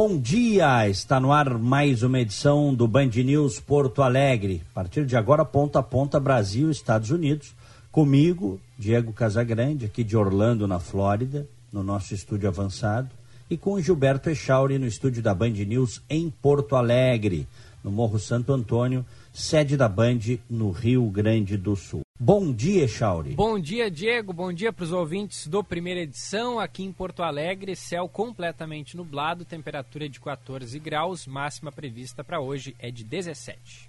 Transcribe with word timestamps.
Bom 0.00 0.16
dia, 0.16 0.88
está 0.88 1.18
no 1.18 1.32
ar 1.32 1.58
mais 1.58 2.04
uma 2.04 2.20
edição 2.20 2.72
do 2.72 2.86
Band 2.86 3.10
News 3.16 3.58
Porto 3.58 4.00
Alegre. 4.00 4.62
A 4.70 4.74
partir 4.74 5.04
de 5.04 5.16
agora, 5.16 5.44
ponta 5.44 5.80
a 5.80 5.82
ponta, 5.82 6.20
Brasil, 6.20 6.70
Estados 6.70 7.10
Unidos. 7.10 7.52
Comigo, 7.90 8.60
Diego 8.78 9.12
Casagrande, 9.12 9.86
aqui 9.86 10.04
de 10.04 10.16
Orlando, 10.16 10.68
na 10.68 10.78
Flórida, 10.78 11.48
no 11.72 11.82
nosso 11.82 12.14
estúdio 12.14 12.48
avançado. 12.48 13.08
E 13.50 13.56
com 13.56 13.80
Gilberto 13.80 14.30
Echauri 14.30 14.78
no 14.78 14.86
estúdio 14.86 15.20
da 15.20 15.34
Band 15.34 15.50
News 15.66 16.00
em 16.08 16.30
Porto 16.30 16.76
Alegre, 16.76 17.48
no 17.82 17.90
Morro 17.90 18.20
Santo 18.20 18.52
Antônio, 18.52 19.04
sede 19.32 19.76
da 19.76 19.88
Band 19.88 20.20
no 20.48 20.70
Rio 20.70 21.10
Grande 21.10 21.56
do 21.56 21.74
Sul. 21.74 22.07
Bom 22.20 22.52
dia, 22.52 22.88
Chauri. 22.88 23.36
Bom 23.36 23.60
dia, 23.60 23.88
Diego. 23.88 24.32
Bom 24.32 24.52
dia 24.52 24.72
para 24.72 24.82
os 24.82 24.90
ouvintes 24.90 25.46
do 25.46 25.62
primeira 25.62 26.00
edição 26.00 26.58
aqui 26.58 26.82
em 26.82 26.90
Porto 26.90 27.22
Alegre. 27.22 27.76
Céu 27.76 28.08
completamente 28.08 28.96
nublado, 28.96 29.44
temperatura 29.44 30.08
de 30.08 30.18
14 30.18 30.76
graus, 30.80 31.28
máxima 31.28 31.70
prevista 31.70 32.24
para 32.24 32.40
hoje 32.40 32.74
é 32.80 32.90
de 32.90 33.04
17. 33.04 33.88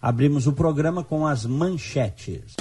Abrimos 0.00 0.46
o 0.46 0.54
programa 0.54 1.04
com 1.04 1.26
as 1.26 1.44
manchetes. 1.44 2.56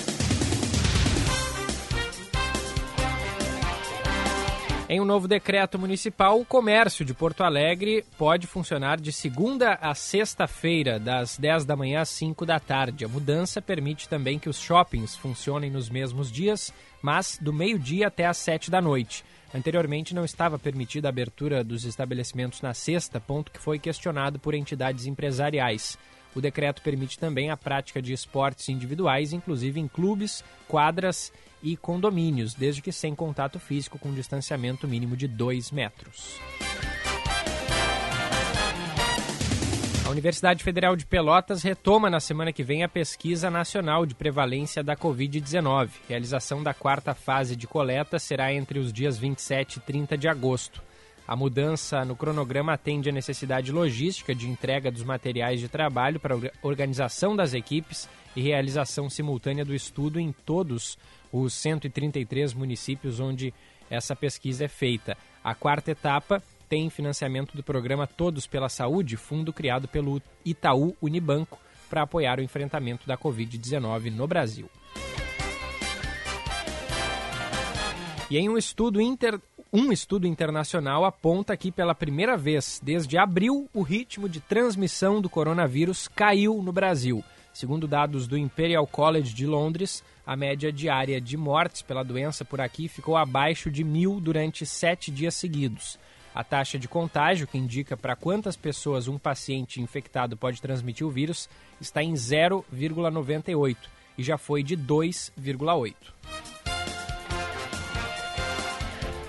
Em 4.94 5.00
um 5.00 5.06
novo 5.06 5.28
decreto 5.28 5.80
municipal, 5.80 6.40
o 6.40 6.46
comércio 6.46 7.04
de 7.04 7.16
Porto 7.16 7.44
Alegre 7.44 8.06
pode 8.16 8.46
funcionar 8.46 9.02
de 9.02 9.12
segunda 9.12 9.74
a 9.82 9.96
sexta-feira, 9.96 11.00
das 11.00 11.36
10 11.36 11.66
da 11.66 11.76
manhã 11.76 12.02
às 12.02 12.10
5 12.10 12.46
da 12.46 12.60
tarde. 12.60 13.04
A 13.04 13.08
mudança 13.08 13.60
permite 13.60 14.08
também 14.08 14.38
que 14.38 14.48
os 14.48 14.60
shoppings 14.60 15.16
funcionem 15.16 15.72
nos 15.72 15.90
mesmos 15.90 16.32
dias, 16.32 16.72
mas 17.02 17.40
do 17.42 17.52
meio-dia 17.52 18.06
até 18.06 18.28
às 18.28 18.38
7 18.38 18.70
da 18.70 18.80
noite. 18.80 19.26
Anteriormente 19.52 20.14
não 20.14 20.24
estava 20.24 20.60
permitida 20.60 21.08
a 21.08 21.10
abertura 21.10 21.64
dos 21.64 21.86
estabelecimentos 21.86 22.62
na 22.62 22.76
sexta, 22.76 23.20
ponto 23.20 23.52
que 23.52 23.60
foi 23.60 23.80
questionado 23.80 24.38
por 24.38 24.54
entidades 24.54 25.08
empresariais. 25.08 25.98
O 26.36 26.42
decreto 26.42 26.84
permite 26.84 27.18
também 27.18 27.50
a 27.50 27.58
prática 27.58 28.00
de 28.00 28.14
esportes 28.14 28.70
individuais, 28.70 29.34
inclusive 29.34 29.80
em 29.80 29.88
clubes, 29.88 30.44
quadras 30.68 31.34
e 31.64 31.78
condomínios, 31.78 32.54
desde 32.54 32.82
que 32.82 32.92
sem 32.92 33.16
contato 33.16 33.60
físico 33.60 33.98
com 33.98 34.14
distanciamento 34.14 34.88
mínimo 34.88 35.16
de 35.16 35.28
2 35.28 35.72
metros. 35.72 36.40
A 40.06 40.10
Universidade 40.10 40.64
Federal 40.64 40.98
de 40.98 41.06
Pelotas 41.06 41.64
retoma 41.64 42.10
na 42.10 42.20
semana 42.20 42.52
que 42.52 42.62
vem 42.62 42.84
a 42.84 42.90
pesquisa 42.90 43.50
nacional 43.50 44.06
de 44.06 44.14
prevalência 44.14 44.84
da 44.84 44.98
Covid-19. 44.98 45.90
Realização 46.10 46.62
da 46.62 46.74
quarta 46.74 47.16
fase 47.16 47.56
de 47.56 47.66
coleta 47.66 48.20
será 48.20 48.54
entre 48.54 48.78
os 48.80 48.92
dias 48.92 49.18
27 49.18 49.78
e 49.78 49.80
30 49.80 50.18
de 50.18 50.28
agosto. 50.28 50.84
A 51.26 51.38
mudança 51.38 52.04
no 52.04 52.18
cronograma 52.18 52.74
atende 52.74 53.10
à 53.10 53.14
necessidade 53.14 53.72
logística 53.72 54.36
de 54.36 54.50
entrega 54.50 54.92
dos 54.92 55.04
materiais 55.04 55.62
de 55.62 55.70
trabalho 55.70 56.20
para 56.20 56.38
organização 56.62 57.34
das 57.34 57.54
equipes 57.54 58.10
e 58.36 58.42
realização 58.42 59.10
simultânea 59.10 59.64
do 59.64 59.74
estudo 59.74 60.20
em 60.20 60.34
todos 60.34 60.98
os 61.34 61.54
133 61.56 62.54
municípios 62.54 63.20
onde 63.20 63.52
essa 63.90 64.16
pesquisa 64.16 64.66
é 64.66 64.68
feita. 64.68 65.18
A 65.44 65.56
quarta 65.56 65.92
etapa 65.92 66.42
tem 66.70 66.90
financiamento 66.90 67.58
do 67.58 67.64
programa 67.64 68.08
Todos 68.08 68.48
pela 68.48 68.70
Saúde, 68.70 69.18
fundo 69.18 69.52
criado 69.52 69.88
pelo 69.88 70.22
Itaú 70.46 70.96
Unibanco 71.02 71.60
para 71.90 72.04
apoiar 72.04 72.40
o 72.40 72.44
enfrentamento 72.44 73.08
da 73.08 73.18
Covid-19 73.18 74.12
no 74.12 74.28
Brasil. 74.28 74.70
E 78.30 78.38
em 78.38 78.50
um 78.50 78.58
estudo, 78.58 79.02
inter... 79.02 79.40
um 79.72 79.92
estudo 79.92 80.26
internacional 80.26 81.06
aponta 81.06 81.56
que 81.58 81.72
pela 81.72 81.94
primeira 81.94 82.38
vez 82.38 82.80
desde 82.82 83.18
abril 83.18 83.70
o 83.74 83.82
ritmo 83.82 84.28
de 84.28 84.40
transmissão 84.40 85.22
do 85.22 85.30
coronavírus 85.30 86.08
caiu 86.08 86.62
no 86.64 86.72
Brasil. 86.72 87.24
Segundo 87.54 87.88
dados 87.88 88.26
do 88.26 88.36
Imperial 88.36 88.88
College 88.88 89.32
de 89.32 89.46
Londres, 89.46 90.04
a 90.26 90.36
média 90.36 90.72
diária 90.72 91.20
de 91.20 91.36
mortes 91.36 91.82
pela 91.82 92.04
doença 92.04 92.46
por 92.46 92.62
aqui 92.62 92.88
ficou 92.88 93.18
abaixo 93.18 93.70
de 93.70 93.84
mil 93.84 94.20
durante 94.20 94.66
sete 94.66 95.12
dias 95.12 95.36
seguidos. 95.36 96.00
A 96.34 96.44
taxa 96.44 96.80
de 96.80 96.88
contágio, 96.88 97.46
que 97.46 97.58
indica 97.58 97.96
para 97.96 98.16
quantas 98.16 98.56
pessoas 98.56 99.08
um 99.08 99.20
paciente 99.20 99.82
infectado 99.82 100.36
pode 100.36 100.62
transmitir 100.62 101.06
o 101.06 101.12
vírus, 101.12 101.48
está 101.80 102.02
em 102.02 102.14
0,98 102.14 103.78
e 104.18 104.24
já 104.24 104.38
foi 104.38 104.64
de 104.64 104.76
2,8. 104.76 105.94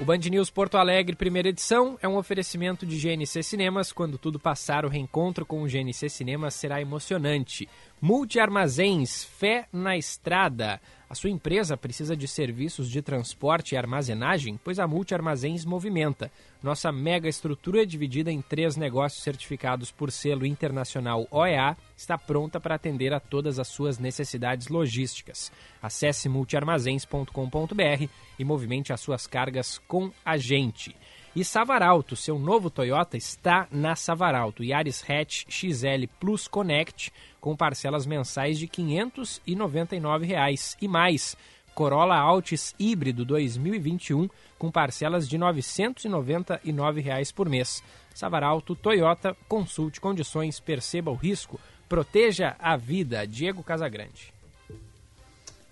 O 0.01 0.05
Band 0.05 0.19
News 0.19 0.51
Porto 0.51 0.77
Alegre, 0.77 1.17
primeira 1.17 1.49
edição, 1.49 1.97
é 2.03 2.09
um 2.09 2.17
oferecimento 2.17 2.85
de 2.85 2.99
GNC 2.99 3.43
Cinemas. 3.43 3.93
Quando 3.93 4.19
tudo 4.19 4.39
passar, 4.39 4.85
o 4.85 4.89
reencontro 4.89 5.47
com 5.47 5.63
o 5.63 5.67
GNC 5.67 6.09
Cinemas 6.11 6.53
será 6.55 6.81
emocionante. 6.81 7.69
Multiarmazéns, 8.01 9.25
fé 9.25 9.67
na 9.73 9.97
estrada. 9.97 10.81
A 11.09 11.15
sua 11.15 11.31
empresa 11.31 11.77
precisa 11.77 12.17
de 12.17 12.27
serviços 12.27 12.91
de 12.91 13.01
transporte 13.01 13.75
e 13.75 13.79
armazenagem? 13.79 14.59
Pois 14.63 14.79
a 14.79 14.87
Multiarmazéns 14.87 15.65
movimenta. 15.65 16.31
Nossa 16.63 16.91
mega 16.91 17.29
estrutura, 17.29 17.87
dividida 17.87 18.33
em 18.33 18.43
três 18.43 18.77
negócios 18.77 19.23
certificados 19.23 19.91
por 19.91 20.11
selo 20.11 20.45
internacional 20.45 21.27
OEA, 21.31 21.77
está 21.97 22.19
pronta 22.19 22.59
para 22.59 22.75
atender 22.75 23.13
a 23.13 23.21
todas 23.21 23.59
as 23.59 23.69
suas 23.69 23.99
necessidades 23.99 24.69
logísticas. 24.69 25.53
Acesse 25.81 26.29
multiarmazéns.com.br 26.29 28.09
e 28.39 28.45
movimente 28.45 28.93
as 28.93 29.01
suas 29.01 29.27
cargas 29.27 29.79
com 29.87 30.11
a 30.25 30.37
gente. 30.37 30.97
E 31.37 31.45
Savaralto, 31.45 32.15
seu 32.15 32.39
novo 32.39 32.71
Toyota 32.71 33.17
está 33.17 33.67
na 33.69 33.97
Savaralto. 33.97 34.63
Yaris 34.63 35.05
Hatch 35.09 35.45
XL 35.49 36.07
Plus 36.21 36.47
Connect 36.47 37.13
com 37.45 37.55
parcelas 37.55 38.07
mensais 38.07 38.59
de 38.59 38.67
599 38.67 40.25
reais. 40.25 40.79
e 40.81 40.89
mais. 40.89 41.37
Corolla 41.75 42.17
Altis 42.17 42.75
híbrido 42.79 43.23
2021 43.23 44.31
com 44.59 44.71
parcelas 44.71 45.29
de 45.29 45.37
999 45.37 47.03
reais 47.03 47.31
por 47.31 47.47
mês. 47.47 47.83
Savaralto 48.15 48.75
Toyota, 48.75 49.37
consulte 49.47 50.01
condições, 50.01 50.59
perceba 50.59 51.11
o 51.11 51.15
risco, 51.15 51.61
proteja 51.87 52.57
a 52.59 52.79
vida. 52.79 53.27
Diego 53.27 53.63
Casagrande. 53.63 54.33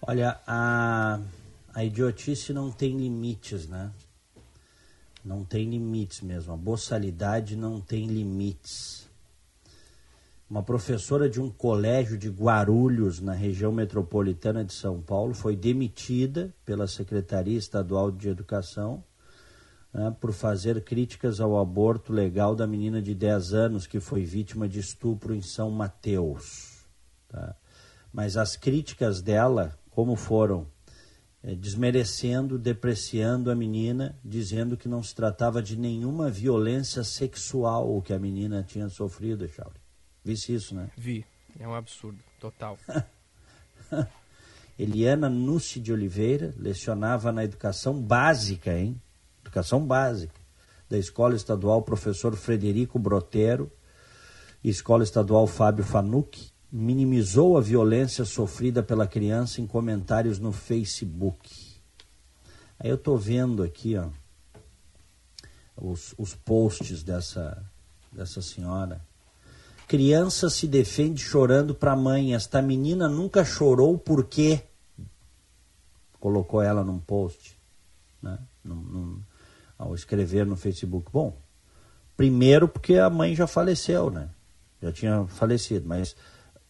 Olha, 0.03 0.39
a, 0.47 1.21
a 1.73 1.83
idiotice 1.83 2.53
não 2.53 2.71
tem 2.71 2.99
limites, 2.99 3.67
né? 3.67 3.91
Não 5.25 5.43
tem 5.43 5.71
limites 5.71 6.21
mesmo. 6.21 6.53
A 6.53 6.57
boçalidade 6.57 7.57
não 7.57 7.81
tem 7.81 8.05
limites. 8.05 9.11
Uma 10.53 10.63
professora 10.63 11.31
de 11.31 11.41
um 11.41 11.49
colégio 11.49 12.19
de 12.19 12.29
Guarulhos, 12.29 13.23
na 13.23 13.33
região 13.33 13.73
metropolitana 13.73 14.63
de 14.63 14.75
São 14.75 15.01
Paulo, 15.01 15.33
foi 15.33 15.57
demitida 15.57 16.55
pela 16.63 16.87
Secretaria 16.87 17.57
Estadual 17.57 18.11
de 18.11 18.29
Educação 18.29 19.03
né, 19.95 20.15
por 20.21 20.31
fazer 20.31 20.85
críticas 20.85 21.41
ao 21.41 21.59
aborto 21.59 22.13
legal 22.13 22.55
da 22.55 22.67
menina 22.67 23.01
de 23.01 23.15
10 23.15 23.55
anos 23.55 23.87
que 23.87 23.99
foi 23.99 24.25
vítima 24.25 24.69
de 24.69 24.79
estupro 24.79 25.35
em 25.35 25.41
São 25.41 25.71
Mateus. 25.71 26.85
Tá? 27.31 27.57
Mas 28.13 28.37
as 28.37 28.55
críticas 28.55 29.23
dela, 29.23 29.75
como 29.89 30.15
foram 30.17 30.67
é, 31.43 31.55
desmerecendo, 31.55 32.59
depreciando 32.59 33.51
a 33.51 33.55
menina, 33.55 34.19
dizendo 34.23 34.77
que 34.77 34.87
não 34.87 35.03
se 35.03 35.15
tratava 35.15 35.63
de 35.63 35.79
nenhuma 35.79 36.29
violência 36.29 37.03
sexual 37.03 38.03
que 38.03 38.13
a 38.13 38.19
menina 38.19 38.63
tinha 38.63 38.91
sofrido, 38.91 39.49
Chauri. 39.49 39.82
Visse 40.25 40.55
isso, 40.55 40.75
né? 40.75 40.91
Vi. 40.97 41.25
É 41.59 41.69
um 41.69 41.75
absurdo, 41.75 42.19
total. 42.41 42.79
Eliana 44.79 45.29
Nussi 45.29 45.81
de 45.81 45.93
Oliveira 45.93 46.55
lecionava 46.57 47.31
na 47.31 47.45
educação 47.45 48.01
básica, 48.01 48.77
hein? 48.77 49.01
Educação 49.43 49.85
básica, 49.85 50.35
da 50.89 50.97
Escola 50.97 51.35
Estadual 51.35 51.83
Professor 51.83 52.35
Frederico 52.37 52.99
Brotero 52.99 53.71
e 54.65 54.71
Escola 54.71 55.05
Estadual 55.05 55.47
Fábio 55.47 55.85
Fanucchi, 55.85 56.53
minimizou 56.71 57.59
a 57.59 57.61
violência 57.61 58.25
sofrida 58.25 58.83
pela 58.83 59.07
criança 59.07 59.61
em 59.61 59.67
comentários 59.67 60.39
no 60.39 60.53
Facebook. 60.53 61.51
Aí 62.79 62.89
eu 62.89 62.97
tô 62.97 63.17
vendo 63.17 63.63
aqui, 63.63 63.97
ó, 63.97 64.09
os, 65.77 66.15
os 66.17 66.35
posts 66.35 67.03
dessa, 67.03 67.63
dessa 68.11 68.41
senhora. 68.41 69.01
Criança 69.93 70.49
se 70.49 70.67
defende 70.67 71.23
chorando 71.23 71.75
para 71.75 71.93
a 71.93 71.97
mãe. 71.97 72.35
Esta 72.35 72.63
menina 72.63 73.11
nunca 73.11 73.45
chorou 73.45 73.99
por 73.99 74.25
quê? 74.25 74.63
Colocou 76.19 76.63
ela 76.63 76.83
num 76.83 76.99
post, 76.99 77.59
né? 78.23 78.39
Num, 78.65 78.77
num, 78.77 79.23
ao 79.77 79.95
escrever 79.95 80.47
no 80.47 80.57
Facebook. 80.57 81.11
Bom, 81.13 81.37
primeiro 82.17 82.67
porque 82.67 82.97
a 82.97 83.11
mãe 83.11 83.35
já 83.37 83.47
faleceu, 83.47 84.09
né? 84.11 84.31
Já 84.81 84.91
tinha 84.91 85.27
falecido, 85.27 85.87
mas 85.87 86.17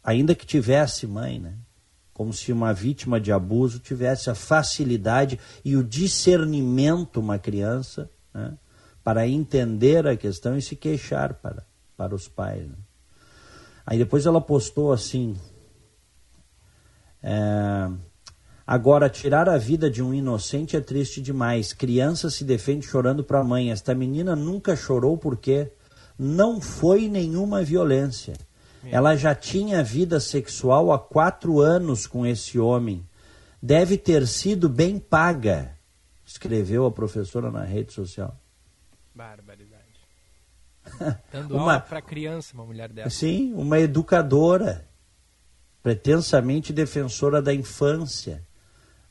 ainda 0.03 0.35
que 0.35 0.45
tivesse 0.45 1.07
mãe, 1.07 1.39
né? 1.39 1.55
Como 2.13 2.33
se 2.33 2.53
uma 2.53 2.75
vítima 2.75 3.21
de 3.21 3.31
abuso 3.31 3.79
tivesse 3.79 4.31
a 4.31 4.35
facilidade 4.35 5.39
e 5.65 5.77
o 5.77 5.85
discernimento, 5.85 7.21
uma 7.21 7.39
criança, 7.39 8.11
né? 8.35 8.59
para 9.05 9.29
entender 9.29 10.09
a 10.09 10.17
questão 10.17 10.59
e 10.59 10.63
se 10.63 10.75
queixar 10.75 11.35
para, 11.35 11.65
para 11.97 12.17
os 12.17 12.27
pais. 12.27 12.67
Né? 12.67 12.75
Aí 13.87 13.99
depois 13.99 14.27
ela 14.27 14.41
postou 14.41 14.93
assim: 14.93 15.37
é, 17.23 17.89
Agora, 18.67 19.11
tirar 19.11 19.49
a 19.49 19.59
vida 19.59 19.91
de 19.91 20.03
um 20.03 20.15
inocente 20.15 20.77
é 20.77 20.81
triste 20.81 21.21
demais. 21.21 21.73
Criança 21.73 22.31
se 22.31 22.45
defende 22.45 22.87
chorando 22.87 23.25
para 23.25 23.41
a 23.41 23.45
mãe. 23.45 23.71
Esta 23.71 23.95
menina 23.95 24.37
nunca 24.37 24.77
chorou 24.77 25.19
porque 25.19 25.73
não 26.19 26.61
foi 26.61 27.09
nenhuma 27.09 27.63
violência. 27.63 28.35
Ela 28.85 29.17
já 29.17 29.35
tinha 29.35 29.83
vida 29.83 30.19
sexual 30.19 30.93
há 30.93 30.99
quatro 30.99 31.61
anos 31.61 32.07
com 32.07 32.27
esse 32.27 32.59
homem. 32.59 33.07
Deve 33.61 33.97
ter 33.97 34.27
sido 34.27 34.69
bem 34.69 34.99
paga, 34.99 35.77
escreveu 36.25 36.85
a 36.85 36.91
professora 36.91 37.51
na 37.51 37.63
rede 37.63 37.93
social. 37.93 38.37
Barbaridade. 39.15 39.72
Dando 41.33 41.57
uma 41.57 41.81
para 41.81 42.03
criança, 42.03 42.55
uma 42.55 42.65
mulher 42.65 42.89
dessa. 42.89 43.11
Sim, 43.11 43.53
uma 43.55 43.79
educadora, 43.79 44.87
pretensamente 45.83 46.73
defensora 46.73 47.41
da 47.41 47.55
infância, 47.55 48.43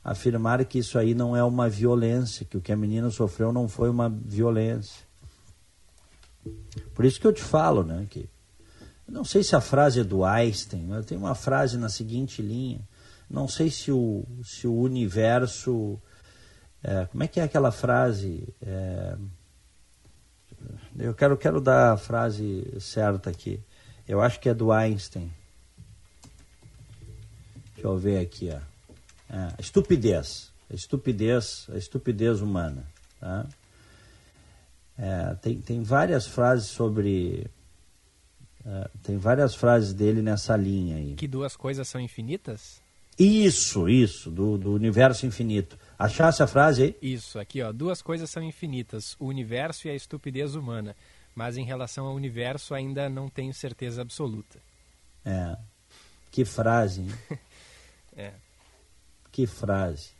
afirmar 0.04 0.64
que 0.64 0.78
isso 0.78 0.98
aí 0.98 1.14
não 1.14 1.36
é 1.36 1.42
uma 1.42 1.68
violência, 1.68 2.44
que 2.44 2.56
o 2.56 2.60
que 2.60 2.72
a 2.72 2.76
menina 2.76 3.10
sofreu 3.10 3.52
não 3.52 3.68
foi 3.68 3.88
uma 3.88 4.08
violência. 4.08 5.06
Por 6.94 7.04
isso 7.04 7.20
que 7.20 7.26
eu 7.26 7.32
te 7.32 7.42
falo, 7.42 7.84
né, 7.84 8.06
que 8.10 8.28
não 9.08 9.24
sei 9.24 9.42
se 9.42 9.54
a 9.54 9.60
frase 9.60 10.00
é 10.00 10.04
do 10.04 10.24
Einstein, 10.24 10.86
mas 10.86 11.04
tem 11.04 11.18
uma 11.18 11.34
frase 11.34 11.76
na 11.76 11.88
seguinte 11.88 12.40
linha. 12.40 12.80
Não 13.28 13.46
sei 13.46 13.70
se 13.70 13.92
o, 13.92 14.24
se 14.42 14.66
o 14.66 14.74
universo. 14.74 16.00
É, 16.82 17.06
como 17.06 17.22
é 17.22 17.28
que 17.28 17.38
é 17.38 17.42
aquela 17.42 17.70
frase? 17.70 18.48
É, 18.60 19.16
eu 20.98 21.14
quero, 21.14 21.36
quero 21.36 21.60
dar 21.60 21.92
a 21.92 21.96
frase 21.96 22.66
certa 22.80 23.30
aqui. 23.30 23.60
Eu 24.06 24.20
acho 24.20 24.40
que 24.40 24.48
é 24.48 24.54
do 24.54 24.72
Einstein. 24.72 25.32
Deixa 27.74 27.88
eu 27.88 27.96
ver 27.96 28.18
aqui, 28.18 28.50
ó. 28.52 28.60
É, 29.34 29.54
estupidez. 29.58 30.52
A 30.70 30.74
estupidez, 30.74 31.66
a 31.72 31.76
estupidez 31.76 32.40
humana. 32.40 32.84
Tá? 33.18 33.46
É, 34.98 35.34
tem, 35.36 35.60
tem 35.60 35.82
várias 35.82 36.26
frases 36.26 36.68
sobre. 36.68 37.46
É, 38.64 38.90
tem 39.02 39.16
várias 39.16 39.54
frases 39.54 39.92
dele 39.92 40.22
nessa 40.22 40.56
linha 40.56 40.96
aí. 40.96 41.14
Que 41.14 41.26
duas 41.26 41.56
coisas 41.56 41.88
são 41.88 42.00
infinitas? 42.00 42.80
Isso, 43.18 43.88
isso, 43.88 44.30
do, 44.30 44.56
do 44.56 44.72
universo 44.72 45.26
infinito. 45.26 45.78
Achasse 46.02 46.42
a 46.42 46.48
frase 46.48 46.82
aí? 46.82 46.96
Isso, 47.00 47.38
aqui 47.38 47.62
ó, 47.62 47.70
duas 47.70 48.02
coisas 48.02 48.28
são 48.28 48.42
infinitas, 48.42 49.14
o 49.20 49.26
universo 49.26 49.86
e 49.86 49.90
a 49.90 49.94
estupidez 49.94 50.56
humana. 50.56 50.96
Mas 51.32 51.56
em 51.56 51.64
relação 51.64 52.06
ao 52.06 52.14
universo 52.14 52.74
ainda 52.74 53.08
não 53.08 53.28
tenho 53.28 53.54
certeza 53.54 54.02
absoluta. 54.02 54.58
É. 55.24 55.56
Que 56.32 56.44
frase, 56.44 57.02
hein? 57.02 57.08
é. 58.16 58.32
Que 59.30 59.46
frase. 59.46 60.10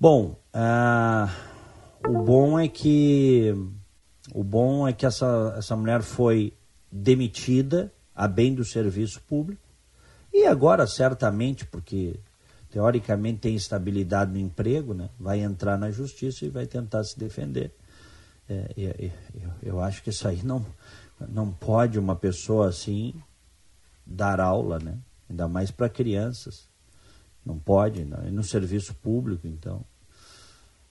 Bom, 0.00 0.36
uh, 0.52 2.08
o 2.08 2.24
bom 2.24 2.58
é 2.58 2.66
que 2.66 3.54
o 4.34 4.42
bom 4.42 4.88
é 4.88 4.92
que 4.92 5.06
essa, 5.06 5.54
essa 5.56 5.76
mulher 5.76 6.02
foi 6.02 6.52
demitida 6.90 7.92
a 8.12 8.26
bem 8.26 8.54
do 8.54 8.64
serviço 8.64 9.20
público 9.22 9.62
e 10.34 10.44
agora 10.46 10.84
certamente 10.84 11.64
porque 11.64 12.18
teoricamente 12.70 13.40
tem 13.40 13.54
estabilidade 13.54 14.32
no 14.32 14.38
emprego, 14.38 14.94
né? 14.94 15.08
vai 15.18 15.40
entrar 15.40 15.78
na 15.78 15.90
justiça 15.90 16.44
e 16.44 16.50
vai 16.50 16.66
tentar 16.66 17.04
se 17.04 17.18
defender. 17.18 17.72
É, 18.48 18.72
eu, 18.76 19.50
eu, 19.62 19.80
acho 19.80 20.02
que 20.02 20.10
isso 20.10 20.26
aí 20.26 20.42
não, 20.42 20.64
não 21.28 21.50
pode 21.50 21.98
uma 21.98 22.16
pessoa 22.16 22.68
assim 22.68 23.14
dar 24.06 24.40
aula, 24.40 24.78
né? 24.78 24.98
ainda 25.28 25.46
mais 25.46 25.70
para 25.70 25.88
crianças. 25.88 26.68
Não 27.44 27.58
pode, 27.58 28.04
não. 28.04 28.26
E 28.26 28.30
no 28.30 28.42
serviço 28.42 28.94
público, 28.94 29.46
então. 29.46 29.84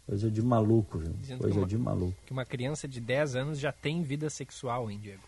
Coisa 0.06 0.32
de 0.32 0.42
maluco, 0.42 1.00
viu? 1.00 1.14
Dizendo 1.14 1.40
Coisa 1.40 1.60
uma, 1.60 1.68
de 1.68 1.78
maluco. 1.78 2.18
Que 2.26 2.32
uma 2.32 2.46
criança 2.46 2.88
de 2.88 3.02
10 3.02 3.36
anos 3.36 3.60
já 3.60 3.72
tem 3.72 4.02
vida 4.02 4.30
sexual, 4.30 4.90
hein, 4.90 5.00
Diego? 5.00 5.24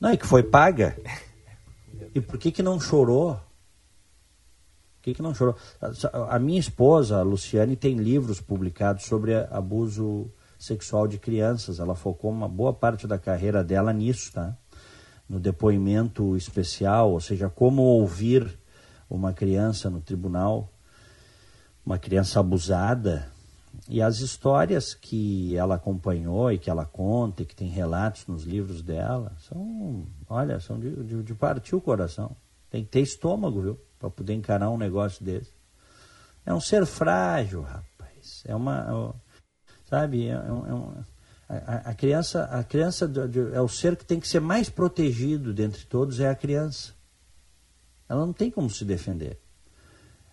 Não, 0.00 0.12
e 0.12 0.18
que 0.18 0.26
foi 0.26 0.42
paga. 0.42 0.96
e 2.14 2.20
por 2.20 2.38
que 2.38 2.52
que 2.52 2.62
não 2.62 2.78
chorou? 2.78 3.40
Que, 5.02 5.14
que 5.14 5.22
não 5.22 5.34
chorou? 5.34 5.56
A 6.28 6.38
minha 6.38 6.58
esposa, 6.58 7.18
a 7.18 7.22
Luciane, 7.22 7.76
tem 7.76 7.96
livros 7.96 8.40
publicados 8.40 9.04
sobre 9.04 9.34
abuso 9.50 10.30
sexual 10.58 11.06
de 11.06 11.18
crianças. 11.18 11.78
Ela 11.78 11.94
focou 11.94 12.30
uma 12.30 12.48
boa 12.48 12.72
parte 12.72 13.06
da 13.06 13.18
carreira 13.18 13.62
dela 13.62 13.92
nisso, 13.92 14.32
tá? 14.32 14.56
No 15.28 15.38
depoimento 15.38 16.36
especial, 16.36 17.12
ou 17.12 17.20
seja, 17.20 17.48
como 17.48 17.82
ouvir 17.82 18.58
uma 19.08 19.32
criança 19.32 19.88
no 19.88 20.00
tribunal, 20.00 20.70
uma 21.84 21.98
criança 21.98 22.40
abusada, 22.40 23.30
e 23.88 24.02
as 24.02 24.20
histórias 24.20 24.94
que 24.94 25.56
ela 25.56 25.76
acompanhou 25.76 26.50
e 26.50 26.58
que 26.58 26.68
ela 26.68 26.84
conta 26.84 27.42
e 27.42 27.46
que 27.46 27.54
tem 27.54 27.68
relatos 27.68 28.26
nos 28.26 28.44
livros 28.44 28.82
dela, 28.82 29.32
são, 29.48 30.04
olha, 30.28 30.58
são 30.60 30.78
de, 30.78 30.90
de, 31.04 31.22
de 31.22 31.34
partir 31.34 31.76
o 31.76 31.80
coração. 31.80 32.34
Tem 32.70 32.82
que 32.82 32.90
ter 32.90 33.00
estômago, 33.00 33.62
viu? 33.62 33.78
Para 33.98 34.10
poder 34.10 34.34
encarar 34.34 34.70
um 34.70 34.78
negócio 34.78 35.24
desse. 35.24 35.52
É 36.44 36.54
um 36.54 36.60
ser 36.60 36.86
frágil, 36.86 37.62
rapaz. 37.62 38.42
É 38.46 38.54
uma. 38.54 39.14
Sabe? 39.84 40.28
É, 40.28 40.32
é 40.32 40.52
um, 40.52 40.92
é 40.98 41.04
a, 41.48 41.90
a, 41.90 41.94
criança, 41.94 42.44
a 42.44 42.62
criança 42.62 43.10
é 43.54 43.60
o 43.60 43.68
ser 43.68 43.96
que 43.96 44.04
tem 44.04 44.20
que 44.20 44.28
ser 44.28 44.40
mais 44.40 44.68
protegido 44.68 45.54
dentre 45.54 45.84
todos, 45.86 46.20
é 46.20 46.28
a 46.28 46.34
criança. 46.34 46.92
Ela 48.08 48.24
não 48.24 48.32
tem 48.32 48.50
como 48.50 48.68
se 48.68 48.84
defender. 48.84 49.38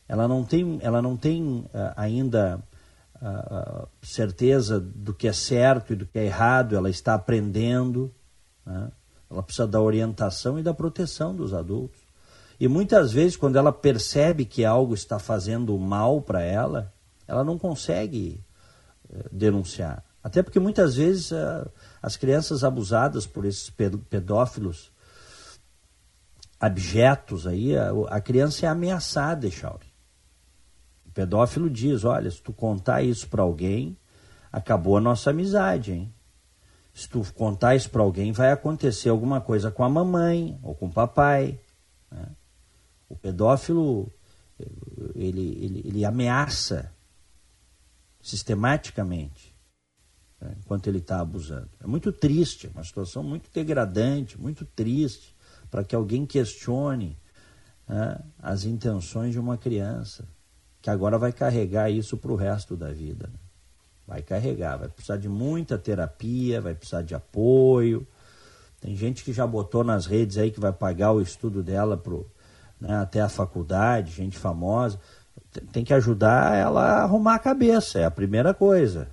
Ela 0.07 0.27
não 0.27 0.43
tem, 0.43 0.77
ela 0.81 1.01
não 1.01 1.15
tem 1.15 1.59
uh, 1.59 1.69
ainda 1.95 2.61
uh, 3.15 3.87
certeza 4.01 4.79
do 4.79 5.13
que 5.13 5.27
é 5.27 5.33
certo 5.33 5.93
e 5.93 5.95
do 5.95 6.05
que 6.05 6.19
é 6.19 6.25
errado, 6.25 6.75
ela 6.75 6.89
está 6.89 7.13
aprendendo. 7.13 8.13
Né? 8.65 8.91
Ela 9.29 9.41
precisa 9.41 9.67
da 9.67 9.81
orientação 9.81 10.59
e 10.59 10.63
da 10.63 10.73
proteção 10.73 11.33
dos 11.33 11.53
adultos. 11.53 12.04
E 12.59 12.67
muitas 12.67 13.11
vezes, 13.11 13.35
quando 13.35 13.57
ela 13.57 13.71
percebe 13.71 14.45
que 14.45 14.63
algo 14.63 14.93
está 14.93 15.19
fazendo 15.19 15.77
mal 15.77 16.21
para 16.21 16.41
ela, 16.41 16.93
ela 17.27 17.43
não 17.43 17.57
consegue 17.57 18.43
eh, 19.11 19.25
denunciar. 19.31 20.03
Até 20.23 20.41
porque 20.41 20.59
muitas 20.59 20.95
vezes 20.95 21.31
eh, 21.31 21.65
as 22.01 22.15
crianças 22.15 22.63
abusadas 22.63 23.27
por 23.27 23.45
esses 23.45 23.69
pedófilos 24.09 24.91
abjetos 26.59 27.45
aí, 27.45 27.73
a, 28.09 28.19
criança 28.21 28.65
é 28.65 28.69
ameaçada, 28.69 29.49
Chauri. 29.51 29.85
O 31.05 31.11
pedófilo 31.11 31.69
diz: 31.69 32.03
olha, 32.03 32.31
se 32.31 32.41
tu 32.41 32.53
contar 32.53 33.03
isso 33.03 33.27
para 33.27 33.43
alguém, 33.43 33.97
acabou 34.51 34.97
a 34.97 35.01
nossa 35.01 35.29
amizade, 35.29 35.91
hein? 35.91 36.13
Se 36.93 37.09
tu 37.09 37.21
contar 37.33 37.75
isso 37.75 37.89
para 37.89 38.01
alguém, 38.01 38.31
vai 38.31 38.51
acontecer 38.51 39.09
alguma 39.09 39.41
coisa 39.41 39.69
com 39.69 39.83
a 39.83 39.89
mamãe 39.89 40.57
ou 40.63 40.73
com 40.73 40.85
o 40.87 40.91
papai. 40.91 41.59
Né? 42.09 42.25
O 43.07 43.15
pedófilo, 43.15 44.11
ele, 45.15 45.57
ele, 45.63 45.81
ele 45.85 46.05
ameaça 46.05 46.91
sistematicamente 48.21 49.55
né, 50.41 50.55
enquanto 50.59 50.87
ele 50.87 50.99
está 50.99 51.19
abusando. 51.19 51.69
É 51.79 51.87
muito 51.87 52.11
triste, 52.11 52.67
é 52.67 52.69
uma 52.69 52.83
situação 52.83 53.23
muito 53.23 53.49
degradante, 53.53 54.39
muito 54.39 54.65
triste, 54.65 55.35
para 55.69 55.83
que 55.83 55.95
alguém 55.95 56.25
questione 56.25 57.17
né, 57.87 58.19
as 58.39 58.63
intenções 58.63 59.33
de 59.33 59.39
uma 59.39 59.57
criança, 59.57 60.27
que 60.81 60.89
agora 60.89 61.17
vai 61.17 61.31
carregar 61.31 61.89
isso 61.89 62.17
para 62.17 62.31
o 62.31 62.35
resto 62.35 62.75
da 62.75 62.91
vida. 62.91 63.27
Né? 63.27 63.39
Vai 64.07 64.21
carregar, 64.21 64.77
vai 64.77 64.89
precisar 64.89 65.17
de 65.17 65.27
muita 65.27 65.77
terapia, 65.77 66.61
vai 66.61 66.75
precisar 66.75 67.01
de 67.01 67.15
apoio. 67.15 68.07
Tem 68.79 68.95
gente 68.95 69.23
que 69.23 69.33
já 69.33 69.47
botou 69.47 69.83
nas 69.83 70.05
redes 70.05 70.37
aí 70.37 70.51
que 70.51 70.59
vai 70.59 70.71
pagar 70.71 71.11
o 71.11 71.21
estudo 71.21 71.63
dela 71.63 71.97
pro, 71.97 72.29
né, 72.85 72.97
até 72.97 73.21
a 73.21 73.29
faculdade, 73.29 74.11
gente 74.11 74.37
famosa, 74.37 74.99
tem 75.71 75.83
que 75.83 75.93
ajudar 75.93 76.55
ela 76.55 76.81
a 76.81 77.03
arrumar 77.03 77.35
a 77.35 77.39
cabeça, 77.39 77.99
é 77.99 78.05
a 78.05 78.11
primeira 78.11 78.53
coisa. 78.53 79.09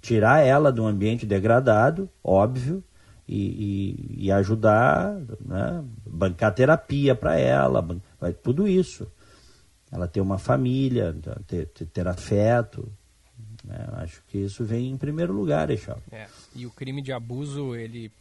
Tirar 0.00 0.40
ela 0.40 0.72
de 0.72 0.80
um 0.80 0.86
ambiente 0.86 1.24
degradado, 1.24 2.08
óbvio, 2.22 2.84
e, 3.28 4.16
e, 4.18 4.26
e 4.26 4.32
ajudar, 4.32 5.16
né? 5.44 5.82
bancar 6.06 6.54
terapia 6.54 7.14
para 7.14 7.36
ela, 7.36 7.82
ban- 7.82 8.00
tudo 8.42 8.68
isso. 8.68 9.10
Ela 9.90 10.06
ter 10.06 10.20
uma 10.20 10.38
família, 10.38 11.16
ter, 11.46 11.66
ter, 11.66 11.86
ter 11.86 12.06
afeto. 12.06 12.88
Né? 13.64 13.84
Acho 13.94 14.22
que 14.28 14.38
isso 14.38 14.64
vem 14.64 14.90
em 14.90 14.96
primeiro 14.96 15.32
lugar, 15.32 15.70
Eixal. 15.70 15.98
É, 16.12 16.26
e 16.54 16.66
o 16.66 16.70
crime 16.70 17.02
de 17.02 17.12
abuso, 17.12 17.74
ele, 17.74 18.12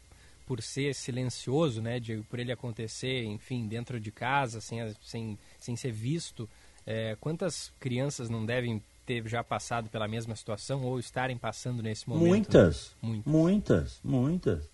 por 0.45 0.61
ser 0.61 0.93
silencioso, 0.93 1.81
né, 1.81 1.99
Diego, 1.99 2.23
por 2.29 2.39
ele 2.39 2.51
acontecer, 2.51 3.23
enfim, 3.23 3.67
dentro 3.67 3.99
de 3.99 4.11
casa, 4.11 4.61
sem, 4.61 4.79
sem, 5.01 5.37
sem 5.59 5.75
ser 5.75 5.91
visto, 5.91 6.47
é, 6.85 7.17
quantas 7.19 7.71
crianças 7.79 8.29
não 8.29 8.45
devem 8.45 8.81
ter 9.05 9.27
já 9.27 9.43
passado 9.43 9.89
pela 9.89 10.07
mesma 10.07 10.35
situação 10.35 10.83
ou 10.83 10.99
estarem 10.99 11.37
passando 11.37 11.81
nesse 11.81 12.07
momento? 12.07 12.23
né? 12.23 12.29
Muitas, 12.29 12.95
Muitas. 13.01 13.25
muitas, 13.33 13.99
muitas. 14.03 14.69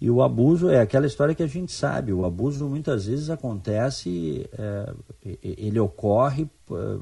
E 0.00 0.10
o 0.10 0.22
abuso 0.22 0.68
é 0.68 0.80
aquela 0.80 1.06
história 1.06 1.34
que 1.34 1.42
a 1.42 1.46
gente 1.46 1.72
sabe. 1.72 2.12
O 2.12 2.24
abuso 2.26 2.68
muitas 2.68 3.06
vezes 3.06 3.30
acontece, 3.30 4.48
é, 4.52 4.94
ele 5.42 5.78
ocorre 5.78 6.42
é, 6.42 6.98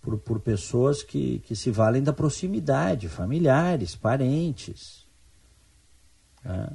por, 0.00 0.18
por 0.18 0.40
pessoas 0.40 1.02
que, 1.02 1.40
que 1.40 1.56
se 1.56 1.70
valem 1.70 2.02
da 2.02 2.12
proximidade, 2.12 3.08
familiares, 3.08 3.96
parentes. 3.96 5.04
né? 6.44 6.68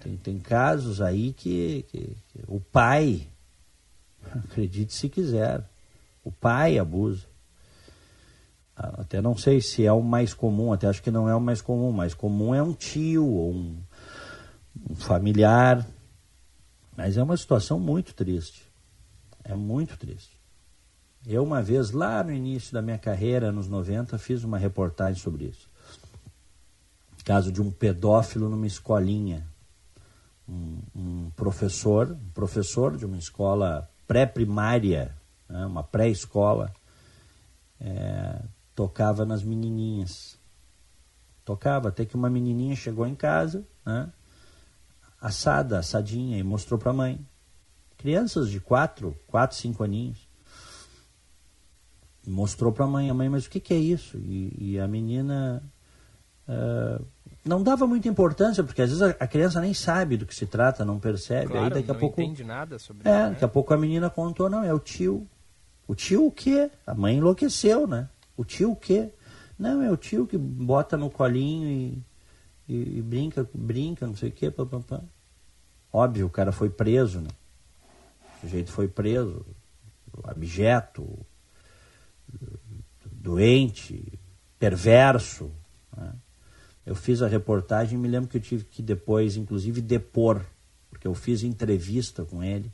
Tem, 0.00 0.16
tem 0.16 0.38
casos 0.38 1.00
aí 1.00 1.32
que, 1.32 1.84
que- 1.88 2.16
que 2.28 2.40
o 2.46 2.60
pai, 2.60 3.26
acredite 4.44 4.92
se 4.92 5.08
quiser, 5.08 5.62
o 6.22 6.30
pai 6.32 6.78
abusa. 6.78 7.26
Ah, 8.76 9.02
Até 9.02 9.20
não 9.22 9.36
sei 9.36 9.60
se 9.60 9.84
é 9.86 9.92
o 9.92 10.02
mais 10.02 10.34
comum, 10.34 10.72
até 10.72 10.86
acho 10.88 11.02
que 11.02 11.10
não 11.10 11.28
é 11.28 11.34
o 11.34 11.40
mais 11.40 11.60
comum. 11.62 11.90
O 11.90 11.92
mais 11.92 12.12
comum 12.14 12.54
é 12.54 12.62
um 12.62 12.72
tio 12.72 13.26
ou 13.26 13.52
um, 13.52 13.76
um 14.90 14.94
familiar. 14.94 15.86
Mas 16.96 17.16
é 17.16 17.22
uma 17.22 17.36
situação 17.36 17.78
muito 17.78 18.14
triste. 18.14 18.62
É 19.44 19.54
muito 19.54 19.96
triste. 19.96 20.40
Eu, 21.26 21.42
uma 21.42 21.62
vez, 21.62 21.90
lá 21.90 22.22
no 22.22 22.32
início 22.32 22.72
da 22.72 22.82
minha 22.82 22.98
carreira, 22.98 23.50
nos 23.50 23.66
90, 23.68 24.18
fiz 24.18 24.44
uma 24.44 24.58
reportagem 24.58 25.20
sobre 25.22 25.44
isso. 25.46 25.68
Caso 27.24 27.50
de 27.50 27.62
um 27.62 27.70
pedófilo 27.70 28.48
numa 28.48 28.66
escolinha. 28.66 29.46
Um, 30.48 31.30
professor, 31.36 32.10
um 32.10 32.30
professor 32.30 32.96
de 32.96 33.06
uma 33.06 33.16
escola 33.16 33.88
pré-primária, 34.06 35.16
né, 35.48 35.64
uma 35.66 35.82
pré-escola, 35.82 36.72
é, 37.80 38.42
tocava 38.74 39.24
nas 39.24 39.42
menininhas. 39.42 40.38
Tocava, 41.44 41.88
até 41.88 42.04
que 42.04 42.14
uma 42.14 42.30
menininha 42.30 42.76
chegou 42.76 43.06
em 43.06 43.14
casa, 43.14 43.66
né, 43.84 44.10
assada, 45.20 45.78
assadinha, 45.78 46.38
e 46.38 46.42
mostrou 46.42 46.78
para 46.78 46.90
a 46.90 46.94
mãe. 46.94 47.26
Crianças 47.96 48.50
de 48.50 48.60
4, 48.60 49.16
4, 49.26 49.56
5 49.56 49.82
aninhos. 49.82 50.28
Mostrou 52.26 52.72
para 52.72 52.84
a 52.84 52.88
mãe, 52.88 53.10
a 53.10 53.14
mãe, 53.14 53.28
mas 53.28 53.46
o 53.46 53.50
que, 53.50 53.60
que 53.60 53.74
é 53.74 53.78
isso? 53.78 54.18
E, 54.18 54.72
e 54.72 54.80
a 54.80 54.88
menina 54.88 55.62
ah, 56.48 57.00
não 57.44 57.62
dava 57.62 57.86
muita 57.86 58.08
importância, 58.08 58.64
porque 58.64 58.80
às 58.82 58.88
vezes 58.90 59.02
a, 59.02 59.10
a 59.22 59.26
criança 59.26 59.60
nem 59.60 59.74
sabe 59.74 60.16
do 60.16 60.24
que 60.26 60.34
se 60.34 60.46
trata, 60.46 60.84
não 60.84 60.98
percebe. 60.98 61.48
Claro, 61.48 61.64
Aí 61.64 61.70
daqui 61.70 61.90
a 61.90 61.94
pouco. 61.94 62.20
entende 62.20 62.42
nada 62.44 62.78
sobre 62.78 63.06
É, 63.08 63.12
isso, 63.12 63.22
né? 63.24 63.30
daqui 63.30 63.44
a 63.44 63.48
pouco 63.48 63.74
a 63.74 63.76
menina 63.76 64.08
contou, 64.08 64.48
não, 64.48 64.64
é 64.64 64.72
o 64.72 64.78
tio. 64.78 65.26
O 65.86 65.94
tio 65.94 66.26
o 66.26 66.30
quê? 66.32 66.70
A 66.86 66.94
mãe 66.94 67.18
enlouqueceu, 67.18 67.86
né? 67.86 68.08
O 68.36 68.44
tio 68.44 68.72
o 68.72 68.76
quê? 68.76 69.10
Não, 69.58 69.82
é 69.82 69.90
o 69.90 69.96
tio 69.96 70.26
que 70.26 70.38
bota 70.38 70.96
no 70.96 71.10
colinho 71.10 71.68
e, 71.68 72.02
e, 72.72 72.98
e 72.98 73.02
brinca, 73.02 73.46
brinca, 73.54 74.06
não 74.06 74.16
sei 74.16 74.30
o 74.30 74.32
quê, 74.32 74.50
pá, 74.50 74.64
pá, 74.64 74.80
pá. 74.80 75.00
Óbvio, 75.92 76.26
o 76.26 76.30
cara 76.30 76.50
foi 76.50 76.70
preso, 76.70 77.20
né? 77.20 77.28
O 78.38 78.40
sujeito 78.40 78.72
foi 78.72 78.88
preso, 78.88 79.44
abjeto, 80.24 81.06
doente, 83.10 84.18
perverso. 84.58 85.50
né? 85.96 86.12
Eu 86.86 86.94
fiz 86.94 87.22
a 87.22 87.28
reportagem 87.28 87.98
me 87.98 88.08
lembro 88.08 88.28
que 88.28 88.36
eu 88.36 88.40
tive 88.40 88.64
que 88.64 88.82
depois, 88.82 89.36
inclusive, 89.36 89.80
depor, 89.80 90.44
porque 90.90 91.06
eu 91.06 91.14
fiz 91.14 91.42
entrevista 91.42 92.24
com 92.24 92.42
ele, 92.42 92.70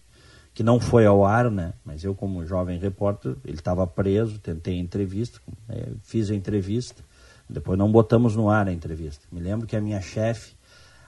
que 0.52 0.62
não 0.62 0.80
foi 0.80 1.06
ao 1.06 1.24
ar, 1.24 1.50
né? 1.50 1.72
Mas 1.84 2.02
eu, 2.02 2.14
como 2.14 2.44
jovem 2.44 2.78
repórter, 2.78 3.36
ele 3.44 3.58
estava 3.58 3.86
preso, 3.86 4.38
tentei 4.38 4.78
entrevista, 4.78 5.40
eh, 5.68 5.92
fiz 6.02 6.30
a 6.30 6.34
entrevista, 6.34 7.02
depois 7.48 7.78
não 7.78 7.90
botamos 7.90 8.34
no 8.34 8.48
ar 8.48 8.68
a 8.68 8.72
entrevista. 8.72 9.24
Me 9.30 9.40
lembro 9.40 9.66
que 9.66 9.76
a 9.76 9.80
minha 9.80 10.00
chefe, 10.00 10.54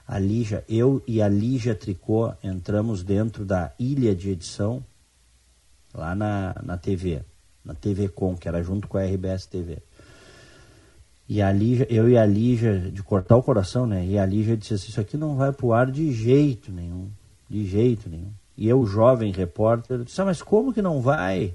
a 0.07 0.17
Lígia, 0.17 0.63
eu 0.67 1.01
e 1.05 1.21
a 1.21 1.27
Lígia 1.27 1.75
Tricô 1.75 2.33
entramos 2.41 3.03
dentro 3.03 3.45
da 3.45 3.73
ilha 3.77 4.15
de 4.15 4.29
edição, 4.29 4.83
lá 5.93 6.15
na, 6.15 6.55
na 6.63 6.77
TV, 6.77 7.21
na 7.63 7.73
TV 7.73 8.09
Com, 8.09 8.35
que 8.35 8.47
era 8.47 8.63
junto 8.63 8.87
com 8.87 8.97
a 8.97 9.03
RBS 9.03 9.45
TV. 9.45 9.77
E 11.27 11.41
a 11.41 11.51
Lígia, 11.51 11.87
eu 11.89 12.09
e 12.09 12.17
a 12.17 12.25
Lígia, 12.25 12.79
de 12.91 13.01
cortar 13.01 13.37
o 13.37 13.43
coração, 13.43 13.85
né? 13.87 14.05
E 14.05 14.17
a 14.19 14.25
Lígia 14.25 14.57
disse 14.57 14.73
assim, 14.73 14.89
isso 14.89 14.99
aqui 15.01 15.15
não 15.17 15.35
vai 15.35 15.51
pro 15.53 15.71
ar 15.73 15.89
de 15.89 16.11
jeito 16.11 16.71
nenhum, 16.71 17.09
de 17.49 17.65
jeito 17.65 18.09
nenhum. 18.09 18.31
E 18.57 18.67
eu, 18.67 18.85
jovem 18.85 19.31
repórter, 19.31 20.03
disse, 20.03 20.21
ah, 20.21 20.25
mas 20.25 20.41
como 20.41 20.73
que 20.73 20.81
não 20.81 21.01
vai? 21.01 21.53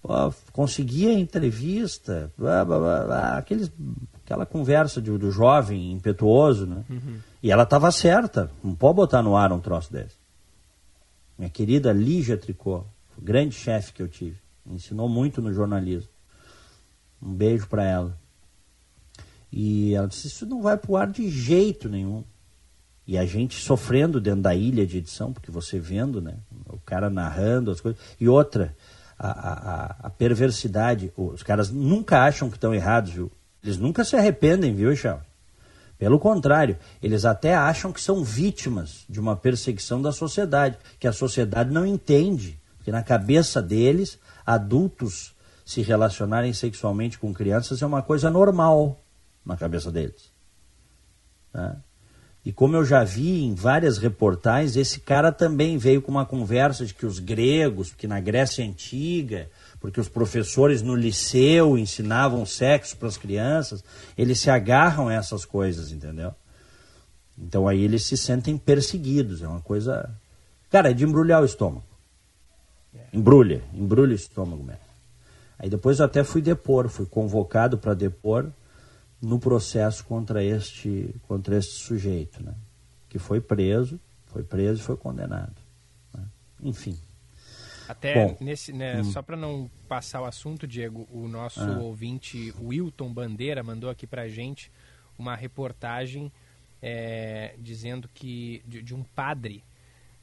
Pô, 0.00 0.12
consegui 0.52 1.08
a 1.08 1.12
entrevista, 1.18 2.30
blá, 2.38 2.64
blá, 2.64 2.78
blá, 2.78 3.04
blá, 3.04 3.38
aqueles, 3.38 3.70
aquela 4.24 4.46
conversa 4.46 5.02
de- 5.02 5.18
do 5.18 5.30
jovem 5.30 5.92
impetuoso, 5.92 6.64
né? 6.66 6.84
E 7.42 7.50
ela 7.50 7.64
estava 7.64 7.90
certa, 7.90 8.50
não 8.62 8.74
pode 8.74 8.96
botar 8.96 9.22
no 9.22 9.36
ar 9.36 9.52
um 9.52 9.60
troço 9.60 9.92
desse. 9.92 10.14
Minha 11.36 11.50
querida 11.50 11.92
Lígia 11.92 12.38
Tricô, 12.38 12.84
grande 13.20 13.54
chefe 13.54 13.92
que 13.92 14.00
eu 14.02 14.08
tive, 14.08 14.36
me 14.64 14.76
ensinou 14.76 15.08
muito 15.08 15.42
no 15.42 15.52
jornalismo. 15.52 16.08
Um 17.20 17.32
beijo 17.34 17.66
para 17.66 17.84
ela. 17.84 18.23
E 19.56 19.94
ela 19.94 20.08
disse: 20.08 20.26
Isso 20.26 20.44
não 20.44 20.60
vai 20.60 20.76
pro 20.76 20.96
ar 20.96 21.06
de 21.06 21.30
jeito 21.30 21.88
nenhum. 21.88 22.24
E 23.06 23.16
a 23.16 23.24
gente 23.24 23.60
sofrendo 23.60 24.20
dentro 24.20 24.40
da 24.40 24.52
ilha 24.52 24.84
de 24.84 24.98
edição, 24.98 25.32
porque 25.32 25.48
você 25.48 25.78
vendo, 25.78 26.20
né? 26.20 26.34
O 26.68 26.80
cara 26.80 27.08
narrando 27.08 27.70
as 27.70 27.80
coisas. 27.80 28.00
E 28.18 28.28
outra, 28.28 28.74
a, 29.16 29.28
a, 29.28 29.96
a- 30.08 30.10
perversidade. 30.10 31.12
Os 31.16 31.44
caras 31.44 31.70
nunca 31.70 32.24
acham 32.24 32.50
que 32.50 32.56
estão 32.56 32.74
errados, 32.74 33.12
viu? 33.12 33.30
Eles 33.62 33.78
nunca 33.78 34.02
se 34.02 34.16
arrependem, 34.16 34.74
viu, 34.74 34.92
Ixal? 34.92 35.22
Pelo 35.96 36.18
contrário, 36.18 36.76
eles 37.00 37.24
até 37.24 37.54
acham 37.54 37.92
que 37.92 38.00
são 38.00 38.24
vítimas 38.24 39.04
de 39.08 39.20
uma 39.20 39.36
perseguição 39.36 40.02
da 40.02 40.10
sociedade, 40.10 40.76
que 40.98 41.06
a 41.06 41.12
sociedade 41.12 41.70
não 41.70 41.86
entende. 41.86 42.58
Porque 42.78 42.90
na 42.90 43.04
cabeça 43.04 43.62
deles, 43.62 44.18
adultos 44.44 45.32
se 45.64 45.80
relacionarem 45.80 46.52
sexualmente 46.52 47.20
com 47.20 47.32
crianças 47.32 47.80
é 47.82 47.86
uma 47.86 48.02
coisa 48.02 48.28
normal 48.28 49.03
na 49.44 49.56
cabeça 49.56 49.90
deles. 49.90 50.32
Tá? 51.52 51.76
E 52.44 52.52
como 52.52 52.76
eu 52.76 52.84
já 52.84 53.02
vi 53.02 53.42
em 53.42 53.54
várias 53.54 53.96
reportagens, 53.96 54.76
esse 54.76 55.00
cara 55.00 55.32
também 55.32 55.78
veio 55.78 56.02
com 56.02 56.10
uma 56.10 56.26
conversa 56.26 56.84
de 56.84 56.92
que 56.92 57.06
os 57.06 57.18
gregos, 57.18 57.88
porque 57.88 58.06
na 58.06 58.20
Grécia 58.20 58.62
Antiga, 58.62 59.48
porque 59.80 59.98
os 59.98 60.10
professores 60.10 60.82
no 60.82 60.94
liceu 60.94 61.78
ensinavam 61.78 62.44
sexo 62.44 62.96
para 62.98 63.08
as 63.08 63.16
crianças, 63.16 63.82
eles 64.16 64.40
se 64.40 64.50
agarram 64.50 65.08
a 65.08 65.14
essas 65.14 65.46
coisas, 65.46 65.90
entendeu? 65.90 66.34
Então 67.38 67.66
aí 67.66 67.82
eles 67.82 68.04
se 68.04 68.16
sentem 68.16 68.58
perseguidos, 68.58 69.42
é 69.42 69.48
uma 69.48 69.60
coisa. 69.60 70.10
Cara, 70.70 70.90
é 70.90 70.92
de 70.92 71.04
embrulhar 71.04 71.40
o 71.40 71.46
estômago. 71.46 71.84
Embrulha, 73.10 73.62
embrulha 73.72 74.12
o 74.12 74.16
estômago 74.16 74.62
mesmo. 74.62 74.84
Aí 75.58 75.70
depois 75.70 75.98
eu 75.98 76.04
até 76.04 76.22
fui 76.22 76.42
depor, 76.42 76.88
fui 76.88 77.06
convocado 77.06 77.78
para 77.78 77.94
depor 77.94 78.50
no 79.24 79.38
processo 79.38 80.04
contra 80.04 80.42
este, 80.44 81.14
contra 81.26 81.56
este 81.56 81.72
sujeito, 81.74 82.42
né? 82.42 82.54
Que 83.08 83.18
foi 83.18 83.40
preso, 83.40 83.98
foi 84.26 84.42
preso 84.42 84.80
e 84.80 84.84
foi 84.84 84.96
condenado. 84.96 85.54
né? 86.12 86.24
Enfim. 86.62 86.98
Até 87.88 88.14
Bom, 88.14 88.36
nesse, 88.40 88.72
né, 88.72 89.02
só 89.04 89.20
para 89.20 89.36
não 89.36 89.70
passar 89.88 90.22
o 90.22 90.24
assunto, 90.24 90.66
Diego, 90.66 91.06
o 91.12 91.28
nosso 91.28 91.60
Ah. 91.60 91.78
ouvinte 91.80 92.52
Wilton 92.60 93.12
Bandeira 93.12 93.62
mandou 93.62 93.90
aqui 93.90 94.06
pra 94.06 94.26
gente 94.28 94.70
uma 95.18 95.36
reportagem 95.36 96.32
é, 96.82 97.54
dizendo 97.58 98.08
que 98.12 98.62
de, 98.66 98.82
de 98.82 98.94
um 98.94 99.02
padre. 99.02 99.62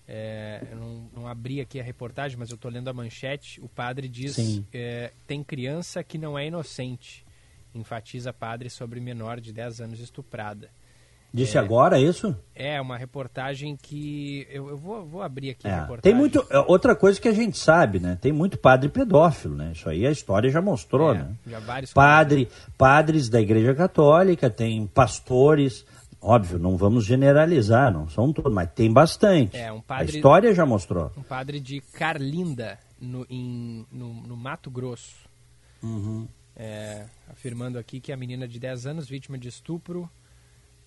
é, 0.07 0.67
eu 0.71 0.77
não, 0.77 1.09
não 1.15 1.27
abri 1.27 1.61
aqui 1.61 1.79
a 1.79 1.83
reportagem, 1.83 2.37
mas 2.37 2.49
eu 2.49 2.55
estou 2.55 2.69
lendo 2.69 2.89
a 2.89 2.93
manchete. 2.93 3.61
O 3.61 3.69
padre 3.69 4.07
diz: 4.09 4.61
é, 4.73 5.11
tem 5.25 5.43
criança 5.43 6.03
que 6.03 6.17
não 6.17 6.37
é 6.37 6.47
inocente. 6.47 7.23
Enfatiza 7.73 8.33
padre 8.33 8.69
sobre 8.69 8.99
menor 8.99 9.39
de 9.39 9.53
10 9.53 9.81
anos 9.81 9.99
estuprada. 9.99 10.69
Disse 11.33 11.57
agora 11.57 11.97
isso? 11.97 12.35
É 12.53 12.81
uma 12.81 12.97
reportagem 12.97 13.77
que. 13.81 14.45
Eu, 14.49 14.67
eu 14.67 14.77
vou, 14.77 15.05
vou 15.05 15.21
abrir 15.21 15.51
aqui 15.51 15.65
a 15.65 15.69
É. 15.71 15.79
reportagem. 15.81 16.01
Tem 16.01 16.13
muito. 16.13 16.45
é, 16.49 16.59
Outra 16.67 16.93
coisa 16.93 17.21
que 17.21 17.27
a 17.29 17.33
gente 17.33 17.57
sabe, 17.57 17.99
né? 18.01 18.17
Tem 18.19 18.33
muito 18.33 18.57
padre 18.57 18.89
pedófilo, 18.89 19.55
né? 19.55 19.71
Isso 19.73 19.87
aí 19.87 20.05
a 20.05 20.11
história 20.11 20.49
já 20.49 20.61
mostrou, 20.61 21.13
É, 21.15 21.19
né? 21.19 21.35
já 21.47 21.59
vários 21.59 21.93
Padre, 21.93 22.49
padres 22.77 23.29
da 23.29 23.39
Igreja 23.39 23.73
Católica, 23.73 24.49
tem 24.49 24.85
pastores, 24.87 25.85
Óbvio, 26.23 26.59
não 26.59 26.77
vamos 26.77 27.03
generalizar, 27.03 27.91
não 27.91 28.07
são 28.07 28.31
todos, 28.31 28.53
mas 28.53 28.69
tem 28.73 28.93
bastante. 28.93 29.57
É, 29.57 29.71
um 29.71 29.81
padre, 29.81 30.11
a 30.13 30.15
história 30.17 30.53
já 30.53 30.63
mostrou. 30.67 31.11
Um 31.17 31.23
padre 31.23 31.59
de 31.59 31.81
Carlinda, 31.81 32.77
no, 32.99 33.25
em, 33.27 33.87
no, 33.91 34.13
no 34.13 34.37
Mato 34.37 34.69
Grosso. 34.69 35.15
Uhum. 35.81 36.27
É, 36.55 37.05
afirmando 37.29 37.79
aqui 37.79 37.99
que 37.99 38.11
a 38.11 38.17
menina 38.17 38.47
de 38.47 38.59
10 38.59 38.85
anos, 38.85 39.07
vítima 39.07 39.37
de 39.37 39.47
estupro, 39.47 40.09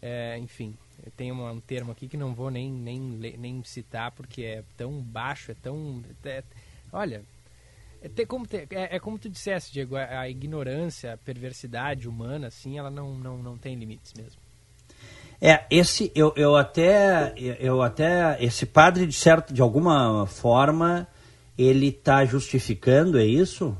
é, 0.00 0.38
enfim, 0.38 0.76
tem 1.16 1.32
um 1.32 1.60
termo 1.60 1.90
aqui 1.90 2.06
que 2.06 2.16
não 2.16 2.34
vou 2.34 2.50
nem, 2.50 2.70
nem, 2.70 3.00
nem 3.38 3.64
citar 3.64 4.10
porque 4.12 4.42
é 4.42 4.64
tão 4.76 5.00
baixo, 5.00 5.50
é 5.50 5.54
tão. 5.54 6.02
É, 6.24 6.42
olha, 6.92 7.24
é, 8.02 8.26
como, 8.26 8.46
é, 8.52 8.96
é, 8.96 8.98
como 8.98 9.18
tu 9.18 9.30
disseste, 9.30 9.72
Diego, 9.72 9.96
a, 9.96 10.28
ignorância, 10.28 11.14
a 11.14 11.16
perversidade 11.16 12.06
humana, 12.06 12.48
assim, 12.48 12.78
ela 12.78 12.90
não, 12.90 13.14
não, 13.14 13.38
não 13.38 13.56
tem 13.56 13.74
limites 13.76 14.12
mesmo. 14.12 14.38
É, 15.40 15.64
esse, 15.70 16.12
eu, 16.14 16.32
eu 16.36 16.54
até, 16.54 17.32
eu 17.58 17.80
até, 17.82 18.36
esse 18.44 18.66
padre, 18.66 19.06
de 19.06 19.14
certo, 19.14 19.54
de 19.54 19.62
alguma 19.62 20.26
forma, 20.26 21.08
ele 21.56 21.88
está 21.88 22.24
justificando, 22.26 23.18
é 23.18 23.24
isso? 23.24 23.76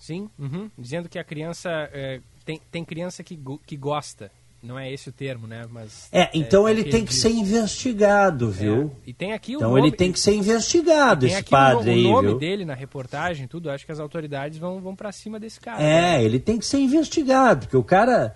Sim, 0.00 0.30
uhum, 0.38 0.70
dizendo 0.78 1.10
que 1.10 1.18
a 1.18 1.24
criança, 1.24 1.70
é, 1.92 2.20
tem, 2.44 2.58
tem 2.72 2.84
criança 2.84 3.22
que, 3.22 3.38
que 3.66 3.76
gosta, 3.76 4.32
não 4.62 4.78
é 4.78 4.90
esse 4.90 5.10
o 5.10 5.12
termo, 5.12 5.46
né? 5.46 5.66
Mas 5.70 6.08
é, 6.10 6.30
então 6.32 6.66
é, 6.66 6.70
ele 6.70 6.84
tem 6.84 7.04
que 7.04 7.14
ser 7.14 7.30
investigado, 7.30 8.48
é, 8.48 8.50
viu? 8.50 8.96
É. 9.06 9.10
E 9.10 9.12
tem 9.12 9.34
aqui 9.34 9.52
então 9.52 9.68
nome, 9.68 9.82
ele 9.88 9.92
tem 9.96 10.10
que 10.10 10.18
ser 10.18 10.34
investigado, 10.34 11.26
esse 11.26 11.42
padre 11.44 11.90
o, 11.90 11.92
aí, 11.92 12.06
o 12.06 12.10
nome 12.10 12.28
viu? 12.28 12.38
dele 12.38 12.64
na 12.64 12.74
reportagem, 12.74 13.46
tudo. 13.46 13.70
Acho 13.70 13.84
que 13.84 13.92
as 13.92 14.00
autoridades 14.00 14.58
vão, 14.58 14.80
vão 14.80 14.96
para 14.96 15.12
cima 15.12 15.38
desse 15.38 15.60
cara. 15.60 15.82
É, 15.82 16.18
né? 16.18 16.24
ele 16.24 16.40
tem 16.40 16.58
que 16.58 16.64
ser 16.64 16.78
investigado, 16.78 17.66
porque 17.66 17.76
o 17.76 17.84
cara 17.84 18.34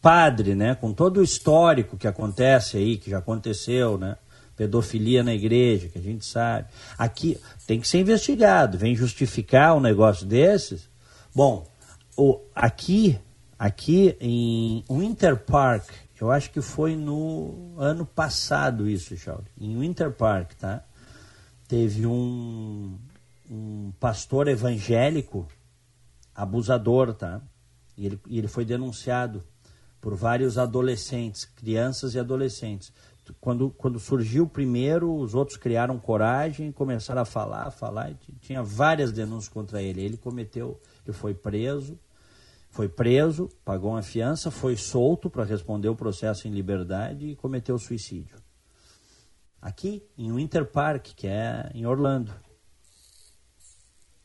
padre, 0.00 0.54
né, 0.54 0.74
com 0.74 0.92
todo 0.92 1.20
o 1.20 1.22
histórico 1.22 1.96
que 1.96 2.06
acontece 2.06 2.76
aí, 2.76 2.96
que 2.96 3.10
já 3.10 3.18
aconteceu, 3.18 3.98
né, 3.98 4.16
pedofilia 4.58 5.22
na 5.22 5.32
igreja, 5.32 5.88
que 5.88 5.98
a 5.98 6.02
gente 6.02 6.26
sabe, 6.26 6.66
aqui 6.98 7.38
tem 7.64 7.80
que 7.80 7.86
ser 7.86 8.00
investigado, 8.00 8.76
vem 8.76 8.96
justificar 8.96 9.76
um 9.76 9.80
negócio 9.80 10.26
desses. 10.26 10.90
Bom, 11.32 11.64
o, 12.16 12.40
aqui, 12.52 13.16
aqui 13.56 14.16
em 14.20 14.84
Winter 14.90 15.36
Park, 15.36 15.88
eu 16.20 16.32
acho 16.32 16.50
que 16.50 16.60
foi 16.60 16.96
no 16.96 17.76
ano 17.78 18.04
passado 18.04 18.90
isso, 18.90 19.16
Charles, 19.16 19.46
em 19.56 19.78
Winter 19.78 20.10
Park, 20.10 20.54
tá? 20.54 20.82
Teve 21.68 22.04
um, 22.04 22.98
um 23.48 23.92
pastor 24.00 24.48
evangélico 24.48 25.46
abusador, 26.34 27.14
tá? 27.14 27.40
E 27.96 28.06
ele, 28.06 28.20
e 28.26 28.38
ele 28.38 28.48
foi 28.48 28.64
denunciado 28.64 29.44
por 30.00 30.16
vários 30.16 30.58
adolescentes, 30.58 31.44
crianças 31.44 32.14
e 32.14 32.18
adolescentes. 32.18 32.92
Quando, 33.40 33.70
quando 33.70 33.98
surgiu 33.98 34.44
o 34.44 34.48
primeiro, 34.48 35.14
os 35.14 35.34
outros 35.34 35.56
criaram 35.56 35.98
coragem, 35.98 36.72
começaram 36.72 37.22
a 37.22 37.24
falar, 37.24 37.70
falar. 37.70 38.14
Tinha 38.40 38.62
várias 38.62 39.12
denúncias 39.12 39.52
contra 39.52 39.82
ele. 39.82 40.00
Ele 40.00 40.16
cometeu, 40.16 40.80
ele 41.04 41.16
foi 41.16 41.34
preso, 41.34 41.98
foi 42.70 42.88
preso, 42.88 43.48
pagou 43.64 43.92
uma 43.92 44.02
fiança, 44.02 44.50
foi 44.50 44.76
solto 44.76 45.28
para 45.28 45.44
responder 45.44 45.88
o 45.88 45.96
processo 45.96 46.46
em 46.46 46.50
liberdade 46.50 47.26
e 47.26 47.36
cometeu 47.36 47.78
suicídio. 47.78 48.36
Aqui, 49.60 50.06
em 50.16 50.32
Winter 50.32 50.64
Park, 50.64 51.08
que 51.16 51.26
é 51.26 51.70
em 51.74 51.84
Orlando. 51.84 52.32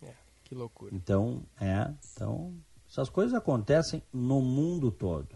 É, 0.01 0.13
que 0.43 0.53
loucura. 0.53 0.93
Então, 0.95 1.43
é, 1.59 1.91
então 2.13 2.53
essas 2.87 3.09
coisas 3.09 3.33
acontecem 3.33 4.03
no 4.13 4.41
mundo 4.41 4.91
todo 4.91 5.35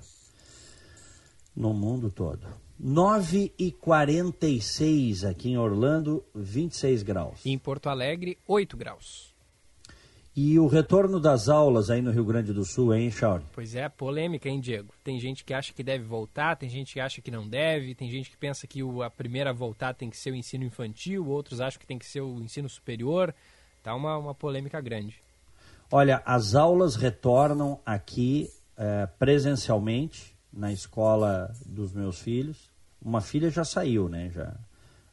no 1.57 1.73
mundo 1.73 2.11
todo. 2.11 2.47
9 2.79 3.51
e 3.57 3.71
46 3.71 5.23
aqui 5.23 5.49
em 5.49 5.57
Orlando, 5.57 6.23
26 6.35 7.01
graus. 7.01 7.43
E 7.43 7.51
em 7.51 7.57
Porto 7.57 7.89
Alegre, 7.89 8.37
8 8.47 8.77
graus. 8.77 9.33
E 10.35 10.59
o 10.59 10.67
retorno 10.67 11.19
das 11.19 11.49
aulas 11.49 11.89
aí 11.89 12.03
no 12.03 12.11
Rio 12.11 12.23
Grande 12.23 12.53
do 12.53 12.63
Sul, 12.63 12.93
hein, 12.93 13.09
Chauri? 13.09 13.43
Pois 13.51 13.73
é, 13.73 13.89
polêmica, 13.89 14.47
hein, 14.47 14.59
Diego? 14.59 14.93
Tem 15.03 15.19
gente 15.19 15.43
que 15.43 15.51
acha 15.51 15.73
que 15.73 15.81
deve 15.81 16.03
voltar, 16.03 16.55
tem 16.55 16.69
gente 16.69 16.93
que 16.93 16.99
acha 16.99 17.19
que 17.19 17.31
não 17.31 17.49
deve, 17.49 17.95
tem 17.95 18.11
gente 18.11 18.29
que 18.29 18.37
pensa 18.37 18.67
que 18.67 18.83
o, 18.83 19.01
a 19.01 19.09
primeira 19.09 19.49
a 19.49 19.53
voltar 19.53 19.95
tem 19.95 20.11
que 20.11 20.17
ser 20.17 20.29
o 20.29 20.35
ensino 20.35 20.63
infantil, 20.63 21.27
outros 21.27 21.59
acham 21.59 21.79
que 21.79 21.87
tem 21.87 21.97
que 21.97 22.05
ser 22.05 22.21
o 22.21 22.39
ensino 22.39 22.69
superior. 22.69 23.33
Tá 23.81 23.95
uma, 23.95 24.15
uma 24.15 24.35
polêmica 24.35 24.79
grande. 24.79 25.15
Olha, 25.91 26.21
as 26.23 26.53
aulas 26.53 26.95
retornam 26.95 27.79
aqui 27.83 28.51
é, 28.77 29.07
presencialmente 29.17 30.36
na 30.57 30.71
escola 30.71 31.53
dos 31.65 31.93
meus 31.93 32.19
filhos. 32.19 32.71
Uma 32.99 33.21
filha 33.21 33.49
já 33.49 33.63
saiu, 33.63 34.09
né? 34.09 34.29
Já. 34.31 34.57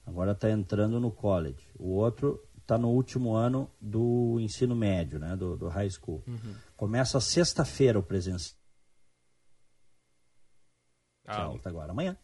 Agora 0.07 0.33
está 0.33 0.51
entrando 0.51 0.99
no 0.99 1.11
college. 1.11 1.69
O 1.79 1.91
outro 1.91 2.43
está 2.57 2.79
no 2.79 2.89
último 2.89 3.35
ano 3.35 3.71
do 3.79 4.39
ensino 4.41 4.75
médio, 4.75 5.19
né? 5.19 5.37
Do, 5.37 5.57
do 5.57 5.69
high 5.69 5.91
school. 5.91 6.23
Uhum. 6.27 6.55
Começa 6.77 7.21
sexta-feira 7.21 7.99
o 7.99 8.03
presencial. 8.03 8.57
Ah. 11.27 11.53
agora 11.65 11.93
amanhã. 11.93 12.17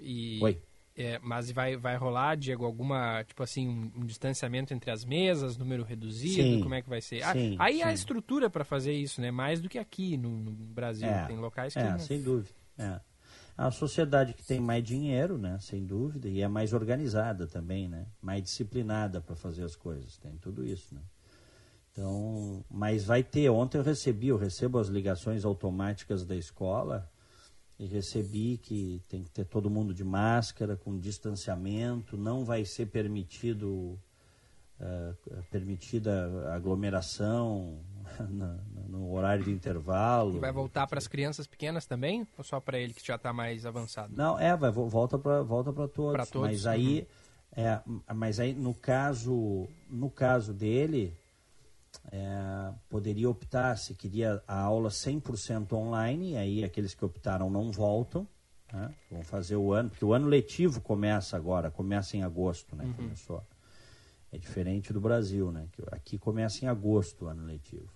E... 0.00 0.38
Oi. 0.42 0.62
É, 0.96 1.18
mas 1.20 1.50
vai, 1.50 1.76
vai 1.76 1.96
rolar, 1.96 2.36
Diego, 2.36 2.64
alguma, 2.64 3.24
tipo 3.24 3.42
assim, 3.42 3.68
um, 3.68 3.90
um 3.96 4.06
distanciamento 4.06 4.72
entre 4.72 4.92
as 4.92 5.04
mesas, 5.04 5.56
número 5.56 5.82
reduzido? 5.82 6.42
Sim, 6.42 6.60
como 6.62 6.74
é 6.74 6.82
que 6.82 6.88
vai 6.88 7.00
ser? 7.00 7.24
Sim, 7.32 7.56
aí 7.58 7.78
sim. 7.78 7.82
há 7.82 7.92
estrutura 7.92 8.48
para 8.48 8.64
fazer 8.64 8.92
isso, 8.92 9.20
né? 9.20 9.32
Mais 9.32 9.60
do 9.60 9.68
que 9.68 9.78
aqui 9.78 10.16
no, 10.16 10.30
no 10.30 10.52
Brasil. 10.52 11.08
É, 11.08 11.26
tem 11.26 11.36
locais 11.36 11.72
que. 11.72 11.80
É, 11.80 11.90
não... 11.90 11.98
sem 11.98 12.22
dúvida. 12.22 12.54
É. 12.78 13.00
A 13.56 13.70
sociedade 13.72 14.34
que 14.34 14.44
tem 14.44 14.60
mais 14.60 14.84
dinheiro, 14.84 15.36
né? 15.36 15.58
Sem 15.60 15.84
dúvida, 15.84 16.28
e 16.28 16.40
é 16.40 16.48
mais 16.48 16.72
organizada 16.72 17.46
também, 17.46 17.88
né? 17.88 18.06
Mais 18.20 18.42
disciplinada 18.42 19.20
para 19.20 19.34
fazer 19.34 19.64
as 19.64 19.74
coisas. 19.74 20.16
Tem 20.16 20.36
tudo 20.36 20.64
isso, 20.64 20.94
né? 20.94 21.00
Então, 21.90 22.64
mas 22.70 23.04
vai 23.04 23.22
ter. 23.22 23.48
Ontem 23.50 23.78
eu 23.78 23.84
recebi, 23.84 24.28
eu 24.28 24.36
recebo 24.36 24.78
as 24.78 24.88
ligações 24.88 25.44
automáticas 25.44 26.24
da 26.24 26.36
escola 26.36 27.08
e 27.78 27.86
recebi 27.86 28.58
que 28.58 29.02
tem 29.08 29.22
que 29.22 29.30
ter 29.30 29.44
todo 29.44 29.68
mundo 29.68 29.92
de 29.92 30.04
máscara, 30.04 30.76
com 30.76 30.98
distanciamento, 30.98 32.16
não 32.16 32.44
vai 32.44 32.64
ser 32.64 32.86
permitido 32.86 33.98
uh, 34.80 35.44
permitida 35.50 36.52
aglomeração 36.54 37.78
no, 38.28 38.60
no, 38.88 39.12
horário 39.12 39.44
de 39.44 39.50
intervalo. 39.50 40.36
E 40.36 40.40
vai 40.40 40.52
voltar 40.52 40.86
para 40.86 40.98
as 40.98 41.08
crianças 41.08 41.46
pequenas 41.46 41.84
também, 41.84 42.26
ou 42.38 42.44
só 42.44 42.60
para 42.60 42.78
ele 42.78 42.94
que 42.94 43.04
já 43.04 43.16
está 43.16 43.32
mais 43.32 43.66
avançado? 43.66 44.14
Não, 44.16 44.38
é, 44.38 44.56
vai 44.56 44.70
volta 44.70 45.18
para 45.18 45.42
volta 45.42 45.72
para 45.72 45.88
todos, 45.88 46.30
todos. 46.30 46.48
Mas 46.48 46.66
aí, 46.66 47.06
uhum. 47.56 47.64
é, 47.64 48.14
mas 48.14 48.38
aí 48.38 48.54
no 48.54 48.72
caso 48.72 49.66
no 49.90 50.10
caso 50.10 50.52
dele 50.52 51.12
é, 52.12 52.72
poderia 52.88 53.28
optar 53.28 53.76
se 53.76 53.94
queria 53.94 54.42
a 54.46 54.60
aula 54.60 54.88
100% 54.88 55.72
online, 55.72 56.36
aí 56.36 56.64
aqueles 56.64 56.94
que 56.94 57.04
optaram 57.04 57.50
não 57.50 57.70
voltam, 57.70 58.26
né? 58.72 58.94
vão 59.10 59.22
fazer 59.22 59.56
o 59.56 59.72
ano, 59.72 59.90
porque 59.90 60.04
o 60.04 60.12
ano 60.12 60.26
letivo 60.26 60.80
começa 60.80 61.36
agora, 61.36 61.70
começa 61.70 62.16
em 62.16 62.22
agosto, 62.22 62.76
né? 62.76 62.84
Uhum. 62.84 62.92
Começou. 62.94 63.42
É 64.32 64.38
diferente 64.38 64.92
do 64.92 65.00
Brasil, 65.00 65.52
né? 65.52 65.68
Aqui 65.92 66.18
começa 66.18 66.64
em 66.64 66.68
agosto 66.68 67.24
o 67.24 67.28
ano 67.28 67.44
letivo. 67.46 67.88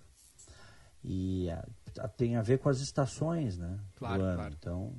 E 1.03 1.49
a, 1.49 2.07
tem 2.07 2.35
a 2.35 2.41
ver 2.41 2.59
com 2.59 2.69
as 2.69 2.79
estações, 2.79 3.57
né? 3.57 3.79
Claro, 3.95 4.19
do 4.19 4.25
ano. 4.25 4.35
claro. 4.35 4.55
Então, 4.57 4.95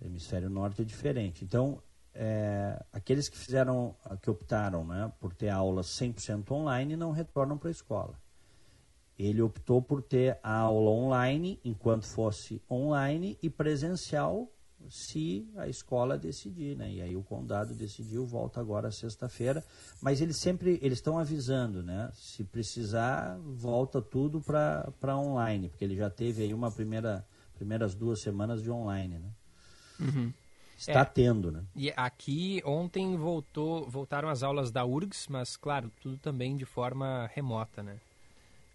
hemisfério 0.00 0.50
norte 0.50 0.82
é 0.82 0.84
diferente. 0.84 1.44
Então, 1.44 1.80
é, 2.18 2.82
aqueles 2.92 3.28
que 3.28 3.36
fizeram, 3.36 3.94
que 4.22 4.30
optaram 4.30 4.84
né, 4.84 5.12
por 5.20 5.34
ter 5.34 5.50
aula 5.50 5.82
100% 5.82 6.50
online 6.50 6.96
não 6.96 7.10
retornam 7.10 7.58
para 7.58 7.68
a 7.68 7.72
escola. 7.72 8.14
Ele 9.18 9.40
optou 9.40 9.80
por 9.80 10.02
ter 10.02 10.38
a 10.42 10.54
aula 10.54 10.90
online 10.90 11.60
enquanto 11.64 12.06
fosse 12.06 12.60
online 12.70 13.38
e 13.42 13.48
presencial 13.48 14.50
se 14.90 15.48
a 15.56 15.66
escola 15.68 16.18
decidir, 16.18 16.76
né? 16.76 16.92
E 16.92 17.00
aí 17.00 17.16
o 17.16 17.22
condado 17.22 17.74
decidiu, 17.74 18.26
volta 18.26 18.60
agora 18.60 18.90
sexta-feira, 18.90 19.64
mas 20.00 20.20
eles 20.20 20.38
sempre 20.38 20.78
eles 20.82 20.98
estão 20.98 21.18
avisando, 21.18 21.82
né? 21.82 22.10
Se 22.14 22.44
precisar, 22.44 23.38
volta 23.38 24.02
tudo 24.02 24.40
para 24.40 25.18
online, 25.18 25.68
porque 25.70 25.84
ele 25.84 25.96
já 25.96 26.10
teve 26.10 26.42
aí 26.42 26.54
uma 26.54 26.70
primeira 26.70 27.26
primeiras 27.54 27.94
duas 27.94 28.20
semanas 28.20 28.62
de 28.62 28.70
online, 28.70 29.18
né? 29.18 29.30
Uhum. 29.98 30.32
Está 30.76 31.00
É. 31.00 31.04
tendo, 31.04 31.50
né? 31.50 31.64
E 31.74 31.92
aqui 31.96 32.60
ontem 32.64 33.16
voltou, 33.16 33.88
voltaram 33.88 34.28
as 34.28 34.42
aulas 34.42 34.70
da 34.70 34.84
URGS, 34.84 35.26
mas 35.28 35.56
claro, 35.56 35.90
tudo 36.02 36.18
também 36.18 36.56
de 36.56 36.64
forma 36.66 37.30
remota, 37.34 37.82
né? 37.82 37.96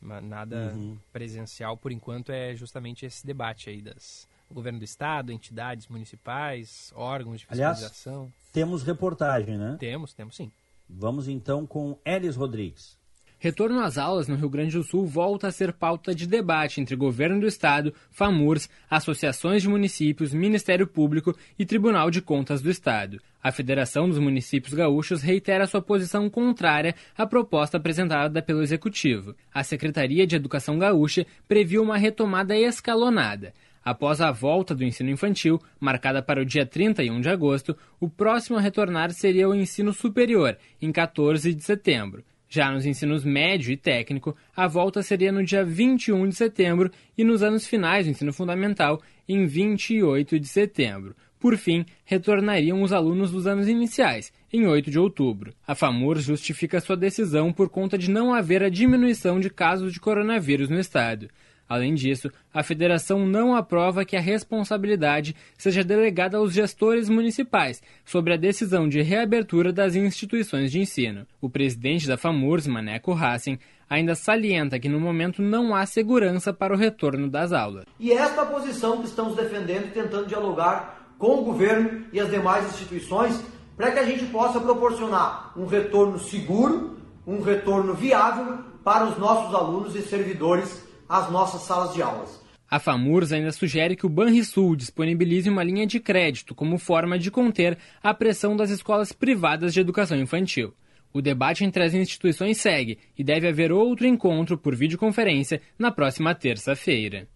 Nada 0.01 0.73
Uhum. 0.75 0.97
presencial, 1.13 1.77
por 1.77 1.91
enquanto 1.91 2.31
é 2.31 2.55
justamente 2.55 3.05
esse 3.05 3.25
debate 3.25 3.69
aí 3.69 3.81
das 3.81 4.27
governo 4.49 4.79
do 4.79 4.83
estado, 4.85 5.31
entidades 5.31 5.87
municipais, 5.87 6.91
órgãos 6.95 7.39
de 7.39 7.47
Aliás- 7.49 7.77
fiscalização. 7.77 8.33
Temos 8.51 8.83
reportagem, 8.83 9.57
né? 9.57 9.77
Temos, 9.79 10.11
temos 10.13 10.35
sim. 10.35 10.51
Vamos 10.89 11.27
então 11.29 11.65
com 11.65 11.97
Elis 12.03 12.35
Rodrigues. 12.35 12.97
Retorno 13.43 13.79
às 13.79 13.97
aulas 13.97 14.27
no 14.27 14.35
Rio 14.35 14.47
Grande 14.47 14.77
do 14.77 14.83
Sul 14.83 15.03
volta 15.03 15.47
a 15.47 15.51
ser 15.51 15.73
pauta 15.73 16.13
de 16.13 16.27
debate 16.27 16.79
entre 16.79 16.95
governo 16.95 17.39
do 17.39 17.47
estado, 17.47 17.91
FAMURS, 18.11 18.69
associações 18.87 19.63
de 19.63 19.67
municípios, 19.67 20.31
Ministério 20.31 20.85
Público 20.85 21.35
e 21.57 21.65
Tribunal 21.65 22.11
de 22.11 22.21
Contas 22.21 22.61
do 22.61 22.69
Estado. 22.69 23.19
A 23.41 23.51
Federação 23.51 24.07
dos 24.07 24.19
Municípios 24.19 24.75
Gaúchos 24.75 25.23
reitera 25.23 25.65
sua 25.65 25.81
posição 25.81 26.29
contrária 26.29 26.93
à 27.17 27.25
proposta 27.25 27.77
apresentada 27.77 28.43
pelo 28.43 28.61
Executivo. 28.61 29.35
A 29.51 29.63
Secretaria 29.63 30.27
de 30.27 30.35
Educação 30.35 30.77
Gaúcha 30.77 31.25
previu 31.47 31.81
uma 31.81 31.97
retomada 31.97 32.55
escalonada. 32.55 33.55
Após 33.83 34.21
a 34.21 34.31
volta 34.31 34.75
do 34.75 34.83
ensino 34.83 35.09
infantil, 35.09 35.59
marcada 35.79 36.21
para 36.21 36.43
o 36.43 36.45
dia 36.45 36.63
31 36.63 37.19
de 37.19 37.29
agosto, 37.29 37.75
o 37.99 38.07
próximo 38.07 38.59
a 38.59 38.61
retornar 38.61 39.11
seria 39.11 39.49
o 39.49 39.55
ensino 39.55 39.91
superior, 39.91 40.55
em 40.79 40.91
14 40.91 41.55
de 41.55 41.63
setembro. 41.63 42.23
Já 42.53 42.69
nos 42.69 42.85
ensinos 42.85 43.23
médio 43.23 43.71
e 43.71 43.77
técnico, 43.77 44.35
a 44.53 44.67
volta 44.67 45.01
seria 45.01 45.31
no 45.31 45.41
dia 45.41 45.63
21 45.63 46.27
de 46.27 46.35
setembro 46.35 46.91
e 47.17 47.23
nos 47.23 47.41
anos 47.41 47.65
finais 47.65 48.05
do 48.05 48.11
ensino 48.11 48.33
fundamental, 48.33 49.01
em 49.25 49.45
28 49.45 50.37
de 50.37 50.47
setembro. 50.49 51.15
Por 51.39 51.55
fim, 51.55 51.85
retornariam 52.03 52.81
os 52.81 52.91
alunos 52.91 53.31
dos 53.31 53.47
anos 53.47 53.69
iniciais, 53.69 54.33
em 54.51 54.67
8 54.67 54.91
de 54.91 54.99
outubro. 54.99 55.53
A 55.65 55.73
FAMUR 55.73 56.19
justifica 56.19 56.81
sua 56.81 56.97
decisão 56.97 57.53
por 57.53 57.69
conta 57.69 57.97
de 57.97 58.11
não 58.11 58.33
haver 58.33 58.61
a 58.61 58.69
diminuição 58.69 59.39
de 59.39 59.49
casos 59.49 59.93
de 59.93 60.01
coronavírus 60.01 60.67
no 60.69 60.77
estado. 60.77 61.29
Além 61.71 61.93
disso, 61.93 62.29
a 62.53 62.63
federação 62.63 63.25
não 63.25 63.55
aprova 63.55 64.03
que 64.03 64.17
a 64.17 64.19
responsabilidade 64.19 65.33
seja 65.57 65.85
delegada 65.85 66.35
aos 66.35 66.51
gestores 66.51 67.07
municipais 67.07 67.81
sobre 68.03 68.33
a 68.33 68.37
decisão 68.37 68.89
de 68.89 69.01
reabertura 69.01 69.71
das 69.71 69.95
instituições 69.95 70.69
de 70.69 70.81
ensino. 70.81 71.25
O 71.39 71.49
presidente 71.49 72.09
da 72.09 72.17
FAMURS, 72.17 72.67
Maneco 72.67 73.13
Hassen, 73.13 73.57
ainda 73.89 74.15
salienta 74.15 74.77
que 74.79 74.89
no 74.89 74.99
momento 74.99 75.41
não 75.41 75.73
há 75.73 75.85
segurança 75.85 76.51
para 76.51 76.73
o 76.73 76.77
retorno 76.77 77.29
das 77.29 77.53
aulas. 77.53 77.85
E 77.97 78.11
esta 78.11 78.45
posição 78.45 78.97
que 78.97 79.07
estamos 79.07 79.37
defendendo 79.37 79.85
e 79.85 79.91
tentando 79.91 80.27
dialogar 80.27 81.15
com 81.17 81.39
o 81.39 81.45
governo 81.45 82.03
e 82.11 82.19
as 82.19 82.29
demais 82.29 82.65
instituições 82.65 83.41
para 83.77 83.91
que 83.91 83.99
a 83.99 84.05
gente 84.05 84.25
possa 84.25 84.59
proporcionar 84.59 85.57
um 85.57 85.65
retorno 85.65 86.19
seguro, 86.19 86.97
um 87.25 87.41
retorno 87.41 87.93
viável 87.93 88.57
para 88.83 89.05
os 89.05 89.17
nossos 89.17 89.55
alunos 89.55 89.95
e 89.95 90.01
servidores 90.01 90.90
às 91.11 91.29
nossas 91.29 91.63
salas 91.63 91.93
de 91.93 92.01
aulas. 92.01 92.39
A 92.69 92.79
FAMURS 92.79 93.33
ainda 93.33 93.51
sugere 93.51 93.97
que 93.97 94.05
o 94.05 94.09
Banrisul 94.09 94.77
disponibilize 94.77 95.49
uma 95.49 95.61
linha 95.61 95.85
de 95.85 95.99
crédito 95.99 96.55
como 96.55 96.77
forma 96.77 97.19
de 97.19 97.29
conter 97.29 97.77
a 98.01 98.13
pressão 98.13 98.55
das 98.55 98.69
escolas 98.69 99.11
privadas 99.11 99.73
de 99.73 99.81
educação 99.81 100.17
infantil. 100.17 100.73
O 101.11 101.21
debate 101.21 101.65
entre 101.65 101.83
as 101.83 101.93
instituições 101.93 102.61
segue 102.61 102.97
e 103.17 103.25
deve 103.25 103.49
haver 103.49 103.73
outro 103.73 104.07
encontro 104.07 104.57
por 104.57 104.73
videoconferência 104.73 105.61
na 105.77 105.91
próxima 105.91 106.33
terça-feira. 106.33 107.27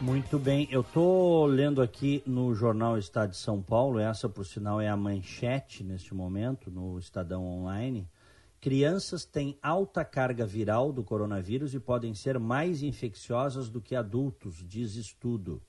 Muito 0.00 0.38
bem, 0.38 0.66
eu 0.70 0.80
estou 0.80 1.44
lendo 1.44 1.82
aqui 1.82 2.22
no 2.26 2.54
jornal 2.54 2.96
Estado 2.96 3.32
de 3.32 3.36
São 3.36 3.60
Paulo, 3.60 3.98
essa 3.98 4.30
por 4.30 4.46
sinal 4.46 4.80
é 4.80 4.88
a 4.88 4.96
manchete 4.96 5.84
neste 5.84 6.14
momento 6.14 6.70
no 6.70 6.98
Estadão 6.98 7.44
Online. 7.44 8.08
Crianças 8.60 9.24
têm 9.24 9.58
alta 9.62 10.04
carga 10.04 10.44
viral 10.44 10.92
do 10.92 11.02
coronavírus 11.02 11.72
e 11.72 11.80
podem 11.80 12.12
ser 12.12 12.38
mais 12.38 12.82
infecciosas 12.82 13.70
do 13.70 13.80
que 13.80 13.96
adultos, 13.96 14.62
diz 14.68 14.96
estudo. 14.96 15.62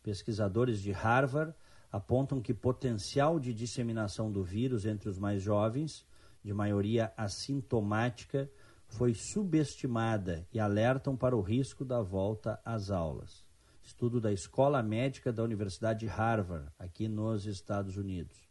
Pesquisadores 0.00 0.80
de 0.80 0.92
Harvard 0.92 1.52
apontam 1.90 2.40
que 2.40 2.54
potencial 2.54 3.40
de 3.40 3.52
disseminação 3.52 4.30
do 4.30 4.44
vírus 4.44 4.86
entre 4.86 5.08
os 5.08 5.18
mais 5.18 5.42
jovens, 5.42 6.06
de 6.40 6.54
maioria 6.54 7.12
assintomática, 7.16 8.48
foi 8.86 9.12
subestimada 9.12 10.46
e 10.52 10.60
alertam 10.60 11.16
para 11.16 11.36
o 11.36 11.40
risco 11.40 11.84
da 11.84 12.00
volta 12.00 12.60
às 12.64 12.92
aulas. 12.92 13.44
Estudo 13.82 14.20
da 14.20 14.32
Escola 14.32 14.80
Médica 14.84 15.32
da 15.32 15.42
Universidade 15.42 16.00
de 16.00 16.06
Harvard, 16.06 16.70
aqui 16.78 17.08
nos 17.08 17.44
Estados 17.44 17.96
Unidos 17.96 18.49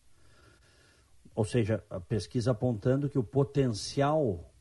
ou 1.40 1.46
seja, 1.46 1.82
a 1.90 2.02
pesquisa 2.02 2.52
apontando 2.52 3.08
que 3.08 3.18
o 3.18 3.24
potencial 3.24 4.54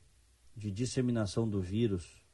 de 0.54 0.70
disseminação 0.70 1.48
do 1.48 1.60
vírus 1.60 2.24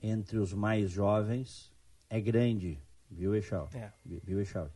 entre 0.00 0.38
os 0.38 0.54
mais 0.54 0.88
jovens 0.88 1.72
é 2.08 2.20
grande, 2.20 2.78
viu, 3.10 3.34
Echau? 3.34 3.68
É. 3.74 3.92
Viu, 4.04 4.40
Echau? 4.40 4.70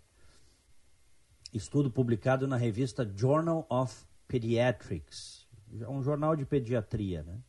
Estudo 1.54 1.88
publicado 1.88 2.48
na 2.48 2.56
revista 2.56 3.08
Journal 3.08 3.64
of 3.70 4.04
Pediatrics, 4.26 5.46
um 5.88 6.02
jornal 6.02 6.34
de 6.34 6.44
pediatria, 6.44 7.22
né? 7.22 7.40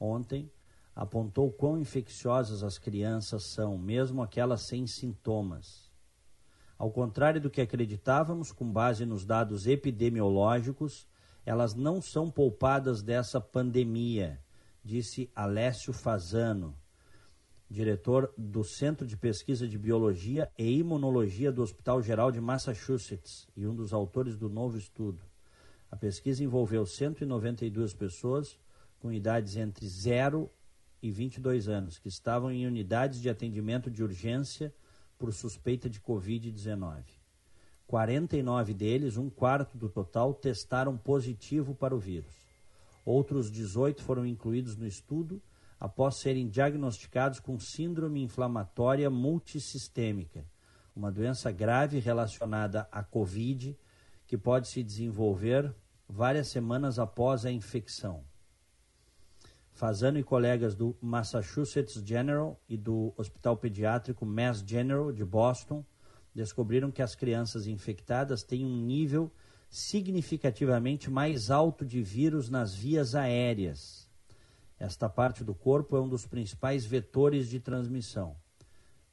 Ontem 0.00 0.50
apontou 0.96 1.52
quão 1.52 1.78
infecciosas 1.78 2.62
as 2.62 2.78
crianças 2.78 3.44
são, 3.44 3.76
mesmo 3.76 4.22
aquelas 4.22 4.62
sem 4.62 4.86
sintomas. 4.86 5.87
Ao 6.78 6.92
contrário 6.92 7.40
do 7.40 7.50
que 7.50 7.60
acreditávamos, 7.60 8.52
com 8.52 8.70
base 8.70 9.04
nos 9.04 9.24
dados 9.24 9.66
epidemiológicos, 9.66 11.08
elas 11.44 11.74
não 11.74 12.00
são 12.00 12.30
poupadas 12.30 13.02
dessa 13.02 13.40
pandemia, 13.40 14.38
disse 14.84 15.28
Alessio 15.34 15.92
Fazano, 15.92 16.78
diretor 17.68 18.32
do 18.38 18.62
Centro 18.62 19.06
de 19.06 19.16
Pesquisa 19.16 19.66
de 19.66 19.76
Biologia 19.76 20.50
e 20.56 20.78
Imunologia 20.78 21.50
do 21.50 21.62
Hospital 21.62 22.00
Geral 22.00 22.30
de 22.30 22.40
Massachusetts 22.40 23.48
e 23.56 23.66
um 23.66 23.74
dos 23.74 23.92
autores 23.92 24.36
do 24.36 24.48
novo 24.48 24.78
estudo. 24.78 25.22
A 25.90 25.96
pesquisa 25.96 26.44
envolveu 26.44 26.86
192 26.86 27.92
pessoas 27.92 28.56
com 29.00 29.12
idades 29.12 29.56
entre 29.56 29.86
0 29.88 30.48
e 31.02 31.10
22 31.10 31.68
anos, 31.68 31.98
que 31.98 32.08
estavam 32.08 32.52
em 32.52 32.66
unidades 32.66 33.20
de 33.20 33.28
atendimento 33.28 33.90
de 33.90 34.02
urgência 34.02 34.72
por 35.18 35.32
suspeita 35.32 35.90
de 35.90 36.00
Covid-19. 36.00 37.02
49 37.86 38.74
deles, 38.74 39.16
um 39.16 39.28
quarto 39.28 39.76
do 39.76 39.88
total, 39.88 40.34
testaram 40.34 40.96
positivo 40.96 41.74
para 41.74 41.94
o 41.94 41.98
vírus. 41.98 42.34
Outros 43.04 43.50
18 43.50 44.02
foram 44.02 44.26
incluídos 44.26 44.76
no 44.76 44.86
estudo 44.86 45.40
após 45.80 46.16
serem 46.16 46.48
diagnosticados 46.48 47.40
com 47.40 47.58
síndrome 47.58 48.22
inflamatória 48.22 49.08
multissistêmica, 49.08 50.44
uma 50.94 51.10
doença 51.10 51.50
grave 51.50 51.98
relacionada 51.98 52.86
à 52.92 53.02
Covid 53.02 53.78
que 54.26 54.36
pode 54.36 54.68
se 54.68 54.82
desenvolver 54.82 55.74
várias 56.08 56.48
semanas 56.48 56.98
após 56.98 57.46
a 57.46 57.50
infecção. 57.50 58.22
Fazano 59.78 60.18
e 60.18 60.24
colegas 60.24 60.74
do 60.74 60.96
Massachusetts 61.00 62.02
General 62.04 62.60
e 62.68 62.76
do 62.76 63.14
Hospital 63.16 63.56
Pediátrico 63.56 64.26
Mass 64.26 64.58
General 64.66 65.12
de 65.12 65.24
Boston 65.24 65.84
descobriram 66.34 66.90
que 66.90 67.00
as 67.00 67.14
crianças 67.14 67.68
infectadas 67.68 68.42
têm 68.42 68.66
um 68.66 68.76
nível 68.76 69.30
significativamente 69.70 71.08
mais 71.08 71.48
alto 71.48 71.86
de 71.86 72.02
vírus 72.02 72.50
nas 72.50 72.74
vias 72.74 73.14
aéreas. 73.14 74.10
Esta 74.80 75.08
parte 75.08 75.44
do 75.44 75.54
corpo 75.54 75.96
é 75.96 76.00
um 76.00 76.08
dos 76.08 76.26
principais 76.26 76.84
vetores 76.84 77.48
de 77.48 77.60
transmissão. 77.60 78.34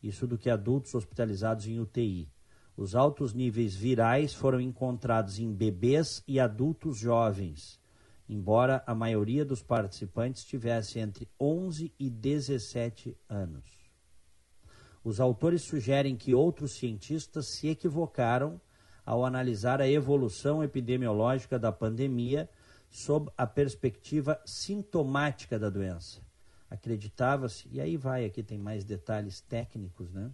Isso 0.02 0.26
do 0.26 0.36
que 0.36 0.50
adultos 0.50 0.96
hospitalizados 0.96 1.68
em 1.68 1.80
UTI. 1.80 2.28
Os 2.76 2.96
altos 2.96 3.36
níveis 3.36 3.76
virais 3.76 4.34
foram 4.34 4.60
encontrados 4.60 5.38
em 5.38 5.54
bebês 5.54 6.24
e 6.28 6.40
adultos 6.40 6.98
jovens 6.98 7.80
embora 8.28 8.84
a 8.88 8.96
maioria 8.96 9.46
dos 9.46 9.62
participantes 9.62 10.44
tivesse 10.44 11.00
entre 11.00 11.30
11 11.40 11.94
e 12.00 12.10
17 12.10 13.18
anos. 13.30 13.64
Os 15.04 15.20
autores 15.20 15.62
sugerem 15.62 16.16
que 16.16 16.34
outros 16.34 16.72
cientistas 16.74 17.48
se 17.48 17.68
equivocaram 17.68 18.60
ao 19.06 19.24
analisar 19.24 19.80
a 19.80 19.88
evolução 19.88 20.64
epidemiológica 20.64 21.60
da 21.60 21.72
pandemia 21.72 22.50
sob 22.90 23.32
a 23.38 23.46
perspectiva 23.46 24.42
sintomática 24.46 25.60
da 25.60 25.70
doença. 25.70 26.22
Acreditava-se, 26.70 27.68
e 27.72 27.80
aí 27.80 27.96
vai, 27.96 28.26
aqui 28.26 28.42
tem 28.42 28.58
mais 28.58 28.84
detalhes 28.84 29.42
técnicos, 29.42 30.12
né? 30.12 30.32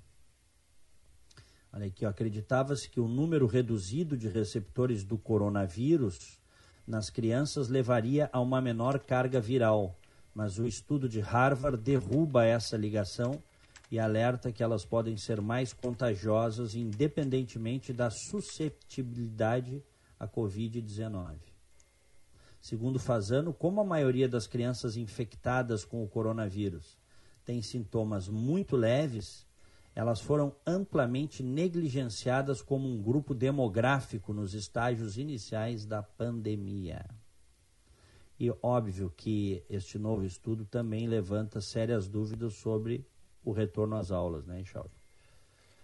Olha 1.74 1.88
aqui, 1.88 2.06
acreditava-se 2.06 2.90
que 2.90 3.00
o 3.00 3.08
número 3.08 3.48
reduzido 3.48 4.18
de 4.18 4.28
receptores 4.28 5.04
do 5.04 5.18
coronavírus 5.18 6.41
nas 6.86 7.10
crianças 7.10 7.68
levaria 7.68 8.30
a 8.34 8.40
uma 8.40 8.62
menor 8.62 9.00
carga 9.00 9.40
viral, 9.40 9.98
mas 10.34 10.58
o 10.58 10.66
estudo 10.66 11.08
de 11.08 11.20
Harvard 11.20 11.78
derruba 11.78 12.46
essa 12.46 12.78
ligação 12.78 13.42
e 13.92 14.00
alerta 14.00 14.52
que 14.52 14.64
elas 14.64 14.86
podem 14.86 15.18
ser 15.18 15.42
mais 15.42 15.74
contagiosas 15.74 16.76
independentemente 16.76 17.92
da 17.92 18.10
susceptibilidade 18.10 19.84
à 20.20 20.28
Covid-19. 20.28 21.36
Segundo 22.62 23.00
Fazano, 23.00 23.54
como 23.54 23.82
a 23.82 23.86
maioria 23.86 24.30
das 24.30 24.48
crianças 24.48 24.96
infectadas 24.96 25.84
com 25.84 26.04
o 26.04 26.08
coronavírus 26.08 26.98
tem 27.44 27.62
sintomas 27.62 28.30
muito 28.30 28.76
leves, 28.76 29.46
elas 29.96 30.22
foram 30.22 30.56
amplamente 30.66 31.44
negligenciadas 31.44 32.62
como 32.62 32.88
um 32.88 33.02
grupo 33.02 33.34
demográfico 33.34 34.34
nos 34.34 34.54
estágios 34.54 35.18
iniciais 35.18 35.86
da 35.86 36.02
pandemia. 36.02 37.06
E 38.40 38.50
óbvio 38.64 39.14
que 39.16 39.64
este 39.70 40.00
novo 40.00 40.26
estudo 40.26 40.66
também 40.66 41.08
levanta 41.08 41.62
sérias 41.62 42.08
dúvidas 42.08 42.54
sobre 42.56 43.06
o 43.44 43.52
retorno 43.52 43.96
às 43.96 44.12
aulas, 44.12 44.46
né, 44.46 44.64
Charles? 44.64 44.92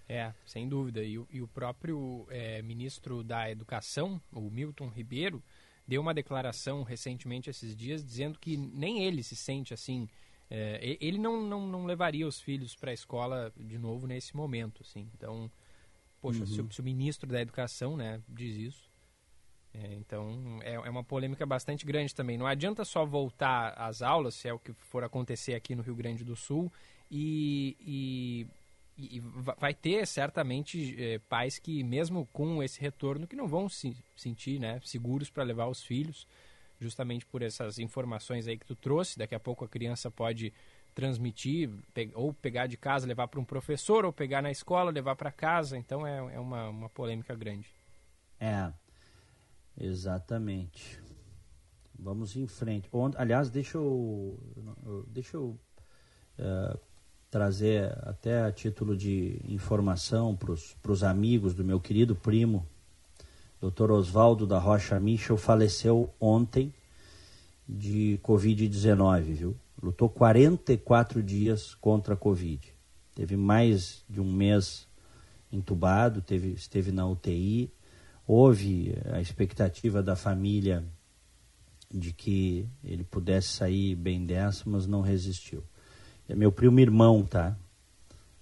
É, 0.10 0.34
sem 0.46 0.68
dúvida. 0.68 1.04
E, 1.04 1.22
e 1.30 1.42
o 1.42 1.48
próprio 1.48 2.26
é, 2.30 2.62
ministro 2.62 3.24
da 3.24 3.52
Educação, 3.52 4.22
o 4.32 4.50
Milton 4.50 4.88
Ribeiro, 4.88 5.44
deu 5.86 6.02
uma 6.02 6.14
declaração 6.14 6.82
recentemente 6.84 7.50
esses 7.50 7.76
dias 7.76 8.04
dizendo 8.04 8.40
que 8.40 8.56
nem 8.58 9.04
ele 9.04 9.22
se 9.22 9.36
sente 9.36 9.74
assim. 9.74 10.08
É, 10.50 10.98
ele 11.02 11.18
não, 11.18 11.42
não, 11.42 11.68
não 11.68 11.86
levaria 11.86 12.26
os 12.26 12.40
filhos 12.40 12.76
para 12.76 12.92
a 12.92 12.94
escola 12.94 13.52
de 13.58 13.78
novo 13.78 14.08
nesse 14.08 14.36
momento, 14.36 14.82
assim. 14.82 15.10
Então, 15.14 15.52
poxa, 16.22 16.42
uhum. 16.42 16.46
se, 16.46 16.62
o, 16.62 16.72
se, 16.72 16.82
o, 16.82 16.84
ministro 16.84 17.30
da 17.30 17.42
Educação, 17.42 17.98
né, 17.98 18.22
diz 18.30 18.56
isso, 18.56 18.90
é, 19.74 19.94
então, 19.96 20.60
é, 20.64 20.74
é, 20.74 20.90
uma 20.90 21.04
polêmica 21.04 21.46
bastante 21.46 21.86
grande 21.86 22.16
também. 22.16 22.38
Não 22.38 22.48
adianta 22.48 22.86
só 22.86 23.06
voltar 23.06 23.74
às 23.74 24.02
aulas, 24.02 24.36
se 24.36 24.48
é 24.48 24.54
o 24.54 24.60
que 24.60 24.74
for 24.74 25.04
acontecer 25.04 25.54
aqui 25.54 25.76
no 25.76 25.84
Rio 25.84 25.96
Grande 25.96 26.24
do 26.24 26.36
Sul, 26.36 26.72
e, 27.12 27.78
e, 28.98 29.18
e 29.18 29.20
vai 29.60 29.74
ter 29.74 30.08
certamente 30.08 30.96
é, 30.98 31.20
pais 31.20 31.60
que, 31.60 31.84
mesmo 31.84 32.26
com 32.32 32.64
esse 32.64 32.80
retorno, 32.80 33.28
que 33.28 33.36
não 33.36 33.48
vão 33.48 33.68
se 33.68 33.96
sentir 34.16 34.60
né, 34.60 34.80
seguros 34.84 35.30
para 35.30 35.44
levar 35.44 35.68
os 35.68 35.84
filhos, 35.84 36.26
justamente 36.80 37.26
por 37.26 37.42
essas 37.42 37.80
informações 37.80 38.48
aí 38.48 38.58
que 38.58 38.66
tu 38.66 38.76
trouxe. 38.76 39.18
Daqui 39.18 39.36
a 39.36 39.40
pouco 39.40 39.66
a 39.66 39.68
criança 39.68 40.10
pode 40.12 40.54
transmitir, 40.94 41.70
ou 42.14 42.34
pegar 42.34 42.68
de 42.68 42.78
casa, 42.78 43.06
levar 43.06 43.28
para 43.28 43.40
um 43.40 43.46
professor, 43.46 44.04
ou 44.06 44.12
pegar 44.12 44.42
na 44.42 44.50
escola, 44.50 44.92
levar 44.92 45.16
para 45.16 45.32
casa. 45.32 45.78
Então, 45.78 46.06
é, 46.06 46.36
é 46.36 46.40
uma, 46.40 46.70
uma 46.70 46.90
polêmica 46.90 47.36
grande. 47.36 47.68
É, 48.40 48.72
Exatamente. 49.80 51.00
Vamos 51.98 52.36
em 52.36 52.48
frente. 52.48 52.90
Aliás, 53.16 53.50
deixa 53.50 53.78
eu, 53.78 54.40
deixa 55.08 55.38
eu 55.38 55.60
uh, 56.40 56.80
trazer 57.30 57.92
até 58.08 58.44
a 58.44 58.52
título 58.52 58.96
de 58.96 59.40
informação 59.48 60.36
para 60.36 60.92
os 60.92 61.04
amigos 61.04 61.54
do 61.54 61.64
meu 61.64 61.80
querido 61.80 62.16
primo, 62.16 62.68
Dr. 63.62 63.92
Oswaldo 63.92 64.46
da 64.46 64.60
Rocha 64.60 65.00
Michel, 65.00 65.36
faleceu 65.36 66.14
ontem 66.20 66.74
de 67.68 68.20
Covid-19, 68.24 69.22
viu? 69.22 69.56
Lutou 69.82 70.10
44 70.10 71.22
dias 71.24 71.74
contra 71.76 72.14
a 72.14 72.18
Covid. 72.18 72.74
Teve 73.16 73.36
mais 73.36 74.04
de 74.10 74.22
um 74.22 74.32
mês 74.32 74.88
entubado, 75.52 76.22
teve, 76.22 76.50
esteve 76.50 76.92
na 76.92 77.08
UTI, 77.08 77.72
houve 78.28 78.96
a 79.12 79.20
expectativa 79.22 80.04
da 80.04 80.16
família 80.16 80.84
de 81.92 82.12
que 82.14 82.68
ele 82.84 83.04
pudesse 83.04 83.50
sair 83.50 83.96
bem 83.96 84.26
dessa, 84.26 84.64
mas 84.68 84.86
não 84.86 85.02
resistiu. 85.02 85.64
É 86.28 86.36
meu 86.36 86.52
primo 86.52 86.80
irmão, 86.80 87.24
tá? 87.24 87.58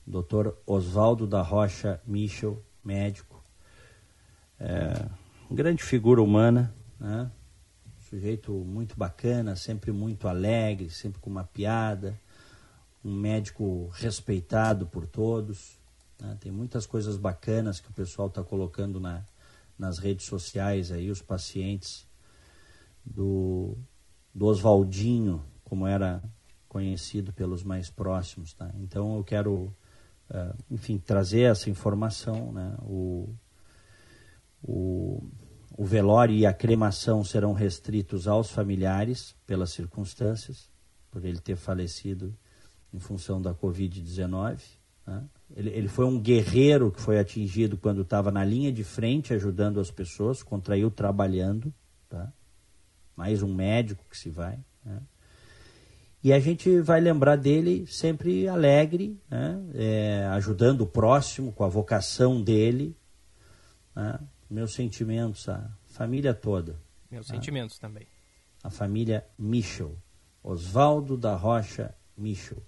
Dr. 0.05 0.49
Oswaldo 0.65 1.25
da 1.25 1.41
Rocha 1.41 2.01
Michel, 2.05 2.61
médico. 2.83 3.34
É, 4.59 5.07
grande 5.51 5.83
figura 5.83 6.21
humana, 6.21 6.73
né? 6.99 7.29
Sujeito 8.09 8.51
muito 8.51 8.95
bacana, 8.95 9.55
sempre 9.55 9.91
muito 9.91 10.27
alegre, 10.27 10.89
sempre 10.89 11.19
com 11.19 11.29
uma 11.29 11.43
piada. 11.43 12.19
Um 13.03 13.13
médico 13.13 13.89
respeitado 13.93 14.85
por 14.85 15.05
todos. 15.05 15.77
Né? 16.19 16.37
Tem 16.39 16.51
muitas 16.51 16.85
coisas 16.85 17.17
bacanas 17.17 17.79
que 17.79 17.89
o 17.89 17.93
pessoal 17.93 18.27
está 18.27 18.43
colocando 18.43 18.99
na, 18.99 19.23
nas 19.77 19.99
redes 19.99 20.25
sociais 20.25 20.91
aí 20.91 21.09
os 21.11 21.21
pacientes 21.21 22.07
do, 23.03 23.77
do 24.33 24.45
Oswaldinho, 24.45 25.43
como 25.63 25.85
era 25.85 26.23
conhecido 26.67 27.33
pelos 27.33 27.63
mais 27.63 27.89
próximos. 27.89 28.53
Tá? 28.53 28.71
Então 28.79 29.17
eu 29.17 29.23
quero, 29.23 29.73
uh, 30.29 30.55
enfim, 30.69 30.97
trazer 30.97 31.41
essa 31.41 31.69
informação. 31.69 32.51
Né? 32.51 32.75
O, 32.81 33.29
o, 34.67 35.21
o 35.77 35.85
velório 35.85 36.35
e 36.35 36.45
a 36.45 36.53
cremação 36.53 37.23
serão 37.23 37.53
restritos 37.53 38.27
aos 38.27 38.49
familiares 38.49 39.35
pelas 39.45 39.71
circunstâncias, 39.71 40.69
por 41.11 41.23
ele 41.23 41.39
ter 41.39 41.55
falecido 41.55 42.35
em 42.91 42.99
função 42.99 43.41
da 43.41 43.53
Covid-19. 43.53 44.59
Né? 45.05 45.23
Ele, 45.55 45.69
ele 45.69 45.87
foi 45.87 46.05
um 46.05 46.19
guerreiro 46.19 46.91
que 46.91 46.99
foi 46.99 47.19
atingido 47.19 47.77
quando 47.77 48.01
estava 48.01 48.31
na 48.31 48.43
linha 48.43 48.71
de 48.71 48.83
frente 48.83 49.33
ajudando 49.33 49.79
as 49.79 49.91
pessoas, 49.91 50.41
contraiu 50.41 50.89
trabalhando, 50.89 51.71
tá? 52.09 52.33
mais 53.15 53.43
um 53.43 53.53
médico 53.53 54.03
que 54.09 54.17
se 54.17 54.29
vai. 54.29 54.57
Né? 54.83 54.99
E 56.23 56.33
a 56.33 56.39
gente 56.39 56.81
vai 56.81 56.99
lembrar 56.99 57.35
dele 57.35 57.85
sempre 57.85 58.47
alegre, 58.47 59.15
né? 59.29 59.61
é, 59.75 60.25
ajudando 60.31 60.81
o 60.81 60.87
próximo 60.87 61.51
com 61.51 61.63
a 61.63 61.67
vocação 61.67 62.41
dele. 62.41 62.97
Né? 63.95 64.19
Meus 64.55 64.73
sentimentos, 64.73 65.49
a 65.49 65.69
família 65.87 66.33
toda. 66.33 66.79
Meus 67.11 67.27
tá? 67.27 67.33
sentimentos 67.33 67.77
também. 67.77 68.07
A 68.63 68.69
família 68.69 69.25
Michel, 69.37 69.95
Oswaldo 70.41 71.17
da 71.17 71.35
Rocha 71.35 71.93
Michel, 72.17 72.63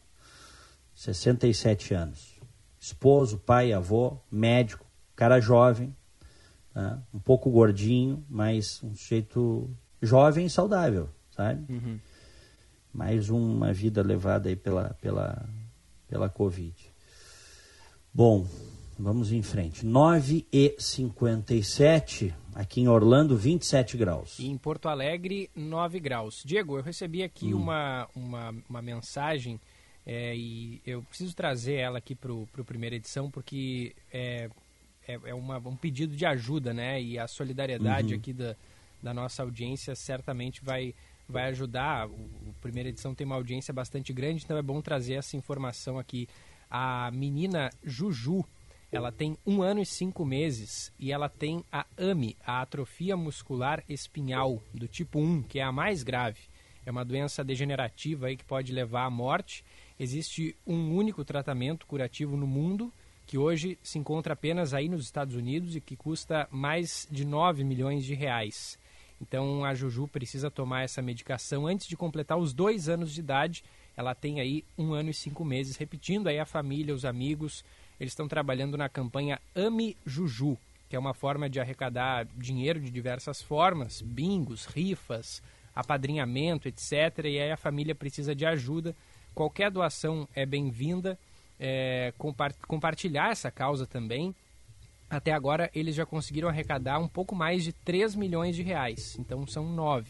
67 0.94 1.94
anos 1.94 2.38
esposo, 2.80 3.38
pai, 3.38 3.74
avô, 3.74 4.18
médico, 4.32 4.86
cara 5.16 5.40
jovem, 5.40 5.96
né? 6.74 7.02
um 7.14 7.20
pouco 7.20 7.50
gordinho, 7.50 8.24
mas 8.30 8.82
um 8.84 8.96
jeito 8.96 9.70
jovem 10.02 10.46
e 10.46 10.50
saudável, 10.50 11.10
sabe? 11.32 11.66
Uhum. 11.72 12.00
Mais 12.94 13.30
uma 13.30 13.74
vida 13.74 14.02
levada 14.02 14.50
aí 14.50 14.56
pela, 14.56 14.96
pela, 15.02 15.48
pela 16.08 16.30
Covid. 16.30 16.76
Bom, 18.14 18.48
vamos 18.98 19.32
em 19.32 19.42
frente. 19.42 19.86
9 19.86 20.46
e 20.52 20.76
57 20.78 22.34
aqui 22.54 22.82
em 22.82 22.88
Orlando, 22.88 23.38
27 23.38 23.98
graus. 23.98 24.40
E 24.40 24.48
em 24.48 24.58
Porto 24.58 24.90
Alegre, 24.90 25.50
9 25.56 26.00
graus. 26.00 26.42
Diego, 26.44 26.78
eu 26.78 26.82
recebi 26.82 27.24
aqui 27.24 27.54
hum. 27.54 27.62
uma, 27.62 28.08
uma, 28.16 28.56
uma 28.68 28.82
mensagem 28.82 29.60
é, 30.10 30.34
e 30.36 30.82
eu 30.86 31.04
preciso 31.04 31.36
trazer 31.36 31.74
ela 31.74 31.98
aqui 31.98 32.16
para 32.16 32.32
a 32.32 32.64
primeira 32.64 32.96
edição 32.96 33.30
porque 33.30 33.94
é, 34.12 34.50
é, 35.06 35.20
é 35.26 35.34
uma, 35.34 35.58
um 35.58 35.76
pedido 35.76 36.16
de 36.16 36.26
ajuda, 36.26 36.74
né? 36.74 37.02
E 37.02 37.20
a 37.20 37.28
solidariedade 37.28 38.14
uhum. 38.14 38.20
aqui 38.20 38.32
da, 38.32 38.56
da 39.04 39.14
nossa 39.14 39.44
audiência 39.44 39.96
certamente 39.96 40.64
vai, 40.64 40.96
vai 41.28 41.50
ajudar. 41.50 42.08
O, 42.08 42.14
o 42.14 42.56
primeira 42.62 42.88
edição 42.88 43.14
tem 43.14 43.26
uma 43.26 43.36
audiência 43.36 43.74
bastante 43.74 44.14
grande, 44.14 44.46
então 44.46 44.58
é 44.58 44.62
bom 44.62 44.82
trazer 44.82 45.16
essa 45.16 45.36
informação 45.36 46.00
aqui. 46.00 46.28
A 46.72 47.12
menina 47.12 47.70
Juju, 47.84 48.46
ela 48.92 49.12
tem 49.12 49.38
um 49.46 49.62
ano 49.62 49.82
e 49.82 49.86
cinco 49.86 50.26
meses 50.26 50.92
e 51.00 51.12
ela 51.12 51.28
tem 51.30 51.64
a 51.72 51.86
AMI, 51.98 52.38
a 52.46 52.62
atrofia 52.62 53.18
muscular 53.18 53.84
espinhal 53.88 54.62
do 54.74 54.88
tipo 54.88 55.20
1, 55.20 55.44
que 55.44 55.60
é 55.60 55.64
a 55.64 55.72
mais 55.72 56.04
grave. 56.04 56.40
É 56.86 56.92
uma 56.92 57.04
doença 57.04 57.44
degenerativa 57.44 58.28
aí 58.28 58.38
que 58.38 58.46
pode 58.46 58.72
levar 58.72 59.06
à 59.06 59.10
morte 59.10 59.64
existe 60.00 60.56
um 60.66 60.96
único 60.96 61.26
tratamento 61.26 61.86
curativo 61.86 62.38
no 62.38 62.48
mundo 62.48 62.94
que 63.26 63.38
hoje 63.38 63.78
se 63.84 64.00
encontra 64.00 64.34
apenas 64.34 64.74
aí 64.74 64.88
nos 64.88 65.04
Estados 65.04 65.36
Unidos 65.36 65.76
e 65.76 65.82
que 65.82 65.98
custa 65.98 66.48
mais 66.50 67.06
de 67.12 67.26
9 67.26 67.64
milhões 67.64 68.06
de 68.06 68.14
reais. 68.14 68.80
Então 69.20 69.66
a 69.66 69.74
Juju 69.74 70.08
precisa 70.08 70.50
tomar 70.50 70.84
essa 70.84 71.02
medicação 71.02 71.68
antes 71.68 71.88
de 71.88 71.98
completar 71.98 72.38
os 72.38 72.54
dois 72.54 72.88
anos 72.88 73.14
de 73.14 73.20
idade. 73.20 73.64
Ela 73.98 74.16
tem 74.16 74.40
aí 74.40 74.64
um 74.78 74.94
ano 74.94 75.10
e 75.10 75.14
cinco 75.14 75.44
meses. 75.44 75.76
Repetindo 75.76 76.28
aí 76.28 76.40
a 76.40 76.46
família, 76.46 76.94
os 76.94 77.04
amigos, 77.04 77.66
eles 78.00 78.12
estão 78.12 78.28
trabalhando 78.28 78.78
na 78.78 78.90
campanha 78.90 79.40
Ame 79.56 79.96
Juju, 80.06 80.58
que 80.90 80.96
é 80.96 81.00
uma 81.00 81.14
forma 81.14 81.50
de 81.50 81.60
arrecadar 81.60 82.26
dinheiro 82.36 82.80
de 82.80 82.90
diversas 82.90 83.42
formas, 83.42 84.02
bingos, 84.02 84.66
rifas, 84.66 85.42
apadrinhamento, 85.76 86.68
etc. 86.68 87.26
E 87.26 87.40
aí 87.40 87.52
a 87.52 87.58
família 87.58 87.94
precisa 87.94 88.34
de 88.34 88.46
ajuda 88.46 88.96
Qualquer 89.38 89.70
doação 89.70 90.28
é 90.34 90.48
bem-vinda. 90.48 91.16
É, 91.60 92.12
compartilhar 92.68 93.30
essa 93.30 93.52
causa 93.52 93.86
também. 93.86 94.36
Até 95.08 95.32
agora, 95.32 95.70
eles 95.76 95.94
já 95.94 96.08
conseguiram 96.08 96.50
arrecadar 96.50 96.98
um 96.98 97.08
pouco 97.08 97.36
mais 97.36 97.64
de 97.64 97.72
3 97.72 98.16
milhões 98.16 98.56
de 98.56 98.64
reais. 98.64 99.16
Então, 99.20 99.46
são 99.46 99.72
9. 99.72 100.10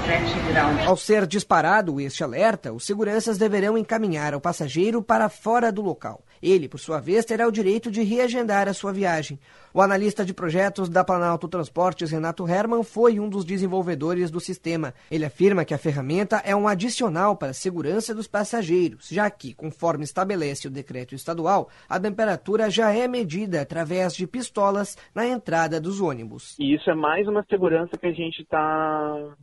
38,7 0.08 0.48
graus. 0.50 0.88
Ao 0.88 0.98
ser 0.98 1.28
disparado 1.28 2.02
este 2.02 2.24
alerta, 2.24 2.74
os 2.74 2.84
seguranças 2.86 3.38
deverão 3.38 3.78
encaminhar 3.78 4.34
o 4.34 4.42
passageiro 4.42 5.04
para 5.04 5.30
fora 5.30 5.72
do 5.72 5.84
local. 5.84 6.24
Ele, 6.42 6.68
por 6.68 6.80
sua 6.80 7.00
vez, 7.00 7.26
terá 7.26 7.48
o 7.48 7.52
direito 7.52 7.92
de 7.92 8.02
reagendar 8.04 8.68
a 8.68 8.74
sua 8.74 8.92
viagem. 8.92 9.40
O 9.74 9.82
analista 9.82 10.26
de 10.26 10.34
projetos 10.34 10.90
da 10.90 11.04
Planalto 11.04 11.48
Transportes, 11.48 12.12
Renato 12.12 12.48
Herman, 12.48 12.84
foi 12.84 13.20
um 13.20 13.30
dos 13.30 13.46
desenvolvedores 13.46 14.32
do 14.32 14.40
sistema. 14.40 14.94
Ele 15.12 15.26
afirma 15.26 15.64
que 15.64 15.74
a 15.74 15.78
ferramenta 15.78 16.42
é 16.44 16.56
um 16.56 16.68
adicional 16.68 17.36
para 17.36 17.50
a 17.50 17.54
segurança 17.54 18.16
dos 18.16 18.28
passageiros, 18.28 19.10
já 19.10 19.30
que, 19.30 19.54
conforme 19.54 20.04
estabelece 20.04 20.68
o 20.68 20.72
decreto 20.72 21.14
estadual, 21.14 21.70
a 21.88 22.00
temperatura 22.00 22.70
já 22.70 22.92
é 22.92 23.08
medida 23.08 23.62
através 23.62 24.14
de 24.16 24.26
pistolas 24.26 24.98
na 25.14 25.28
entrada 25.28 25.80
dos 25.80 26.02
ônibus. 26.02 26.56
E 26.60 26.74
isso 26.74 26.90
é 26.90 26.96
mais 26.96 27.28
uma 27.28 27.46
segurança 27.50 27.98
que 27.98 28.08
a 28.08 28.14
gente 28.14 28.42
está 28.42 29.36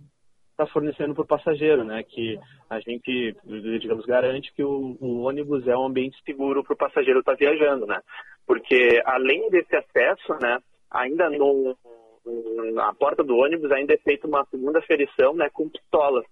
está 0.57 0.67
fornecendo 0.67 1.15
para 1.15 1.23
o 1.23 1.27
passageiro, 1.27 1.85
né? 1.85 2.03
Que 2.03 2.41
a 2.69 2.81
gente, 2.81 3.37
digamos, 3.79 4.07
garante 4.07 4.53
que 4.55 4.65
o, 4.65 4.97
o 4.99 5.21
ônibus 5.21 5.69
é 5.69 5.77
um 5.77 5.85
ambiente 5.85 6.17
seguro 6.25 6.65
para 6.65 6.73
o 6.73 6.79
passageiro 6.79 7.21
estar 7.21 7.33
tá 7.33 7.39
viajando, 7.39 7.87
né? 7.87 8.01
Porque 8.47 9.03
além 9.05 9.51
desse 9.51 9.77
acesso, 9.77 10.33
né? 10.41 10.59
Ainda 10.91 11.29
no, 11.29 11.77
na 12.73 12.95
porta 12.95 13.23
do 13.23 13.37
ônibus 13.37 13.71
ainda 13.71 13.93
é 13.93 13.99
feita 13.99 14.27
uma 14.27 14.45
segunda 14.47 14.81
ferição, 14.81 15.35
né? 15.35 15.51
Com 15.53 15.69
pistolas. 15.69 16.25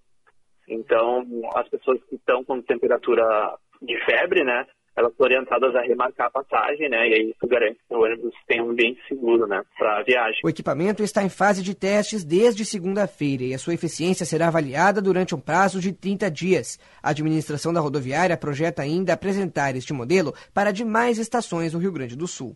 Então, 0.67 1.23
as 1.53 1.69
pessoas 1.69 2.03
que 2.05 2.15
estão 2.15 2.43
com 2.43 2.59
temperatura 2.61 3.55
de 3.79 3.95
febre, 4.05 4.43
né? 4.43 4.65
Elas 4.95 5.13
são 5.15 5.25
orientadas 5.25 5.75
a 5.75 5.81
remarcar 5.81 6.27
a 6.27 6.41
passagem, 6.41 6.89
né? 6.89 7.09
E 7.09 7.13
aí 7.13 7.31
isso 7.31 7.47
garante 7.47 7.79
que 7.87 7.93
o 7.93 8.01
ônibus 8.01 8.33
tenha 8.47 8.63
um 8.63 8.69
ambiente 8.69 8.99
seguro, 9.07 9.45
né? 9.45 9.61
Para 9.77 9.99
a 9.99 10.03
viagem. 10.03 10.39
O 10.43 10.49
equipamento 10.49 11.03
está 11.03 11.23
em 11.23 11.29
fase 11.29 11.61
de 11.61 11.75
testes 11.75 12.23
desde 12.23 12.65
segunda-feira 12.65 13.43
e 13.43 13.53
a 13.53 13.59
sua 13.59 13.73
eficiência 13.73 14.25
será 14.25 14.47
avaliada 14.47 15.01
durante 15.01 15.35
um 15.35 15.39
prazo 15.39 15.79
de 15.79 15.91
30 15.91 16.31
dias. 16.31 16.79
A 17.03 17.09
administração 17.09 17.73
da 17.73 17.81
rodoviária 17.81 18.37
projeta 18.37 18.81
ainda 18.81 19.13
apresentar 19.13 19.75
este 19.75 19.93
modelo 19.93 20.33
para 20.53 20.71
demais 20.71 21.17
estações 21.17 21.73
do 21.73 21.79
Rio 21.79 21.91
Grande 21.91 22.15
do 22.15 22.27
Sul. 22.27 22.55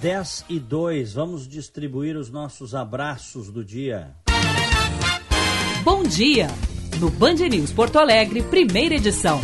10 0.00 0.46
e 0.48 0.58
2, 0.58 1.12
vamos 1.12 1.46
distribuir 1.46 2.16
os 2.16 2.30
nossos 2.30 2.74
abraços 2.74 3.50
do 3.50 3.62
dia. 3.62 4.16
Bom 5.84 6.02
dia! 6.02 6.46
No 6.98 7.10
Band 7.10 7.34
News 7.34 7.70
Porto 7.70 7.98
Alegre, 7.98 8.42
primeira 8.42 8.94
edição. 8.94 9.38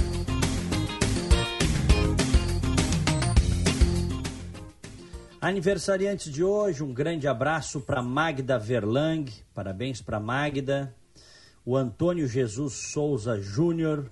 Aniversariantes 5.38 6.32
de 6.32 6.42
hoje, 6.42 6.82
um 6.82 6.94
grande 6.94 7.28
abraço 7.28 7.82
para 7.82 8.00
Magda 8.00 8.58
Verlang, 8.58 9.30
parabéns 9.52 10.00
para 10.00 10.18
Magda, 10.18 10.96
o 11.66 11.76
Antônio 11.76 12.26
Jesus 12.26 12.72
Souza 12.72 13.38
Júnior, 13.38 14.10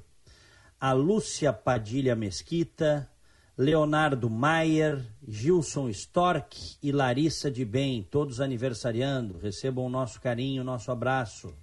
a 0.79 0.93
Lúcia 0.93 1.55
Padilha 1.55 2.15
Mesquita, 2.15 3.09
Leonardo 3.57 4.29
Maier, 4.29 5.01
Gilson 5.27 5.89
Stork 5.89 6.77
e 6.83 6.91
Larissa 6.91 7.51
de 7.51 7.65
Bem, 7.65 8.03
todos 8.03 8.41
aniversariando. 8.41 9.39
Recebam 9.39 9.87
o 9.87 9.89
nosso 9.89 10.21
carinho, 10.21 10.63
o 10.63 10.65
nosso 10.65 10.91
abraço. 10.91 11.55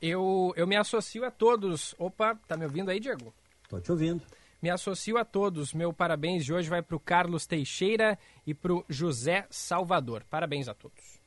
Eu, 0.00 0.54
eu 0.56 0.66
me 0.66 0.76
associo 0.76 1.24
a 1.24 1.30
todos. 1.30 1.94
Opa, 1.98 2.34
tá 2.46 2.56
me 2.56 2.64
ouvindo 2.64 2.90
aí, 2.90 2.98
Diego? 2.98 3.34
Tô 3.68 3.78
te 3.78 3.92
ouvindo. 3.92 4.22
Me 4.62 4.70
associo 4.70 5.18
a 5.18 5.24
todos. 5.24 5.74
Meu 5.74 5.92
parabéns 5.92 6.44
de 6.44 6.52
hoje 6.54 6.70
vai 6.70 6.80
para 6.80 6.96
o 6.96 7.00
Carlos 7.00 7.46
Teixeira 7.46 8.18
e 8.46 8.54
para 8.54 8.72
o 8.72 8.84
José 8.88 9.46
Salvador. 9.50 10.24
Parabéns 10.30 10.66
a 10.66 10.74
todos. 10.74 11.18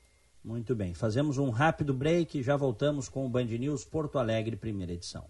Muito 0.43 0.75
bem. 0.75 0.95
Fazemos 0.95 1.37
um 1.37 1.51
rápido 1.51 1.93
break 1.93 2.39
e 2.39 2.43
já 2.43 2.57
voltamos 2.57 3.07
com 3.07 3.25
o 3.25 3.29
Band 3.29 3.45
News 3.45 3.85
Porto 3.85 4.17
Alegre, 4.17 4.55
primeira 4.55 4.93
edição. 4.93 5.29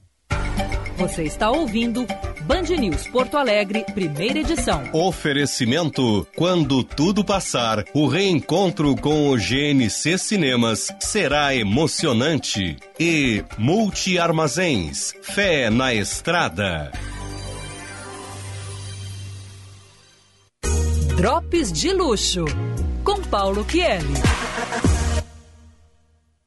Você 1.02 1.24
está 1.24 1.50
ouvindo 1.50 2.06
Band 2.44 2.78
News 2.78 3.08
Porto 3.08 3.36
Alegre, 3.36 3.84
primeira 3.92 4.38
edição. 4.38 4.84
Oferecimento: 4.94 6.28
quando 6.36 6.84
tudo 6.84 7.26
passar, 7.26 7.84
o 7.92 8.06
reencontro 8.06 8.96
com 8.96 9.30
o 9.30 9.36
GNC 9.36 10.20
Cinemas 10.20 10.94
será 11.00 11.56
emocionante. 11.56 12.78
E 13.00 13.44
Multi 13.58 14.20
Armazéns, 14.20 15.12
fé 15.24 15.72
na 15.72 15.92
estrada. 15.92 16.92
Drops 21.18 21.72
de 21.72 21.92
luxo, 21.94 22.46
com 23.04 23.20
Paulo 23.24 23.66
Chielli. 23.68 24.22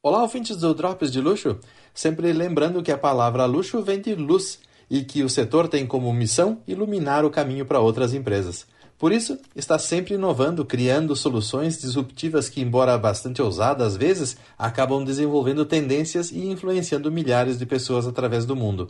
Olá, 0.01 0.21
ouvintes 0.21 0.57
do 0.57 0.71
Drops 0.71 1.11
de 1.11 1.19
Luxo. 1.19 1.59
Sempre 1.95 2.33
lembrando 2.33 2.83
que 2.83 2.91
a 2.91 2.97
palavra 2.97 3.45
luxo 3.45 3.81
vem 3.81 4.01
de 4.01 4.13
luz 4.13 4.59
e 4.89 5.01
que 5.01 5.23
o 5.23 5.29
setor 5.29 5.69
tem 5.69 5.87
como 5.87 6.13
missão 6.13 6.61
iluminar 6.67 7.23
o 7.23 7.31
caminho 7.31 7.65
para 7.65 7.79
outras 7.79 8.13
empresas. 8.13 8.67
Por 8.97 9.13
isso, 9.13 9.37
está 9.55 9.79
sempre 9.79 10.15
inovando, 10.15 10.65
criando 10.65 11.15
soluções 11.15 11.79
disruptivas 11.79 12.49
que, 12.49 12.61
embora 12.61 12.97
bastante 12.97 13.41
ousadas 13.41 13.87
às 13.93 13.97
vezes, 13.97 14.35
acabam 14.57 15.05
desenvolvendo 15.05 15.65
tendências 15.65 16.31
e 16.31 16.45
influenciando 16.45 17.09
milhares 17.09 17.57
de 17.57 17.65
pessoas 17.65 18.05
através 18.05 18.45
do 18.45 18.57
mundo. 18.57 18.89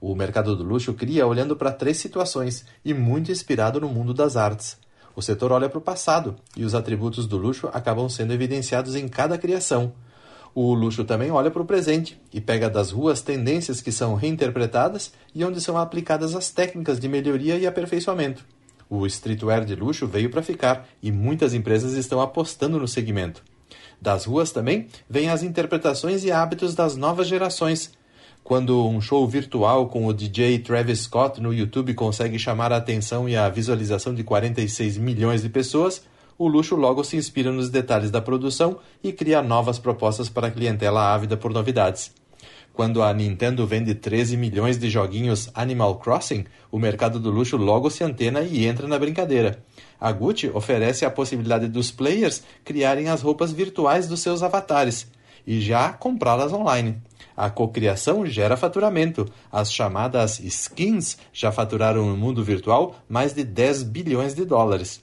O 0.00 0.12
mercado 0.16 0.56
do 0.56 0.64
luxo 0.64 0.92
cria 0.92 1.26
olhando 1.26 1.54
para 1.54 1.70
três 1.70 1.98
situações 1.98 2.64
e 2.84 2.92
muito 2.92 3.30
inspirado 3.30 3.80
no 3.80 3.88
mundo 3.88 4.12
das 4.12 4.36
artes. 4.36 4.76
O 5.14 5.22
setor 5.22 5.52
olha 5.52 5.68
para 5.68 5.78
o 5.78 5.82
passado 5.82 6.34
e 6.56 6.64
os 6.64 6.74
atributos 6.74 7.26
do 7.26 7.36
luxo 7.36 7.68
acabam 7.72 8.08
sendo 8.08 8.32
evidenciados 8.32 8.96
em 8.96 9.06
cada 9.06 9.38
criação. 9.38 9.92
O 10.54 10.74
luxo 10.74 11.04
também 11.04 11.30
olha 11.30 11.50
para 11.50 11.62
o 11.62 11.64
presente 11.64 12.20
e 12.32 12.40
pega 12.40 12.68
das 12.68 12.90
ruas 12.90 13.22
tendências 13.22 13.80
que 13.80 13.92
são 13.92 14.14
reinterpretadas 14.14 15.12
e 15.34 15.44
onde 15.44 15.60
são 15.60 15.78
aplicadas 15.78 16.34
as 16.34 16.50
técnicas 16.50 16.98
de 16.98 17.08
melhoria 17.08 17.56
e 17.56 17.66
aperfeiçoamento. 17.66 18.44
O 18.88 19.06
streetwear 19.06 19.64
de 19.64 19.76
luxo 19.76 20.08
veio 20.08 20.30
para 20.30 20.42
ficar 20.42 20.88
e 21.00 21.12
muitas 21.12 21.54
empresas 21.54 21.92
estão 21.92 22.20
apostando 22.20 22.78
no 22.80 22.88
segmento. 22.88 23.44
Das 24.00 24.24
ruas 24.24 24.50
também 24.50 24.88
vêm 25.08 25.28
as 25.28 25.44
interpretações 25.44 26.24
e 26.24 26.32
hábitos 26.32 26.74
das 26.74 26.96
novas 26.96 27.28
gerações. 27.28 27.92
Quando 28.42 28.84
um 28.88 29.00
show 29.00 29.28
virtual 29.28 29.86
com 29.86 30.06
o 30.06 30.12
DJ 30.12 30.58
Travis 30.58 31.00
Scott 31.00 31.40
no 31.40 31.54
YouTube 31.54 31.94
consegue 31.94 32.38
chamar 32.38 32.72
a 32.72 32.78
atenção 32.78 33.28
e 33.28 33.36
a 33.36 33.48
visualização 33.48 34.12
de 34.12 34.24
46 34.24 34.98
milhões 34.98 35.42
de 35.42 35.48
pessoas, 35.48 36.02
o 36.40 36.48
luxo 36.48 36.74
logo 36.74 37.04
se 37.04 37.18
inspira 37.18 37.52
nos 37.52 37.68
detalhes 37.68 38.10
da 38.10 38.18
produção 38.18 38.78
e 39.04 39.12
cria 39.12 39.42
novas 39.42 39.78
propostas 39.78 40.30
para 40.30 40.46
a 40.46 40.50
clientela 40.50 41.12
ávida 41.12 41.36
por 41.36 41.52
novidades. 41.52 42.14
Quando 42.72 43.02
a 43.02 43.12
Nintendo 43.12 43.66
vende 43.66 43.94
13 43.94 44.38
milhões 44.38 44.78
de 44.78 44.88
joguinhos 44.88 45.50
Animal 45.54 45.96
Crossing, 45.96 46.46
o 46.72 46.78
mercado 46.78 47.20
do 47.20 47.30
luxo 47.30 47.58
logo 47.58 47.90
se 47.90 48.02
antena 48.02 48.40
e 48.40 48.64
entra 48.64 48.88
na 48.88 48.98
brincadeira. 48.98 49.62
A 50.00 50.10
Gucci 50.12 50.50
oferece 50.54 51.04
a 51.04 51.10
possibilidade 51.10 51.68
dos 51.68 51.90
players 51.90 52.42
criarem 52.64 53.10
as 53.10 53.20
roupas 53.20 53.52
virtuais 53.52 54.08
dos 54.08 54.20
seus 54.20 54.42
avatares 54.42 55.08
e 55.46 55.60
já 55.60 55.92
comprá-las 55.92 56.54
online. 56.54 56.96
A 57.36 57.50
cocriação 57.50 58.24
gera 58.24 58.56
faturamento. 58.56 59.26
As 59.52 59.70
chamadas 59.70 60.40
skins 60.40 61.18
já 61.34 61.52
faturaram 61.52 62.06
no 62.06 62.16
mundo 62.16 62.42
virtual 62.42 62.96
mais 63.06 63.34
de 63.34 63.44
10 63.44 63.82
bilhões 63.82 64.34
de 64.34 64.46
dólares. 64.46 65.02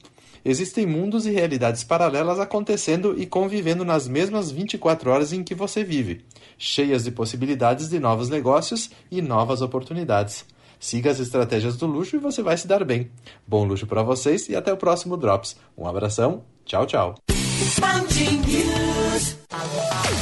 Existem 0.49 0.85
mundos 0.85 1.25
e 1.25 1.31
realidades 1.31 1.83
paralelas 1.83 2.39
acontecendo 2.39 3.13
e 3.17 3.25
convivendo 3.25 3.83
nas 3.83 4.07
mesmas 4.07 4.49
24 4.49 5.11
horas 5.11 5.33
em 5.33 5.43
que 5.43 5.53
você 5.53 5.83
vive, 5.83 6.23
cheias 6.57 7.03
de 7.03 7.11
possibilidades 7.11 7.89
de 7.89 7.99
novos 7.99 8.29
negócios 8.29 8.89
e 9.11 9.21
novas 9.21 9.61
oportunidades. 9.61 10.45
Siga 10.79 11.11
as 11.11 11.19
estratégias 11.19 11.75
do 11.75 11.85
luxo 11.85 12.15
e 12.15 12.19
você 12.19 12.41
vai 12.41 12.55
se 12.55 12.65
dar 12.65 12.85
bem. 12.85 13.11
Bom 13.45 13.65
luxo 13.65 13.85
para 13.85 14.03
vocês 14.03 14.47
e 14.47 14.55
até 14.55 14.71
o 14.71 14.77
próximo 14.77 15.17
Drops. 15.17 15.57
Um 15.77 15.85
abração, 15.85 16.45
tchau, 16.63 16.85
tchau. 16.85 17.36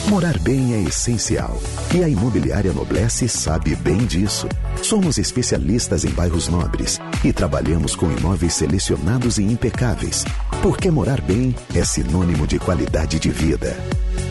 Morar 0.09 0.39
bem 0.39 0.73
é 0.75 0.81
essencial 0.88 1.59
e 1.93 2.03
a 2.03 2.07
Imobiliária 2.07 2.71
Noblesse 2.71 3.27
sabe 3.27 3.75
bem 3.75 3.97
disso. 4.05 4.47
Somos 4.81 5.17
especialistas 5.17 6.05
em 6.05 6.09
bairros 6.09 6.47
nobres 6.47 6.99
e 7.23 7.33
trabalhamos 7.33 7.95
com 7.95 8.11
imóveis 8.11 8.53
selecionados 8.53 9.38
e 9.38 9.43
impecáveis, 9.43 10.23
porque 10.61 10.89
morar 10.89 11.19
bem 11.21 11.55
é 11.73 11.83
sinônimo 11.83 12.47
de 12.47 12.59
qualidade 12.59 13.19
de 13.19 13.29
vida. 13.29 13.75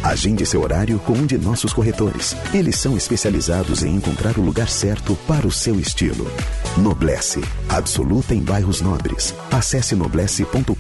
Agende 0.05 0.45
seu 0.45 0.61
horário 0.61 0.99
com 0.99 1.15
um 1.15 1.25
de 1.25 1.39
nossos 1.39 1.73
corretores. 1.73 2.37
Eles 2.53 2.77
são 2.77 2.95
especializados 2.95 3.83
em 3.83 3.97
encontrar 3.97 4.37
o 4.37 4.43
lugar 4.43 4.69
certo 4.69 5.17
para 5.27 5.47
o 5.47 5.51
seu 5.51 5.81
estilo. 5.81 6.31
Noblesse, 6.77 7.41
absoluta 7.71 8.35
em 8.35 8.43
bairros 8.43 8.83
nobres. 8.83 9.35
Acesse 9.51 9.97
noblesse.com.br 9.97 10.75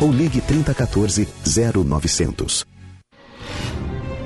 ou 0.00 0.10
ligue 0.10 0.40
3014 0.40 1.28
0900. 1.86 2.66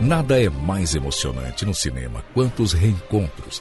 Nada 0.00 0.42
é 0.42 0.48
mais 0.48 0.94
emocionante 0.94 1.66
no 1.66 1.74
cinema 1.74 2.24
quanto 2.32 2.62
os 2.62 2.72
reencontros. 2.72 3.60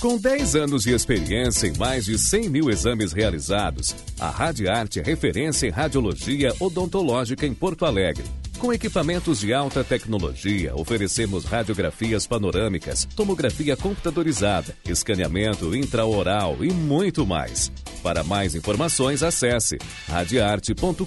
Com 0.00 0.16
10 0.16 0.56
anos 0.56 0.84
de 0.84 0.94
experiência 0.94 1.66
em 1.66 1.76
mais 1.76 2.06
de 2.06 2.18
100 2.18 2.48
mil 2.48 2.70
exames 2.70 3.12
realizados, 3.12 3.94
a 4.18 4.30
Radiarte 4.30 4.98
é 4.98 5.02
referência 5.02 5.66
em 5.66 5.70
radiologia 5.70 6.54
odontológica 6.58 7.46
em 7.46 7.52
Porto 7.52 7.84
Alegre. 7.84 8.24
Com 8.58 8.72
equipamentos 8.72 9.40
de 9.40 9.52
alta 9.52 9.84
tecnologia, 9.84 10.74
oferecemos 10.74 11.44
radiografias 11.44 12.26
panorâmicas, 12.26 13.06
tomografia 13.14 13.76
computadorizada, 13.76 14.74
escaneamento 14.88 15.76
intraoral 15.76 16.56
e 16.64 16.72
muito 16.72 17.26
mais. 17.26 17.70
Para 18.02 18.24
mais 18.24 18.54
informações, 18.54 19.22
acesse 19.22 19.76
radiarte.com.br 20.08 21.04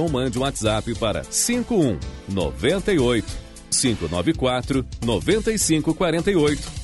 ou 0.00 0.08
mande 0.08 0.38
um 0.38 0.42
WhatsApp 0.42 0.94
para 0.94 1.22
51 1.22 1.98
98 2.30 3.26
594 3.70 4.86
9548. 5.04 6.83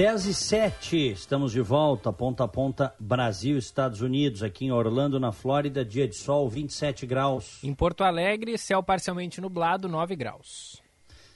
10 0.00 0.24
e 0.24 0.32
7, 0.34 1.10
estamos 1.10 1.52
de 1.52 1.60
volta, 1.60 2.10
ponta 2.10 2.44
a 2.44 2.48
ponta, 2.48 2.94
Brasil, 2.98 3.58
Estados 3.58 4.00
Unidos, 4.00 4.42
aqui 4.42 4.64
em 4.64 4.72
Orlando, 4.72 5.20
na 5.20 5.30
Flórida, 5.30 5.84
dia 5.84 6.08
de 6.08 6.16
sol, 6.16 6.48
27 6.48 7.04
graus. 7.04 7.62
Em 7.62 7.74
Porto 7.74 8.02
Alegre, 8.02 8.56
céu 8.56 8.82
parcialmente 8.82 9.42
nublado, 9.42 9.90
9 9.90 10.16
graus. 10.16 10.80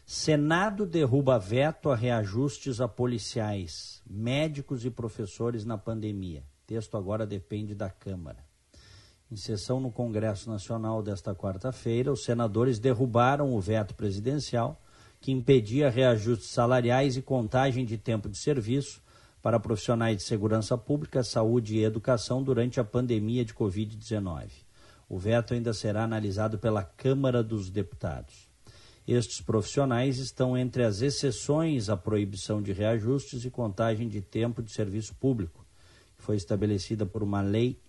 Senado 0.06 0.86
derruba 0.86 1.38
veto 1.38 1.90
a 1.90 1.94
reajustes 1.94 2.80
a 2.80 2.88
policiais, 2.88 4.02
médicos 4.08 4.82
e 4.86 4.90
professores 4.90 5.66
na 5.66 5.76
pandemia. 5.76 6.42
Texto 6.66 6.96
agora 6.96 7.26
depende 7.26 7.74
da 7.74 7.90
Câmara. 7.90 8.42
Em 9.30 9.36
sessão 9.36 9.78
no 9.78 9.92
Congresso 9.92 10.48
Nacional 10.48 11.02
desta 11.02 11.34
quarta-feira, 11.34 12.10
os 12.10 12.24
senadores 12.24 12.78
derrubaram 12.78 13.52
o 13.52 13.60
veto 13.60 13.94
presidencial 13.94 14.80
que 15.24 15.32
impedia 15.32 15.88
reajustes 15.88 16.50
salariais 16.50 17.16
e 17.16 17.22
contagem 17.22 17.86
de 17.86 17.96
tempo 17.96 18.28
de 18.28 18.36
serviço 18.36 19.02
para 19.40 19.58
profissionais 19.58 20.18
de 20.18 20.22
segurança 20.22 20.76
pública, 20.76 21.24
saúde 21.24 21.76
e 21.76 21.82
educação 21.82 22.42
durante 22.42 22.78
a 22.78 22.84
pandemia 22.84 23.42
de 23.42 23.54
Covid-19. 23.54 24.50
O 25.08 25.18
veto 25.18 25.54
ainda 25.54 25.72
será 25.72 26.04
analisado 26.04 26.58
pela 26.58 26.84
Câmara 26.84 27.42
dos 27.42 27.70
Deputados. 27.70 28.50
Estes 29.08 29.40
profissionais 29.40 30.18
estão 30.18 30.58
entre 30.58 30.84
as 30.84 31.00
exceções 31.00 31.88
à 31.88 31.96
proibição 31.96 32.60
de 32.60 32.74
reajustes 32.74 33.46
e 33.46 33.50
contagem 33.50 34.10
de 34.10 34.20
tempo 34.20 34.62
de 34.62 34.72
serviço 34.72 35.14
público, 35.14 35.64
que 36.18 36.22
foi 36.22 36.36
estabelecida 36.36 37.06
por 37.06 37.22
uma 37.22 37.40
lei 37.40 37.80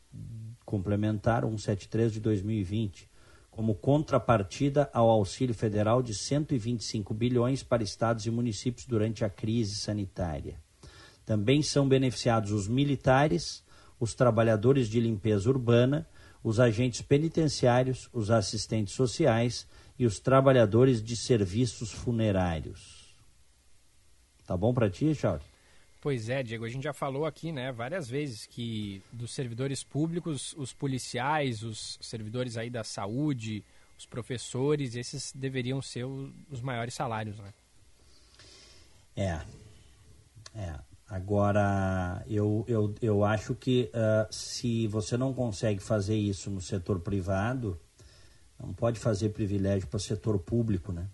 complementar 0.63 1.43
173 1.43 2.13
de 2.13 2.21
2020 2.21 3.09
como 3.56 3.74
contrapartida 3.74 4.89
ao 4.91 5.10
auxílio 5.10 5.56
federal 5.56 6.03
de 6.03 6.14
125 6.14 7.14
bilhões 7.14 7.64
para 7.64 7.82
estados 7.82 8.26
e 8.26 8.30
municípios 8.30 8.86
durante 8.86 9.24
a 9.24 9.30
crise 9.30 9.76
sanitária. 9.76 10.60
Também 11.26 11.62
são 11.62 11.88
beneficiados 11.88 12.51
os 12.51 12.68
militares, 12.68 13.64
os 13.97 14.14
trabalhadores 14.14 14.89
de 14.89 14.99
limpeza 14.99 15.49
urbana, 15.49 16.06
os 16.43 16.60
agentes 16.60 17.01
penitenciários, 17.01 18.10
os 18.12 18.30
assistentes 18.30 18.93
sociais 18.93 19.66
e 19.97 20.06
os 20.06 20.20
trabalhadores 20.20 21.01
de 21.01 21.16
serviços 21.16 21.93
funerários. 21.93 23.16
Tá 24.45 24.58
bom 24.58 24.74
para 24.74 24.89
ti, 24.89 25.16
Charles? 25.16 25.55
Pois 26.06 26.30
é, 26.30 26.43
Diego, 26.43 26.66
a 26.66 26.70
gente 26.70 26.84
já 26.84 26.93
falou 26.93 27.26
aqui, 27.26 27.51
né, 27.51 27.72
várias 27.72 28.08
vezes 28.08 28.45
que 28.45 29.01
dos 29.12 29.34
servidores 29.34 29.84
públicos, 29.84 30.53
os 30.56 30.72
policiais, 30.72 31.64
os 31.64 31.97
servidores 31.99 32.58
aí 32.58 32.70
da 32.70 32.84
saúde, 32.84 33.66
os 33.97 34.06
professores, 34.06 34.95
esses 34.95 35.34
deveriam 35.34 35.82
ser 35.82 36.06
os 36.06 36.62
maiores 36.62 36.93
salários, 36.93 37.39
né? 37.39 37.51
É. 39.16 39.41
É. 40.53 40.80
Agora, 41.10 42.24
eu, 42.28 42.64
eu, 42.68 42.93
eu 43.01 43.24
acho 43.24 43.56
que 43.56 43.89
uh, 43.91 44.32
se 44.32 44.86
você 44.86 45.18
não 45.18 45.34
consegue 45.34 45.80
fazer 45.80 46.16
isso 46.16 46.51
no 46.51 46.62
setor 46.62 46.99
privado, 46.99 47.82
não 48.60 48.76
pode 48.76 48.99
fazer 48.99 49.30
privilégio 49.30 49.88
para 49.88 49.97
o 49.97 49.99
setor 49.99 50.38
público, 50.38 50.91
né? 50.91 51.10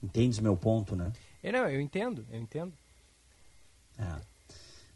Entendes 0.00 0.38
meu 0.38 0.56
ponto, 0.56 0.94
né? 0.94 1.12
É, 1.42 1.50
não, 1.50 1.68
eu 1.68 1.80
entendo, 1.80 2.24
eu 2.30 2.38
entendo. 2.38 2.72
É. 4.00 4.20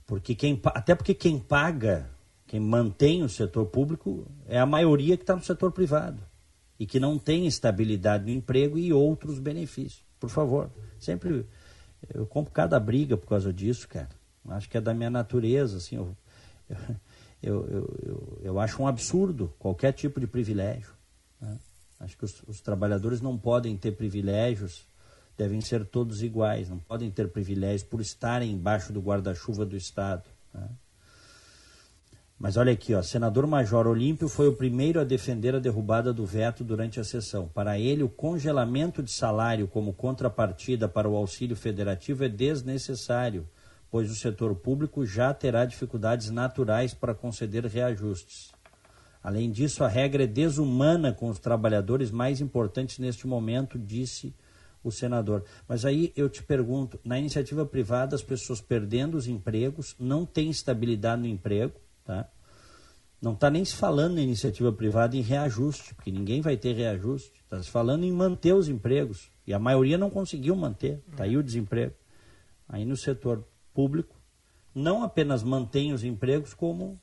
Porque 0.07 0.35
quem, 0.35 0.61
até 0.67 0.95
porque 0.95 1.15
quem 1.15 1.39
paga, 1.39 2.11
quem 2.47 2.61
mantém 2.61 3.23
o 3.23 3.29
setor 3.29 3.67
público 3.67 4.27
é 4.47 4.59
a 4.59 4.67
maioria 4.67 5.17
que 5.17 5.23
está 5.23 5.35
no 5.35 5.43
setor 5.43 5.73
privado 5.73 6.23
e 6.79 6.87
que 6.87 6.99
não 6.99 7.19
tem 7.19 7.47
estabilidade 7.47 8.25
no 8.25 8.31
emprego 8.31 8.79
e 8.79 8.93
outros 8.93 9.39
benefícios. 9.39 10.05
Por 10.19 10.29
favor, 10.29 10.71
sempre 10.99 11.47
eu 12.13 12.27
compro 12.27 12.53
cada 12.53 12.79
briga 12.79 13.17
por 13.17 13.29
causa 13.29 13.53
disso, 13.53 13.89
cara. 13.89 14.11
Acho 14.49 14.69
que 14.69 14.77
é 14.77 14.81
da 14.81 14.93
minha 14.93 15.11
natureza, 15.11 15.79
assim. 15.79 15.97
Eu, 15.97 16.17
eu, 17.43 17.67
eu, 17.67 17.99
eu, 18.03 18.39
eu 18.43 18.61
acho 18.61 18.83
um 18.83 18.87
absurdo 18.87 19.53
qualquer 19.59 19.93
tipo 19.93 20.21
de 20.21 20.27
privilégio. 20.27 20.93
Né? 21.41 21.59
Acho 22.01 22.17
que 22.17 22.25
os, 22.25 22.43
os 22.47 22.61
trabalhadores 22.61 23.21
não 23.21 23.39
podem 23.39 23.77
ter 23.77 23.93
privilégios, 23.93 24.87
devem 25.37 25.61
ser 25.61 25.85
todos 25.85 26.23
iguais, 26.23 26.69
não 26.69 26.79
podem 26.79 27.11
ter 27.11 27.29
privilégios 27.29 27.83
por 27.83 28.01
estarem 28.01 28.53
embaixo 28.53 28.93
do 28.93 29.01
guarda-chuva 29.01 29.65
do 29.65 29.77
Estado. 29.77 30.25
Né? 30.53 30.69
Mas 32.39 32.57
olha 32.57 32.73
aqui, 32.73 32.95
ó, 32.95 33.03
senador 33.03 33.47
Major 33.47 33.87
Olímpio 33.87 34.29
foi 34.29 34.49
o 34.49 34.55
primeiro 34.55 35.01
a 35.01 35.05
defender 35.05 35.55
a 35.55 35.59
derrubada 35.61 36.13
do 36.13 36.27
veto 36.27 36.65
durante 36.65 36.99
a 36.99 37.05
sessão. 37.05 37.49
Para 37.49 37.79
ele, 37.79 38.03
o 38.03 38.09
congelamento 38.09 39.03
de 39.03 39.11
salário 39.11 39.69
como 39.69 39.93
contrapartida 39.93 40.89
para 40.89 41.09
o 41.09 41.17
auxílio 41.17 41.57
federativo 41.57 42.25
é 42.25 42.29
desnecessário, 42.29 43.49
pois 43.91 44.11
o 44.11 44.15
setor 44.17 44.55
público 44.57 45.07
já 45.07 45.33
terá 45.33 45.65
dificuldades 45.65 46.29
naturais 46.29 46.93
para 46.93 47.15
conceder 47.15 47.65
reajustes. 47.67 48.53
Além 49.23 49.51
disso, 49.51 49.83
a 49.83 49.89
regra 49.89 50.25
é 50.25 50.27
desumana 50.27 51.13
com 51.13 51.29
os 51.31 51.39
trabalhadores 51.39 52.11
mais 52.11 52.41
importantes 52.41 52.99
neste 52.99 53.27
momento, 53.27 53.79
disse 53.79 54.35
o 54.85 54.93
senador. 54.93 55.45
Mas 55.67 55.85
aí 55.85 56.13
eu 56.15 56.29
te 56.29 56.43
pergunto: 56.43 57.01
na 57.03 57.19
iniciativa 57.19 57.65
privada, 57.65 58.15
as 58.15 58.23
pessoas 58.23 58.61
perdendo 58.61 59.17
os 59.17 59.27
empregos, 59.27 59.97
não 59.99 60.25
têm 60.27 60.51
estabilidade 60.51 61.23
no 61.23 61.27
emprego, 61.27 61.75
tá? 62.05 62.29
Não 63.21 63.33
está 63.33 63.49
nem 63.49 63.65
se 63.65 63.75
falando 63.75 64.17
na 64.17 64.21
iniciativa 64.21 64.71
privada 64.71 65.17
em 65.17 65.23
reajuste, 65.23 65.95
porque 65.95 66.11
ninguém 66.11 66.43
vai 66.43 66.59
ter 66.59 66.75
reajuste. 66.75 67.33
Está 67.43 67.63
se 67.63 67.71
falando 67.71 68.05
em 68.05 68.13
manter 68.13 68.53
os 68.53 68.69
empregos. 68.69 69.31
E 69.47 69.55
a 69.55 69.59
maioria 69.59 69.97
não 69.97 70.11
conseguiu 70.11 70.55
manter. 70.55 71.03
Está 71.11 71.25
aí 71.25 71.35
o 71.35 71.43
desemprego. 71.43 71.95
Aí 72.69 72.85
no 72.85 72.99
setor 72.99 73.43
público, 73.73 74.15
não 74.75 75.03
apenas 75.03 75.43
mantém 75.43 75.95
os 75.95 76.05
empregos, 76.05 76.53
como 76.53 77.01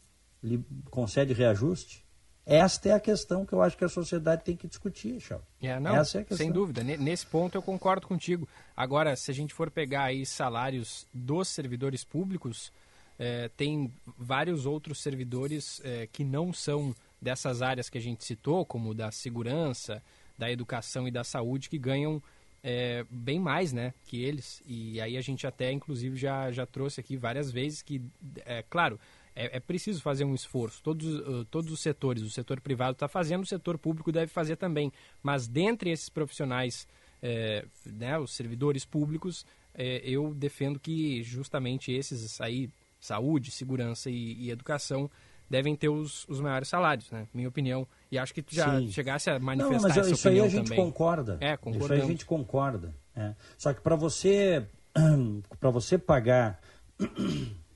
concede 0.92 1.34
reajuste. 1.34 2.06
Esta 2.52 2.90
é 2.90 2.92
a 2.92 3.00
questão 3.00 3.46
que 3.46 3.54
eu 3.54 3.62
acho 3.62 3.78
que 3.78 3.86
a 3.86 3.90
sociedade 3.90 4.44
tem 4.44 4.58
que 4.58 4.68
discutir, 4.68 5.22
Chau. 5.22 5.42
É, 5.62 5.80
não, 5.80 5.96
Essa 5.96 6.20
é 6.20 6.26
a 6.30 6.36
sem 6.36 6.52
dúvida. 6.52 6.84
Nesse 6.84 7.26
ponto 7.26 7.56
eu 7.56 7.62
concordo 7.62 8.06
contigo. 8.06 8.46
Agora, 8.76 9.16
se 9.16 9.32
a 9.32 9.34
gente 9.34 9.54
for 9.54 9.72
pegar 9.72 10.04
aí 10.04 10.26
salários 10.26 11.08
dos 11.14 11.48
servidores 11.48 12.04
públicos, 12.04 12.70
é, 13.18 13.50
tem 13.56 13.90
vários 14.18 14.66
outros 14.66 15.02
servidores 15.02 15.80
é, 15.86 16.10
que 16.12 16.26
não 16.26 16.52
são 16.52 16.94
dessas 17.22 17.62
áreas 17.62 17.90
que 17.90 17.98
a 17.98 18.02
gente 18.02 18.26
citou, 18.26 18.66
como 18.66 18.94
da 18.94 19.12
segurança, 19.12 20.04
da 20.38 20.52
educação 20.52 21.08
e 21.08 21.12
da 21.12 21.24
saúde, 21.24 21.70
que 21.70 21.78
ganham 21.78 22.22
é, 22.62 23.06
bem 23.10 23.40
mais 23.40 23.72
né, 23.72 23.94
que 24.08 24.22
eles. 24.22 24.62
E 24.66 25.00
aí 25.00 25.16
a 25.16 25.22
gente 25.22 25.48
até, 25.48 25.72
inclusive, 25.72 26.18
já, 26.18 26.52
já 26.52 26.66
trouxe 26.66 27.00
aqui 27.00 27.16
várias 27.16 27.50
vezes 27.50 27.82
que, 27.82 28.02
é, 28.46 28.62
claro, 28.70 29.00
é, 29.36 29.58
é 29.58 29.60
preciso 29.60 30.02
fazer 30.02 30.24
um 30.24 30.34
esforço. 30.34 30.82
Todos, 30.84 31.08
uh, 31.08 31.46
todos 31.46 31.72
os 31.72 31.80
setores, 31.80 32.24
o 32.24 32.30
setor 32.30 32.60
privado 32.60 32.94
está 32.94 33.08
fazendo, 33.08 33.44
o 33.44 33.48
setor 33.48 33.78
público 33.78 34.12
deve 34.12 34.28
fazer 34.32 34.56
também. 34.56 34.92
Mas 35.22 35.48
dentre 35.48 35.90
esses 35.92 36.10
profissionais, 36.10 36.88
é, 37.22 37.66
né, 37.86 38.18
os 38.18 38.32
servidores 38.32 38.86
públicos, 38.86 39.46
é, 39.74 40.02
eu 40.04 40.34
defendo 40.34 40.80
que 40.80 41.24
justamente 41.24 41.92
esses 41.92 42.40
aí 42.42 42.70
saúde, 43.00 43.52
segurança 43.52 44.10
e, 44.10 44.34
e 44.34 44.52
educação 44.52 45.10
devem 45.50 45.76
ter 45.76 45.90
os, 45.90 46.26
os 46.30 46.40
maiores 46.40 46.70
salários, 46.70 47.12
né? 47.12 47.28
Minha 47.34 47.50
opinião. 47.50 47.86
E 48.10 48.18
acho 48.18 48.34
que 48.34 48.42
tu 48.42 48.56
já 48.56 48.80
Sim. 48.80 48.90
chegasse 48.90 49.30
a 49.30 49.38
manifestar 49.38 49.76
Não, 49.76 49.82
mas 49.82 49.98
essa 49.98 50.12
isso 50.12 50.30
aí 50.30 50.40
a 50.40 50.48
gente 50.48 50.70
também. 50.70 50.86
concorda. 50.86 51.38
É, 51.42 51.58
concordamos. 51.58 51.86
Isso 51.86 51.94
aí 51.94 52.02
a 52.02 52.06
gente 52.06 52.26
concorda. 52.26 52.96
É. 53.14 53.36
Só 53.58 53.74
que 53.74 53.82
para 53.82 53.96
você 53.96 54.66
para 55.60 55.70
você 55.70 55.98
pagar 55.98 56.62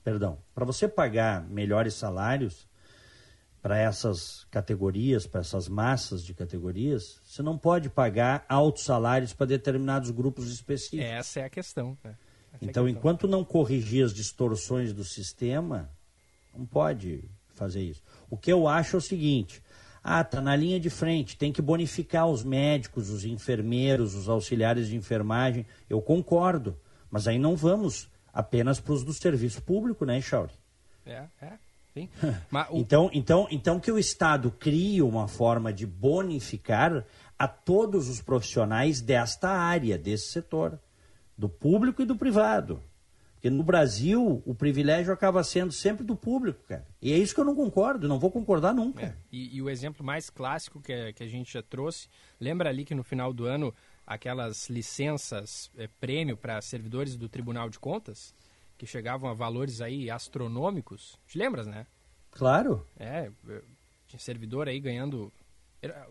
perdão, 0.06 0.38
para 0.54 0.64
você 0.64 0.86
pagar 0.86 1.44
melhores 1.48 1.94
salários 1.94 2.68
para 3.60 3.76
essas 3.76 4.46
categorias, 4.52 5.26
para 5.26 5.40
essas 5.40 5.68
massas 5.68 6.24
de 6.24 6.32
categorias, 6.32 7.20
você 7.24 7.42
não 7.42 7.58
pode 7.58 7.90
pagar 7.90 8.46
altos 8.48 8.84
salários 8.84 9.32
para 9.32 9.46
determinados 9.46 10.12
grupos 10.12 10.48
específicos. 10.52 11.04
Essa 11.04 11.40
é 11.40 11.44
a 11.46 11.50
questão. 11.50 11.98
Né? 12.04 12.14
Então, 12.62 12.88
enquanto 12.88 13.26
não 13.26 13.44
corrigir 13.44 14.04
as 14.04 14.14
distorções 14.14 14.92
do 14.92 15.02
sistema, 15.02 15.90
não 16.56 16.64
pode 16.64 17.28
fazer 17.56 17.82
isso. 17.82 18.00
O 18.30 18.36
que 18.36 18.52
eu 18.52 18.68
acho 18.68 18.94
é 18.94 18.98
o 18.98 19.02
seguinte: 19.02 19.60
ah, 20.04 20.22
tá 20.22 20.40
na 20.40 20.54
linha 20.54 20.78
de 20.78 20.88
frente, 20.88 21.36
tem 21.36 21.52
que 21.52 21.60
bonificar 21.60 22.28
os 22.28 22.44
médicos, 22.44 23.10
os 23.10 23.24
enfermeiros, 23.24 24.14
os 24.14 24.28
auxiliares 24.28 24.86
de 24.86 24.94
enfermagem. 24.94 25.66
Eu 25.90 26.00
concordo, 26.00 26.78
mas 27.10 27.26
aí 27.26 27.40
não 27.40 27.56
vamos 27.56 28.08
apenas 28.36 28.78
para 28.78 28.92
os 28.92 29.02
do 29.02 29.14
serviço 29.14 29.62
público, 29.62 30.04
né, 30.04 30.20
Chauri? 30.20 30.52
É, 31.06 31.24
é. 31.40 31.52
Sim. 31.94 32.06
o... 32.70 32.78
então, 32.78 33.10
então, 33.14 33.48
então 33.50 33.80
que 33.80 33.90
o 33.90 33.98
Estado 33.98 34.50
crie 34.50 35.00
uma 35.00 35.26
forma 35.26 35.72
de 35.72 35.86
bonificar 35.86 37.02
a 37.38 37.48
todos 37.48 38.10
os 38.10 38.20
profissionais 38.20 39.00
desta 39.00 39.48
área, 39.48 39.96
desse 39.96 40.26
setor 40.32 40.78
do 41.36 41.48
público 41.48 42.02
e 42.02 42.04
do 42.04 42.14
privado. 42.14 42.82
Porque 43.34 43.48
no 43.48 43.62
Brasil, 43.62 44.42
o 44.44 44.54
privilégio 44.54 45.12
acaba 45.12 45.42
sendo 45.42 45.72
sempre 45.72 46.04
do 46.04 46.16
público, 46.16 46.62
cara. 46.68 46.86
E 47.00 47.12
é 47.12 47.16
isso 47.16 47.34
que 47.34 47.40
eu 47.40 47.44
não 47.44 47.54
concordo, 47.54 48.08
não 48.08 48.18
vou 48.18 48.30
concordar 48.30 48.74
nunca. 48.74 49.06
É. 49.06 49.14
E, 49.32 49.56
e, 49.56 49.62
o 49.62 49.70
exemplo 49.70 50.04
mais 50.04 50.28
clássico 50.28 50.80
que, 50.80 51.12
que 51.14 51.22
a 51.22 51.28
gente 51.28 51.52
já 51.52 51.62
trouxe, 51.62 52.08
lembra 52.40 52.68
ali 52.68 52.84
que 52.84 52.94
no 52.94 53.02
final 53.02 53.32
do 53.32 53.44
ano, 53.44 53.72
aquelas 54.06 54.70
licenças 54.70 55.70
é, 55.76 55.88
prêmio 56.00 56.36
para 56.36 56.60
servidores 56.60 57.16
do 57.16 57.28
Tribunal 57.28 57.68
de 57.68 57.78
Contas, 57.78 58.34
que 58.78 58.86
chegavam 58.86 59.28
a 59.30 59.34
valores 59.34 59.80
aí 59.80 60.10
astronômicos, 60.10 61.18
te 61.26 61.38
lembras, 61.38 61.66
né? 61.66 61.86
Claro. 62.30 62.86
É, 62.98 63.30
tinha 64.06 64.20
servidor 64.20 64.68
aí 64.68 64.78
ganhando 64.78 65.32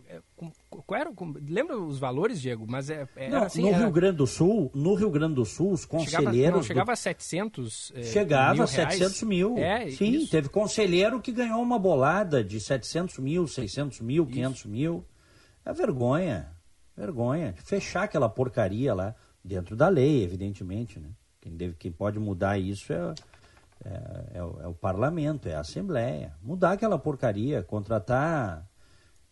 é, 0.08 0.22
qual 0.70 1.00
era, 1.00 1.12
lembra 1.48 1.78
os 1.78 1.98
valores, 1.98 2.40
Diego? 2.40 2.66
Mas 2.68 2.90
é, 2.90 3.08
é 3.16 3.30
não, 3.30 3.44
assim, 3.44 3.62
no 3.62 3.70
era... 3.70 3.78
Rio 3.80 3.92
Grande 3.92 4.18
do 4.18 4.28
Sul, 4.28 4.72
no 4.74 4.94
Rio 4.94 5.10
Grande 5.10 5.36
do 5.36 5.46
Sul, 5.46 5.72
os 5.72 5.86
conselheiros 5.86 6.34
chegava, 6.34 6.58
não, 6.58 6.64
chegava 6.64 6.92
a 6.94 6.96
700 6.96 7.94
é, 7.96 8.04
Chegava 8.04 8.54
mil 8.54 8.64
a 8.64 8.68
700 8.68 9.24
mil. 9.24 9.58
É, 9.58 9.90
Sim, 9.90 10.12
isso. 10.12 10.32
teve 10.32 10.50
conselheiro 10.50 11.20
que 11.20 11.32
ganhou 11.32 11.62
uma 11.62 11.80
bolada 11.80 12.44
de 12.44 12.60
700 12.60 13.18
mil, 13.20 13.48
600 13.48 14.02
mil, 14.02 14.26
500 14.26 14.60
isso. 14.60 14.70
mil. 14.70 15.06
É 15.66 15.74
vergonha, 15.74 16.55
vergonha. 16.96 17.54
Fechar 17.58 18.04
aquela 18.04 18.30
porcaria 18.30 18.94
lá, 18.94 19.16
dentro 19.44 19.76
da 19.76 19.88
lei, 19.88 20.24
evidentemente, 20.24 21.00
né? 21.00 21.10
Quem, 21.40 21.56
deve, 21.56 21.76
quem 21.76 21.92
pode 21.92 22.18
mudar 22.18 22.58
isso 22.58 22.92
é, 22.92 23.14
é, 23.86 24.02
é, 24.36 24.44
o, 24.44 24.62
é 24.62 24.68
o 24.68 24.74
parlamento, 24.74 25.48
é 25.48 25.54
a 25.54 25.60
Assembleia. 25.60 26.34
Mudar 26.42 26.72
aquela 26.72 26.98
porcaria, 26.98 27.62
contratar 27.62 28.68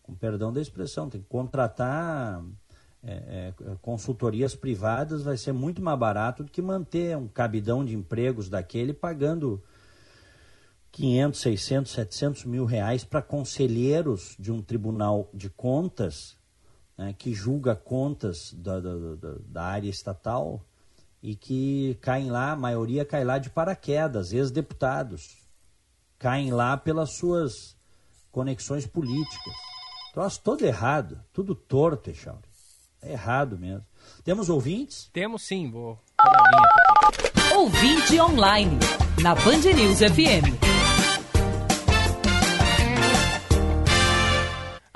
com 0.04 0.14
perdão 0.14 0.54
da 0.54 0.62
expressão, 0.62 1.10
tem 1.10 1.22
que 1.22 1.28
contratar 1.28 2.44
é, 3.02 3.12
é, 3.12 3.54
consultorias 3.82 4.54
privadas, 4.54 5.24
vai 5.24 5.38
ser 5.38 5.54
muito 5.54 5.82
mais 5.82 5.98
barato 5.98 6.44
do 6.44 6.52
que 6.52 6.62
manter 6.62 7.18
um 7.18 7.28
cabidão 7.28 7.84
de 7.84 7.96
empregos 7.96 8.50
daquele 8.50 8.94
pagando 8.94 9.64
500, 10.92 11.40
600, 11.42 11.92
700 11.92 12.46
mil 12.46 12.66
reais 12.66 13.04
para 13.04 13.22
conselheiros 13.22 14.36
de 14.38 14.52
um 14.52 14.62
tribunal 14.62 15.30
de 15.34 15.50
contas 15.50 16.38
né, 16.98 17.14
que 17.18 17.34
julga 17.34 17.76
contas 17.76 18.54
da, 18.54 18.80
da, 18.80 18.96
da, 19.16 19.36
da 19.46 19.64
área 19.64 19.90
estatal 19.90 20.64
e 21.22 21.36
que 21.36 21.98
caem 22.02 22.30
lá, 22.30 22.52
a 22.52 22.56
maioria 22.56 23.06
cai 23.06 23.24
lá 23.24 23.38
de 23.38 23.50
paraquedas, 23.50 24.34
ex-deputados. 24.34 25.38
Caem 26.20 26.52
lá 26.52 26.76
pelas 26.78 27.16
suas 27.16 27.76
conexões 28.32 28.86
políticas. 28.86 29.54
Troço 30.14 30.42
todo 30.42 30.64
errado, 30.66 31.20
tudo 31.32 31.56
torto, 31.56 32.10
Echauri. 32.10 32.42
É 33.02 33.14
errado 33.14 33.58
mesmo. 33.58 33.86
Temos 34.24 34.50
ouvintes? 34.50 35.10
Temos 35.12 35.44
sim, 35.44 35.70
vou 35.70 36.00
Ouvinte 37.56 38.20
online, 38.20 38.78
na 39.22 39.36
Band 39.36 39.74
News 39.76 40.00
FM. 40.00 40.73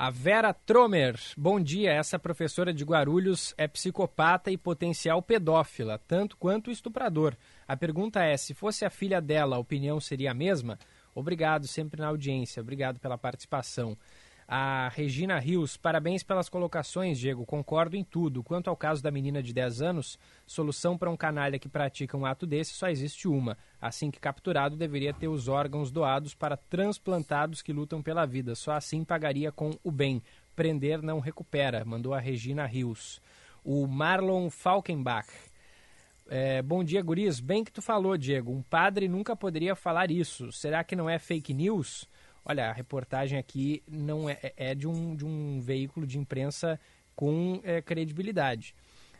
A 0.00 0.10
Vera 0.10 0.54
Tromer, 0.54 1.18
bom 1.36 1.58
dia. 1.58 1.90
Essa 1.90 2.20
professora 2.20 2.72
de 2.72 2.84
Guarulhos 2.84 3.52
é 3.58 3.66
psicopata 3.66 4.48
e 4.48 4.56
potencial 4.56 5.20
pedófila, 5.20 6.00
tanto 6.06 6.36
quanto 6.36 6.70
estuprador. 6.70 7.34
A 7.66 7.76
pergunta 7.76 8.22
é: 8.22 8.36
se 8.36 8.54
fosse 8.54 8.84
a 8.84 8.90
filha 8.90 9.20
dela, 9.20 9.56
a 9.56 9.58
opinião 9.58 9.98
seria 9.98 10.30
a 10.30 10.34
mesma? 10.34 10.78
Obrigado 11.16 11.66
sempre 11.66 12.00
na 12.00 12.06
audiência, 12.06 12.62
obrigado 12.62 13.00
pela 13.00 13.18
participação. 13.18 13.98
A 14.50 14.88
Regina 14.94 15.38
Rios, 15.38 15.76
parabéns 15.76 16.22
pelas 16.22 16.48
colocações, 16.48 17.18
Diego. 17.18 17.44
Concordo 17.44 17.94
em 17.96 18.02
tudo. 18.02 18.42
Quanto 18.42 18.70
ao 18.70 18.76
caso 18.76 19.02
da 19.02 19.10
menina 19.10 19.42
de 19.42 19.52
10 19.52 19.82
anos, 19.82 20.18
solução 20.46 20.96
para 20.96 21.10
um 21.10 21.18
canalha 21.18 21.58
que 21.58 21.68
pratica 21.68 22.16
um 22.16 22.24
ato 22.24 22.46
desse 22.46 22.72
só 22.72 22.88
existe 22.88 23.28
uma. 23.28 23.58
Assim 23.78 24.10
que 24.10 24.18
capturado, 24.18 24.74
deveria 24.74 25.12
ter 25.12 25.28
os 25.28 25.48
órgãos 25.48 25.90
doados 25.90 26.34
para 26.34 26.56
transplantados 26.56 27.60
que 27.60 27.74
lutam 27.74 28.00
pela 28.02 28.24
vida. 28.24 28.54
Só 28.54 28.72
assim 28.72 29.04
pagaria 29.04 29.52
com 29.52 29.78
o 29.84 29.90
bem. 29.90 30.22
Prender 30.56 31.02
não 31.02 31.20
recupera, 31.20 31.84
mandou 31.84 32.14
a 32.14 32.18
Regina 32.18 32.64
Rios. 32.64 33.20
O 33.62 33.86
Marlon 33.86 34.48
Falkenbach. 34.48 35.28
É, 36.26 36.62
bom 36.62 36.82
dia, 36.82 37.02
Guris. 37.02 37.38
Bem 37.38 37.62
que 37.62 37.72
tu 37.72 37.82
falou, 37.82 38.16
Diego. 38.16 38.50
Um 38.50 38.62
padre 38.62 39.08
nunca 39.08 39.36
poderia 39.36 39.76
falar 39.76 40.10
isso. 40.10 40.50
Será 40.52 40.82
que 40.82 40.96
não 40.96 41.08
é 41.08 41.18
fake 41.18 41.52
news? 41.52 42.08
Olha, 42.48 42.70
a 42.70 42.72
reportagem 42.72 43.38
aqui 43.38 43.82
não 43.86 44.28
é, 44.28 44.38
é 44.56 44.74
de, 44.74 44.88
um, 44.88 45.14
de 45.14 45.26
um 45.26 45.60
veículo 45.60 46.06
de 46.06 46.18
imprensa 46.18 46.80
com 47.14 47.60
é, 47.62 47.82
credibilidade. 47.82 48.74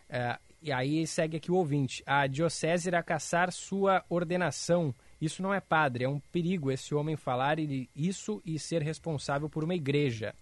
É, 0.08 0.38
e 0.62 0.72
aí 0.72 1.06
segue 1.06 1.36
aqui 1.36 1.52
o 1.52 1.56
ouvinte. 1.56 2.02
A 2.06 2.26
diocese 2.26 2.88
irá 2.88 3.02
caçar 3.02 3.52
sua 3.52 4.02
ordenação. 4.08 4.94
Isso 5.20 5.42
não 5.42 5.52
é 5.52 5.60
padre, 5.60 6.04
é 6.04 6.08
um 6.08 6.18
perigo 6.32 6.70
esse 6.70 6.94
homem 6.94 7.16
falar 7.16 7.58
isso 7.94 8.40
e 8.46 8.58
ser 8.58 8.82
responsável 8.82 9.50
por 9.50 9.62
uma 9.62 9.74
igreja. 9.74 10.34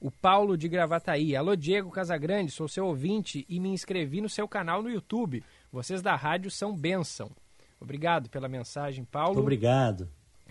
O 0.00 0.10
Paulo 0.10 0.56
de 0.56 0.68
Gravataí. 0.68 1.36
Alô, 1.36 1.54
Diego 1.54 1.90
Casagrande, 1.90 2.50
sou 2.50 2.66
seu 2.66 2.86
ouvinte 2.86 3.44
e 3.46 3.60
me 3.60 3.68
inscrevi 3.68 4.22
no 4.22 4.28
seu 4.28 4.48
canal 4.48 4.82
no 4.82 4.90
YouTube. 4.90 5.44
Vocês 5.70 6.00
da 6.00 6.16
rádio 6.16 6.50
são 6.50 6.74
bênção. 6.74 7.30
Obrigado 7.78 8.30
pela 8.30 8.48
mensagem, 8.48 9.04
Paulo. 9.04 9.38
Obrigado. 9.38 10.08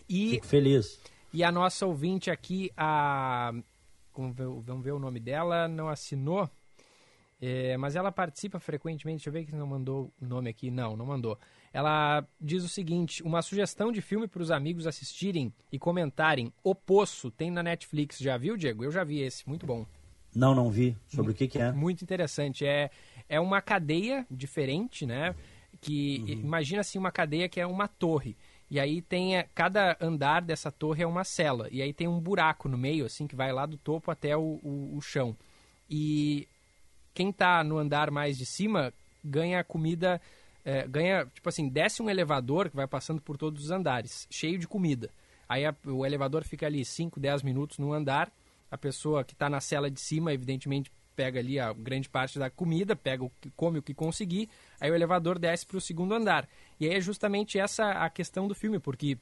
E, 0.07 0.31
Fico 0.31 0.45
feliz. 0.45 0.99
E 1.33 1.43
a 1.43 1.51
nossa 1.51 1.85
ouvinte 1.85 2.29
aqui, 2.29 2.71
a. 2.75 3.53
Vamos 4.13 4.83
ver, 4.83 4.91
o 4.91 4.99
nome 4.99 5.19
dela, 5.19 5.67
não 5.67 5.87
assinou. 5.87 6.49
É, 7.41 7.75
mas 7.77 7.95
ela 7.95 8.11
participa 8.11 8.59
frequentemente. 8.59 9.17
Deixa 9.17 9.29
eu 9.29 9.33
ver 9.33 9.45
que 9.45 9.55
não 9.55 9.65
mandou 9.65 10.13
o 10.21 10.25
nome 10.25 10.49
aqui. 10.49 10.69
Não, 10.69 10.95
não 10.95 11.05
mandou. 11.05 11.39
Ela 11.73 12.27
diz 12.39 12.63
o 12.63 12.69
seguinte: 12.69 13.23
uma 13.23 13.41
sugestão 13.41 13.91
de 13.91 14.01
filme 14.01 14.27
para 14.27 14.43
os 14.43 14.51
amigos 14.51 14.85
assistirem 14.85 15.51
e 15.71 15.79
comentarem. 15.79 16.53
O 16.63 16.75
Poço 16.75 17.31
tem 17.31 17.49
na 17.49 17.63
Netflix. 17.63 18.19
Já 18.19 18.37
viu, 18.37 18.55
Diego? 18.55 18.83
Eu 18.83 18.91
já 18.91 19.03
vi 19.03 19.21
esse. 19.21 19.47
Muito 19.47 19.65
bom. 19.65 19.85
Não, 20.35 20.53
não 20.53 20.69
vi. 20.69 20.95
Sobre 21.07 21.31
o 21.31 21.35
que, 21.35 21.47
que 21.47 21.59
é? 21.59 21.71
Muito 21.71 22.03
interessante. 22.03 22.65
É, 22.65 22.91
é 23.27 23.39
uma 23.39 23.61
cadeia 23.61 24.25
diferente, 24.29 25.05
né? 25.05 25.35
Que 25.79 26.19
uhum. 26.19 26.27
imagina 26.27 26.81
assim 26.81 26.99
uma 26.99 27.11
cadeia 27.11 27.49
que 27.49 27.59
é 27.59 27.65
uma 27.65 27.87
torre. 27.87 28.37
E 28.71 28.79
aí 28.79 29.01
tem 29.01 29.35
é, 29.35 29.45
cada 29.53 29.97
andar 29.99 30.41
dessa 30.41 30.71
torre 30.71 31.03
é 31.03 31.05
uma 31.05 31.25
cela. 31.25 31.67
E 31.69 31.81
aí 31.81 31.91
tem 31.91 32.07
um 32.07 32.21
buraco 32.21 32.69
no 32.69 32.77
meio, 32.77 33.05
assim, 33.05 33.27
que 33.27 33.35
vai 33.35 33.51
lá 33.51 33.65
do 33.65 33.77
topo 33.77 34.09
até 34.09 34.35
o, 34.37 34.61
o, 34.63 34.95
o 34.95 35.01
chão. 35.01 35.35
E 35.89 36.47
quem 37.13 37.31
está 37.31 37.61
no 37.65 37.77
andar 37.77 38.09
mais 38.09 38.37
de 38.37 38.45
cima 38.45 38.93
ganha 39.21 39.61
comida, 39.61 40.21
é, 40.63 40.87
ganha, 40.87 41.25
tipo 41.25 41.49
assim, 41.49 41.67
desce 41.67 42.01
um 42.01 42.09
elevador 42.09 42.69
que 42.69 42.75
vai 42.77 42.87
passando 42.87 43.21
por 43.21 43.35
todos 43.35 43.65
os 43.65 43.71
andares, 43.71 44.25
cheio 44.31 44.57
de 44.57 44.69
comida. 44.69 45.09
Aí 45.49 45.65
a, 45.65 45.75
o 45.85 46.05
elevador 46.05 46.45
fica 46.45 46.65
ali 46.65 46.85
5, 46.85 47.19
10 47.19 47.43
minutos 47.43 47.77
no 47.77 47.91
andar, 47.91 48.31
a 48.71 48.77
pessoa 48.77 49.21
que 49.25 49.33
está 49.33 49.49
na 49.49 49.59
cela 49.59 49.91
de 49.91 49.99
cima, 49.99 50.31
evidentemente, 50.31 50.89
pega 51.13 51.41
ali 51.41 51.59
a 51.59 51.73
grande 51.73 52.07
parte 52.07 52.39
da 52.39 52.49
comida, 52.49 52.95
pega 52.95 53.25
o 53.25 53.31
que 53.41 53.49
come 53.49 53.79
o 53.79 53.83
que 53.83 53.93
conseguir, 53.93 54.49
aí 54.81 54.89
o 54.89 54.95
elevador 54.95 55.37
desce 55.37 55.65
para 55.65 55.77
o 55.77 55.81
segundo 55.81 56.13
andar. 56.13 56.49
E 56.79 56.87
aí 56.87 56.95
é 56.95 56.99
justamente 56.99 57.59
essa 57.59 57.91
a 57.91 58.09
questão 58.09 58.47
do 58.47 58.55
filme, 58.55 58.79
porque 58.79 59.17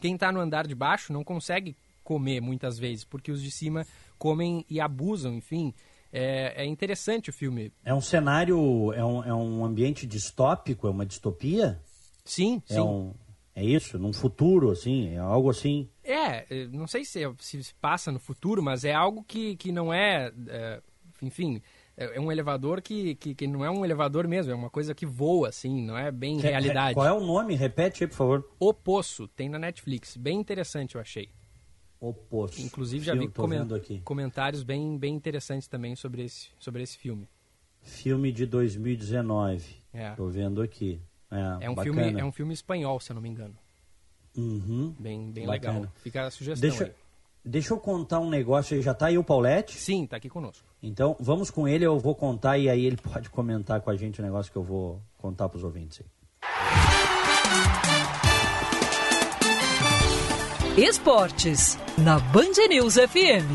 quem 0.00 0.14
está 0.14 0.32
no 0.32 0.40
andar 0.40 0.66
de 0.66 0.74
baixo 0.74 1.12
não 1.12 1.22
consegue 1.22 1.76
comer 2.02 2.40
muitas 2.40 2.78
vezes, 2.78 3.04
porque 3.04 3.30
os 3.30 3.42
de 3.42 3.50
cima 3.50 3.86
comem 4.18 4.64
e 4.70 4.80
abusam, 4.80 5.34
enfim. 5.34 5.74
É, 6.12 6.62
é 6.62 6.64
interessante 6.64 7.28
o 7.28 7.32
filme. 7.32 7.70
É 7.84 7.92
um 7.92 8.00
cenário, 8.00 8.92
é 8.94 9.04
um, 9.04 9.24
é 9.24 9.34
um 9.34 9.64
ambiente 9.64 10.06
distópico, 10.06 10.86
é 10.86 10.90
uma 10.90 11.04
distopia? 11.04 11.78
Sim, 12.24 12.62
é 12.70 12.74
sim. 12.74 12.80
Um, 12.80 13.12
é 13.54 13.64
isso, 13.64 13.98
num 13.98 14.12
futuro, 14.12 14.70
assim, 14.70 15.14
é 15.14 15.18
algo 15.18 15.50
assim. 15.50 15.88
É, 16.04 16.46
não 16.68 16.86
sei 16.86 17.04
se, 17.04 17.20
se 17.38 17.74
passa 17.80 18.10
no 18.10 18.18
futuro, 18.18 18.62
mas 18.62 18.84
é 18.84 18.94
algo 18.94 19.24
que, 19.24 19.56
que 19.56 19.72
não 19.72 19.92
é, 19.92 20.32
é 20.48 20.80
enfim, 21.20 21.60
é, 21.96 22.16
é 22.16 22.20
um 22.20 22.30
elevador 22.30 22.82
que, 22.82 23.14
que, 23.14 23.34
que, 23.34 23.46
não 23.46 23.64
é 23.64 23.70
um 23.70 23.84
elevador 23.84 24.28
mesmo, 24.28 24.52
é 24.52 24.54
uma 24.54 24.68
coisa 24.68 24.94
que 24.94 25.06
voa, 25.06 25.48
assim, 25.48 25.82
não 25.82 25.96
é 25.96 26.10
bem 26.10 26.36
que, 26.38 26.46
realidade. 26.46 26.94
Qual 26.94 27.06
é 27.06 27.12
o 27.12 27.20
nome? 27.20 27.54
Repete 27.54 28.04
aí, 28.04 28.08
por 28.08 28.16
favor. 28.16 28.50
O 28.58 28.74
Poço, 28.74 29.26
tem 29.28 29.48
na 29.48 29.58
Netflix. 29.58 30.16
Bem 30.16 30.38
interessante, 30.38 30.96
eu 30.96 31.00
achei. 31.00 31.30
O 31.98 32.12
Poço. 32.12 32.60
Inclusive 32.60 33.04
já 33.04 33.14
vi 33.14 33.28
coment 33.28 33.66
comentários 34.04 34.62
bem, 34.62 34.98
bem 34.98 35.14
interessantes 35.14 35.66
também 35.66 35.96
sobre 35.96 36.24
esse, 36.24 36.50
sobre 36.58 36.82
esse 36.82 36.98
filme. 36.98 37.28
Filme 37.80 38.30
de 38.30 38.44
2019. 38.44 39.64
É. 39.92 40.10
Tô 40.10 40.28
vendo 40.28 40.60
aqui. 40.60 41.00
É, 41.30 41.66
é, 41.66 41.70
um 41.70 41.76
filme, 41.76 42.20
é 42.20 42.24
um 42.24 42.32
filme 42.32 42.52
espanhol, 42.52 43.00
se 43.00 43.10
eu 43.10 43.14
não 43.14 43.22
me 43.22 43.28
engano. 43.28 43.56
Uhum. 44.36 44.94
Bem, 44.98 45.30
bem 45.30 45.46
legal. 45.46 45.86
Fica 46.02 46.26
a 46.26 46.30
sugestão 46.30 46.68
deixa, 46.68 46.84
aí. 46.84 46.92
Deixa 47.48 47.72
eu 47.72 47.78
contar 47.78 48.18
um 48.18 48.28
negócio 48.28 48.76
aí. 48.76 48.82
Já 48.82 48.92
tá 48.92 49.06
aí 49.06 49.16
o 49.16 49.22
Paulette? 49.22 49.78
Sim, 49.78 50.04
tá 50.04 50.16
aqui 50.16 50.28
conosco. 50.28 50.66
Então, 50.82 51.16
vamos 51.20 51.48
com 51.48 51.68
ele, 51.68 51.86
eu 51.86 51.96
vou 51.96 52.12
contar 52.12 52.58
e 52.58 52.68
aí 52.68 52.84
ele 52.84 52.96
pode 53.12 53.30
comentar 53.30 53.80
com 53.80 53.88
a 53.88 53.94
gente 53.94 54.20
o 54.20 54.24
negócio 54.24 54.50
que 54.50 54.58
eu 54.58 54.64
vou 54.64 55.00
contar 55.16 55.48
para 55.48 55.56
os 55.56 55.62
ouvintes 55.62 56.00
aí. 56.00 56.06
Esportes, 60.76 61.78
na 61.96 62.18
Band 62.18 62.66
News 62.68 62.96
FM. 62.96 63.46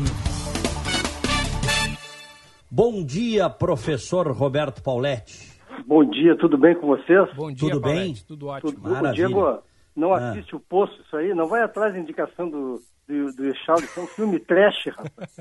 Bom 2.70 3.04
dia, 3.04 3.50
professor 3.50 4.26
Roberto 4.32 4.82
Pauletti. 4.82 5.52
Bom 5.86 6.02
dia, 6.02 6.34
tudo 6.38 6.56
bem 6.56 6.74
com 6.74 6.86
vocês? 6.86 7.28
Bom 7.34 7.52
dia, 7.52 7.68
tudo 7.68 7.82
Paulette, 7.82 8.04
bem? 8.04 8.14
Tudo 8.26 8.46
ótimo. 8.46 8.72
Tudo, 8.72 8.88
Maravilha. 8.88 9.26
Diego, 9.26 9.62
não 9.94 10.14
ah. 10.14 10.30
assiste 10.30 10.56
o 10.56 10.60
Poço 10.60 10.98
isso 11.02 11.14
aí? 11.14 11.34
Não 11.34 11.46
vai 11.46 11.62
atrás 11.62 11.92
da 11.92 12.00
indicação 12.00 12.48
do, 12.48 12.80
do, 13.06 13.32
do 13.32 13.48
Echaldo, 13.48 13.84
isso 13.84 14.00
é 14.00 14.02
um 14.02 14.06
filme 14.06 14.38
trash, 14.38 14.86
rapaz. 14.86 15.36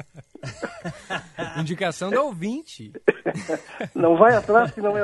indicação 1.59 2.09
do 2.09 2.21
ouvinte. 2.21 2.91
não 3.95 4.17
vai 4.17 4.35
atrás 4.35 4.71
que 4.71 4.81
não 4.81 4.97
é... 4.97 5.01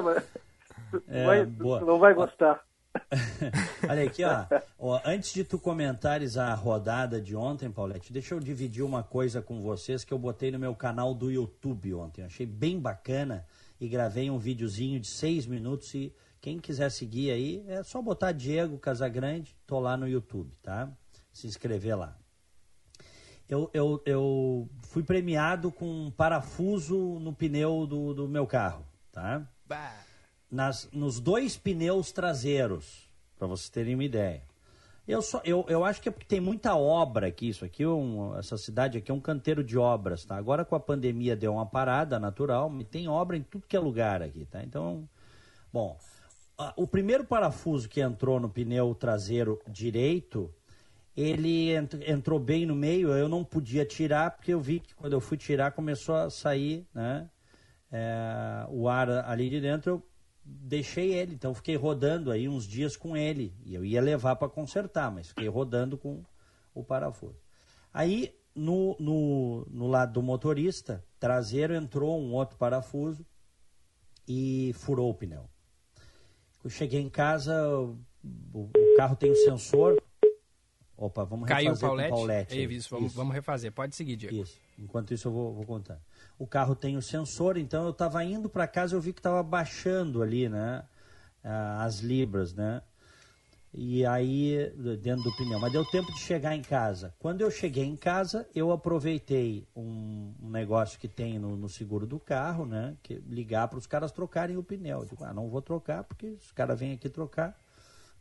é 1.07 1.25
vai, 1.25 1.45
não 1.45 1.99
vai 1.99 2.13
gostar. 2.13 2.61
Olha 3.87 4.03
aqui, 4.03 4.23
ó. 4.23 4.45
ó. 4.77 5.01
Antes 5.05 5.33
de 5.33 5.43
tu 5.43 5.59
comentares 5.59 6.37
a 6.37 6.53
rodada 6.53 7.21
de 7.21 7.35
ontem, 7.35 7.69
Paulette, 7.69 8.11
deixa 8.11 8.33
eu 8.33 8.39
dividir 8.39 8.83
uma 8.83 9.03
coisa 9.03 9.41
com 9.41 9.61
vocês 9.61 10.03
que 10.03 10.13
eu 10.13 10.17
botei 10.17 10.51
no 10.51 10.59
meu 10.59 10.75
canal 10.75 11.13
do 11.13 11.31
YouTube 11.31 11.93
ontem. 11.93 12.21
Eu 12.21 12.27
achei 12.27 12.45
bem 12.45 12.79
bacana 12.79 13.45
e 13.79 13.87
gravei 13.87 14.29
um 14.29 14.37
videozinho 14.39 14.99
de 14.99 15.07
seis 15.07 15.45
minutos 15.45 15.93
e 15.93 16.13
quem 16.41 16.59
quiser 16.59 16.89
seguir 16.89 17.31
aí 17.31 17.63
é 17.67 17.83
só 17.83 18.01
botar 18.01 18.31
Diego 18.31 18.77
Casagrande, 18.77 19.55
tô 19.65 19.79
lá 19.79 19.97
no 19.97 20.07
YouTube, 20.07 20.51
tá? 20.61 20.89
Se 21.31 21.47
inscrever 21.47 21.97
lá. 21.97 22.17
Eu, 23.49 23.69
eu, 23.73 24.01
eu 24.05 24.69
fui 24.83 25.03
premiado 25.03 25.71
com 25.71 25.85
um 25.85 26.11
parafuso 26.11 26.97
no 27.19 27.33
pneu 27.33 27.87
do, 27.87 28.13
do 28.13 28.27
meu 28.27 28.45
carro, 28.45 28.85
tá? 29.11 29.47
Bah 29.65 30.07
nas, 30.49 30.89
nos 30.91 31.19
dois 31.19 31.57
pneus 31.57 32.11
traseiros, 32.11 33.07
para 33.37 33.47
vocês 33.47 33.69
terem 33.69 33.95
uma 33.95 34.03
ideia. 34.03 34.41
Eu, 35.07 35.21
só, 35.21 35.41
eu, 35.45 35.65
eu 35.69 35.85
acho 35.85 36.01
que 36.01 36.09
é 36.09 36.11
porque 36.11 36.25
tem 36.25 36.41
muita 36.41 36.75
obra 36.75 37.27
aqui. 37.27 37.47
Isso 37.47 37.63
aqui, 37.63 37.85
um, 37.85 38.37
essa 38.37 38.57
cidade 38.57 38.97
aqui 38.97 39.09
é 39.09 39.13
um 39.13 39.21
canteiro 39.21 39.63
de 39.63 39.77
obras, 39.77 40.25
tá? 40.25 40.35
Agora 40.35 40.65
com 40.65 40.75
a 40.75 40.79
pandemia 40.79 41.35
deu 41.35 41.53
uma 41.53 41.65
parada 41.65 42.19
natural, 42.19 42.69
mas 42.69 42.87
tem 42.87 43.07
obra 43.07 43.37
em 43.37 43.41
tudo 43.41 43.67
que 43.67 43.77
é 43.77 43.79
lugar 43.79 44.21
aqui, 44.21 44.45
tá? 44.45 44.61
Então, 44.63 45.07
bom, 45.71 45.97
o 46.75 46.85
primeiro 46.85 47.23
parafuso 47.23 47.87
que 47.87 48.01
entrou 48.01 48.37
no 48.37 48.49
pneu 48.49 48.93
traseiro 48.93 49.61
direito, 49.65 50.53
ele 51.17 51.75
ent, 51.75 51.95
entrou 52.05 52.39
bem 52.39 52.65
no 52.67 52.75
meio. 52.75 53.09
Eu 53.09 53.27
não 53.27 53.43
podia 53.43 53.83
tirar 53.83 54.31
porque 54.31 54.53
eu 54.53 54.61
vi 54.61 54.79
que 54.79 54.93
quando 54.93 55.13
eu 55.13 55.19
fui 55.19 55.35
tirar 55.35 55.71
começou 55.71 56.15
a 56.15 56.29
sair, 56.29 56.87
né? 56.93 57.27
É, 57.91 58.67
o 58.69 58.87
ar 58.87 59.09
ali 59.09 59.49
de 59.49 59.59
dentro. 59.59 59.93
Eu 59.93 60.03
deixei 60.45 61.13
ele, 61.13 61.33
então 61.33 61.53
fiquei 61.53 61.75
rodando 61.75 62.31
aí 62.31 62.47
uns 62.47 62.67
dias 62.67 62.95
com 62.95 63.17
ele. 63.17 63.53
E 63.65 63.73
eu 63.73 63.83
ia 63.83 63.99
levar 63.99 64.35
para 64.35 64.47
consertar, 64.47 65.11
mas 65.11 65.29
fiquei 65.29 65.47
rodando 65.47 65.97
com 65.97 66.23
o 66.73 66.83
parafuso. 66.83 67.41
Aí, 67.91 68.35
no, 68.53 68.95
no, 68.99 69.65
no 69.71 69.87
lado 69.87 70.13
do 70.13 70.21
motorista, 70.21 71.03
traseiro 71.19 71.73
entrou 71.73 72.21
um 72.21 72.33
outro 72.33 72.57
parafuso 72.57 73.25
e 74.27 74.71
furou 74.75 75.09
o 75.09 75.13
pneu. 75.13 75.49
Eu 76.63 76.69
cheguei 76.69 77.01
em 77.01 77.09
casa, 77.09 77.69
o, 77.69 77.97
o 78.53 78.95
carro 78.97 79.15
tem 79.15 79.31
o 79.31 79.33
um 79.33 79.35
sensor. 79.35 80.01
Opa, 80.97 81.23
vamos 81.23 81.47
Caiu 81.47 81.69
refazer 81.69 81.85
o 81.85 81.89
Paulette? 81.89 82.09
Paulette. 82.09 82.59
É 82.59 82.63
isso, 82.63 82.89
vamos, 82.89 83.07
isso. 83.07 83.15
vamos 83.15 83.33
refazer. 83.33 83.71
Pode 83.71 83.95
seguir, 83.95 84.15
Diego. 84.15 84.35
Isso. 84.35 84.57
Enquanto 84.79 85.13
isso 85.13 85.27
eu 85.27 85.31
vou, 85.31 85.53
vou 85.53 85.65
contar 85.65 86.01
o 86.39 86.45
carro 86.45 86.75
tem 86.75 86.97
o 86.97 87.01
sensor, 87.01 87.57
então 87.57 87.83
eu 87.85 87.91
estava 87.91 88.23
indo 88.23 88.47
para 88.47 88.67
casa 88.67 88.95
eu 88.95 89.01
vi 89.01 89.11
que 89.11 89.19
estava 89.19 89.41
baixando 89.41 90.21
ali, 90.21 90.47
né, 90.47 90.83
as 91.43 91.99
libras, 91.99 92.53
né, 92.53 92.81
e 93.73 94.05
aí 94.05 94.71
dentro 95.01 95.23
do 95.23 95.35
pneu. 95.35 95.59
Mas 95.59 95.71
deu 95.71 95.85
tempo 95.85 96.11
de 96.11 96.19
chegar 96.19 96.55
em 96.55 96.61
casa. 96.61 97.13
Quando 97.19 97.41
eu 97.41 97.51
cheguei 97.51 97.83
em 97.83 97.95
casa, 97.95 98.47
eu 98.55 98.71
aproveitei 98.71 99.67
um, 99.75 100.33
um 100.41 100.49
negócio 100.49 100.99
que 100.99 101.07
tem 101.07 101.37
no, 101.37 101.55
no, 101.55 101.69
seguro 101.69 102.05
do 102.05 102.19
carro, 102.19 102.65
né, 102.65 102.95
que 103.03 103.15
ligar 103.27 103.67
para 103.67 103.77
os 103.77 103.87
caras 103.87 104.11
trocarem 104.11 104.57
o 104.57 104.63
pneu. 104.63 105.01
Eu 105.01 105.05
digo, 105.05 105.23
ah, 105.23 105.33
não 105.33 105.49
vou 105.49 105.61
trocar 105.61 106.03
porque 106.03 106.27
os 106.27 106.51
caras 106.51 106.79
vêm 106.79 106.93
aqui 106.93 107.09
trocar. 107.09 107.55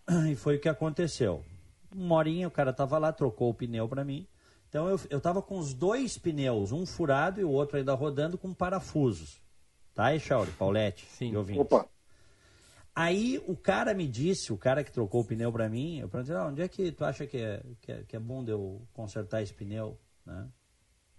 E 0.30 0.36
foi 0.36 0.56
o 0.56 0.60
que 0.60 0.68
aconteceu. 0.68 1.44
Uma 1.94 2.16
horinha 2.16 2.48
o 2.48 2.50
cara 2.50 2.70
estava 2.70 2.98
lá, 2.98 3.12
trocou 3.12 3.50
o 3.50 3.54
pneu 3.54 3.88
para 3.88 4.04
mim. 4.04 4.26
Então 4.68 4.88
eu, 4.88 5.00
eu 5.08 5.20
tava 5.20 5.40
com 5.40 5.58
os 5.58 5.72
dois 5.72 6.18
pneus, 6.18 6.72
um 6.72 6.84
furado 6.84 7.40
e 7.40 7.44
o 7.44 7.50
outro 7.50 7.78
ainda 7.78 7.94
rodando 7.94 8.36
com 8.36 8.52
parafusos. 8.52 9.40
Tá, 9.94 10.14
Echauri, 10.14 10.50
Paulette 10.52 11.06
Sim. 11.06 11.34
Opa. 11.36 11.88
Aí 12.94 13.42
o 13.46 13.54
cara 13.54 13.92
me 13.92 14.08
disse, 14.08 14.52
o 14.52 14.56
cara 14.56 14.82
que 14.82 14.90
trocou 14.90 15.20
o 15.20 15.24
pneu 15.24 15.52
para 15.52 15.68
mim, 15.68 15.98
eu 15.98 16.08
perguntei, 16.08 16.34
ah, 16.34 16.46
onde 16.46 16.62
é 16.62 16.68
que 16.68 16.90
tu 16.92 17.04
acha 17.04 17.26
que 17.26 17.36
é, 17.36 17.62
que 17.82 17.92
é, 17.92 18.02
que 18.04 18.16
é 18.16 18.18
bom 18.18 18.42
de 18.42 18.50
eu 18.50 18.86
consertar 18.94 19.42
esse 19.42 19.52
pneu? 19.52 19.98
Né? 20.24 20.48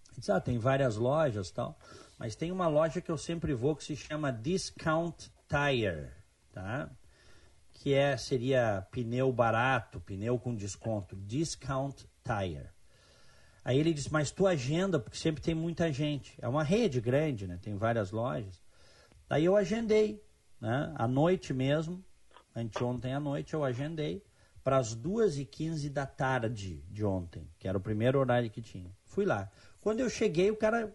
Ele 0.10 0.20
disse, 0.20 0.32
ah, 0.32 0.42
tem 0.42 0.58
várias 0.58 0.96
lojas 0.96 1.52
tal, 1.52 1.78
mas 2.18 2.36
tem 2.36 2.52
uma 2.52 2.68
loja 2.68 3.00
que 3.00 3.12
eu 3.12 3.18
sempre 3.18 3.54
vou 3.54 3.76
que 3.76 3.84
se 3.84 3.96
chama 3.96 4.32
Discount 4.32 5.32
Tire, 5.48 6.10
tá? 6.52 6.90
Que 7.80 7.94
é, 7.94 8.18
seria 8.18 8.86
pneu 8.92 9.32
barato, 9.32 10.00
pneu 10.00 10.38
com 10.38 10.56
desconto, 10.56 11.16
Discount 11.16 12.06
Tire. 12.24 12.70
Aí 13.64 13.78
ele 13.78 13.94
disse, 13.94 14.12
mas 14.12 14.32
tu 14.32 14.48
agenda, 14.48 15.00
porque 15.00 15.18
sempre 15.18 15.44
tem 15.44 15.54
muita 15.54 15.92
gente. 15.92 16.38
É 16.42 16.48
uma 16.48 16.64
rede 16.64 17.00
grande, 17.00 17.46
né? 17.46 17.60
Tem 17.62 17.76
várias 17.76 18.12
lojas. 18.12 18.62
Aí 19.30 19.46
eu 19.46 19.56
agendei, 19.56 20.24
né? 20.60 20.94
À 20.96 21.08
noite 21.08 21.54
mesmo, 21.54 22.04
anteontem 22.56 23.14
à 23.14 23.20
noite, 23.20 23.54
eu 23.54 23.64
agendei 23.64 24.24
para 24.64 24.78
as 24.78 24.96
2h15 24.96 25.90
da 25.90 26.06
tarde 26.06 26.84
de 26.90 27.06
ontem, 27.06 27.48
que 27.60 27.68
era 27.68 27.78
o 27.78 27.82
primeiro 27.82 28.20
horário 28.20 28.50
que 28.50 28.62
tinha. 28.62 28.92
Fui 29.06 29.26
lá. 29.26 29.50
Quando 29.80 30.00
eu 30.00 30.10
cheguei, 30.10 30.50
o 30.50 30.58
cara 30.58 30.94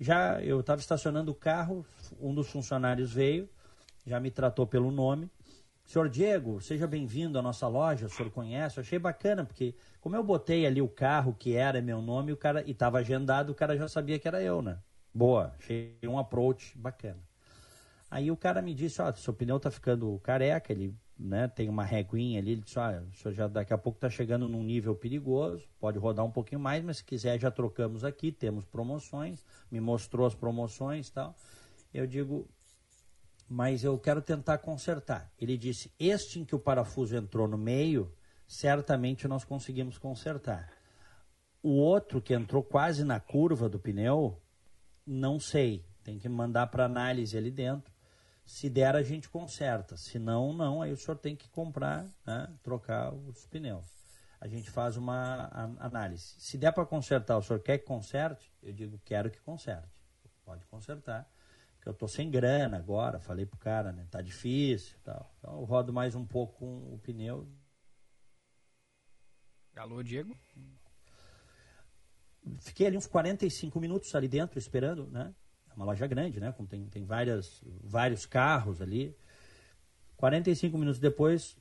já 0.00 0.42
eu 0.42 0.60
estava 0.60 0.80
estacionando 0.80 1.32
o 1.32 1.34
carro, 1.34 1.86
um 2.20 2.34
dos 2.34 2.50
funcionários 2.50 3.12
veio, 3.12 3.48
já 4.06 4.20
me 4.20 4.30
tratou 4.30 4.66
pelo 4.66 4.90
nome. 4.90 5.30
Senhor 5.88 6.10
Diego, 6.10 6.60
seja 6.60 6.86
bem-vindo 6.86 7.38
à 7.38 7.42
nossa 7.42 7.66
loja, 7.66 8.04
o 8.04 8.10
senhor 8.10 8.30
conhece? 8.30 8.76
Eu 8.76 8.82
achei 8.82 8.98
bacana, 8.98 9.42
porque 9.42 9.74
como 10.02 10.14
eu 10.14 10.22
botei 10.22 10.66
ali 10.66 10.82
o 10.82 10.86
carro 10.86 11.32
que 11.32 11.54
era 11.54 11.80
meu 11.80 12.02
nome, 12.02 12.30
o 12.30 12.36
cara 12.36 12.62
e 12.66 12.72
estava 12.72 12.98
agendado, 12.98 13.52
o 13.52 13.54
cara 13.54 13.74
já 13.74 13.88
sabia 13.88 14.18
que 14.18 14.28
era 14.28 14.42
eu, 14.42 14.60
né? 14.60 14.78
Boa, 15.14 15.54
achei 15.58 15.96
um 16.04 16.18
approach 16.18 16.76
bacana. 16.76 17.16
Aí 18.10 18.30
o 18.30 18.36
cara 18.36 18.60
me 18.60 18.74
disse, 18.74 19.00
ó, 19.00 19.08
oh, 19.08 19.12
seu 19.14 19.32
pneu 19.32 19.58
tá 19.58 19.70
ficando 19.70 20.20
careca, 20.22 20.74
ele 20.74 20.94
né, 21.18 21.48
tem 21.48 21.70
uma 21.70 21.84
reguinha 21.84 22.38
ali, 22.38 22.52
ele 22.52 22.60
disse, 22.60 22.78
olha, 22.78 23.00
o 23.00 23.12
senhor 23.14 23.32
já 23.32 23.48
daqui 23.48 23.72
a 23.72 23.78
pouco 23.78 23.96
está 23.96 24.10
chegando 24.10 24.46
num 24.46 24.62
nível 24.62 24.94
perigoso, 24.94 25.66
pode 25.80 25.98
rodar 25.98 26.22
um 26.22 26.30
pouquinho 26.30 26.60
mais, 26.60 26.84
mas 26.84 26.98
se 26.98 27.04
quiser 27.04 27.40
já 27.40 27.50
trocamos 27.50 28.04
aqui, 28.04 28.30
temos 28.30 28.66
promoções, 28.66 29.42
me 29.70 29.80
mostrou 29.80 30.26
as 30.26 30.34
promoções 30.34 31.08
e 31.08 31.12
tal. 31.14 31.34
Eu 31.94 32.06
digo, 32.06 32.46
mas 33.48 33.84
eu 33.84 33.98
quero 33.98 34.20
tentar 34.20 34.58
consertar. 34.58 35.32
Ele 35.38 35.56
disse, 35.56 35.92
este 35.98 36.38
em 36.38 36.44
que 36.44 36.54
o 36.54 36.58
parafuso 36.58 37.16
entrou 37.16 37.48
no 37.48 37.58
meio, 37.58 38.12
certamente 38.46 39.26
nós 39.26 39.44
conseguimos 39.44 39.98
consertar. 39.98 40.70
O 41.62 41.70
outro 41.70 42.20
que 42.20 42.34
entrou 42.34 42.62
quase 42.62 43.04
na 43.04 43.18
curva 43.18 43.68
do 43.68 43.78
pneu, 43.78 44.40
não 45.06 45.40
sei, 45.40 45.84
tem 46.04 46.18
que 46.18 46.28
mandar 46.28 46.68
para 46.68 46.84
análise 46.84 47.36
ali 47.36 47.50
dentro 47.50 47.92
se 48.48 48.70
der, 48.70 48.96
a 48.96 49.02
gente 49.02 49.28
conserta. 49.28 49.94
Se 49.98 50.18
não, 50.18 50.54
não, 50.54 50.80
aí 50.80 50.90
o 50.90 50.96
senhor 50.96 51.18
tem 51.18 51.36
que 51.36 51.46
comprar, 51.50 52.06
né, 52.26 52.50
trocar 52.62 53.12
os 53.12 53.44
pneus. 53.46 53.86
A 54.40 54.48
gente 54.48 54.70
faz 54.70 54.96
uma 54.96 55.50
análise. 55.78 56.34
Se 56.38 56.56
der 56.56 56.72
para 56.72 56.86
consertar, 56.86 57.36
o 57.36 57.42
senhor 57.42 57.60
quer 57.60 57.76
que 57.76 57.84
conserte? 57.84 58.50
Eu 58.62 58.72
digo, 58.72 58.98
quero 59.04 59.30
que 59.30 59.38
conserte. 59.40 59.86
Pode 60.46 60.64
consertar. 60.66 61.28
Porque 61.78 61.88
eu 61.88 61.92
estou 61.92 62.08
sem 62.08 62.30
grana 62.30 62.76
agora, 62.76 63.18
falei 63.18 63.46
pro 63.46 63.58
cara, 63.58 63.92
né? 63.92 64.06
Tá 64.10 64.20
difícil 64.20 64.98
tal. 65.02 65.34
Então 65.38 65.58
eu 65.58 65.64
rodo 65.64 65.92
mais 65.92 66.14
um 66.14 66.26
pouco 66.26 66.58
com 66.58 66.94
o 66.94 66.98
pneu. 66.98 67.48
Alô, 69.76 70.02
Diego? 70.02 70.36
Fiquei 72.60 72.86
ali 72.86 72.96
uns 72.96 73.06
45 73.06 73.80
minutos 73.80 74.14
ali 74.14 74.28
dentro 74.28 74.58
esperando, 74.58 75.06
né? 75.06 75.34
uma 75.78 75.86
loja 75.86 76.06
grande, 76.08 76.40
né? 76.40 76.52
Tem, 76.68 76.84
tem 76.86 77.04
várias, 77.04 77.62
vários 77.84 78.26
carros 78.26 78.82
ali. 78.82 79.16
45 80.16 80.76
minutos 80.76 80.98
depois, 80.98 81.56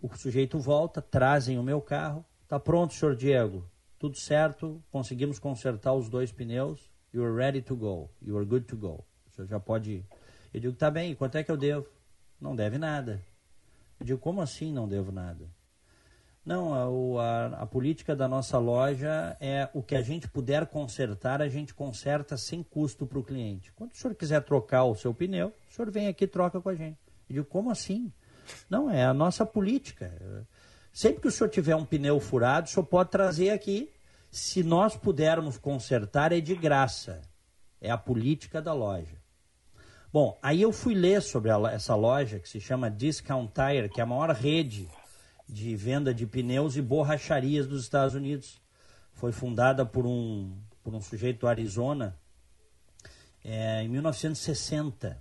o 0.00 0.16
sujeito 0.16 0.60
volta, 0.60 1.02
trazem 1.02 1.58
o 1.58 1.62
meu 1.62 1.80
carro. 1.80 2.24
Tá 2.46 2.60
pronto, 2.60 2.94
senhor 2.94 3.16
Diego. 3.16 3.68
Tudo 3.98 4.16
certo, 4.16 4.82
conseguimos 4.90 5.40
consertar 5.40 5.92
os 5.92 6.08
dois 6.08 6.30
pneus. 6.30 6.88
You 7.12 7.24
are 7.24 7.34
ready 7.34 7.60
to 7.62 7.74
go. 7.74 8.08
You 8.22 8.36
are 8.36 8.46
good 8.46 8.66
to 8.66 8.76
go. 8.76 9.04
Senhor 9.38 9.48
já 9.48 9.60
pode 9.60 9.90
ir. 9.92 10.06
Eu 10.52 10.60
digo, 10.60 10.74
tá 10.74 10.90
bem, 10.90 11.14
quanto 11.14 11.36
é 11.36 11.44
que 11.44 11.50
eu 11.50 11.56
devo? 11.56 11.86
Não 12.40 12.56
deve 12.56 12.78
nada. 12.78 13.22
Eu 14.00 14.06
digo, 14.06 14.18
como 14.18 14.40
assim 14.40 14.72
não 14.72 14.88
devo 14.88 15.12
nada? 15.12 15.46
Não, 16.44 17.18
a, 17.18 17.22
a, 17.22 17.46
a, 17.62 17.66
política 17.66 18.16
da 18.16 18.26
nossa 18.26 18.56
loja 18.58 19.36
é 19.38 19.68
o 19.74 19.82
que 19.82 19.94
a 19.94 20.00
gente 20.00 20.26
puder 20.26 20.66
consertar, 20.66 21.42
a 21.42 21.48
gente 21.48 21.74
conserta 21.74 22.38
sem 22.38 22.62
custo 22.62 23.06
para 23.06 23.18
o 23.18 23.22
cliente. 23.24 23.70
Quando 23.72 23.92
o 23.92 23.96
senhor 23.96 24.14
quiser 24.14 24.42
trocar 24.42 24.84
o 24.84 24.94
seu 24.94 25.12
pneu, 25.12 25.52
o 25.68 25.72
senhor 25.72 25.90
vem 25.90 26.08
aqui 26.08 26.24
e 26.24 26.28
troca 26.28 26.60
com 26.60 26.70
a 26.70 26.74
gente. 26.74 26.98
Eu 27.28 27.34
digo, 27.34 27.46
como 27.46 27.70
assim? 27.70 28.10
Não, 28.70 28.90
é 28.90 29.04
a 29.04 29.12
nossa 29.12 29.44
política. 29.44 30.10
Sempre 30.90 31.20
que 31.20 31.28
o 31.28 31.30
senhor 31.30 31.50
tiver 31.50 31.76
um 31.76 31.84
pneu 31.84 32.18
furado, 32.18 32.66
o 32.66 32.70
senhor 32.70 32.86
pode 32.86 33.10
trazer 33.10 33.50
aqui. 33.50 33.92
Se 34.30 34.62
nós 34.62 34.96
pudermos 34.96 35.58
consertar, 35.58 36.32
é 36.32 36.40
de 36.40 36.54
graça. 36.54 37.20
É 37.78 37.90
a 37.90 37.98
política 37.98 38.62
da 38.62 38.72
loja. 38.72 39.17
Bom, 40.10 40.38
aí 40.42 40.62
eu 40.62 40.72
fui 40.72 40.94
ler 40.94 41.20
sobre 41.20 41.50
a, 41.50 41.58
essa 41.70 41.94
loja 41.94 42.38
que 42.38 42.48
se 42.48 42.58
chama 42.60 42.90
Discount 42.90 43.50
Tire, 43.52 43.90
que 43.90 44.00
é 44.00 44.02
a 44.02 44.06
maior 44.06 44.30
rede 44.30 44.88
de 45.46 45.76
venda 45.76 46.14
de 46.14 46.26
pneus 46.26 46.76
e 46.76 46.82
borracharias 46.82 47.66
dos 47.66 47.82
Estados 47.82 48.14
Unidos. 48.14 48.58
Foi 49.12 49.32
fundada 49.32 49.84
por 49.84 50.06
um, 50.06 50.56
por 50.82 50.94
um 50.94 51.00
sujeito 51.00 51.40
do 51.40 51.48
Arizona 51.48 52.16
é, 53.44 53.82
em 53.82 53.88
1960. 53.88 55.20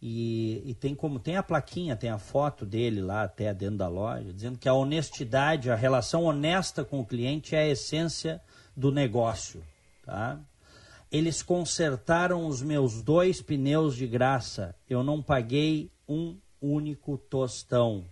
E, 0.00 0.62
e, 0.66 0.74
tem 0.74 0.94
como 0.94 1.18
tem 1.18 1.36
a 1.36 1.42
plaquinha, 1.42 1.96
tem 1.96 2.10
a 2.10 2.18
foto 2.18 2.64
dele 2.64 3.00
lá 3.00 3.22
até 3.22 3.52
dentro 3.54 3.78
da 3.78 3.88
loja, 3.88 4.32
dizendo 4.32 4.58
que 4.58 4.68
a 4.68 4.74
honestidade, 4.74 5.70
a 5.70 5.76
relação 5.76 6.24
honesta 6.24 6.84
com 6.84 7.00
o 7.00 7.06
cliente 7.06 7.54
é 7.54 7.60
a 7.60 7.68
essência 7.68 8.40
do 8.76 8.90
negócio. 8.92 9.64
Tá? 10.04 10.40
Eles 11.12 11.42
consertaram 11.42 12.46
os 12.46 12.62
meus 12.62 13.02
dois 13.02 13.42
pneus 13.42 13.94
de 13.94 14.06
graça. 14.06 14.74
Eu 14.88 15.04
não 15.04 15.22
paguei 15.22 15.90
um 16.08 16.38
único 16.60 17.18
tostão. 17.18 18.06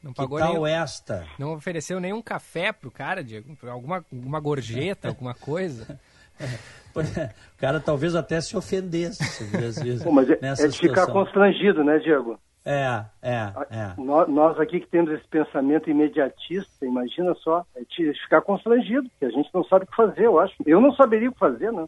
Não 0.00 0.12
pagou 0.12 0.38
que 0.38 0.44
tal 0.44 0.52
nenhum, 0.52 0.66
esta? 0.66 1.26
Não 1.36 1.54
ofereceu 1.54 1.98
nenhum 1.98 2.22
café 2.22 2.72
pro 2.72 2.92
cara, 2.92 3.24
Diego? 3.24 3.56
Alguma, 3.68 4.04
alguma 4.12 4.38
gorjeta, 4.38 5.08
alguma 5.08 5.34
coisa? 5.34 5.98
O 6.98 7.58
cara 7.58 7.78
talvez 7.78 8.16
até 8.16 8.40
se 8.40 8.56
ofendesse. 8.56 9.22
Se 9.24 10.04
Pô, 10.04 10.10
mas 10.10 10.28
é, 10.30 10.38
é 10.42 10.68
de 10.68 10.78
ficar 10.78 11.06
constrangido, 11.06 11.84
né, 11.84 11.98
Diego? 11.98 12.40
É, 12.64 13.04
é, 13.22 13.52
é. 13.70 13.94
Nós 13.96 14.58
aqui 14.58 14.80
que 14.80 14.88
temos 14.88 15.12
esse 15.12 15.26
pensamento 15.28 15.88
imediatista, 15.88 16.84
imagina 16.84 17.34
só, 17.36 17.64
é 17.76 17.80
de 17.80 18.12
ficar 18.22 18.42
constrangido, 18.42 19.08
porque 19.10 19.26
a 19.26 19.30
gente 19.30 19.48
não 19.54 19.62
sabe 19.64 19.84
o 19.84 19.88
que 19.88 19.96
fazer, 19.96 20.26
eu 20.26 20.40
acho. 20.40 20.54
Eu 20.66 20.80
não 20.80 20.92
saberia 20.94 21.28
o 21.28 21.32
que 21.32 21.38
fazer, 21.38 21.72
né? 21.72 21.86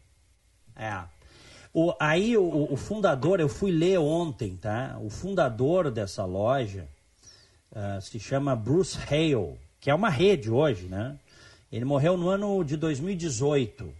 É. 0.80 1.04
O, 1.74 1.92
aí 2.00 2.38
o, 2.38 2.72
o 2.72 2.76
fundador, 2.76 3.38
eu 3.38 3.48
fui 3.48 3.70
ler 3.70 3.98
ontem, 3.98 4.56
tá? 4.56 4.98
O 4.98 5.10
fundador 5.10 5.90
dessa 5.90 6.24
loja, 6.24 6.88
uh, 7.70 8.00
se 8.00 8.18
chama 8.18 8.56
Bruce 8.56 8.98
Hale, 8.98 9.58
que 9.78 9.90
é 9.90 9.94
uma 9.94 10.08
rede 10.08 10.50
hoje, 10.50 10.86
né? 10.86 11.18
Ele 11.70 11.84
morreu 11.84 12.16
no 12.16 12.30
ano 12.30 12.64
de 12.64 12.78
2018. 12.78 13.92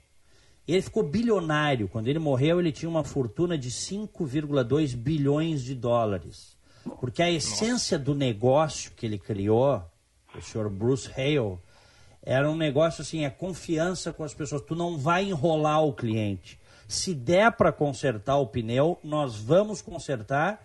Ele 0.67 0.83
ficou 0.83 1.03
bilionário. 1.03 1.87
Quando 1.87 2.09
ele 2.09 2.19
morreu, 2.19 2.59
ele 2.59 2.73
tinha 2.73 2.89
uma 2.89 3.05
fortuna 3.05 3.59
de 3.59 3.71
5,2 3.71 4.97
bilhões 4.97 5.63
de 5.63 5.75
dólares. 5.75 6.57
Porque 6.99 7.23
a 7.23 7.31
essência 7.31 7.99
Nossa. 7.99 7.99
do 7.99 8.15
negócio 8.15 8.91
que 8.93 9.05
ele 9.05 9.19
criou, 9.19 9.83
o 10.35 10.41
senhor 10.41 10.69
Bruce 10.71 11.11
Hale, 11.13 11.59
era 12.23 12.51
um 12.51 12.57
negócio 12.57 13.03
assim, 13.03 13.25
é 13.25 13.31
confiança 13.31 14.13
com 14.13 14.25
as 14.25 14.35
pessoas. 14.35 14.63
Tu 14.63 14.75
não 14.75 14.99
vai 14.99 15.25
enrolar 15.25 15.85
o 15.85 15.93
cliente. 15.93 16.59
Se 16.91 17.15
der 17.15 17.53
para 17.53 17.71
consertar 17.71 18.37
o 18.39 18.49
pneu, 18.49 18.99
nós 19.05 19.37
vamos 19.37 19.81
consertar 19.81 20.61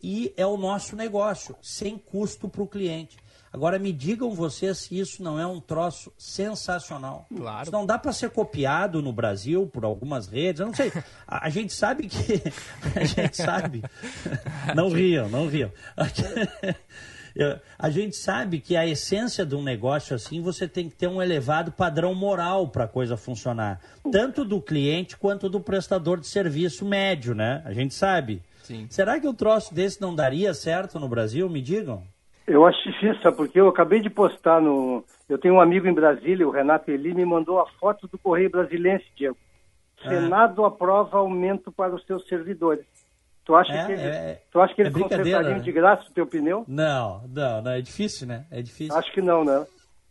e 0.00 0.32
é 0.36 0.46
o 0.46 0.56
nosso 0.56 0.94
negócio, 0.94 1.56
sem 1.60 1.98
custo 1.98 2.48
para 2.48 2.62
o 2.62 2.66
cliente. 2.66 3.16
Agora 3.52 3.76
me 3.76 3.92
digam 3.92 4.30
vocês 4.36 4.78
se 4.78 4.96
isso 4.96 5.20
não 5.20 5.38
é 5.38 5.44
um 5.44 5.60
troço 5.60 6.12
sensacional. 6.16 7.26
Claro. 7.36 7.62
Isso 7.64 7.72
não 7.72 7.84
dá 7.84 7.98
para 7.98 8.12
ser 8.12 8.30
copiado 8.30 9.02
no 9.02 9.12
Brasil 9.12 9.66
por 9.66 9.84
algumas 9.84 10.28
redes. 10.28 10.60
Eu 10.60 10.66
não 10.66 10.74
sei. 10.74 10.92
A, 11.26 11.46
a 11.46 11.50
gente 11.50 11.72
sabe 11.72 12.06
que. 12.06 12.40
A 12.94 13.04
gente 13.04 13.36
sabe. 13.36 13.82
Não 14.76 14.90
riam, 14.90 15.28
não 15.28 15.48
riam. 15.48 15.72
A 17.78 17.90
gente 17.90 18.16
sabe 18.16 18.60
que 18.60 18.76
a 18.76 18.86
essência 18.86 19.44
de 19.44 19.56
um 19.56 19.62
negócio 19.62 20.14
assim, 20.14 20.40
você 20.40 20.68
tem 20.68 20.88
que 20.88 20.96
ter 20.96 21.08
um 21.08 21.20
elevado 21.20 21.72
padrão 21.72 22.14
moral 22.14 22.68
para 22.68 22.84
a 22.84 22.88
coisa 22.88 23.16
funcionar. 23.16 23.80
Tanto 24.12 24.44
do 24.44 24.60
cliente 24.60 25.16
quanto 25.16 25.48
do 25.48 25.60
prestador 25.60 26.20
de 26.20 26.28
serviço 26.28 26.84
médio, 26.84 27.34
né? 27.34 27.62
A 27.64 27.72
gente 27.72 27.94
sabe. 27.94 28.40
Sim. 28.62 28.86
Será 28.88 29.18
que 29.18 29.26
um 29.26 29.34
troço 29.34 29.74
desse 29.74 30.00
não 30.00 30.14
daria 30.14 30.54
certo 30.54 30.98
no 30.98 31.08
Brasil? 31.08 31.48
Me 31.50 31.60
digam. 31.60 32.02
Eu 32.46 32.66
acho 32.66 32.82
difícil, 32.90 33.32
porque 33.32 33.58
eu 33.58 33.68
acabei 33.68 34.00
de 34.00 34.10
postar 34.10 34.60
no. 34.60 35.02
Eu 35.28 35.38
tenho 35.38 35.54
um 35.54 35.60
amigo 35.60 35.88
em 35.88 35.94
Brasília, 35.94 36.46
o 36.46 36.50
Renato 36.50 36.90
Eli, 36.90 37.14
me 37.14 37.24
mandou 37.24 37.58
a 37.58 37.66
foto 37.80 38.06
do 38.06 38.18
Correio 38.18 38.50
Brasilense, 38.50 39.06
Diego. 39.16 39.36
Ah. 40.04 40.08
Senado 40.08 40.64
ah. 40.64 40.68
aprova 40.68 41.18
aumento 41.18 41.72
para 41.72 41.94
os 41.94 42.04
seus 42.04 42.26
servidores. 42.28 42.84
Tu 43.44 43.54
acha 43.54 43.72
É, 43.72 43.86
que, 43.86 43.92
eles- 43.92 44.16
é- 44.16 44.42
tu 44.50 44.60
acha 44.60 44.74
que 44.74 44.80
é 44.80 44.84
eles 44.84 44.92
brincadeira, 44.94 45.24
consertariam 45.38 45.58
né? 45.58 45.64
de 45.64 45.72
graça 45.72 46.08
o 46.08 46.12
teu 46.12 46.26
pneu? 46.26 46.64
Não, 46.66 47.26
não, 47.28 47.62
não, 47.62 47.70
é 47.72 47.80
difícil, 47.82 48.26
né? 48.26 48.46
É 48.50 48.62
difícil. 48.62 48.96
Acho 48.96 49.12
que 49.12 49.20
não, 49.20 49.44
né? 49.44 49.66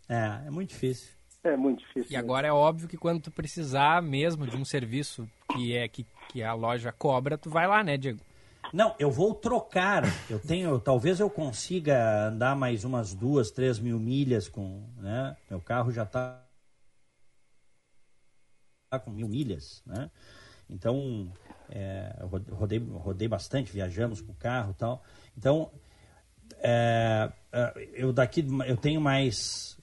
É, 0.08 0.48
é 0.48 0.52
muito 0.52 0.70
difícil. 0.70 1.12
É 1.44 1.58
muito 1.58 1.80
difícil. 1.80 2.12
E 2.12 2.16
agora 2.16 2.48
é 2.48 2.52
óbvio 2.54 2.88
que 2.88 2.96
quando 2.98 3.22
tu 3.22 3.32
precisar 3.32 4.02
mesmo 4.02 4.46
de 4.48 4.56
um 4.56 4.64
serviço 4.64 5.28
que 5.52 5.76
é 5.76 5.88
que, 5.88 6.06
que 6.30 6.44
a 6.44 6.54
loja 6.54 6.92
cobra, 6.92 7.38
tu 7.38 7.50
vai 7.50 7.68
lá, 7.68 7.84
né, 7.84 7.98
Diego? 7.98 8.20
Não, 8.72 8.96
eu 8.98 9.12
vou 9.12 9.34
trocar. 9.36 10.04
Eu 10.30 10.40
tenho, 10.40 10.80
talvez 10.80 11.20
eu 11.20 11.30
consiga 11.30 12.28
andar 12.28 12.56
mais 12.56 12.84
umas 12.84 13.14
duas, 13.14 13.52
três 13.52 13.78
mil 13.80 14.00
milhas 14.00 14.48
com, 14.48 14.84
né? 14.98 15.36
Meu 15.50 15.60
carro 15.60 15.92
já 15.92 16.04
está 16.04 16.40
com 19.04 19.12
mil 19.12 19.28
milhas, 19.28 19.82
né? 19.86 20.10
Então, 20.70 21.32
é, 21.74 22.16
rodei, 22.52 22.78
rodei 22.78 23.28
bastante, 23.28 23.74
viajamos 23.74 24.22
com 24.22 24.32
o 24.32 24.36
carro 24.36 24.72
e 24.72 24.76
tal. 24.76 25.04
Então, 25.36 25.72
é, 26.60 27.32
é, 27.52 27.90
eu 27.94 28.14
daqui, 28.14 28.46
eu 28.68 28.78
tenho 28.78 29.02
mais, 29.02 29.80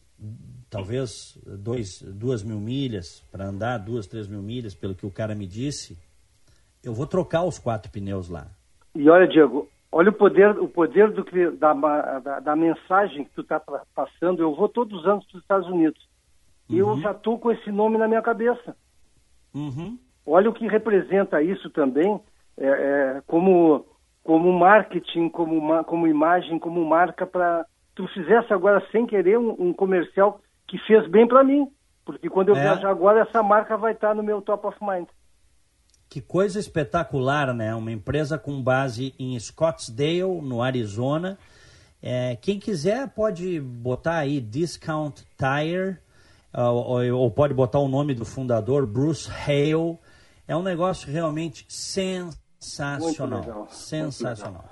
talvez, 0.71 1.37
dois, 1.45 2.01
duas 2.01 2.45
mil 2.45 2.61
milhas 2.61 3.25
para 3.33 3.45
andar, 3.45 3.79
duas, 3.79 4.07
três 4.07 4.29
mil 4.29 4.41
milhas, 4.41 4.73
pelo 4.73 4.95
que 4.95 5.05
o 5.05 5.11
cara 5.11 5.35
me 5.35 5.49
disse. 5.49 5.99
Eu 6.83 6.95
vou 6.95 7.09
trocar 7.09 7.43
os 7.43 7.59
quatro 7.59 7.91
pneus 7.91 8.29
lá. 8.29 8.47
E 8.95 9.11
olha, 9.11 9.27
Diego, 9.27 9.69
olha 9.91 10.11
o 10.11 10.15
poder, 10.15 10.57
o 10.61 10.69
poder 10.69 11.11
do 11.11 11.25
que, 11.25 11.51
da, 11.51 11.73
da, 11.75 12.41
da 12.41 12.57
mensagem 12.57 13.25
que 13.25 13.35
tu 13.35 13.41
está 13.41 13.61
passando. 13.95 14.41
Eu 14.41 14.55
vou 14.55 14.69
todos 14.69 15.01
os 15.01 15.07
anos 15.07 15.27
para 15.27 15.37
os 15.37 15.43
Estados 15.43 15.69
Unidos. 15.69 16.09
E 16.69 16.79
eu 16.79 17.01
já 17.01 17.11
estou 17.11 17.37
com 17.37 17.51
esse 17.51 17.73
nome 17.73 17.99
na 17.99 18.07
minha 18.07 18.23
cabeça. 18.23 18.77
Uhum. 19.53 19.99
Olha 20.27 20.51
o 20.51 20.53
que 20.53 20.69
representa 20.69 21.43
isso 21.43 21.71
também 21.71 22.21
é, 22.59 22.67
é, 22.67 23.23
como, 23.27 23.87
como 24.23 24.53
marketing, 24.53 25.29
como, 25.31 25.83
como 25.85 26.07
imagem, 26.07 26.59
como 26.59 26.85
marca 26.85 27.27
para 27.27 27.65
tu 27.95 28.07
fizesse 28.09 28.53
agora 28.53 28.85
sem 28.93 29.07
querer 29.07 29.39
um, 29.39 29.57
um 29.59 29.73
comercial 29.73 30.41
que 30.67 30.79
fez 30.87 31.09
bem 31.09 31.27
para 31.27 31.43
mim. 31.43 31.67
Porque 32.05 32.29
quando 32.29 32.51
eu 32.51 32.57
É. 32.57 32.63
viajar 32.63 32.91
agora, 32.91 33.21
essa 33.21 33.43
marca 33.43 33.77
vai 33.77 33.93
estar 33.93 34.15
no 34.15 34.23
meu 34.23 34.41
top 34.43 34.67
of 34.67 34.77
mind. 34.81 35.07
Que 36.09 36.21
coisa 36.21 36.59
espetacular, 36.59 37.55
né? 37.55 37.75
Uma 37.75 37.93
empresa 37.93 38.37
com 38.37 38.61
base 38.63 39.15
em 39.19 39.39
Scottsdale, 39.39 40.41
no 40.43 40.61
Arizona. 40.61 41.39
É, 42.03 42.37
quem 42.37 42.59
quiser 42.59 43.09
pode 43.11 43.61
botar 43.61 44.19
aí 44.19 44.41
Discount 44.41 45.23
Tire, 45.37 45.99
ah, 46.53 46.71
ou, 46.71 47.15
ou 47.15 47.31
pode 47.31 47.55
botar 47.55 47.79
o 47.79 47.89
nome 47.89 48.15
do 48.15 48.25
fundador, 48.25 48.87
Bruce 48.87 49.31
Hale. 49.31 49.99
É 50.51 50.57
um 50.57 50.65
negócio 50.65 51.09
realmente 51.09 51.65
sensacional. 51.69 53.41
Sensacional. 53.71 54.65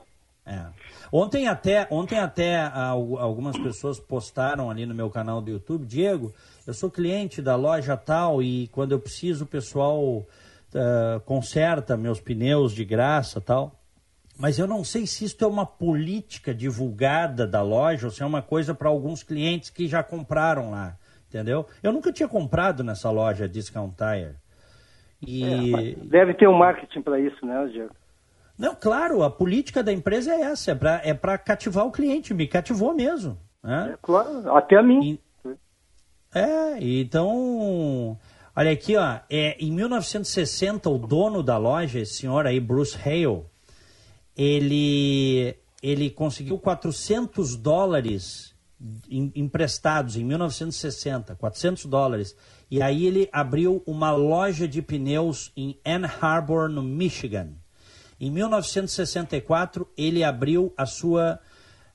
É. 0.45 0.67
Ontem 1.13 1.47
até, 1.47 1.87
ontem 1.89 2.19
até 2.19 2.59
al- 2.59 3.17
algumas 3.17 3.57
pessoas 3.57 4.01
postaram 4.01 4.71
ali 4.71 4.85
no 4.85 4.93
meu 4.93 5.09
canal 5.09 5.41
do 5.41 5.51
YouTube, 5.53 5.87
Diego, 5.87 6.35
eu 6.67 6.75
sou 6.75 6.91
cliente 6.91 7.41
da 7.41 7.55
loja 7.55 7.97
tal 7.97 8.43
e 8.43 8.67
quando 8.69 8.91
eu 8.91 8.99
preciso 8.99 9.45
o 9.45 9.47
pessoal 9.47 10.27
ah, 10.75 11.21
conserta 11.25 11.97
meus 11.97 12.21
pneus 12.21 12.73
de 12.73 12.85
graça 12.85 13.41
tal. 13.41 13.79
Mas 14.37 14.59
eu 14.59 14.67
não 14.67 14.83
sei 14.83 15.07
se 15.07 15.27
isso 15.27 15.37
é 15.45 15.47
uma 15.47 15.65
política 15.65 16.53
divulgada 16.53 17.47
da 17.47 17.63
loja 17.63 18.07
ou 18.07 18.13
se 18.13 18.21
é 18.21 18.27
uma 18.27 18.43
coisa 18.43 18.75
para 18.75 18.89
alguns 18.89 19.23
clientes 19.23 19.71
que 19.71 19.87
já 19.87 20.03
compraram 20.03 20.71
lá, 20.73 20.97
entendeu? 21.29 21.67
Eu 21.85 21.93
nunca 21.93 22.13
tinha 22.13 22.29
comprado 22.29 22.83
nessa 22.83 23.11
loja 23.13 23.49
Discount 23.49 23.95
Tire. 23.97 24.35
E 25.27 25.45
É, 25.45 25.95
Deve 26.05 26.35
ter 26.35 26.49
um 26.49 26.57
marketing 26.57 27.03
para 27.03 27.19
isso, 27.19 27.45
né, 27.45 27.67
Diego? 27.73 27.91
não, 28.57 28.75
claro, 28.75 29.23
a 29.23 29.31
política 29.31 29.83
da 29.83 29.93
empresa 29.93 30.33
é 30.33 30.41
essa, 30.43 30.73
é 30.73 30.75
para 30.75 31.01
é 31.35 31.39
cativar 31.39 31.87
o 31.87 31.93
cliente, 31.93 32.35
me 32.35 32.47
cativou 32.47 32.93
mesmo. 32.95 33.39
Né? 33.63 33.97
Claro, 34.03 34.55
até 34.57 34.77
a 34.77 34.83
mim. 34.83 35.19
É, 36.35 36.77
então, 36.81 38.19
olha 38.55 38.71
aqui, 38.71 38.97
ó, 38.97 39.19
é, 39.31 39.57
em 39.59 39.73
1960 39.73 40.91
o 40.91 40.99
dono 40.99 41.43
da 41.43 41.57
loja, 41.57 41.99
esse 42.01 42.15
senhor 42.15 42.47
aí, 42.47 42.61
Bruce 42.61 42.97
Hale, 42.97 43.45
ele, 44.37 45.57
ele 45.83 46.11
conseguiu 46.11 46.59
400 46.59 47.57
dólares 47.57 48.55
em- 49.11 49.33
emprestados 49.35 50.17
em 50.17 50.25
1960, 50.25 51.35
400 51.35 51.87
dólares. 51.87 52.37
E 52.71 52.83
aí 52.83 53.07
ele 53.07 53.29
abriu 53.33 53.83
uma 53.87 54.11
loja 54.11 54.69
de 54.69 54.83
pneus 54.83 55.53
em 55.57 55.79
Ann 55.87 56.05
Arbor, 56.21 56.69
no 56.69 56.83
Michigan. 56.83 57.53
Em 58.21 58.31
1964, 58.31 59.89
ele 59.97 60.23
abriu 60.23 60.73
a 60.77 60.85
sua 60.85 61.41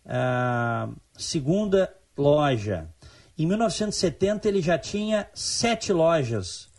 ah, 0.06 0.90
segunda 1.16 1.94
loja. 2.18 2.90
Em 3.38 3.46
1970, 3.46 4.48
ele 4.48 4.62
já 4.62 4.78
tinha 4.78 5.28
sete 5.34 5.92
lojas. 5.92 6.70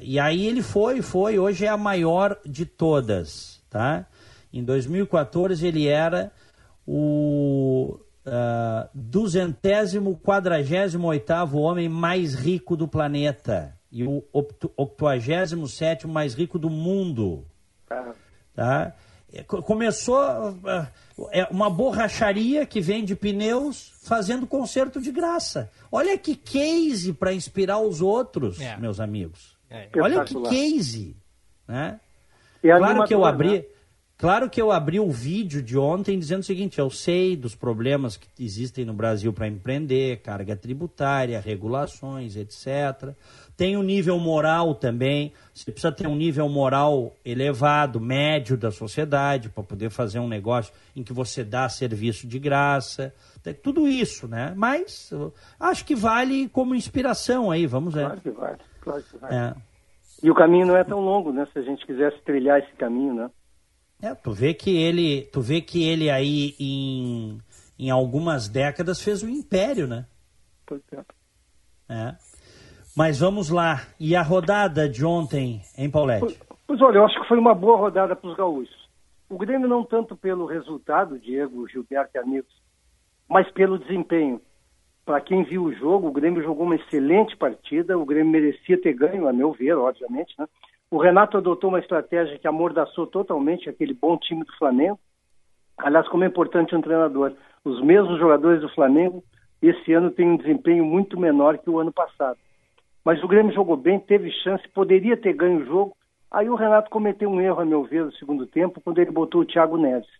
E 0.00 0.18
aí 0.18 0.46
ele 0.46 0.62
foi, 0.62 1.02
foi, 1.02 1.38
hoje 1.38 1.64
é 1.64 1.68
a 1.68 1.76
maior 1.76 2.38
de 2.44 2.64
todas, 2.64 3.60
tá? 3.68 4.06
Em 4.52 4.62
2014, 4.62 5.66
ele 5.66 5.88
era 5.88 6.30
o 6.86 7.98
ah, 8.26 8.88
duzentésimo, 8.94 10.16
quadragésimo 10.22 11.06
oitavo 11.08 11.58
homem 11.60 11.88
mais 11.88 12.34
rico 12.34 12.76
do 12.76 12.86
planeta 12.88 13.76
e 13.90 14.04
o 14.04 14.24
octuagésimo 14.76 15.68
sétimo 15.68 16.12
mais 16.12 16.34
rico 16.34 16.58
do 16.58 16.70
mundo. 16.70 17.44
Tá? 18.54 18.92
É, 19.32 19.42
co- 19.42 19.62
Começou 19.62 20.18
é 21.30 21.46
uma 21.50 21.70
borracharia 21.70 22.66
que 22.66 22.80
vende 22.80 23.14
pneus 23.16 23.92
fazendo 24.02 24.46
conserto 24.46 25.00
de 25.00 25.10
graça. 25.10 25.70
Olha 25.90 26.16
que 26.18 26.34
case 26.36 27.12
para 27.12 27.32
inspirar 27.32 27.78
os 27.80 28.00
outros, 28.00 28.60
É. 28.60 28.76
meus 28.76 29.00
amigos. 29.00 29.56
É. 29.70 29.88
Olha 29.98 30.22
que 30.24 30.34
case, 30.42 31.16
né? 31.66 31.98
Claro 32.60 33.04
que 33.04 33.14
eu 33.14 33.24
abri, 33.24 33.58
né? 33.58 33.64
Claro 34.22 34.48
que 34.48 34.62
eu 34.62 34.70
abri 34.70 35.00
o 35.00 35.10
vídeo 35.10 35.60
de 35.60 35.76
ontem 35.76 36.16
dizendo 36.16 36.40
o 36.40 36.44
seguinte: 36.44 36.78
eu 36.78 36.88
sei 36.88 37.36
dos 37.36 37.54
problemas 37.54 38.16
que 38.16 38.28
existem 38.42 38.84
no 38.84 38.94
Brasil 38.94 39.32
para 39.32 39.48
empreender, 39.48 40.22
carga 40.22 40.54
tributária, 40.54 41.40
regulações, 41.40 42.36
etc. 42.36 43.14
Tem 43.56 43.76
o 43.76 43.82
nível 43.82 44.18
moral 44.18 44.74
também. 44.74 45.32
Você 45.52 45.70
precisa 45.70 45.92
ter 45.92 46.06
um 46.06 46.16
nível 46.16 46.48
moral 46.48 47.12
elevado, 47.24 48.00
médio 48.00 48.56
da 48.56 48.70
sociedade, 48.70 49.48
para 49.48 49.62
poder 49.62 49.90
fazer 49.90 50.20
um 50.20 50.28
negócio 50.28 50.72
em 50.96 51.02
que 51.02 51.12
você 51.12 51.44
dá 51.44 51.68
serviço 51.68 52.26
de 52.26 52.38
graça. 52.38 53.12
Tem 53.42 53.52
Tudo 53.52 53.86
isso, 53.88 54.28
né? 54.28 54.54
Mas 54.56 55.12
acho 55.58 55.84
que 55.84 55.94
vale 55.94 56.48
como 56.48 56.74
inspiração 56.74 57.50
aí, 57.50 57.66
vamos 57.66 57.92
ver. 57.92 58.06
Claro 58.06 58.20
que 58.20 58.30
vai, 58.30 58.56
claro 58.80 59.02
que 59.02 59.16
vai. 59.18 59.34
É. 59.34 59.54
E 60.22 60.30
o 60.30 60.34
caminho 60.34 60.66
não 60.66 60.76
é 60.76 60.84
tão 60.84 61.00
longo, 61.00 61.32
né? 61.32 61.46
Se 61.52 61.58
a 61.58 61.62
gente 61.62 61.84
quisesse 61.84 62.22
trilhar 62.22 62.60
esse 62.60 62.72
caminho, 62.76 63.12
né? 63.12 63.30
É, 64.02 64.14
tu 64.16 64.32
vê 64.32 64.52
que 64.52 64.76
ele, 64.76 65.22
tu 65.32 65.40
vê 65.40 65.60
que 65.60 65.88
ele 65.88 66.10
aí 66.10 66.56
em, 66.58 67.38
em 67.78 67.88
algumas 67.88 68.48
décadas 68.48 69.00
fez 69.00 69.22
um 69.22 69.28
império, 69.28 69.86
né? 69.86 70.06
Pois 70.66 70.82
é. 70.92 71.04
É. 71.88 72.16
Mas 72.96 73.20
vamos 73.20 73.48
lá. 73.48 73.82
E 74.00 74.16
a 74.16 74.22
rodada 74.22 74.88
de 74.88 75.04
ontem, 75.04 75.62
hein, 75.78 75.88
Paulette? 75.88 76.38
Pois 76.66 76.80
olha, 76.82 76.98
eu 76.98 77.04
acho 77.04 77.20
que 77.20 77.28
foi 77.28 77.38
uma 77.38 77.54
boa 77.54 77.76
rodada 77.76 78.16
para 78.16 78.28
os 78.28 78.36
gaúchos. 78.36 78.88
O 79.30 79.38
Grêmio 79.38 79.68
não 79.68 79.84
tanto 79.84 80.16
pelo 80.16 80.46
resultado, 80.46 81.18
Diego, 81.18 81.68
Gilberto 81.68 82.10
e 82.16 82.18
amigos, 82.18 82.52
mas 83.28 83.50
pelo 83.52 83.78
desempenho. 83.78 84.40
Para 85.04 85.20
quem 85.20 85.42
viu 85.42 85.64
o 85.64 85.72
jogo, 85.72 86.08
o 86.08 86.12
Grêmio 86.12 86.42
jogou 86.42 86.66
uma 86.66 86.76
excelente 86.76 87.36
partida, 87.36 87.98
o 87.98 88.04
Grêmio 88.04 88.32
merecia 88.32 88.80
ter 88.80 88.92
ganho, 88.92 89.28
a 89.28 89.32
meu 89.32 89.52
ver, 89.52 89.74
obviamente. 89.74 90.34
Né? 90.38 90.46
O 90.92 90.98
Renato 90.98 91.38
adotou 91.38 91.70
uma 91.70 91.78
estratégia 91.78 92.38
que 92.38 92.46
amordaçou 92.46 93.06
totalmente 93.06 93.66
aquele 93.66 93.94
bom 93.94 94.14
time 94.18 94.44
do 94.44 94.52
Flamengo. 94.58 95.00
Aliás, 95.78 96.06
como 96.08 96.22
é 96.22 96.26
importante 96.26 96.76
um 96.76 96.82
treinador. 96.82 97.32
Os 97.64 97.80
mesmos 97.80 98.18
jogadores 98.18 98.60
do 98.60 98.68
Flamengo, 98.68 99.24
esse 99.62 99.90
ano, 99.94 100.10
têm 100.10 100.28
um 100.28 100.36
desempenho 100.36 100.84
muito 100.84 101.18
menor 101.18 101.56
que 101.56 101.70
o 101.70 101.78
ano 101.78 101.90
passado. 101.90 102.36
Mas 103.02 103.24
o 103.24 103.26
Grêmio 103.26 103.54
jogou 103.54 103.74
bem, 103.74 103.98
teve 103.98 104.30
chance, 104.42 104.68
poderia 104.68 105.16
ter 105.16 105.32
ganho 105.32 105.62
o 105.62 105.64
jogo. 105.64 105.96
Aí 106.30 106.50
o 106.50 106.56
Renato 106.56 106.90
cometeu 106.90 107.30
um 107.30 107.40
erro, 107.40 107.62
a 107.62 107.64
meu 107.64 107.84
ver, 107.84 108.04
no 108.04 108.12
segundo 108.12 108.46
tempo, 108.46 108.78
quando 108.84 108.98
ele 108.98 109.10
botou 109.10 109.40
o 109.40 109.46
Thiago 109.46 109.78
Neves. 109.78 110.10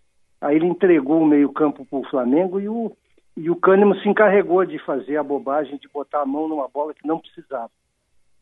Aí 0.41 0.55
ele 0.55 0.65
entregou 0.65 1.21
o 1.21 1.27
meio-campo 1.27 1.85
para 1.85 1.99
o 1.99 2.09
Flamengo 2.09 2.59
e 2.59 2.67
o, 2.67 2.91
e 3.37 3.47
o 3.47 3.59
se 4.01 4.09
encarregou 4.09 4.65
de 4.65 4.79
fazer 4.79 5.17
a 5.17 5.23
bobagem 5.23 5.77
de 5.77 5.87
botar 5.87 6.21
a 6.23 6.25
mão 6.25 6.47
numa 6.47 6.67
bola 6.67 6.95
que 6.95 7.07
não 7.07 7.19
precisava. 7.19 7.69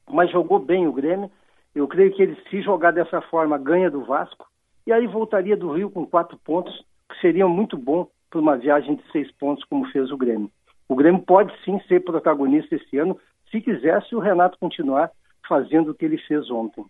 Mas 0.10 0.32
jogou 0.32 0.60
bem 0.60 0.88
o 0.88 0.94
Grêmio. 0.94 1.30
Eu 1.74 1.88
creio 1.88 2.14
que 2.14 2.22
ele, 2.22 2.38
se 2.50 2.62
jogar 2.62 2.92
dessa 2.92 3.22
forma, 3.22 3.58
ganha 3.58 3.90
do 3.90 4.04
Vasco. 4.04 4.48
E 4.86 4.92
aí 4.92 5.08
voltaria 5.08 5.56
do 5.56 5.72
Rio 5.72 5.90
com 5.90 6.06
quatro 6.06 6.38
pontos, 6.44 6.74
que 7.10 7.20
seria 7.22 7.48
muito 7.48 7.78
bom 7.78 8.08
para 8.30 8.40
uma 8.40 8.58
viagem 8.58 8.96
de 8.96 9.12
seis 9.12 9.32
pontos, 9.34 9.64
como 9.66 9.90
fez 9.92 10.12
o 10.12 10.18
Grêmio. 10.18 10.50
O 10.88 10.96
Grêmio 10.96 11.22
pode 11.22 11.54
sim 11.64 11.80
ser 11.88 12.04
protagonista 12.04 12.76
esse 12.76 12.98
ano, 12.98 13.18
se 13.50 13.62
quiser, 13.62 14.02
se 14.04 14.16
o 14.16 14.20
Renato 14.20 14.58
continuar 14.60 15.12
fazendo 15.48 15.92
o 15.92 15.94
que 15.94 16.06
ele 16.06 16.18
fez 16.18 16.50
ontem. 16.50 16.86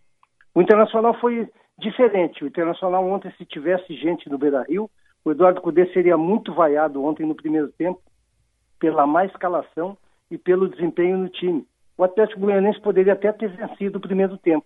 O 0.53 0.61
Internacional 0.61 1.13
foi 1.19 1.49
diferente. 1.77 2.43
O 2.43 2.47
Internacional 2.47 3.05
ontem, 3.07 3.32
se 3.38 3.45
tivesse 3.45 3.95
gente 3.95 4.29
no 4.29 4.38
Beira-Rio, 4.38 4.89
o 5.23 5.32
Eduardo 5.32 5.61
Cudê 5.61 5.86
seria 5.93 6.17
muito 6.17 6.53
vaiado 6.53 7.03
ontem 7.03 7.25
no 7.25 7.36
primeiro 7.36 7.69
tempo 7.69 8.01
pela 8.79 9.05
má 9.05 9.25
escalação 9.25 9.97
e 10.29 10.38
pelo 10.38 10.67
desempenho 10.67 11.17
no 11.17 11.29
time. 11.29 11.65
O 11.97 12.03
Atlético 12.03 12.41
Goianense 12.41 12.82
poderia 12.82 13.13
até 13.13 13.32
ter 13.32 13.49
vencido 13.49 13.99
o 13.99 14.01
primeiro 14.01 14.38
tempo. 14.38 14.65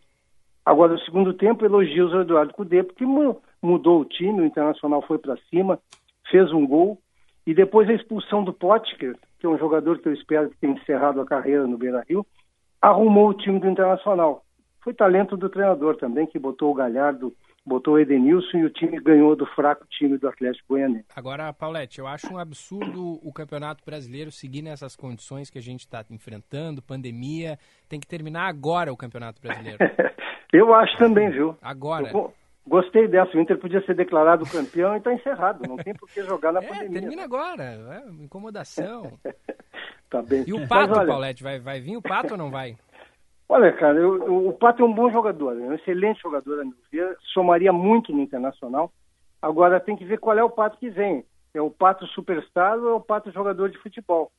Agora, 0.65 0.93
no 0.93 0.99
segundo 0.99 1.33
tempo, 1.33 1.63
elogios 1.63 2.13
ao 2.13 2.21
Eduardo 2.21 2.53
Cudê, 2.53 2.81
porque 2.81 3.05
mudou 3.05 4.01
o 4.01 4.05
time, 4.05 4.41
o 4.41 4.45
Internacional 4.45 5.01
foi 5.03 5.19
para 5.19 5.37
cima, 5.49 5.79
fez 6.29 6.51
um 6.51 6.65
gol, 6.65 6.99
e 7.45 7.53
depois 7.53 7.87
a 7.87 7.93
expulsão 7.93 8.43
do 8.43 8.51
Potker, 8.51 9.15
que 9.39 9.45
é 9.45 9.49
um 9.49 9.59
jogador 9.59 9.99
que 9.99 10.07
eu 10.07 10.13
espero 10.13 10.49
que 10.49 10.57
tenha 10.57 10.73
encerrado 10.73 11.21
a 11.21 11.25
carreira 11.25 11.67
no 11.67 11.77
Beira-Rio, 11.77 12.25
arrumou 12.81 13.29
o 13.29 13.33
time 13.33 13.59
do 13.59 13.69
Internacional. 13.69 14.43
Foi 14.83 14.93
talento 14.93 15.37
do 15.37 15.49
treinador 15.49 15.97
também, 15.97 16.25
que 16.25 16.39
botou 16.39 16.71
o 16.71 16.75
Galhardo 16.75 17.31
botou 17.65 17.95
o 17.95 17.99
Edenilson 17.99 18.57
e 18.57 18.65
o 18.65 18.69
time 18.69 18.99
ganhou 19.01 19.35
do 19.35 19.45
fraco 19.47 19.85
time 19.89 20.17
do 20.17 20.27
Atlético 20.27 20.67
Goianiense. 20.69 21.07
Agora, 21.15 21.51
Paulette, 21.51 21.99
eu 21.99 22.05
acho 22.05 22.31
um 22.31 22.37
absurdo 22.37 23.19
o 23.23 23.33
Campeonato 23.33 23.83
Brasileiro 23.83 24.31
seguir 24.31 24.61
nessas 24.61 24.95
condições 24.95 25.49
que 25.49 25.57
a 25.57 25.61
gente 25.61 25.81
está 25.81 26.05
enfrentando, 26.11 26.81
pandemia. 26.81 27.57
Tem 27.89 27.99
que 27.99 28.07
terminar 28.07 28.47
agora 28.47 28.93
o 28.93 28.97
Campeonato 28.97 29.41
Brasileiro. 29.41 29.79
eu 30.55 30.73
acho 30.73 30.97
também, 30.97 31.29
viu? 31.29 31.55
Agora. 31.61 32.09
Eu, 32.11 32.33
gostei 32.67 33.07
dessa. 33.07 33.37
O 33.37 33.39
Inter 33.39 33.57
podia 33.57 33.81
ser 33.85 33.95
declarado 33.95 34.45
campeão 34.45 34.95
e 34.95 34.97
está 34.97 35.13
encerrado. 35.13 35.67
Não 35.67 35.77
tem 35.77 35.93
por 35.93 36.09
que 36.09 36.23
jogar 36.23 36.51
na 36.51 36.63
é, 36.63 36.67
pandemia. 36.67 37.01
Termina 37.01 37.23
agora. 37.23 37.63
É, 37.63 38.23
incomodação. 38.23 39.19
tá 40.09 40.21
bem. 40.21 40.43
E 40.47 40.53
o 40.53 40.67
Pato, 40.67 40.97
olha... 40.97 41.07
Paulette, 41.07 41.43
vai, 41.43 41.59
vai 41.59 41.79
vir 41.79 41.97
o 41.97 42.01
Pato 42.01 42.33
ou 42.33 42.37
não 42.37 42.49
vai? 42.49 42.75
Olha, 43.47 43.71
cara, 43.73 43.99
eu, 43.99 44.47
o 44.47 44.53
Pato 44.53 44.81
é 44.81 44.85
um 44.85 44.93
bom 44.93 45.11
jogador, 45.11 45.55
é 45.59 45.63
um 45.63 45.73
excelente 45.73 46.19
jogador, 46.19 46.61
a 46.61 46.65
meu 46.65 46.73
ver, 46.91 47.15
somaria 47.31 47.71
muito 47.71 48.11
no 48.11 48.21
Internacional. 48.21 48.91
Agora 49.39 49.79
tem 49.79 49.95
que 49.95 50.03
ver 50.03 50.17
qual 50.17 50.35
é 50.35 50.43
o 50.43 50.49
Pato 50.49 50.79
que 50.79 50.89
vem. 50.89 51.23
É 51.53 51.61
o 51.61 51.69
Pato 51.69 52.07
superstar 52.07 52.79
ou 52.79 52.89
é 52.89 52.93
o 52.93 52.99
Pato 52.99 53.31
jogador 53.31 53.69
de 53.69 53.77
futebol? 53.77 54.31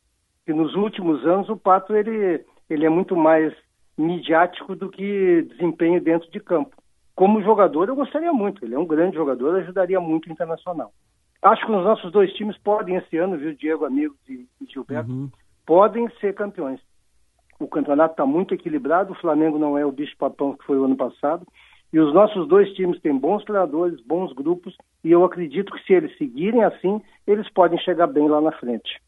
Que 0.44 0.52
nos 0.52 0.74
últimos 0.74 1.24
anos 1.24 1.48
o 1.48 1.56
Pato 1.56 1.94
ele, 1.94 2.44
ele 2.68 2.84
é 2.84 2.88
muito 2.88 3.14
mais 3.16 3.54
midiático 3.96 4.74
do 4.74 4.88
que 4.90 5.42
desempenho 5.42 6.00
dentro 6.00 6.30
de 6.30 6.40
campo. 6.40 6.76
Como 7.14 7.42
jogador, 7.42 7.88
eu 7.88 7.96
gostaria 7.96 8.32
muito. 8.32 8.64
Ele 8.64 8.74
é 8.74 8.78
um 8.78 8.86
grande 8.86 9.16
jogador, 9.16 9.56
ajudaria 9.56 10.00
muito 10.00 10.28
o 10.28 10.32
Internacional. 10.32 10.92
Acho 11.42 11.64
que 11.64 11.72
os 11.72 11.84
nossos 11.84 12.12
dois 12.12 12.32
times 12.32 12.58
podem 12.58 12.96
esse 12.96 13.16
ano, 13.16 13.38
viu, 13.38 13.54
Diego, 13.54 13.84
amigos 13.84 14.18
e, 14.28 14.46
Gilberto, 14.68 15.10
uhum. 15.10 15.30
podem 15.64 16.08
ser 16.20 16.34
campeões 16.34 16.80
o 17.58 17.66
campeonato 17.66 18.12
está 18.12 18.26
muito 18.26 18.54
equilibrado, 18.54 19.12
o 19.12 19.20
Flamengo 19.20 19.58
não 19.58 19.78
é 19.78 19.84
o 19.84 19.92
bicho-papão 19.92 20.56
que 20.56 20.64
foi 20.64 20.78
o 20.78 20.84
ano 20.84 20.96
passado, 20.96 21.46
e 21.92 21.98
os 21.98 22.12
nossos 22.12 22.46
dois 22.48 22.72
times 22.74 23.00
têm 23.00 23.16
bons 23.16 23.44
treinadores, 23.44 24.00
bons 24.04 24.32
grupos, 24.32 24.76
e 25.02 25.10
eu 25.10 25.24
acredito 25.24 25.72
que 25.72 25.82
se 25.84 25.92
eles 25.94 26.16
seguirem 26.18 26.64
assim, 26.64 27.00
eles 27.26 27.50
podem 27.52 27.78
chegar 27.78 28.06
bem 28.06 28.28
lá 28.28 28.40
na 28.40 28.52
frente. 28.52 29.00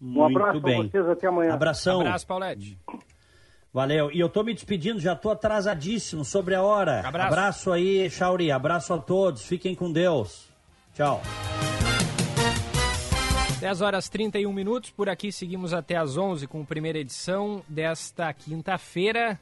Muito 0.00 0.18
um 0.18 0.24
abraço 0.24 0.60
bem. 0.60 0.76
para 0.76 1.00
vocês, 1.00 1.08
até 1.08 1.26
amanhã. 1.28 1.54
Abração. 1.54 2.00
Abraço, 2.00 2.26
Paulette. 2.26 2.78
Valeu. 3.72 4.10
E 4.12 4.20
eu 4.20 4.28
tô 4.28 4.42
me 4.42 4.52
despedindo, 4.52 5.00
já 5.00 5.16
tô 5.16 5.30
atrasadíssimo 5.30 6.24
sobre 6.24 6.54
a 6.54 6.62
hora. 6.62 7.00
Abraço. 7.00 7.26
Abraço 7.28 7.72
aí, 7.72 8.10
Chauri. 8.10 8.52
Abraço 8.52 8.92
a 8.92 8.98
todos. 8.98 9.46
Fiquem 9.46 9.74
com 9.74 9.90
Deus. 9.90 10.48
Tchau. 10.94 11.22
10 13.62 13.80
horas 13.80 14.08
31 14.08 14.52
minutos, 14.52 14.90
por 14.90 15.08
aqui 15.08 15.30
seguimos 15.30 15.72
até 15.72 15.96
às 15.96 16.16
11 16.16 16.48
com 16.48 16.62
a 16.62 16.64
primeira 16.64 16.98
edição 16.98 17.62
desta 17.68 18.32
quinta-feira. 18.32 19.40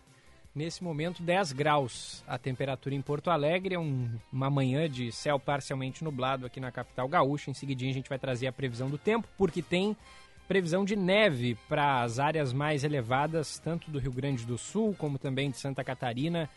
Nesse 0.54 0.84
momento, 0.84 1.22
10 1.22 1.52
graus 1.52 2.22
a 2.26 2.36
temperatura 2.36 2.94
em 2.94 3.00
Porto 3.00 3.30
Alegre. 3.30 3.76
É 3.76 3.78
um, 3.78 4.10
uma 4.30 4.50
manhã 4.50 4.88
de 4.90 5.10
céu 5.10 5.40
parcialmente 5.40 6.04
nublado 6.04 6.44
aqui 6.44 6.60
na 6.60 6.70
capital 6.70 7.08
gaúcha. 7.08 7.50
Em 7.50 7.54
seguidinho 7.54 7.90
a 7.90 7.94
gente 7.94 8.08
vai 8.08 8.18
trazer 8.18 8.46
a 8.46 8.52
previsão 8.52 8.90
do 8.90 8.98
tempo, 8.98 9.26
porque 9.38 9.62
tem 9.62 9.96
previsão 10.50 10.84
de 10.84 10.96
neve 10.96 11.56
para 11.68 12.02
as 12.02 12.18
áreas 12.18 12.52
mais 12.52 12.82
elevadas, 12.82 13.60
tanto 13.60 13.88
do 13.88 14.00
Rio 14.00 14.10
Grande 14.10 14.44
do 14.44 14.58
Sul 14.58 14.96
como 14.98 15.16
também 15.16 15.48
de 15.48 15.56
Santa 15.56 15.84
Catarina, 15.84 16.50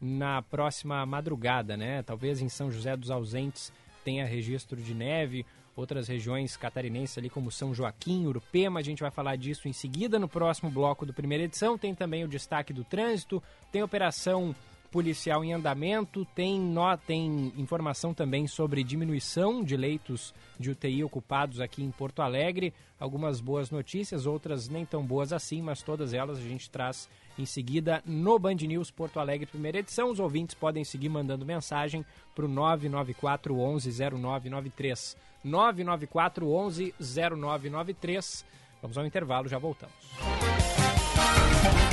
na 0.00 0.40
próxima 0.40 1.04
madrugada, 1.04 1.76
né? 1.76 2.00
Talvez 2.04 2.40
em 2.40 2.48
São 2.48 2.70
José 2.70 2.96
dos 2.96 3.10
Ausentes 3.10 3.72
tenha 4.04 4.24
registro 4.24 4.80
de 4.80 4.94
neve 4.94 5.44
outras 5.74 6.06
regiões 6.06 6.56
catarinenses 6.56 7.18
ali 7.18 7.28
como 7.28 7.50
São 7.50 7.74
Joaquim, 7.74 8.24
Urupema, 8.24 8.78
a 8.78 8.84
gente 8.84 9.02
vai 9.02 9.10
falar 9.10 9.34
disso 9.34 9.66
em 9.66 9.72
seguida 9.72 10.16
no 10.16 10.28
próximo 10.28 10.70
bloco 10.70 11.04
do 11.04 11.12
primeira 11.12 11.42
edição. 11.42 11.76
Tem 11.76 11.92
também 11.92 12.22
o 12.22 12.28
destaque 12.28 12.72
do 12.72 12.84
trânsito, 12.84 13.42
tem 13.72 13.82
operação 13.82 14.54
policial 14.90 15.44
em 15.44 15.52
andamento, 15.52 16.24
tem, 16.34 16.58
no, 16.58 16.96
tem 16.96 17.52
informação 17.56 18.12
também 18.12 18.46
sobre 18.46 18.82
diminuição 18.82 19.62
de 19.62 19.76
leitos 19.76 20.34
de 20.58 20.70
UTI 20.70 21.04
ocupados 21.04 21.60
aqui 21.60 21.82
em 21.82 21.90
Porto 21.90 22.20
Alegre. 22.20 22.74
Algumas 22.98 23.40
boas 23.40 23.70
notícias, 23.70 24.26
outras 24.26 24.68
nem 24.68 24.84
tão 24.84 25.04
boas 25.04 25.32
assim, 25.32 25.62
mas 25.62 25.82
todas 25.82 26.12
elas 26.12 26.38
a 26.38 26.42
gente 26.42 26.68
traz 26.68 27.08
em 27.38 27.46
seguida 27.46 28.02
no 28.04 28.38
Band 28.38 28.56
News 28.56 28.90
Porto 28.90 29.18
Alegre, 29.18 29.46
primeira 29.46 29.78
edição. 29.78 30.10
Os 30.10 30.20
ouvintes 30.20 30.54
podem 30.54 30.84
seguir 30.84 31.08
mandando 31.08 31.46
mensagem 31.46 32.04
para 32.34 32.44
o 32.44 32.48
994 32.48 33.58
11 33.58 33.90
0993. 33.90 35.16
994 35.42 36.48
11 36.50 36.94
0993. 36.98 38.44
Vamos 38.82 38.98
ao 38.98 39.06
intervalo, 39.06 39.48
já 39.48 39.58
voltamos. 39.58 39.94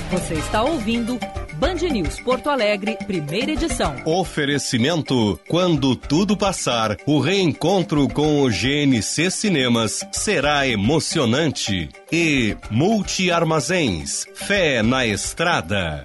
Você 0.10 0.36
está 0.36 0.64
ouvindo 0.64 1.20
Band 1.58 1.76
News 1.92 2.20
Porto 2.20 2.52
Alegre, 2.52 2.96
primeira 3.08 3.52
edição. 3.52 3.96
Oferecimento: 4.06 5.40
quando 5.48 5.96
tudo 5.96 6.38
passar, 6.38 6.96
o 7.06 7.20
reencontro 7.20 8.08
com 8.08 8.44
o 8.44 8.50
GNC 8.50 9.32
Cinemas 9.32 10.06
será 10.12 10.68
emocionante. 10.68 11.90
E 12.12 12.56
Multi 12.70 13.32
Armazéns, 13.32 14.26
fé 14.36 14.84
na 14.84 15.06
estrada. 15.08 16.04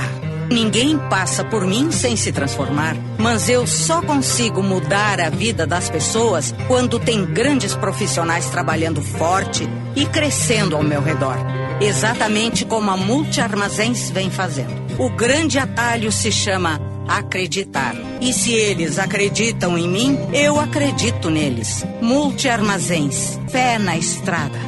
Ninguém 0.51 0.97
passa 1.07 1.43
por 1.43 1.67
mim 1.67 1.91
sem 1.91 2.15
se 2.15 2.31
transformar, 2.31 2.95
mas 3.19 3.47
eu 3.47 3.67
só 3.67 4.01
consigo 4.01 4.63
mudar 4.63 5.21
a 5.21 5.29
vida 5.29 5.67
das 5.67 5.87
pessoas 5.87 6.51
quando 6.67 6.97
tem 6.97 7.23
grandes 7.23 7.75
profissionais 7.75 8.49
trabalhando 8.49 9.03
forte 9.03 9.69
e 9.95 10.03
crescendo 10.07 10.75
ao 10.75 10.83
meu 10.83 11.03
redor. 11.03 11.37
Exatamente 11.79 12.65
como 12.65 12.89
a 12.89 12.97
Multi 12.97 13.39
Armazéns 13.39 14.09
vem 14.09 14.31
fazendo. 14.31 14.73
O 14.97 15.11
grande 15.11 15.59
atalho 15.59 16.11
se 16.11 16.31
chama 16.31 16.81
acreditar. 17.09 17.95
E 18.21 18.31
se 18.31 18.53
eles 18.53 18.99
acreditam 18.99 19.77
em 19.77 19.87
mim, 19.87 20.17
eu 20.33 20.59
acredito 20.59 21.29
neles. 21.29 21.83
Multi 22.01 22.47
Armazéns. 22.47 23.39
Fé 23.49 23.77
na 23.77 23.97
estrada. 23.97 24.59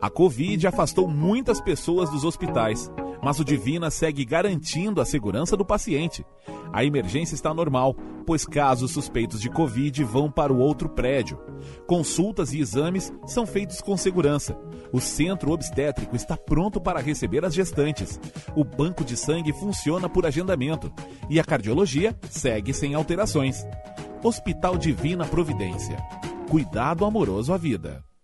A 0.00 0.10
Covid 0.10 0.66
afastou 0.66 1.08
muitas 1.08 1.60
pessoas 1.60 2.10
dos 2.10 2.24
hospitais 2.24 2.90
mas 3.24 3.40
o 3.40 3.44
Divina 3.44 3.90
segue 3.90 4.22
garantindo 4.22 5.00
a 5.00 5.04
segurança 5.06 5.56
do 5.56 5.64
paciente. 5.64 6.26
A 6.70 6.84
emergência 6.84 7.34
está 7.34 7.54
normal, 7.54 7.96
pois 8.26 8.44
casos 8.44 8.90
suspeitos 8.90 9.40
de 9.40 9.48
Covid 9.48 10.04
vão 10.04 10.30
para 10.30 10.52
o 10.52 10.58
outro 10.58 10.90
prédio. 10.90 11.38
Consultas 11.86 12.52
e 12.52 12.60
exames 12.60 13.10
são 13.26 13.46
feitos 13.46 13.80
com 13.80 13.96
segurança. 13.96 14.58
O 14.94 15.00
centro 15.00 15.50
obstétrico 15.50 16.14
está 16.14 16.36
pronto 16.36 16.80
para 16.80 17.00
receber 17.00 17.44
as 17.44 17.52
gestantes. 17.52 18.20
O 18.54 18.62
banco 18.62 19.04
de 19.04 19.16
sangue 19.16 19.52
funciona 19.52 20.08
por 20.08 20.24
agendamento. 20.24 20.92
E 21.28 21.40
a 21.40 21.44
cardiologia 21.44 22.16
segue 22.30 22.72
sem 22.72 22.94
alterações. 22.94 23.66
Hospital 24.22 24.78
Divina 24.78 25.26
Providência. 25.26 25.96
Cuidado 26.48 27.04
amoroso 27.04 27.52
à 27.52 27.56
vida. 27.56 28.04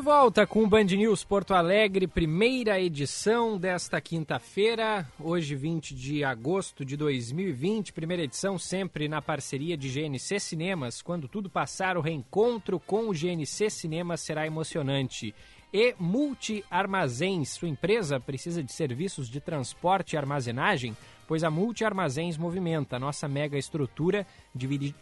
De 0.00 0.04
volta 0.06 0.46
com 0.46 0.64
o 0.64 0.66
Band 0.66 0.84
News 0.84 1.24
Porto 1.24 1.52
Alegre, 1.52 2.06
primeira 2.06 2.80
edição 2.80 3.58
desta 3.58 4.00
quinta-feira, 4.00 5.06
hoje 5.20 5.54
20 5.54 5.94
de 5.94 6.24
agosto 6.24 6.86
de 6.86 6.96
2020, 6.96 7.92
primeira 7.92 8.22
edição 8.22 8.58
sempre 8.58 9.08
na 9.08 9.20
parceria 9.20 9.76
de 9.76 9.90
GNC 9.90 10.40
Cinemas. 10.40 11.02
Quando 11.02 11.28
tudo 11.28 11.50
passar, 11.50 11.98
o 11.98 12.00
reencontro 12.00 12.80
com 12.80 13.10
o 13.10 13.12
GNC 13.12 13.68
Cinemas 13.68 14.22
será 14.22 14.46
emocionante. 14.46 15.34
E 15.70 15.94
Multi 15.98 16.64
Armazéns, 16.70 17.50
sua 17.50 17.68
empresa 17.68 18.18
precisa 18.18 18.62
de 18.62 18.72
serviços 18.72 19.28
de 19.28 19.38
transporte 19.38 20.14
e 20.14 20.16
armazenagem? 20.16 20.96
Pois 21.28 21.44
a 21.44 21.50
Multi 21.50 21.84
Armazéns 21.84 22.38
movimenta 22.38 22.96
a 22.96 22.98
nossa 22.98 23.28
mega 23.28 23.58
estrutura 23.58 24.26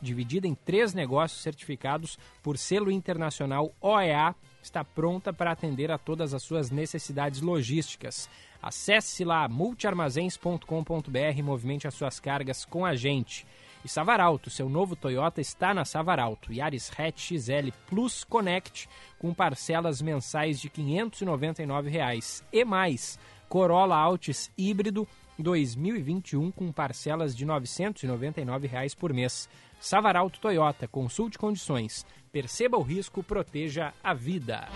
dividida 0.02 0.48
em 0.48 0.56
três 0.56 0.92
negócios 0.92 1.40
certificados 1.40 2.18
por 2.42 2.58
selo 2.58 2.90
internacional 2.90 3.72
OEA 3.80 4.34
está 4.68 4.84
pronta 4.84 5.32
para 5.32 5.50
atender 5.50 5.90
a 5.90 5.98
todas 5.98 6.32
as 6.34 6.42
suas 6.42 6.70
necessidades 6.70 7.40
logísticas. 7.40 8.28
Acesse 8.62 9.24
lá 9.24 9.48
multiarmazéns.com.br 9.48 11.36
e 11.36 11.42
movimente 11.42 11.88
as 11.88 11.94
suas 11.94 12.20
cargas 12.20 12.64
com 12.64 12.84
a 12.84 12.94
gente. 12.94 13.46
E 13.84 13.88
Savaralto, 13.88 14.50
seu 14.50 14.68
novo 14.68 14.94
Toyota 14.96 15.40
está 15.40 15.72
na 15.72 15.84
Savaralto. 15.84 16.52
Yaris 16.52 16.90
Hatch 16.96 17.32
XL 17.32 17.70
Plus 17.86 18.24
Connect 18.24 18.88
com 19.18 19.32
parcelas 19.32 20.02
mensais 20.02 20.60
de 20.60 20.68
599 20.68 21.88
reais. 21.88 22.44
e 22.52 22.64
mais. 22.64 23.18
Corolla 23.48 23.96
Altis 23.96 24.50
híbrido 24.58 25.08
2021 25.38 26.50
com 26.50 26.70
parcelas 26.70 27.34
de 27.34 27.46
999 27.46 28.66
reais 28.66 28.94
por 28.94 29.12
mês. 29.12 29.48
Savaralto 29.80 30.40
Toyota, 30.40 30.88
consulte 30.88 31.38
condições. 31.38 32.04
Perceba 32.30 32.76
o 32.76 32.82
risco, 32.82 33.22
proteja 33.22 33.92
a 34.04 34.12
vida. 34.12 34.68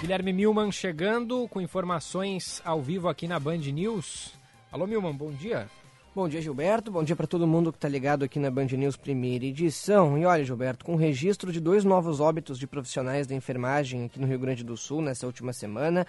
Guilherme 0.00 0.32
Milman 0.32 0.72
chegando 0.72 1.46
com 1.48 1.60
informações 1.60 2.60
ao 2.64 2.80
vivo 2.80 3.08
aqui 3.08 3.28
na 3.28 3.38
Band 3.38 3.58
News. 3.58 4.32
Alô, 4.70 4.86
Milman, 4.86 5.14
bom 5.14 5.30
dia. 5.30 5.68
Bom 6.14 6.28
dia, 6.28 6.42
Gilberto. 6.42 6.90
Bom 6.90 7.04
dia 7.04 7.14
para 7.14 7.26
todo 7.26 7.46
mundo 7.46 7.70
que 7.70 7.78
está 7.78 7.88
ligado 7.88 8.24
aqui 8.24 8.38
na 8.38 8.50
Band 8.50 8.66
News 8.66 8.96
primeira 8.96 9.44
edição. 9.44 10.18
E 10.18 10.24
olha, 10.24 10.44
Gilberto, 10.44 10.84
com 10.84 10.96
registro 10.96 11.52
de 11.52 11.60
dois 11.60 11.84
novos 11.84 12.20
óbitos 12.20 12.58
de 12.58 12.66
profissionais 12.66 13.26
da 13.26 13.34
enfermagem 13.34 14.06
aqui 14.06 14.18
no 14.18 14.26
Rio 14.26 14.38
Grande 14.38 14.64
do 14.64 14.76
Sul 14.76 15.00
nessa 15.00 15.26
última 15.26 15.52
semana, 15.52 16.06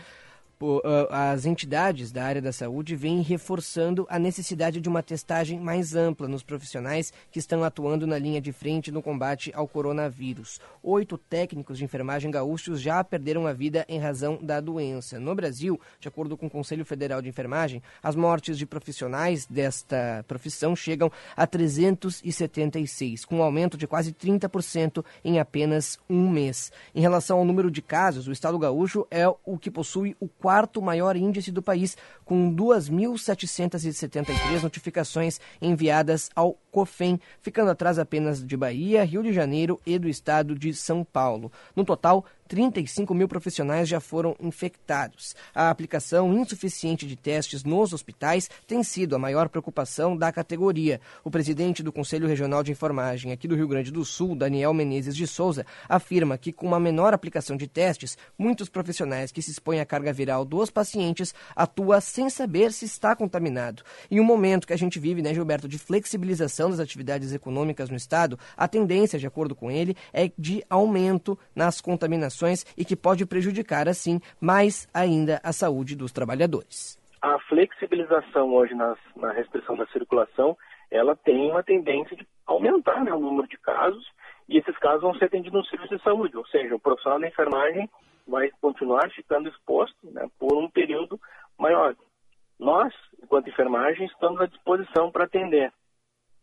as 1.10 1.46
entidades 1.46 2.12
da 2.12 2.24
área 2.24 2.42
da 2.42 2.54
saúde 2.54 2.96
vêm 2.96 3.22
reforçando 3.22 4.06
a 4.10 4.18
necessidade 4.18 4.80
de 4.80 4.88
uma 4.88 5.04
testagem 5.04 5.60
mais 5.60 5.96
ampla 5.96 6.28
nos 6.28 6.44
profissionais 6.44 7.12
que 7.32 7.40
estão 7.40 7.64
atuando 7.64 8.08
na 8.08 8.18
linha 8.18 8.40
de 8.40 8.52
frente 8.52 8.92
no 8.92 9.02
combate 9.02 9.52
ao 9.54 9.68
coronavírus. 9.68 10.60
Oito 10.82 11.18
técnicos 11.18 11.78
de 11.78 11.84
enfermagem 11.84 12.32
gaúchos 12.32 12.80
já 12.80 13.04
perderam 13.04 13.46
a 13.46 13.54
vida 13.54 13.86
em 13.90 14.00
razão 14.00 14.40
da 14.42 14.60
doença. 14.60 15.20
No 15.20 15.36
Brasil, 15.36 15.80
de 16.00 16.08
acordo 16.08 16.38
com 16.38 16.48
o 16.48 16.50
Conselho 16.50 16.86
Federal 16.86 17.22
de 17.22 17.30
Enfermagem, 17.30 17.82
as 18.02 18.16
mortes 18.16 18.58
de 18.58 18.66
profissionais 18.66 19.46
desta 19.46 20.24
profissão 20.28 20.76
chegam 20.76 21.12
a 21.36 21.46
376, 21.46 23.26
com 23.26 23.38
um 23.38 23.44
aumento 23.44 23.78
de 23.78 23.88
quase 23.88 24.14
30% 24.14 25.04
em 25.24 25.40
apenas 25.40 26.00
um 26.10 26.30
mês. 26.30 26.72
Em 26.96 27.02
relação 27.02 27.40
ao 27.40 27.46
número 27.46 27.70
de 27.70 27.82
casos, 27.82 28.28
o 28.28 28.32
estado 28.32 28.58
gaúcho 28.58 29.06
é 29.12 29.28
o 29.28 29.58
que 29.58 29.70
possui 29.70 30.16
o 30.20 30.28
quarto 30.28 30.53
maior 30.82 31.16
índice 31.16 31.52
do 31.52 31.62
país, 31.62 31.98
com 32.24 32.56
2.773 32.56 34.62
notificações 34.62 35.40
enviadas 35.62 36.30
ao 36.36 36.54
COFEM, 36.72 37.20
ficando 37.42 37.72
atrás 37.72 37.98
apenas 37.98 38.46
de 38.46 38.56
Bahia, 38.56 39.04
Rio 39.04 39.24
de 39.24 39.34
Janeiro 39.34 39.80
e 39.86 39.98
do 39.98 40.08
estado 40.08 40.56
de 40.56 40.74
São 40.74 41.04
Paulo. 41.04 41.52
No 41.76 41.84
total, 41.84 42.26
35 42.48 43.14
mil 43.14 43.28
profissionais 43.28 43.88
já 43.88 44.00
foram 44.00 44.36
infectados. 44.40 45.36
A 45.54 45.70
aplicação 45.70 46.34
insuficiente 46.34 47.08
de 47.08 47.16
testes 47.16 47.64
nos 47.64 47.94
hospitais 47.94 48.50
tem 48.68 48.84
sido 48.84 49.16
a 49.16 49.20
maior 49.20 49.50
preocupação 49.50 50.16
da 50.18 50.32
categoria. 50.32 51.00
O 51.24 51.32
presidente 51.32 51.82
do 51.82 51.92
Conselho 51.92 52.28
Regional 52.28 52.64
de 52.64 52.72
Enfermagem 52.72 53.32
aqui 53.32 53.48
do 53.48 53.56
Rio 53.56 53.68
Grande 53.68 53.92
do 53.92 54.04
Sul, 54.04 54.36
Daniel 54.36 54.74
Menezes 54.74 55.16
de 55.16 55.28
Souza, 55.28 55.66
afirma 55.88 56.38
que 56.38 56.52
com 56.52 56.68
uma 56.68 56.80
menor 56.80 57.14
aplicação 57.14 57.56
de 57.56 57.68
testes, 57.68 58.18
muitos 58.38 58.70
profissionais 58.70 59.32
que 59.32 59.42
se 59.42 59.52
expõem 59.52 59.80
à 59.80 59.86
carga 59.86 60.12
viral 60.12 60.46
dos 60.46 60.70
pacientes 60.70 61.34
atuam 61.56 62.00
sem 62.02 62.30
saber 62.30 62.72
se 62.72 62.86
está 62.86 63.16
contaminado. 63.16 63.84
Em 64.10 64.20
um 64.20 64.24
momento 64.24 64.66
que 64.68 64.74
a 64.74 64.78
gente 64.78 65.00
vive, 65.00 65.22
né, 65.22 65.34
Gilberto, 65.34 65.68
de 65.68 65.78
flexibilização 65.78 66.70
das 66.70 66.80
atividades 66.80 67.34
econômicas 67.34 67.90
no 67.90 67.96
Estado, 67.96 68.40
a 68.58 68.68
tendência, 68.68 69.20
de 69.20 69.28
acordo 69.28 69.56
com 69.56 69.70
ele, 69.70 69.96
é 70.12 70.32
de 70.38 70.64
aumento 70.70 71.38
nas 71.56 71.80
contaminações 71.80 72.33
e 72.78 72.86
que 72.86 72.96
pode 72.96 73.26
prejudicar, 73.26 73.88
assim, 73.88 74.20
mais 74.40 74.88
ainda 74.94 75.40
a 75.44 75.52
saúde 75.52 75.96
dos 75.96 76.12
trabalhadores. 76.12 77.00
A 77.22 77.40
flexibilização 77.48 78.54
hoje 78.54 78.74
na 78.74 79.32
restrição 79.34 79.76
da 79.76 79.86
circulação, 79.88 80.58
ela 80.92 81.16
tem 81.16 81.50
uma 81.50 81.64
tendência 81.64 82.16
de 82.16 82.28
aumentar 82.46 83.04
né, 83.04 83.14
o 83.14 83.20
número 83.20 83.48
de 83.48 83.58
casos 83.58 84.06
e 84.48 84.58
esses 84.58 84.78
casos 84.78 85.02
vão 85.02 85.16
ser 85.16 85.26
atendidos 85.26 85.62
no 85.62 85.66
serviço 85.66 85.98
de 85.98 86.04
saúde, 86.04 86.38
ou 86.38 86.46
seja, 86.48 86.76
o 86.76 86.80
profissional 86.80 87.20
da 87.20 87.28
enfermagem 87.28 87.90
vai 88.28 88.50
continuar 88.62 89.10
ficando 89.12 89.50
exposto 89.50 89.96
né, 90.12 90.28
por 90.40 90.56
um 90.58 90.70
período 90.70 91.20
maior. 91.58 91.96
Nós, 92.60 92.94
enquanto 93.22 93.50
enfermagem, 93.50 94.06
estamos 94.06 94.40
à 94.40 94.46
disposição 94.46 95.12
para 95.12 95.26
atender 95.26 95.72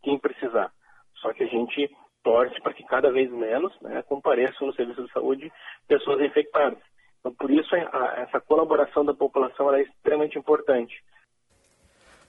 quem 0.03 0.19
precisar. 0.19 0.71
Só 1.15 1.33
que 1.33 1.43
a 1.43 1.47
gente 1.47 1.89
torce 2.23 2.59
para 2.61 2.73
que 2.73 2.83
cada 2.83 3.11
vez 3.11 3.31
menos 3.31 3.73
né, 3.81 4.01
compareçam 4.03 4.67
no 4.67 4.73
serviço 4.73 5.03
de 5.03 5.11
saúde 5.11 5.51
pessoas 5.87 6.21
infectadas. 6.21 6.79
Então, 7.19 7.33
por 7.33 7.51
isso, 7.51 7.73
a, 7.75 8.21
essa 8.21 8.39
colaboração 8.41 9.05
da 9.05 9.13
população 9.13 9.73
é 9.73 9.81
extremamente 9.83 10.37
importante. 10.37 11.03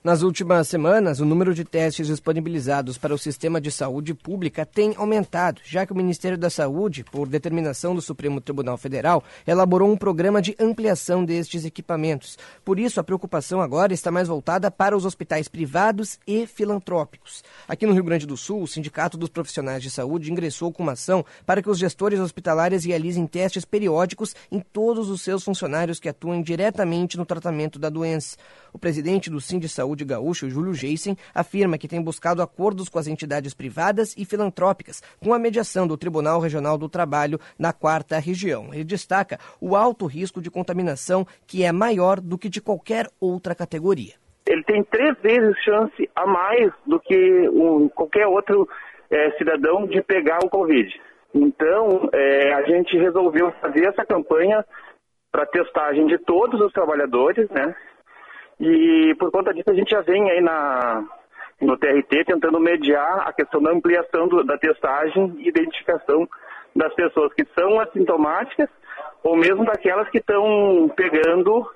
Nas 0.04 0.22
últimas 0.22 0.66
semanas, 0.66 1.20
o 1.20 1.24
número 1.24 1.54
de 1.54 1.64
testes 1.64 2.08
disponibilizados 2.08 2.98
para 2.98 3.14
o 3.14 3.18
sistema 3.18 3.60
de 3.60 3.70
saúde 3.70 4.12
pública 4.14 4.66
tem 4.66 4.96
aumentado, 4.96 5.60
já 5.64 5.86
que 5.86 5.92
o 5.92 5.96
Ministério 5.96 6.36
da 6.36 6.50
Saúde, 6.50 7.04
por 7.04 7.28
determinação 7.28 7.94
do 7.94 8.02
Supremo 8.02 8.40
Tribunal 8.40 8.76
Federal, 8.76 9.22
elaborou 9.46 9.92
um 9.92 9.96
programa 9.96 10.42
de 10.42 10.56
ampliação 10.58 11.24
destes 11.24 11.64
equipamentos. 11.64 12.36
Por 12.64 12.80
isso, 12.80 12.98
a 12.98 13.04
preocupação 13.04 13.60
agora 13.60 13.94
está 13.94 14.10
mais 14.10 14.26
voltada 14.26 14.72
para 14.72 14.96
os 14.96 15.04
hospitais 15.04 15.46
privados 15.46 16.18
e 16.26 16.48
filantrópicos. 16.48 17.44
Aqui 17.68 17.86
no 17.86 17.92
Rio 17.92 18.02
Grande 18.02 18.26
do 18.26 18.36
Sul, 18.36 18.60
o 18.60 18.66
Sindicato 18.66 19.16
dos 19.16 19.28
Profissionais 19.28 19.84
de 19.84 19.88
Saúde 19.88 20.32
ingressou 20.32 20.72
com 20.72 20.82
uma 20.82 20.92
ação 20.94 21.24
para 21.46 21.62
que 21.62 21.70
os 21.70 21.78
gestores 21.78 22.18
hospitalares 22.18 22.84
realizem 22.84 23.24
testes 23.24 23.64
periódicos 23.64 24.34
em 24.50 24.58
todos 24.58 25.08
os 25.08 25.22
seus 25.22 25.44
funcionários 25.44 26.00
que 26.00 26.08
atuam 26.08 26.42
diretamente 26.42 27.16
no 27.16 27.24
tratamento 27.24 27.78
da 27.78 27.88
doença. 27.88 28.36
O 28.72 28.78
presidente 28.78 29.30
do 29.30 29.40
Sindicato 29.40 29.72
Saúde 29.72 29.92
Saúde 29.92 30.04
Gaúcho, 30.04 30.50
Júlio 30.50 30.74
Geisen, 30.74 31.16
afirma 31.34 31.78
que 31.78 31.86
tem 31.86 32.02
buscado 32.02 32.42
acordos 32.42 32.88
com 32.88 32.98
as 32.98 33.06
entidades 33.06 33.54
privadas 33.54 34.14
e 34.16 34.24
filantrópicas, 34.24 35.02
com 35.22 35.32
a 35.34 35.38
mediação 35.38 35.86
do 35.86 35.96
Tribunal 35.96 36.40
Regional 36.40 36.78
do 36.78 36.88
Trabalho 36.88 37.38
na 37.58 37.72
quarta 37.72 38.18
região. 38.18 38.72
Ele 38.72 38.84
destaca 38.84 39.38
o 39.60 39.76
alto 39.76 40.06
risco 40.06 40.40
de 40.40 40.50
contaminação, 40.50 41.26
que 41.46 41.62
é 41.62 41.70
maior 41.72 42.20
do 42.20 42.38
que 42.38 42.48
de 42.48 42.60
qualquer 42.60 43.06
outra 43.20 43.54
categoria. 43.54 44.14
Ele 44.46 44.64
tem 44.64 44.82
três 44.84 45.16
vezes 45.20 45.56
chance 45.62 46.10
a 46.16 46.26
mais 46.26 46.72
do 46.86 46.98
que 46.98 47.48
um, 47.50 47.88
qualquer 47.88 48.26
outro 48.26 48.68
é, 49.10 49.30
cidadão 49.32 49.86
de 49.86 50.02
pegar 50.02 50.38
o 50.42 50.48
Covid. 50.48 50.88
Então, 51.34 52.08
é, 52.12 52.52
a 52.54 52.62
gente 52.62 52.96
resolveu 52.96 53.52
fazer 53.60 53.86
essa 53.86 54.04
campanha 54.04 54.64
para 55.30 55.46
testagem 55.46 56.06
de 56.06 56.18
todos 56.18 56.60
os 56.60 56.72
trabalhadores, 56.72 57.48
né? 57.50 57.74
E 58.60 59.14
por 59.18 59.30
conta 59.30 59.52
disso 59.52 59.70
a 59.70 59.74
gente 59.74 59.90
já 59.90 60.00
vem 60.00 60.30
aí 60.30 60.40
na, 60.40 61.04
no 61.60 61.76
TRT 61.76 62.24
tentando 62.26 62.60
mediar 62.60 63.26
a 63.26 63.32
questão 63.32 63.62
da 63.62 63.70
ampliação 63.70 64.28
do, 64.28 64.44
da 64.44 64.58
testagem 64.58 65.34
e 65.38 65.48
identificação 65.48 66.28
das 66.74 66.92
pessoas 66.94 67.32
que 67.34 67.44
são 67.58 67.80
assintomáticas 67.80 68.68
ou 69.22 69.36
mesmo 69.36 69.64
daquelas 69.64 70.08
que 70.10 70.18
estão 70.18 70.90
pegando 70.96 71.66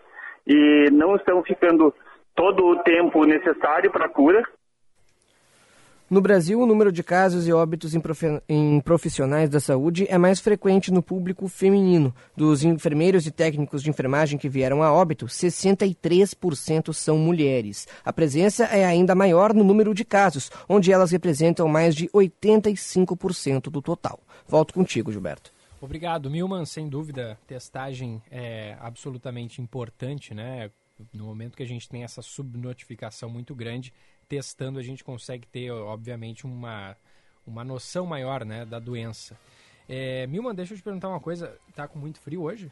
e 0.46 0.90
não 0.92 1.16
estão 1.16 1.42
ficando 1.42 1.94
todo 2.34 2.64
o 2.66 2.82
tempo 2.82 3.24
necessário 3.24 3.90
para 3.90 4.06
a 4.06 4.08
cura. 4.08 4.42
No 6.08 6.20
Brasil, 6.20 6.60
o 6.60 6.66
número 6.66 6.92
de 6.92 7.02
casos 7.02 7.48
e 7.48 7.52
óbitos 7.52 7.92
em 8.48 8.80
profissionais 8.80 9.50
da 9.50 9.58
saúde 9.58 10.06
é 10.08 10.16
mais 10.16 10.38
frequente 10.38 10.92
no 10.92 11.02
público 11.02 11.48
feminino. 11.48 12.14
Dos 12.36 12.62
enfermeiros 12.62 13.26
e 13.26 13.32
técnicos 13.32 13.82
de 13.82 13.90
enfermagem 13.90 14.38
que 14.38 14.48
vieram 14.48 14.84
a 14.84 14.92
óbito, 14.92 15.26
63% 15.26 16.92
são 16.92 17.18
mulheres. 17.18 17.88
A 18.04 18.12
presença 18.12 18.66
é 18.66 18.84
ainda 18.84 19.16
maior 19.16 19.52
no 19.52 19.64
número 19.64 19.92
de 19.92 20.04
casos, 20.04 20.48
onde 20.68 20.92
elas 20.92 21.10
representam 21.10 21.66
mais 21.66 21.92
de 21.92 22.08
85% 22.10 23.62
do 23.62 23.82
total. 23.82 24.20
Volto 24.46 24.74
contigo, 24.74 25.10
Gilberto. 25.10 25.50
Obrigado, 25.80 26.30
Milman. 26.30 26.64
Sem 26.64 26.88
dúvida, 26.88 27.36
testagem 27.48 28.22
é 28.30 28.76
absolutamente 28.80 29.60
importante, 29.60 30.32
né? 30.32 30.70
No 31.12 31.24
momento 31.24 31.56
que 31.56 31.62
a 31.62 31.66
gente 31.66 31.88
tem 31.88 32.04
essa 32.04 32.22
subnotificação 32.22 33.28
muito 33.28 33.54
grande, 33.54 33.92
testando 34.28 34.78
a 34.78 34.82
gente 34.82 35.04
consegue 35.04 35.46
ter, 35.46 35.70
obviamente, 35.70 36.46
uma, 36.46 36.96
uma 37.46 37.64
noção 37.64 38.06
maior 38.06 38.44
né, 38.44 38.64
da 38.64 38.78
doença. 38.78 39.38
É, 39.88 40.26
Milman, 40.26 40.54
deixa 40.54 40.74
eu 40.74 40.78
te 40.78 40.82
perguntar 40.82 41.08
uma 41.08 41.20
coisa. 41.20 41.56
Tá 41.74 41.86
com 41.86 41.98
muito 41.98 42.20
frio 42.20 42.42
hoje? 42.42 42.70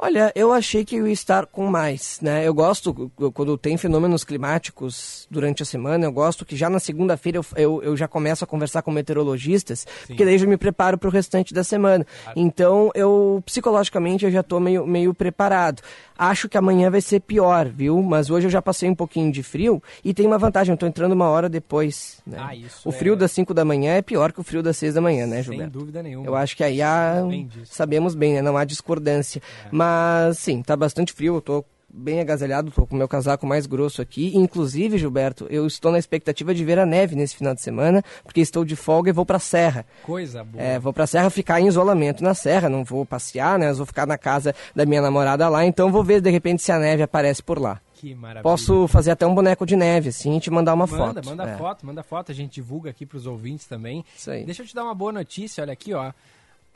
Olha, 0.00 0.30
eu 0.32 0.52
achei 0.52 0.84
que 0.84 0.94
eu 0.94 1.08
ia 1.08 1.12
estar 1.12 1.44
com 1.44 1.66
mais, 1.66 2.20
né? 2.22 2.46
Eu 2.46 2.54
gosto, 2.54 3.10
quando 3.34 3.58
tem 3.58 3.76
fenômenos 3.76 4.22
climáticos 4.22 5.26
durante 5.28 5.64
a 5.64 5.66
semana, 5.66 6.04
eu 6.04 6.12
gosto 6.12 6.44
que 6.44 6.54
já 6.54 6.70
na 6.70 6.78
segunda-feira 6.78 7.38
eu, 7.38 7.44
eu, 7.56 7.82
eu, 7.82 7.96
já 7.96 8.06
começo 8.06 8.44
a 8.44 8.46
conversar 8.46 8.82
com 8.82 8.92
meteorologistas, 8.92 9.80
Sim. 9.80 10.06
porque 10.06 10.24
daí 10.24 10.34
eu 10.34 10.38
já 10.38 10.46
me 10.46 10.56
preparo 10.56 10.96
para 10.96 11.08
o 11.08 11.10
restante 11.10 11.52
da 11.52 11.64
semana. 11.64 12.06
Claro. 12.22 12.38
Então, 12.38 12.92
eu, 12.94 13.42
psicologicamente, 13.44 14.24
eu 14.24 14.30
já 14.30 14.38
estou 14.38 14.60
meio, 14.60 14.86
meio 14.86 15.12
preparado. 15.12 15.82
Acho 16.18 16.48
que 16.48 16.58
amanhã 16.58 16.90
vai 16.90 17.00
ser 17.00 17.20
pior, 17.20 17.68
viu? 17.68 18.02
Mas 18.02 18.28
hoje 18.28 18.48
eu 18.48 18.50
já 18.50 18.60
passei 18.60 18.90
um 18.90 18.94
pouquinho 18.94 19.30
de 19.30 19.42
frio 19.42 19.80
e 20.04 20.12
tem 20.12 20.26
uma 20.26 20.36
vantagem, 20.36 20.72
eu 20.72 20.74
estou 20.74 20.88
entrando 20.88 21.12
uma 21.12 21.28
hora 21.28 21.48
depois. 21.48 22.20
Né? 22.26 22.36
Ah, 22.40 22.50
o 22.84 22.90
frio 22.90 23.14
é... 23.14 23.16
das 23.16 23.30
5 23.30 23.54
da 23.54 23.64
manhã 23.64 23.94
é 23.94 24.02
pior 24.02 24.32
que 24.32 24.40
o 24.40 24.42
frio 24.42 24.62
das 24.62 24.76
6 24.78 24.94
da 24.94 25.00
manhã, 25.00 25.26
né, 25.26 25.42
Gilberto? 25.42 25.72
Sem 25.72 25.80
dúvida 25.80 26.02
nenhuma. 26.02 26.26
Eu 26.26 26.34
acho 26.34 26.56
que 26.56 26.64
aí 26.64 26.82
há... 26.82 27.22
sabemos 27.64 28.16
bem, 28.16 28.34
né? 28.34 28.42
Não 28.42 28.56
há 28.56 28.64
discordância. 28.64 29.40
É. 29.64 29.68
Mas, 29.70 30.38
sim, 30.38 30.60
tá 30.60 30.76
bastante 30.76 31.12
frio, 31.12 31.36
eu 31.36 31.40
tô 31.40 31.64
bem 31.88 32.20
agasalhado, 32.20 32.70
tô 32.70 32.86
com 32.86 32.94
o 32.94 32.98
meu 32.98 33.08
casaco 33.08 33.46
mais 33.46 33.66
grosso 33.66 34.02
aqui. 34.02 34.36
Inclusive, 34.36 34.98
Gilberto, 34.98 35.46
eu 35.50 35.66
estou 35.66 35.90
na 35.90 35.98
expectativa 35.98 36.54
de 36.54 36.64
ver 36.64 36.78
a 36.78 36.86
neve 36.86 37.16
nesse 37.16 37.36
final 37.36 37.54
de 37.54 37.62
semana, 37.62 38.02
porque 38.22 38.40
estou 38.40 38.64
de 38.64 38.76
folga 38.76 39.10
e 39.10 39.12
vou 39.12 39.24
pra 39.24 39.38
serra. 39.38 39.86
Coisa 40.02 40.44
boa. 40.44 40.62
É, 40.62 40.78
vou 40.78 40.92
pra 40.92 41.06
serra 41.06 41.30
ficar 41.30 41.60
em 41.60 41.66
isolamento 41.66 42.22
na 42.22 42.34
serra, 42.34 42.68
não 42.68 42.84
vou 42.84 43.06
passear, 43.06 43.58
né? 43.58 43.72
Vou 43.72 43.86
ficar 43.86 44.06
na 44.06 44.18
casa 44.18 44.54
da 44.74 44.84
minha 44.84 45.00
namorada 45.00 45.48
lá, 45.48 45.64
então 45.64 45.90
vou 45.90 46.04
ver 46.04 46.20
de 46.20 46.30
repente 46.30 46.62
se 46.62 46.70
a 46.70 46.78
neve 46.78 47.02
aparece 47.02 47.42
por 47.42 47.58
lá. 47.58 47.80
Que 47.94 48.14
maravilha. 48.14 48.42
Posso 48.42 48.86
fazer 48.86 49.10
até 49.10 49.26
um 49.26 49.34
boneco 49.34 49.66
de 49.66 49.74
neve, 49.74 50.10
assim, 50.10 50.36
e 50.36 50.40
te 50.40 50.50
mandar 50.50 50.74
uma 50.74 50.86
manda, 50.86 50.96
foto. 50.96 51.16
Manda, 51.16 51.30
manda 51.30 51.50
é. 51.50 51.56
foto, 51.56 51.86
manda 51.86 52.02
foto, 52.04 52.30
a 52.30 52.34
gente 52.34 52.52
divulga 52.52 52.90
aqui 52.90 53.04
pros 53.04 53.26
ouvintes 53.26 53.66
também. 53.66 54.04
Isso 54.16 54.30
aí. 54.30 54.44
Deixa 54.44 54.62
eu 54.62 54.66
te 54.66 54.74
dar 54.74 54.84
uma 54.84 54.94
boa 54.94 55.10
notícia, 55.10 55.62
olha 55.62 55.72
aqui, 55.72 55.92
ó. 55.92 56.12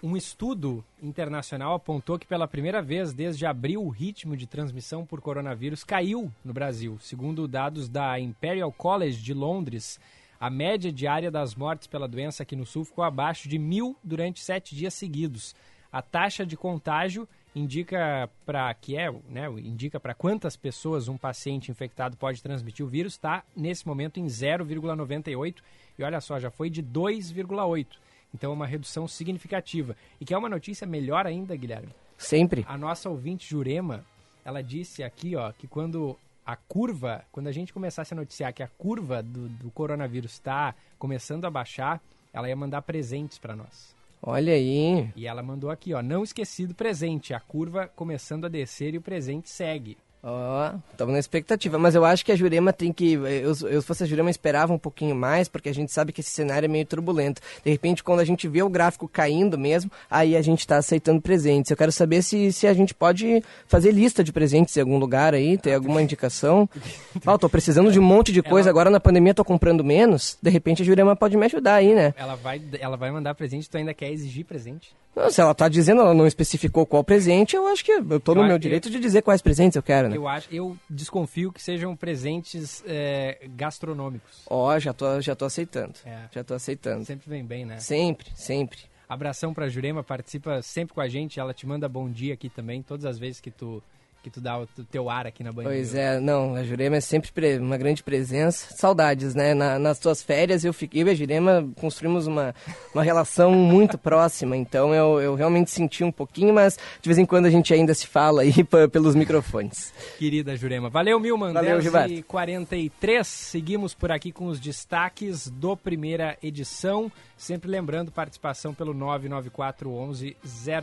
Um 0.03 0.17
estudo 0.17 0.85
internacional 1.01 1.75
apontou 1.75 2.19
que 2.19 2.27
pela 2.27 2.49
primeira 2.49 2.83
vez 2.83 3.13
desde 3.13 3.47
abril 3.47 3.85
o 3.85 3.89
ritmo 3.89 4.37
de 4.37 4.49
transmissão 4.49 5.07
por 5.07 5.21
coronavírus 5.21 5.85
caiu 5.85 6.29
no 6.45 6.53
Brasil. 6.53 6.99
Segundo 7.01 7.47
dados 7.47 7.89
da 7.89 8.19
Imperial 8.19 8.73
College 8.73 9.23
de 9.23 9.33
Londres, 9.33 10.01
a 10.41 10.51
média 10.51 10.91
diária 10.91 11.31
das 11.31 11.55
mortes 11.55 11.87
pela 11.87 12.09
doença 12.09 12.43
aqui 12.43 12.57
no 12.57 12.67
sul 12.67 12.85
ficou 12.85 13.05
abaixo 13.05 13.49
de 13.49 13.61
mil 13.61 13.97
durante 14.03 14.41
sete 14.41 14.75
dias 14.75 14.93
seguidos. 14.93 15.55
A 15.93 16.03
taxa 16.03 16.45
de 16.45 16.57
contágio 16.57 17.29
indica 17.55 18.29
para 18.45 18.75
que 18.75 18.97
é, 18.97 19.09
né, 19.29 19.49
indica 19.59 20.01
para 20.01 20.15
quantas 20.15 20.57
pessoas 20.57 21.07
um 21.07 21.17
paciente 21.17 21.71
infectado 21.71 22.17
pode 22.17 22.43
transmitir 22.43 22.85
o 22.85 22.89
vírus, 22.89 23.13
está 23.13 23.45
nesse 23.55 23.87
momento 23.87 24.19
em 24.19 24.27
0,98 24.27 25.59
e 25.97 26.03
olha 26.03 26.21
só, 26.21 26.41
já 26.41 26.51
foi 26.51 26.69
de 26.69 26.83
2,8. 26.83 27.87
Então 28.35 28.51
é 28.51 28.55
uma 28.55 28.67
redução 28.67 29.07
significativa. 29.07 29.97
E 30.21 30.25
que 30.25 30.35
é 30.35 30.39
uma 30.39 30.49
notícia 30.49 30.87
melhor 30.87 31.27
ainda, 31.27 31.57
Guilherme. 31.57 31.95
Sempre. 32.17 32.65
A 32.69 32.79
nossa 32.79 33.11
ouvinte 33.11 33.49
Jurema, 33.49 34.05
ela 34.45 34.63
disse 34.63 35.03
aqui, 35.03 35.37
ó, 35.37 35.53
que 35.53 35.67
quando 35.67 36.17
a 36.45 36.57
curva, 36.57 37.25
quando 37.31 37.49
a 37.49 37.53
gente 37.53 37.73
começasse 37.73 38.15
a 38.15 38.17
noticiar 38.17 38.53
que 38.53 38.63
a 38.63 38.69
curva 38.69 39.23
do, 39.23 39.49
do 39.49 39.71
coronavírus 39.71 40.33
está 40.33 40.75
começando 40.99 41.45
a 41.45 41.51
baixar, 41.51 42.01
ela 42.33 42.49
ia 42.49 42.57
mandar 42.57 42.83
presentes 42.83 43.39
para 43.39 43.55
nós. 43.55 43.95
Olha 44.23 44.53
aí. 44.53 45.11
E 45.17 45.27
ela 45.27 45.43
mandou 45.43 45.71
aqui, 45.71 45.93
ó, 45.93 46.03
não 46.03 46.23
esquecido 46.23 46.75
presente, 46.75 47.35
a 47.35 47.41
curva 47.41 47.89
começando 47.89 48.45
a 48.45 48.49
descer 48.49 48.95
e 48.95 48.99
o 48.99 49.03
presente 49.03 49.51
segue. 49.51 49.99
Ó, 50.25 50.31
oh, 50.31 50.79
estamos 50.93 51.15
na 51.15 51.19
expectativa, 51.19 51.77
mas 51.81 51.97
eu 51.97 52.05
acho 52.05 52.25
que 52.25 52.31
a 52.31 52.37
Jurema 52.37 52.73
tem 52.73 52.93
que. 52.93 53.15
Eu, 53.15 53.57
eu, 53.69 53.81
se 53.81 53.83
fosse 53.83 54.05
a 54.05 54.07
Jurema, 54.07 54.31
esperava 54.31 54.73
um 54.73 54.79
pouquinho 54.79 55.17
mais, 55.17 55.49
porque 55.49 55.69
a 55.69 55.75
gente 55.75 55.91
sabe 55.91 56.13
que 56.13 56.21
esse 56.21 56.31
cenário 56.31 56.67
é 56.67 56.69
meio 56.69 56.87
turbulento. 56.87 57.41
De 57.65 57.69
repente, 57.69 58.05
quando 58.05 58.21
a 58.21 58.25
gente 58.25 58.47
vê 58.47 58.63
o 58.63 58.69
gráfico 58.69 59.09
caindo 59.09 59.59
mesmo, 59.59 59.91
aí 60.09 60.37
a 60.37 60.41
gente 60.41 60.61
está 60.61 60.77
aceitando 60.77 61.21
presentes. 61.21 61.73
Eu 61.73 61.77
quero 61.77 61.91
saber 61.91 62.23
se, 62.23 62.53
se 62.53 62.69
a 62.69 62.73
gente 62.73 62.95
pode 62.95 63.43
fazer 63.67 63.91
lista 63.91 64.23
de 64.23 64.33
presentes 64.33 64.77
em 64.77 64.81
algum 64.81 64.97
lugar 64.97 65.35
aí, 65.35 65.59
ter 65.59 65.75
alguma 65.75 66.01
indicação. 66.01 66.69
Oh, 67.25 67.39
tô 67.39 67.49
precisando 67.49 67.93
de 67.93 68.01
um 68.01 68.03
monte 68.03 68.33
de 68.33 68.43
coisa, 68.43 68.69
agora 68.69 68.91
na 68.91 68.99
pandemia 68.99 69.33
tô 69.33 69.45
comprando 69.45 69.85
menos. 69.85 70.37
De 70.43 70.51
repente 70.51 70.83
a 70.83 70.85
Jurema 70.85 71.15
pode 71.15 71.37
me 71.37 71.47
ajudar 71.47 71.75
aí, 71.75 71.95
né? 71.95 72.13
Ela 72.17 72.35
vai, 72.35 72.61
ela 72.81 72.97
vai 72.97 73.11
mandar 73.11 73.35
presente, 73.35 73.71
tu 73.71 73.77
ainda 73.77 73.95
quer 73.95 74.11
exigir 74.11 74.45
presente? 74.45 74.93
Não, 75.15 75.31
se 75.31 75.41
ela 75.41 75.53
está 75.53 75.69
dizendo, 75.69 76.01
ela 76.01 76.15
não 76.15 76.27
especificou 76.27 76.87
qual 76.87 77.05
presente, 77.05 77.55
eu 77.55 77.67
acho 77.67 77.85
que 77.85 77.93
eu 77.93 78.17
estou 78.17 78.35
no 78.35 78.45
meu 78.45 78.59
direito 78.59 78.89
de 78.89 78.99
dizer 78.99 79.21
quais 79.21 79.43
presentes 79.43 79.77
eu 79.77 79.83
quero, 79.83 80.09
né? 80.09 80.12
Eu, 80.15 80.29
acho, 80.29 80.49
eu 80.53 80.77
desconfio 80.89 81.53
que 81.53 81.63
sejam 81.63 81.97
presentes 81.97 82.83
é, 82.87 83.47
gastronômicos. 83.57 84.43
Ó, 84.49 84.75
oh, 84.75 84.79
já 84.79 84.93
tô, 84.93 85.21
já 85.21 85.35
tô 85.35 85.45
aceitando. 85.45 85.95
É. 86.05 86.29
Já 86.31 86.45
tô 86.45 86.55
aceitando. 86.55 87.05
Sempre 87.05 87.29
vem 87.29 87.45
bem, 87.45 87.65
né? 87.65 87.79
Sempre, 87.79 88.31
sempre. 88.35 88.79
Abração 89.09 89.53
pra 89.53 89.69
Jurema, 89.69 90.03
participa 90.03 90.63
sempre 90.63 90.95
com 90.95 91.01
a 91.01 91.09
gente, 91.09 91.39
ela 91.39 91.53
te 91.53 91.67
manda 91.67 91.89
bom 91.89 92.09
dia 92.11 92.33
aqui 92.33 92.49
também, 92.49 92.83
todas 92.83 93.05
as 93.05 93.19
vezes 93.19 93.41
que 93.41 93.51
tu 93.51 93.83
que 94.23 94.31
tu 94.31 94.41
dá 94.41 94.61
o 94.61 94.67
teu 94.67 95.11
ar 95.11 95.27
aqui 95.27 95.43
na 95.43 95.53
Band. 95.53 95.65
Pois 95.65 95.95
é, 95.95 96.21
não, 96.21 96.55
a 96.55 96.63
Jurema 96.63 96.97
é 96.97 97.01
sempre 97.01 97.59
uma 97.59 97.77
grande 97.77 98.03
presença. 98.03 98.75
Saudades, 98.77 99.35
né? 99.35 99.53
Na, 99.53 99.79
nas 99.79 99.99
tuas 99.99 100.23
férias 100.23 100.65
eu 100.65 100.73
fiquei, 100.73 101.03
eu 101.03 101.09
e 101.09 101.11
a 101.11 101.15
Jurema 101.15 101.69
construímos 101.81 102.27
uma, 102.27 102.55
uma 102.95 103.03
relação 103.03 103.53
muito 103.53 103.99
próxima, 103.99 104.57
então 104.57 104.95
eu, 104.95 105.21
eu 105.21 105.35
realmente 105.35 105.71
senti 105.71 106.05
um 106.05 106.13
pouquinho, 106.13 106.55
mas 106.55 106.79
de 107.01 107.09
vez 107.09 107.19
em 107.19 107.27
quando 107.27 107.47
a 107.47 107.51
gente 107.51 107.75
ainda 107.75 107.93
se 107.95 108.07
fala 108.07 108.43
aí 108.43 108.53
pelos 108.91 109.15
microfones. 109.15 109.93
Querida 110.19 110.57
Jurema. 110.57 110.89
Valeu, 110.89 111.19
Milman. 111.19 111.53
Valeu, 111.53 111.73
10 111.73 111.83
Gilberto. 111.83 112.13
e 112.13 112.23
43 112.23 113.27
Seguimos 113.27 113.95
por 113.95 114.13
aqui 114.13 114.31
com 114.31 114.47
os 114.47 114.61
destaques 114.61 115.49
do 115.49 115.77
primeira 115.77 116.39
edição. 116.43 117.11
Sempre 117.37 117.71
lembrando, 117.71 118.13
participação 118.13 118.73
pelo 118.73 118.95
994 118.95 119.91
11 119.91 120.37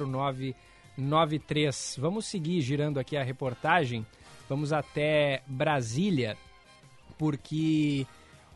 09 0.08 0.56
93. 1.00 1.98
Vamos 2.00 2.26
seguir 2.26 2.62
girando 2.62 3.00
aqui 3.00 3.18
a 3.18 3.24
reportagem. 3.24 4.06
Vamos 4.48 4.74
até 4.74 5.42
Brasília, 5.48 6.38
porque 7.18 8.06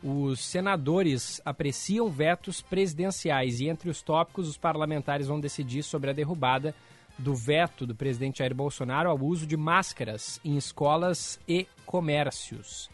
os 0.02 0.40
senadores 0.40 1.40
apreciam 1.44 2.10
vetos 2.10 2.60
presidenciais 2.60 3.60
e 3.60 3.68
entre 3.68 3.88
os 3.88 4.02
tópicos 4.02 4.48
os 4.48 4.58
parlamentares 4.58 5.28
vão 5.28 5.40
decidir 5.40 5.82
sobre 5.82 6.10
a 6.10 6.12
derrubada 6.12 6.74
do 7.18 7.34
veto 7.34 7.86
do 7.86 7.94
presidente 7.94 8.38
Jair 8.40 8.54
Bolsonaro 8.54 9.08
ao 9.08 9.18
uso 9.18 9.46
de 9.46 9.56
máscaras 9.56 10.40
em 10.44 10.56
escolas 10.56 11.40
e 11.48 11.66
comércios. 11.86 12.90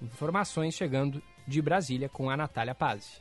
Informações 0.00 0.74
chegando 0.74 1.22
de 1.46 1.60
Brasília 1.60 2.08
com 2.08 2.30
a 2.30 2.36
Natália 2.36 2.74
Pazzi. 2.74 3.20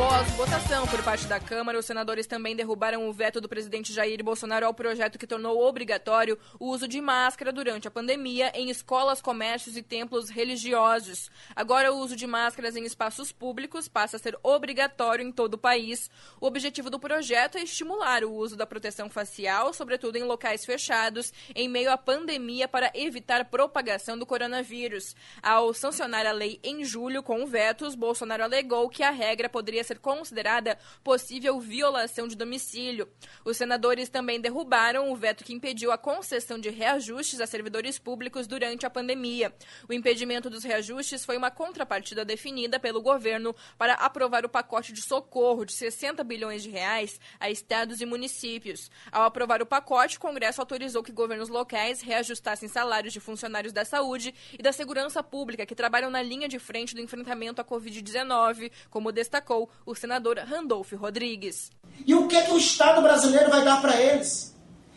Após 0.00 0.30
votação 0.36 0.86
por 0.86 1.02
parte 1.02 1.26
da 1.26 1.40
Câmara, 1.40 1.76
os 1.76 1.84
senadores 1.84 2.24
também 2.24 2.54
derrubaram 2.54 3.08
o 3.08 3.12
veto 3.12 3.40
do 3.40 3.48
presidente 3.48 3.92
Jair 3.92 4.22
Bolsonaro 4.22 4.64
ao 4.64 4.72
projeto 4.72 5.18
que 5.18 5.26
tornou 5.26 5.60
obrigatório 5.60 6.38
o 6.60 6.66
uso 6.66 6.86
de 6.86 7.00
máscara 7.00 7.50
durante 7.50 7.88
a 7.88 7.90
pandemia 7.90 8.52
em 8.54 8.70
escolas, 8.70 9.20
comércios 9.20 9.76
e 9.76 9.82
templos 9.82 10.30
religiosos. 10.30 11.32
Agora, 11.56 11.92
o 11.92 11.98
uso 11.98 12.14
de 12.14 12.28
máscaras 12.28 12.76
em 12.76 12.84
espaços 12.84 13.32
públicos 13.32 13.88
passa 13.88 14.18
a 14.18 14.20
ser 14.20 14.38
obrigatório 14.40 15.26
em 15.26 15.32
todo 15.32 15.54
o 15.54 15.58
país. 15.58 16.08
O 16.40 16.46
objetivo 16.46 16.90
do 16.90 17.00
projeto 17.00 17.58
é 17.58 17.64
estimular 17.64 18.22
o 18.22 18.32
uso 18.32 18.54
da 18.54 18.64
proteção 18.64 19.10
facial, 19.10 19.74
sobretudo 19.74 20.14
em 20.14 20.22
locais 20.22 20.64
fechados, 20.64 21.32
em 21.56 21.68
meio 21.68 21.90
à 21.90 21.98
pandemia, 21.98 22.68
para 22.68 22.92
evitar 22.94 23.46
propagação 23.46 24.16
do 24.16 24.24
coronavírus. 24.24 25.16
Ao 25.42 25.74
sancionar 25.74 26.24
a 26.24 26.30
lei 26.30 26.60
em 26.62 26.84
julho 26.84 27.20
com 27.20 27.44
vetos, 27.46 27.96
Bolsonaro 27.96 28.44
alegou 28.44 28.88
que 28.88 29.02
a 29.02 29.10
regra 29.10 29.48
poderia 29.48 29.87
ser 29.88 29.98
considerada 29.98 30.78
possível 31.02 31.58
violação 31.58 32.28
de 32.28 32.36
domicílio. 32.36 33.08
Os 33.44 33.56
senadores 33.56 34.08
também 34.08 34.40
derrubaram 34.40 35.10
o 35.10 35.16
veto 35.16 35.44
que 35.44 35.52
impediu 35.52 35.90
a 35.90 35.98
concessão 35.98 36.58
de 36.58 36.70
reajustes 36.70 37.40
a 37.40 37.46
servidores 37.46 37.98
públicos 37.98 38.46
durante 38.46 38.86
a 38.86 38.90
pandemia. 38.90 39.52
O 39.88 39.92
impedimento 39.92 40.48
dos 40.48 40.62
reajustes 40.62 41.24
foi 41.24 41.36
uma 41.36 41.50
contrapartida 41.50 42.24
definida 42.24 42.78
pelo 42.78 43.02
governo 43.02 43.54
para 43.76 43.94
aprovar 43.94 44.44
o 44.44 44.48
pacote 44.48 44.92
de 44.92 45.02
socorro 45.02 45.64
de 45.64 45.72
60 45.72 46.22
bilhões 46.22 46.62
de 46.62 46.70
reais 46.70 47.20
a 47.40 47.50
estados 47.50 48.00
e 48.00 48.06
municípios. 48.06 48.90
Ao 49.10 49.24
aprovar 49.24 49.62
o 49.62 49.66
pacote, 49.66 50.18
o 50.18 50.20
Congresso 50.20 50.60
autorizou 50.60 51.02
que 51.02 51.12
governos 51.12 51.48
locais 51.48 52.00
reajustassem 52.00 52.68
salários 52.68 53.12
de 53.12 53.20
funcionários 53.20 53.72
da 53.72 53.84
saúde 53.84 54.34
e 54.52 54.62
da 54.62 54.72
segurança 54.72 55.22
pública 55.22 55.64
que 55.64 55.74
trabalham 55.74 56.10
na 56.10 56.22
linha 56.22 56.48
de 56.48 56.58
frente 56.58 56.94
do 56.94 57.00
enfrentamento 57.00 57.60
à 57.60 57.64
Covid-19, 57.64 58.70
como 58.90 59.10
destacou 59.10 59.70
o 59.84 59.94
senador 59.94 60.38
Randolph 60.38 60.92
Rodrigues. 60.92 61.70
E 62.06 62.14
o 62.14 62.28
que, 62.28 62.36
é 62.36 62.42
que 62.42 62.52
o 62.52 62.58
Estado 62.58 63.02
brasileiro 63.02 63.50
vai 63.50 63.64
dar 63.64 63.80
para 63.80 64.00
eles? 64.00 64.54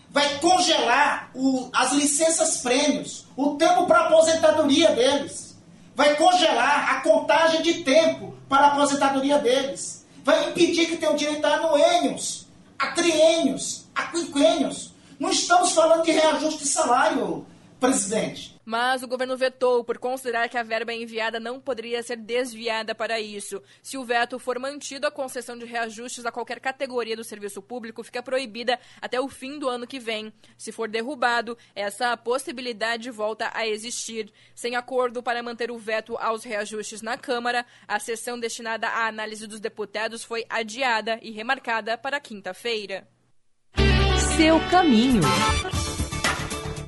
Vai 0.09 0.39
congelar 0.39 1.31
o, 1.33 1.69
as 1.73 1.93
licenças 1.93 2.57
prêmios, 2.57 3.25
o 3.35 3.55
tempo 3.55 3.85
para 3.87 4.01
aposentadoria 4.01 4.91
deles. 4.91 5.55
Vai 5.95 6.15
congelar 6.15 6.95
a 6.95 7.01
contagem 7.01 7.61
de 7.61 7.83
tempo 7.83 8.35
para 8.49 8.67
a 8.67 8.73
aposentadoria 8.73 9.39
deles. 9.39 10.05
Vai 10.23 10.49
impedir 10.49 10.87
que 10.87 10.97
tenham 10.97 11.15
direito 11.15 11.45
a 11.45 11.55
anuênios, 11.55 12.47
a 12.77 12.87
triênios, 12.87 13.85
a 13.95 14.03
quinquênios. 14.03 14.93
Não 15.19 15.29
estamos 15.29 15.71
falando 15.71 16.03
de 16.03 16.11
reajuste 16.11 16.63
de 16.63 16.67
salário, 16.67 17.45
presidente. 17.79 18.50
Mas 18.65 19.03
o 19.03 19.07
governo 19.07 19.35
vetou 19.35 19.83
por 19.83 19.97
considerar 19.97 20.49
que 20.49 20.57
a 20.57 20.63
verba 20.63 20.93
enviada 20.93 21.39
não 21.39 21.59
poderia 21.59 22.01
ser 22.03 22.17
desviada 22.17 22.93
para 22.93 23.19
isso. 23.19 23.61
Se 23.81 23.97
o 23.97 24.03
veto 24.03 24.37
for 24.39 24.59
mantido, 24.59 25.07
a 25.07 25.11
concessão 25.11 25.57
de 25.57 25.65
reajustes 25.65 26.25
a 26.25 26.31
qualquer 26.31 26.59
categoria 26.59 27.15
do 27.15 27.23
serviço 27.23 27.61
público 27.61 28.03
fica 28.03 28.21
proibida 28.21 28.79
até 29.01 29.19
o 29.19 29.27
fim 29.27 29.57
do 29.57 29.67
ano 29.67 29.87
que 29.87 29.99
vem. 29.99 30.31
Se 30.57 30.71
for 30.71 30.87
derrubado, 30.87 31.57
essa 31.75 32.15
possibilidade 32.15 33.09
volta 33.09 33.49
a 33.53 33.67
existir. 33.67 34.31
Sem 34.53 34.75
acordo 34.75 35.23
para 35.23 35.43
manter 35.43 35.71
o 35.71 35.77
veto 35.77 36.17
aos 36.17 36.43
reajustes 36.43 37.01
na 37.01 37.17
Câmara, 37.17 37.65
a 37.87 37.99
sessão 37.99 38.39
destinada 38.39 38.87
à 38.87 39.07
análise 39.07 39.47
dos 39.47 39.59
deputados 39.59 40.23
foi 40.23 40.45
adiada 40.49 41.19
e 41.21 41.31
remarcada 41.31 41.97
para 41.97 42.19
quinta-feira. 42.19 43.07
Seu 44.37 44.59
caminho. 44.69 45.21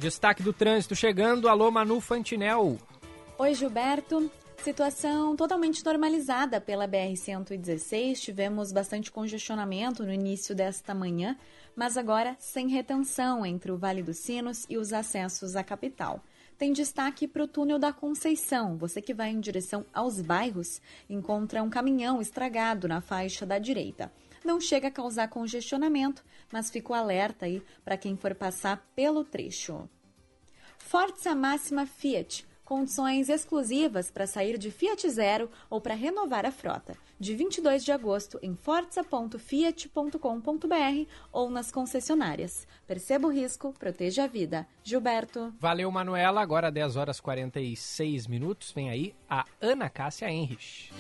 Destaque 0.04 0.44
do 0.44 0.52
trânsito 0.52 0.98
chegando. 0.98 1.48
Alô, 1.48 1.72
Manu 1.72 2.02
Fantinel. 2.02 2.78
Oi, 3.38 3.54
Gilberto. 3.56 4.30
Situação 4.62 5.34
totalmente 5.34 5.82
normalizada 5.86 6.60
pela 6.60 6.86
BR-116. 6.86 8.20
Tivemos 8.20 8.74
bastante 8.74 9.10
congestionamento 9.10 10.04
no 10.04 10.12
início 10.12 10.54
desta 10.54 10.94
manhã, 10.94 11.38
mas 11.74 11.96
agora 11.96 12.36
sem 12.38 12.68
retenção 12.68 13.46
entre 13.46 13.72
o 13.72 13.78
Vale 13.78 14.04
dos 14.04 14.18
Sinos 14.18 14.66
e 14.70 14.78
os 14.78 14.92
acessos 14.92 15.56
à 15.56 15.64
capital. 15.64 16.22
Tem 16.58 16.74
destaque 16.74 17.26
para 17.26 17.44
o 17.44 17.48
túnel 17.48 17.80
da 17.80 17.94
Conceição. 17.94 18.76
Você 18.78 19.02
que 19.02 19.14
vai 19.14 19.30
em 19.30 19.40
direção 19.40 19.86
aos 19.94 20.20
bairros 20.20 20.82
encontra 21.10 21.64
um 21.64 21.70
caminhão 21.70 22.20
estragado 22.22 22.90
na 22.90 23.00
faixa 23.00 23.46
da 23.46 23.58
direita. 23.58 24.12
Não 24.44 24.60
chega 24.60 24.90
a 24.90 24.92
causar 24.92 25.30
congestionamento, 25.30 26.24
mas 26.52 26.70
fico 26.70 26.94
alerta 26.94 27.46
aí 27.46 27.64
para 27.84 27.98
quem 27.98 28.18
for 28.18 28.36
passar 28.36 28.86
pelo 28.96 29.24
trecho. 29.24 29.90
Forza 30.78 31.34
Máxima 31.34 31.86
Fiat. 31.86 32.46
Condições 32.66 33.28
exclusivas 33.28 34.10
para 34.10 34.26
sair 34.26 34.58
de 34.58 34.72
Fiat 34.72 35.10
Zero 35.10 35.50
ou 35.70 35.82
para 35.82 35.96
renovar 35.96 36.46
a 36.46 36.52
frota. 36.52 36.96
De 37.20 37.36
22 37.36 37.84
de 37.84 37.92
agosto 37.92 38.40
em 38.42 38.56
forza.fiat.com.br 38.56 41.10
ou 41.32 41.50
nas 41.50 41.72
concessionárias. 41.72 42.66
Perceba 42.88 43.28
o 43.28 43.32
risco, 43.32 43.74
proteja 43.78 44.24
a 44.24 44.28
vida. 44.28 44.66
Gilberto. 44.84 45.54
Valeu, 45.60 45.92
Manuela. 45.92 46.42
Agora 46.42 46.72
10 46.72 46.96
horas 46.96 47.20
46 47.20 48.28
minutos. 48.28 48.72
Vem 48.72 48.90
aí 48.90 49.14
a 49.30 49.46
Ana 49.62 49.90
Cássia 49.90 50.30
Henrich. 50.30 50.92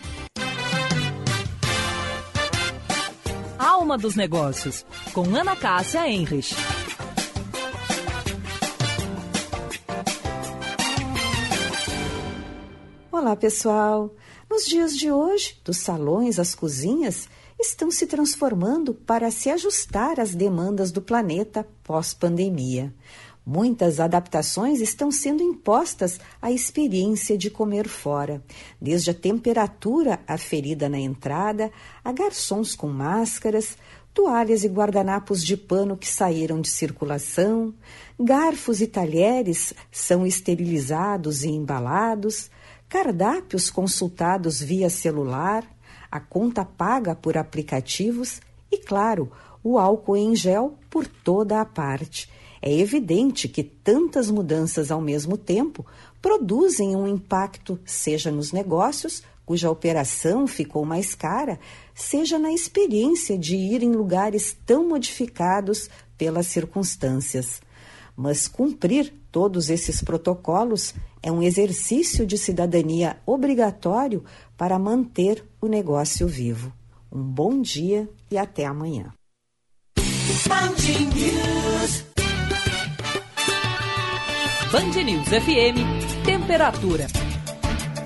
Alma 3.84 3.97
dos 3.97 4.15
Negócios, 4.15 4.85
com 5.11 5.23
Ana 5.35 5.57
Cássia 5.57 6.10
Henrich. 6.10 6.55
Olá, 13.11 13.35
pessoal! 13.35 14.10
Nos 14.49 14.65
dias 14.65 14.97
de 14.97 15.11
hoje, 15.11 15.60
dos 15.65 15.80
salões 15.80 16.39
às 16.39 16.55
cozinhas 16.55 17.27
estão 17.60 17.91
se 17.91 18.07
transformando 18.07 18.93
para 18.93 19.30
se 19.30 19.49
ajustar 19.49 20.18
às 20.18 20.34
demandas 20.34 20.89
do 20.89 21.01
planeta 21.01 21.68
pós-pandemia. 21.84 22.95
Muitas 23.45 23.99
adaptações 23.99 24.80
estão 24.80 25.11
sendo 25.11 25.44
impostas 25.44 26.18
à 26.41 26.49
experiência 26.49 27.38
de 27.38 27.49
comer 27.49 27.90
fora, 27.90 28.41
desde 28.82 29.11
a 29.11 29.14
temperatura 29.14 30.22
aferida 30.26 30.88
na 30.88 30.98
entrada, 30.98 31.70
a 32.06 32.11
garçons 32.14 32.74
com 32.74 32.88
máscaras, 32.88 33.78
toalhas 34.14 34.64
e 34.64 34.70
guardanapos 34.70 35.44
de 35.44 35.57
pano 35.57 35.98
que 35.98 36.07
saíram 36.07 36.61
de 36.61 36.70
circulação, 36.70 37.74
garfos 38.18 38.80
e 38.80 38.88
talheres 38.88 39.74
são 39.91 40.26
esterilizados 40.26 41.44
e 41.44 41.49
embalados, 41.49 42.49
cardápios 42.88 43.70
consultados 43.70 44.61
via 44.61 44.90
celular, 44.90 45.68
a 46.10 46.20
conta 46.20 46.64
paga 46.64 47.14
por 47.14 47.38
aplicativos 47.38 48.40
e, 48.72 48.78
claro, 48.78 49.30
o 49.61 49.78
álcool 49.78 50.15
em 50.15 50.34
gel 50.34 50.78
por 50.90 51.07
toda 51.07 51.60
a 51.60 51.65
parte. 51.65 52.30
É 52.65 52.72
evidente 52.72 53.49
que 53.49 53.61
tantas 53.61 54.31
mudanças 54.31 54.90
ao 54.90 55.02
mesmo 55.02 55.35
tempo 55.35 55.85
produzem 56.22 56.95
um 56.95 57.06
impacto, 57.06 57.77
seja 57.85 58.31
nos 58.31 58.53
negócios, 58.53 59.22
cuja 59.45 59.69
operação 59.69 60.48
ficou 60.48 60.85
mais 60.85 61.14
cara, 61.14 61.60
seja 61.94 62.40
na 62.40 62.53
experiência 62.53 63.38
de 63.38 63.57
ir 63.57 63.84
em 63.84 63.91
lugares 63.91 64.56
tão 64.65 64.88
modificados 64.88 65.90
pelas 66.18 66.48
circunstâncias. 66.48 67.61
Mas 68.15 68.48
cumprir 68.48 69.14
todos 69.30 69.69
esses 69.69 70.02
protocolos 70.02 70.95
é 71.22 71.30
um 71.30 71.44
exercício 71.44 72.26
de 72.26 72.38
cidadania 72.38 73.18
obrigatório 73.26 74.23
para 74.56 74.80
manter 74.80 75.44
o 75.60 75.68
negócio 75.68 76.30
vivo. 76.30 76.72
Um 77.11 77.22
bom 77.22 77.61
dia 77.61 78.07
e 78.31 78.38
até 78.38 78.64
amanhã. 78.65 79.11
Band 84.74 85.04
News 85.04 85.28
FM, 85.28 86.26
temperatura. 86.26 87.06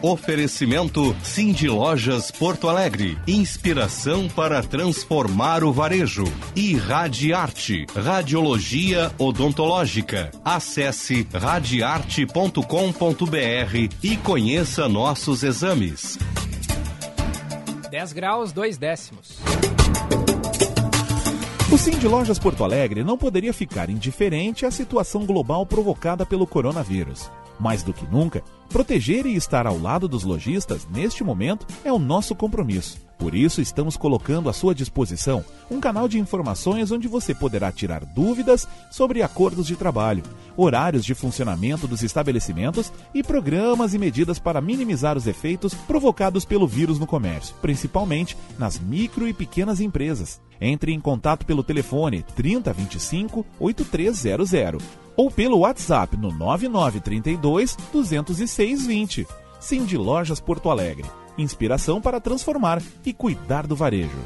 Oferecimento 0.01 1.15
Cindy 1.23 1.69
Lojas 1.69 2.29
Porto 2.29 2.67
Alegre. 2.67 3.17
Inspiração 3.25 4.27
para 4.27 4.61
transformar 4.61 5.63
o 5.63 5.71
varejo. 5.71 6.25
E 6.53 6.75
Radiarte, 6.75 7.85
Radiologia 7.95 9.09
Odontológica. 9.17 10.29
Acesse 10.43 11.25
radiarte.com.br 11.33 13.95
e 14.03 14.17
conheça 14.17 14.89
nossos 14.89 15.43
exames. 15.43 16.19
10 17.89 18.11
graus, 18.11 18.51
2 18.51 18.77
décimos. 18.77 19.37
O 21.77 21.79
Cindy 21.79 22.07
Lojas 22.07 22.39
Porto 22.39 22.63
Alegre 22.63 23.03
não 23.03 23.19
poderia 23.19 23.53
ficar 23.53 23.87
indiferente 23.87 24.65
à 24.65 24.71
situação 24.71 25.27
global 25.27 25.63
provocada 25.63 26.25
pelo 26.25 26.47
coronavírus. 26.47 27.29
Mais 27.59 27.83
do 27.83 27.93
que 27.93 28.03
nunca, 28.07 28.43
proteger 28.67 29.27
e 29.27 29.35
estar 29.35 29.67
ao 29.67 29.77
lado 29.77 30.07
dos 30.07 30.23
lojistas 30.23 30.87
neste 30.89 31.23
momento 31.23 31.67
é 31.85 31.93
o 31.93 31.99
nosso 31.99 32.33
compromisso. 32.33 32.97
Por 33.19 33.35
isso, 33.35 33.61
estamos 33.61 33.95
colocando 33.95 34.49
à 34.49 34.53
sua 34.53 34.73
disposição 34.73 35.45
um 35.69 35.79
canal 35.79 36.07
de 36.07 36.19
informações 36.19 36.91
onde 36.91 37.07
você 37.07 37.35
poderá 37.35 37.71
tirar 37.71 38.03
dúvidas 38.05 38.67
sobre 38.89 39.21
acordos 39.21 39.67
de 39.67 39.75
trabalho, 39.75 40.23
horários 40.55 41.05
de 41.05 41.13
funcionamento 41.13 41.87
dos 41.87 42.01
estabelecimentos 42.01 42.91
e 43.13 43.21
programas 43.21 43.93
e 43.93 43.99
medidas 43.99 44.39
para 44.39 44.61
minimizar 44.61 45.15
os 45.15 45.27
efeitos 45.27 45.75
provocados 45.75 46.43
pelo 46.43 46.67
vírus 46.67 46.97
no 46.97 47.05
comércio, 47.05 47.55
principalmente 47.61 48.35
nas 48.57 48.79
micro 48.79 49.27
e 49.27 49.33
pequenas 49.33 49.79
empresas. 49.79 50.41
Entre 50.59 50.91
em 50.91 50.99
contato 50.99 51.45
pelo 51.45 51.63
telefone 51.63 52.23
3025 52.35 53.45
8300 53.59 54.81
ou 55.15 55.31
pelo 55.31 55.59
WhatsApp 55.59 56.17
no 56.17 56.31
9932 56.31 57.77
206 57.91 58.85
20. 58.87 59.27
Sim 59.59 59.85
de 59.85 59.97
Lojas 59.97 60.39
Porto 60.39 60.69
Alegre 60.69 61.05
inspiração 61.37 62.01
para 62.01 62.19
transformar 62.19 62.81
e 63.05 63.13
cuidar 63.13 63.67
do 63.67 63.75
varejo. 63.75 64.17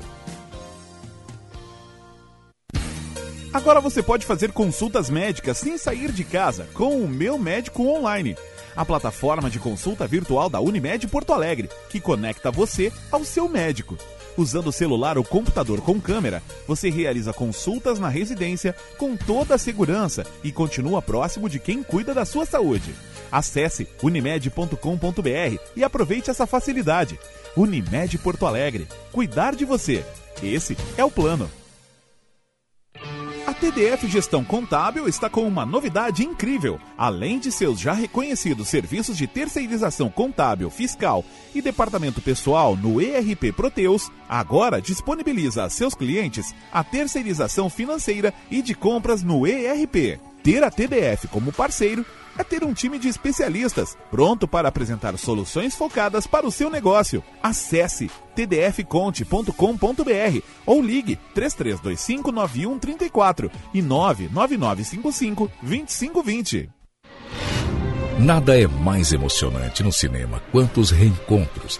Agora 3.54 3.82
você 3.82 4.02
pode 4.02 4.26
fazer 4.26 4.54
consultas 4.54 5.10
médicas 5.10 5.58
sem 5.58 5.78
sair 5.78 6.12
de 6.12 6.24
casa 6.24 6.70
com 6.74 7.02
o 7.02 7.08
Meu 7.08 7.38
Médico 7.38 7.86
Online, 7.86 8.38
a 8.76 8.86
plataforma 8.86 9.50
de 9.50 9.60
consulta 9.60 10.08
virtual 10.08 10.50
da 10.50 10.62
Unimed 10.62 11.06
Porto 11.08 11.34
Alegre, 11.34 11.70
que 11.90 12.00
conecta 12.00 12.50
você 12.50 12.94
ao 13.12 13.26
seu 13.26 13.50
médico. 13.50 13.98
Usando 14.38 14.72
celular 14.72 15.18
ou 15.18 15.24
computador 15.24 15.82
com 15.82 16.00
câmera, 16.00 16.42
você 16.68 16.90
realiza 16.90 17.34
consultas 17.34 18.00
na 18.00 18.10
residência 18.10 18.76
com 18.98 19.16
toda 19.16 19.56
a 19.56 19.58
segurança 19.58 20.26
e 20.44 20.52
continua 20.52 21.02
próximo 21.02 21.50
de 21.50 21.60
quem 21.60 21.84
cuida 21.84 22.14
da 22.14 22.26
sua 22.26 22.46
saúde. 22.46 22.94
Acesse 23.32 23.88
unimed.com.br 24.02 25.58
e 25.76 25.84
aproveite 25.84 26.30
essa 26.30 26.46
facilidade. 26.46 27.20
Unimed 27.56 28.18
Porto 28.18 28.46
Alegre. 28.46 28.88
Cuidar 29.12 29.56
de 29.56 29.66
você. 29.66 30.04
Esse 30.42 30.78
é 30.98 31.04
o 31.04 31.12
plano. 31.12 31.50
TDF 33.62 34.08
Gestão 34.08 34.44
Contábil 34.44 35.08
está 35.08 35.30
com 35.30 35.48
uma 35.48 35.64
novidade 35.64 36.26
incrível. 36.26 36.80
Além 36.98 37.38
de 37.38 37.52
seus 37.52 37.80
já 37.80 37.94
reconhecidos 37.94 38.68
serviços 38.68 39.16
de 39.16 39.28
terceirização 39.28 40.10
contábil, 40.10 40.68
fiscal 40.72 41.24
e 41.54 41.62
departamento 41.62 42.20
pessoal 42.24 42.76
no 42.76 43.00
ERP 43.00 43.54
Proteus, 43.56 44.12
agora 44.28 44.82
disponibiliza 44.82 45.64
a 45.64 45.70
seus 45.70 45.94
clientes 45.94 46.56
a 46.74 46.84
terceirização 46.84 47.70
financeira 47.70 48.34
e 48.50 48.64
de 48.64 48.74
compras 48.74 49.22
no 49.22 49.46
ERP. 49.46 50.20
Ter 50.42 50.64
a 50.64 50.72
TDF 50.72 51.28
como 51.28 51.54
parceiro 51.54 52.04
é 52.38 52.44
ter 52.44 52.64
um 52.64 52.74
time 52.74 52.98
de 52.98 53.08
especialistas 53.08 53.98
pronto 54.10 54.48
para 54.48 54.68
apresentar 54.70 55.18
soluções 55.18 55.76
focadas 55.76 56.28
para 56.28 56.48
o 56.48 56.52
seu 56.52 56.70
negócio. 56.70 57.24
Acesse 57.42 58.10
tdfconte.com.br 58.36 59.52
ou 60.66 60.82
ligue 60.82 61.18
3325 61.34 62.32
9134 62.32 63.52
e 63.74 63.82
99955 63.82 65.52
2520. 65.62 66.70
Nada 68.20 68.60
é 68.60 68.68
mais 68.68 69.12
emocionante 69.14 69.82
no 69.82 69.92
cinema 69.92 70.42
quanto 70.52 70.80
os 70.80 70.92
reencontros 70.92 71.80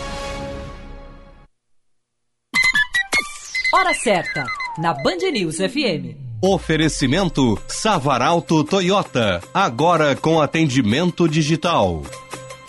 Hora 3.73 3.93
certa, 3.93 4.45
na 4.77 4.93
Band 4.93 5.31
News 5.31 5.55
FM. 5.55 6.17
Oferecimento 6.41 7.57
Savaralto 7.69 8.65
Toyota, 8.65 9.41
agora 9.53 10.13
com 10.13 10.41
atendimento 10.41 11.25
digital. 11.25 12.03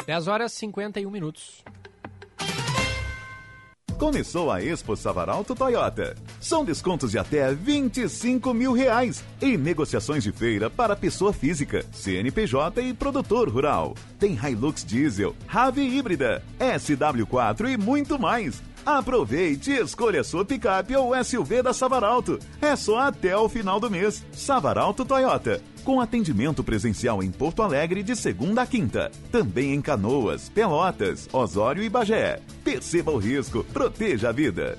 10 0.06 0.28
horas 0.28 0.52
e 0.52 0.58
51 0.60 1.10
minutos. 1.10 1.64
Começou 3.98 4.48
a 4.48 4.62
Expo 4.62 4.94
Savaralto 4.96 5.56
Toyota. 5.56 6.16
São 6.40 6.64
descontos 6.64 7.10
de 7.10 7.18
até 7.18 7.52
25 7.52 8.54
mil 8.54 8.72
reais 8.72 9.24
e 9.40 9.56
negociações 9.56 10.22
de 10.22 10.30
feira 10.30 10.70
para 10.70 10.94
pessoa 10.94 11.32
física, 11.32 11.84
CNPJ 11.90 12.80
e 12.80 12.94
produtor 12.94 13.48
rural. 13.48 13.94
Tem 14.20 14.38
Hilux 14.38 14.84
Diesel, 14.84 15.34
Rave 15.48 15.82
híbrida, 15.82 16.44
SW4 16.60 17.72
e 17.72 17.76
muito 17.76 18.20
mais. 18.20 18.62
Aproveite 18.84 19.70
e 19.70 19.80
escolha 19.80 20.24
sua 20.24 20.44
picape 20.44 20.96
ou 20.96 21.12
SUV 21.24 21.62
da 21.62 21.72
Savaralto. 21.72 22.38
É 22.60 22.74
só 22.74 22.98
até 22.98 23.36
o 23.36 23.48
final 23.48 23.78
do 23.78 23.90
mês. 23.90 24.24
Savaralto 24.32 25.04
Toyota. 25.04 25.62
Com 25.84 26.00
atendimento 26.00 26.64
presencial 26.64 27.22
em 27.22 27.30
Porto 27.30 27.62
Alegre 27.62 28.02
de 28.02 28.16
segunda 28.16 28.62
a 28.62 28.66
quinta. 28.66 29.10
Também 29.30 29.72
em 29.72 29.80
Canoas, 29.80 30.48
Pelotas, 30.48 31.28
Osório 31.32 31.82
e 31.82 31.88
Bagé. 31.88 32.40
Perceba 32.64 33.12
o 33.12 33.18
risco, 33.18 33.64
proteja 33.72 34.30
a 34.30 34.32
vida. 34.32 34.78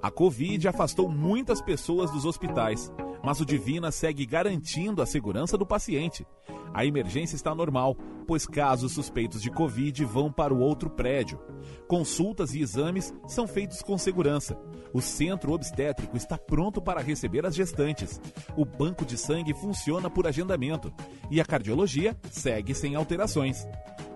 A 0.00 0.10
Covid 0.10 0.68
afastou 0.68 1.08
muitas 1.08 1.60
pessoas 1.60 2.10
dos 2.10 2.24
hospitais, 2.24 2.92
mas 3.22 3.40
o 3.40 3.44
Divina 3.44 3.90
segue 3.90 4.24
garantindo 4.24 5.02
a 5.02 5.06
segurança 5.06 5.58
do 5.58 5.66
paciente. 5.66 6.24
A 6.72 6.84
emergência 6.84 7.34
está 7.34 7.54
normal, 7.54 7.96
pois 8.26 8.46
casos 8.46 8.92
suspeitos 8.92 9.42
de 9.42 9.50
Covid 9.50 10.04
vão 10.04 10.30
para 10.30 10.54
o 10.54 10.60
outro 10.60 10.88
prédio. 10.88 11.40
Consultas 11.88 12.54
e 12.54 12.60
exames 12.60 13.12
são 13.26 13.48
feitos 13.48 13.82
com 13.82 13.98
segurança. 13.98 14.56
O 14.92 15.00
centro 15.00 15.52
obstétrico 15.52 16.16
está 16.16 16.38
pronto 16.38 16.80
para 16.80 17.00
receber 17.00 17.44
as 17.44 17.54
gestantes. 17.54 18.20
O 18.56 18.64
banco 18.64 19.04
de 19.04 19.16
sangue 19.18 19.52
funciona 19.54 20.08
por 20.08 20.26
agendamento. 20.26 20.92
E 21.30 21.40
a 21.40 21.44
cardiologia 21.44 22.16
segue 22.30 22.74
sem 22.74 22.94
alterações. 22.94 23.66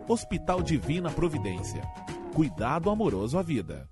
Hospital 0.06 0.62
Divina 0.62 1.10
Providência. 1.10 1.82
Cuidado 2.34 2.90
amoroso 2.90 3.38
à 3.38 3.42
vida. 3.42 3.91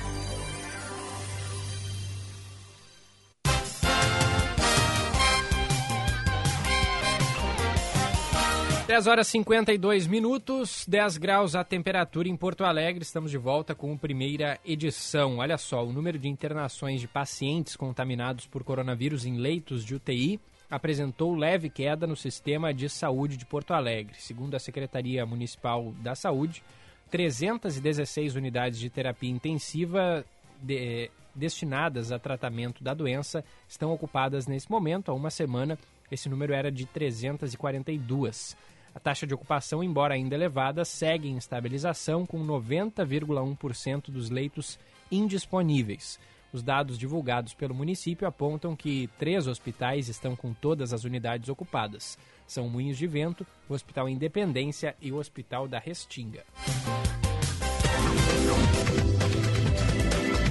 10 8.91 9.07
horas 9.07 9.27
e 9.29 9.31
52 9.31 10.05
minutos, 10.05 10.85
10 10.85 11.15
graus 11.15 11.55
a 11.55 11.63
temperatura 11.63 12.27
em 12.27 12.35
Porto 12.35 12.65
Alegre. 12.65 13.03
Estamos 13.03 13.31
de 13.31 13.37
volta 13.37 13.73
com 13.73 13.93
a 13.93 13.97
primeira 13.97 14.59
edição. 14.65 15.37
Olha 15.37 15.57
só, 15.57 15.85
o 15.85 15.93
número 15.93 16.19
de 16.19 16.27
internações 16.27 16.99
de 16.99 17.07
pacientes 17.07 17.77
contaminados 17.77 18.47
por 18.47 18.65
coronavírus 18.65 19.25
em 19.25 19.37
leitos 19.37 19.85
de 19.85 19.95
UTI 19.95 20.41
apresentou 20.69 21.33
leve 21.33 21.69
queda 21.69 22.05
no 22.05 22.17
sistema 22.17 22.73
de 22.73 22.89
saúde 22.89 23.37
de 23.37 23.45
Porto 23.45 23.73
Alegre. 23.73 24.15
Segundo 24.19 24.55
a 24.55 24.59
Secretaria 24.59 25.25
Municipal 25.25 25.93
da 26.01 26.13
Saúde, 26.13 26.61
316 27.09 28.35
unidades 28.35 28.77
de 28.77 28.89
terapia 28.89 29.31
intensiva 29.31 30.25
de, 30.61 31.09
destinadas 31.33 32.11
a 32.11 32.19
tratamento 32.19 32.83
da 32.83 32.93
doença 32.93 33.41
estão 33.69 33.93
ocupadas 33.93 34.47
nesse 34.47 34.69
momento. 34.69 35.11
Há 35.11 35.13
uma 35.13 35.29
semana, 35.29 35.79
esse 36.11 36.27
número 36.27 36.53
era 36.53 36.69
de 36.69 36.85
342. 36.85 38.57
A 38.93 38.99
taxa 38.99 39.25
de 39.25 39.33
ocupação, 39.33 39.83
embora 39.83 40.13
ainda 40.13 40.35
elevada, 40.35 40.83
segue 40.83 41.29
em 41.29 41.37
estabilização 41.37 42.25
com 42.25 42.45
90,1% 42.45 44.11
dos 44.11 44.29
leitos 44.29 44.77
indisponíveis. 45.11 46.19
Os 46.53 46.61
dados 46.61 46.97
divulgados 46.97 47.53
pelo 47.53 47.73
município 47.73 48.27
apontam 48.27 48.75
que 48.75 49.09
três 49.17 49.47
hospitais 49.47 50.09
estão 50.09 50.35
com 50.35 50.53
todas 50.53 50.91
as 50.91 51.05
unidades 51.05 51.47
ocupadas. 51.47 52.17
São 52.45 52.67
Moinhos 52.67 52.97
de 52.97 53.07
Vento, 53.07 53.47
o 53.69 53.73
Hospital 53.73 54.09
Independência 54.09 54.95
e 55.01 55.11
o 55.11 55.17
Hospital 55.17 55.67
da 55.67 55.79
Restinga. 55.79 56.43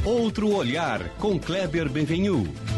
Outro 0.02 0.54
olhar 0.54 1.10
com 1.16 1.38
Kleber 1.38 1.90
Benvenu. 1.90 2.69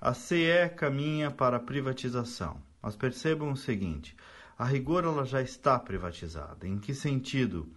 A 0.00 0.14
CE 0.14 0.68
caminha 0.76 1.28
para 1.28 1.56
a 1.56 1.60
privatização. 1.60 2.62
Mas 2.80 2.94
percebam 2.94 3.50
o 3.50 3.56
seguinte: 3.56 4.16
a 4.56 4.64
rigor 4.64 5.02
ela 5.02 5.24
já 5.24 5.42
está 5.42 5.76
privatizada. 5.76 6.68
Em 6.68 6.78
que 6.78 6.94
sentido? 6.94 7.68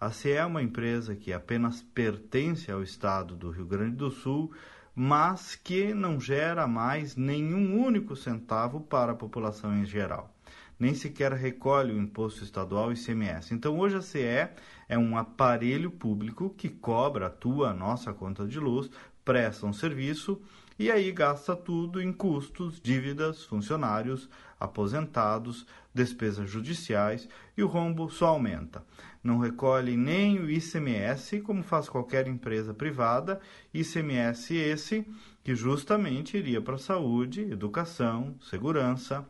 A 0.00 0.10
CE 0.10 0.32
é 0.32 0.44
uma 0.44 0.60
empresa 0.60 1.14
que 1.14 1.32
apenas 1.32 1.80
pertence 1.80 2.70
ao 2.70 2.82
estado 2.82 3.36
do 3.36 3.50
Rio 3.50 3.64
Grande 3.64 3.94
do 3.94 4.10
Sul, 4.10 4.52
mas 4.92 5.54
que 5.54 5.94
não 5.94 6.20
gera 6.20 6.66
mais 6.66 7.14
nenhum 7.14 7.80
único 7.80 8.16
centavo 8.16 8.80
para 8.80 9.12
a 9.12 9.16
população 9.16 9.76
em 9.76 9.84
geral. 9.84 10.34
Nem 10.80 10.94
sequer 10.94 11.32
recolhe 11.32 11.92
o 11.92 11.98
imposto 11.98 12.42
estadual 12.42 12.92
ICMS. 12.92 13.54
Então, 13.54 13.78
hoje 13.78 13.96
a 13.96 14.02
CE 14.02 14.48
é 14.88 14.98
um 14.98 15.16
aparelho 15.16 15.92
público 15.92 16.50
que 16.50 16.68
cobra 16.68 17.28
a 17.28 17.30
tua, 17.30 17.70
a 17.70 17.74
nossa 17.74 18.12
conta 18.12 18.46
de 18.46 18.58
luz, 18.58 18.90
presta 19.24 19.64
um 19.66 19.72
serviço 19.72 20.40
e 20.78 20.90
aí 20.90 21.10
gasta 21.10 21.56
tudo 21.56 22.00
em 22.00 22.12
custos, 22.12 22.80
dívidas, 22.80 23.44
funcionários, 23.44 24.28
aposentados, 24.60 25.66
despesas 25.92 26.48
judiciais 26.48 27.28
e 27.56 27.62
o 27.62 27.66
rombo 27.66 28.08
só 28.08 28.28
aumenta. 28.28 28.84
Não 29.22 29.38
recolhe 29.38 29.96
nem 29.96 30.38
o 30.38 30.48
ICMS, 30.48 31.40
como 31.40 31.62
faz 31.62 31.88
qualquer 31.88 32.28
empresa 32.28 32.72
privada, 32.72 33.40
ICMS 33.74 34.54
esse 34.54 35.04
que 35.42 35.54
justamente 35.54 36.36
iria 36.36 36.60
para 36.60 36.78
saúde, 36.78 37.42
educação, 37.42 38.36
segurança. 38.40 39.26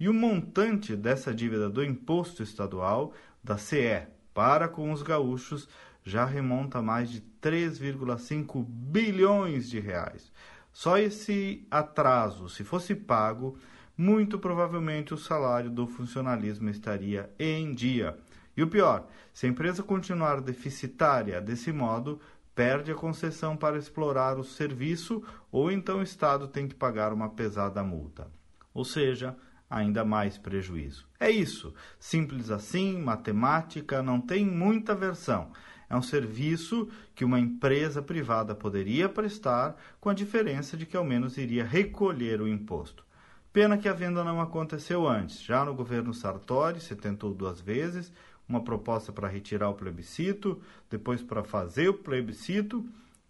E 0.00 0.08
o 0.08 0.14
montante 0.14 0.96
dessa 0.96 1.34
dívida 1.34 1.68
do 1.68 1.84
imposto 1.84 2.42
estadual, 2.42 3.12
da 3.42 3.58
CE, 3.58 4.06
para 4.32 4.68
com 4.68 4.92
os 4.92 5.02
gaúchos, 5.02 5.68
já 6.04 6.24
remonta 6.24 6.78
a 6.78 6.82
mais 6.82 7.10
de 7.10 7.20
3,5 7.42 8.64
bilhões 8.64 9.68
de 9.68 9.80
reais. 9.80 10.32
Só 10.78 10.98
esse 10.98 11.66
atraso, 11.70 12.50
se 12.50 12.62
fosse 12.62 12.94
pago, 12.94 13.58
muito 13.96 14.38
provavelmente 14.38 15.14
o 15.14 15.16
salário 15.16 15.70
do 15.70 15.86
funcionalismo 15.86 16.68
estaria 16.68 17.30
em 17.38 17.72
dia. 17.72 18.14
E 18.54 18.62
o 18.62 18.68
pior, 18.68 19.06
se 19.32 19.46
a 19.46 19.48
empresa 19.48 19.82
continuar 19.82 20.42
deficitária 20.42 21.40
desse 21.40 21.72
modo, 21.72 22.20
perde 22.54 22.92
a 22.92 22.94
concessão 22.94 23.56
para 23.56 23.78
explorar 23.78 24.38
o 24.38 24.44
serviço 24.44 25.22
ou 25.50 25.72
então 25.72 26.00
o 26.00 26.02
Estado 26.02 26.46
tem 26.46 26.68
que 26.68 26.74
pagar 26.74 27.10
uma 27.10 27.30
pesada 27.30 27.82
multa. 27.82 28.30
Ou 28.74 28.84
seja, 28.84 29.34
ainda 29.70 30.04
mais 30.04 30.36
prejuízo. 30.36 31.08
É 31.18 31.30
isso. 31.30 31.72
Simples 31.98 32.50
assim, 32.50 33.00
matemática, 33.00 34.02
não 34.02 34.20
tem 34.20 34.44
muita 34.44 34.94
versão. 34.94 35.50
É 35.88 35.96
um 35.96 36.02
serviço 36.02 36.88
que 37.14 37.24
uma 37.24 37.38
empresa 37.38 38.02
privada 38.02 38.54
poderia 38.54 39.08
prestar, 39.08 39.76
com 40.00 40.08
a 40.08 40.14
diferença 40.14 40.76
de 40.76 40.84
que 40.84 40.96
ao 40.96 41.04
menos 41.04 41.38
iria 41.38 41.64
recolher 41.64 42.40
o 42.40 42.48
imposto. 42.48 43.04
Pena 43.52 43.78
que 43.78 43.88
a 43.88 43.92
venda 43.92 44.22
não 44.22 44.40
aconteceu 44.40 45.08
antes. 45.08 45.42
Já 45.42 45.64
no 45.64 45.74
governo 45.74 46.12
Sartori, 46.12 46.80
se 46.80 46.94
tentou 46.94 47.32
duas 47.32 47.60
vezes, 47.60 48.12
uma 48.48 48.62
proposta 48.62 49.12
para 49.12 49.28
retirar 49.28 49.70
o 49.70 49.74
plebiscito, 49.74 50.60
depois 50.90 51.22
para 51.22 51.42
fazer 51.42 51.88
o 51.88 51.94
plebiscito, 51.94 52.84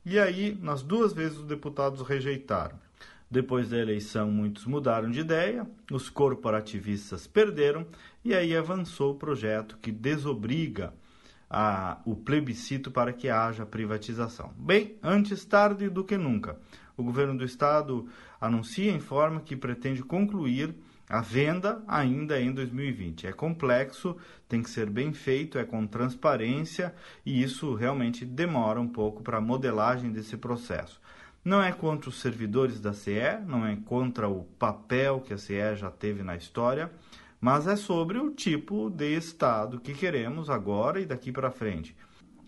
e 0.05 0.19
aí, 0.19 0.57
nas 0.63 0.83
duas 0.83 1.13
vezes, 1.13 1.39
os 1.39 1.47
deputados 1.47 2.01
rejeitaram. 2.03 2.79
Depois 3.31 3.71
da 3.71 3.79
eleição, 3.79 4.31
muitos 4.31 4.65
mudaram 4.67 5.11
de 5.11 5.21
ideia, 5.21 5.67
os 5.91 6.09
corporativistas 6.09 7.27
perderam, 7.27 7.87
e 8.25 8.35
aí 8.35 8.57
avançou 8.57 9.13
o 9.13 9.19
projeto 9.19 9.79
que 9.83 9.91
desobriga 9.91 10.93
a, 11.49 11.99
o 12.05 12.15
plebiscito 12.15 12.91
para 12.91 13.13
que 13.13 13.29
haja 13.29 13.65
privatização. 13.65 14.53
Bem, 14.57 14.97
antes 15.03 15.45
tarde 15.45 15.89
do 15.89 16.05
que 16.05 16.17
nunca. 16.17 16.59
O 16.97 17.03
governo 17.03 17.37
do 17.37 17.45
estado 17.45 18.09
anuncia 18.41 18.91
e 18.91 18.95
informa 18.95 19.41
que 19.41 19.57
pretende 19.57 20.03
concluir 20.03 20.75
a 21.09 21.21
venda 21.21 21.83
ainda 21.87 22.41
em 22.41 22.53
2020. 22.53 23.27
É 23.27 23.33
complexo, 23.33 24.17
tem 24.49 24.63
que 24.63 24.71
ser 24.71 24.91
bem 24.91 25.13
feito, 25.13 25.59
é 25.59 25.65
com 25.65 25.87
transparência 25.87 26.95
e 27.25 27.43
isso 27.43 27.75
realmente 27.75 28.25
demora 28.25 28.81
um 28.81 28.89
pouco 28.89 29.23
para 29.23 29.39
a 29.39 29.41
modelagem 29.41 30.11
desse 30.11 30.37
processo. 30.37 31.01
Não 31.45 31.63
é 31.63 31.71
contra 31.71 32.11
os 32.11 32.21
servidores 32.21 32.81
da 32.81 32.93
CE, 32.93 33.39
não 33.47 33.65
é 33.65 33.77
contra 33.77 34.29
o 34.29 34.43
papel 34.59 35.21
que 35.21 35.33
a 35.33 35.39
CE 35.39 35.77
já 35.77 35.91
teve 35.91 36.25
na 36.25 36.35
história, 36.35 36.91
mas 37.41 37.67
é 37.67 37.77
sobre 37.77 38.19
o 38.19 38.31
tipo 38.31 38.91
de 38.91 39.17
Estado 39.17 39.81
que 39.81 39.95
queremos 39.95 40.49
agora 40.51 41.01
e 41.01 41.07
daqui 41.07 41.31
para 41.31 41.51
frente. 41.51 41.97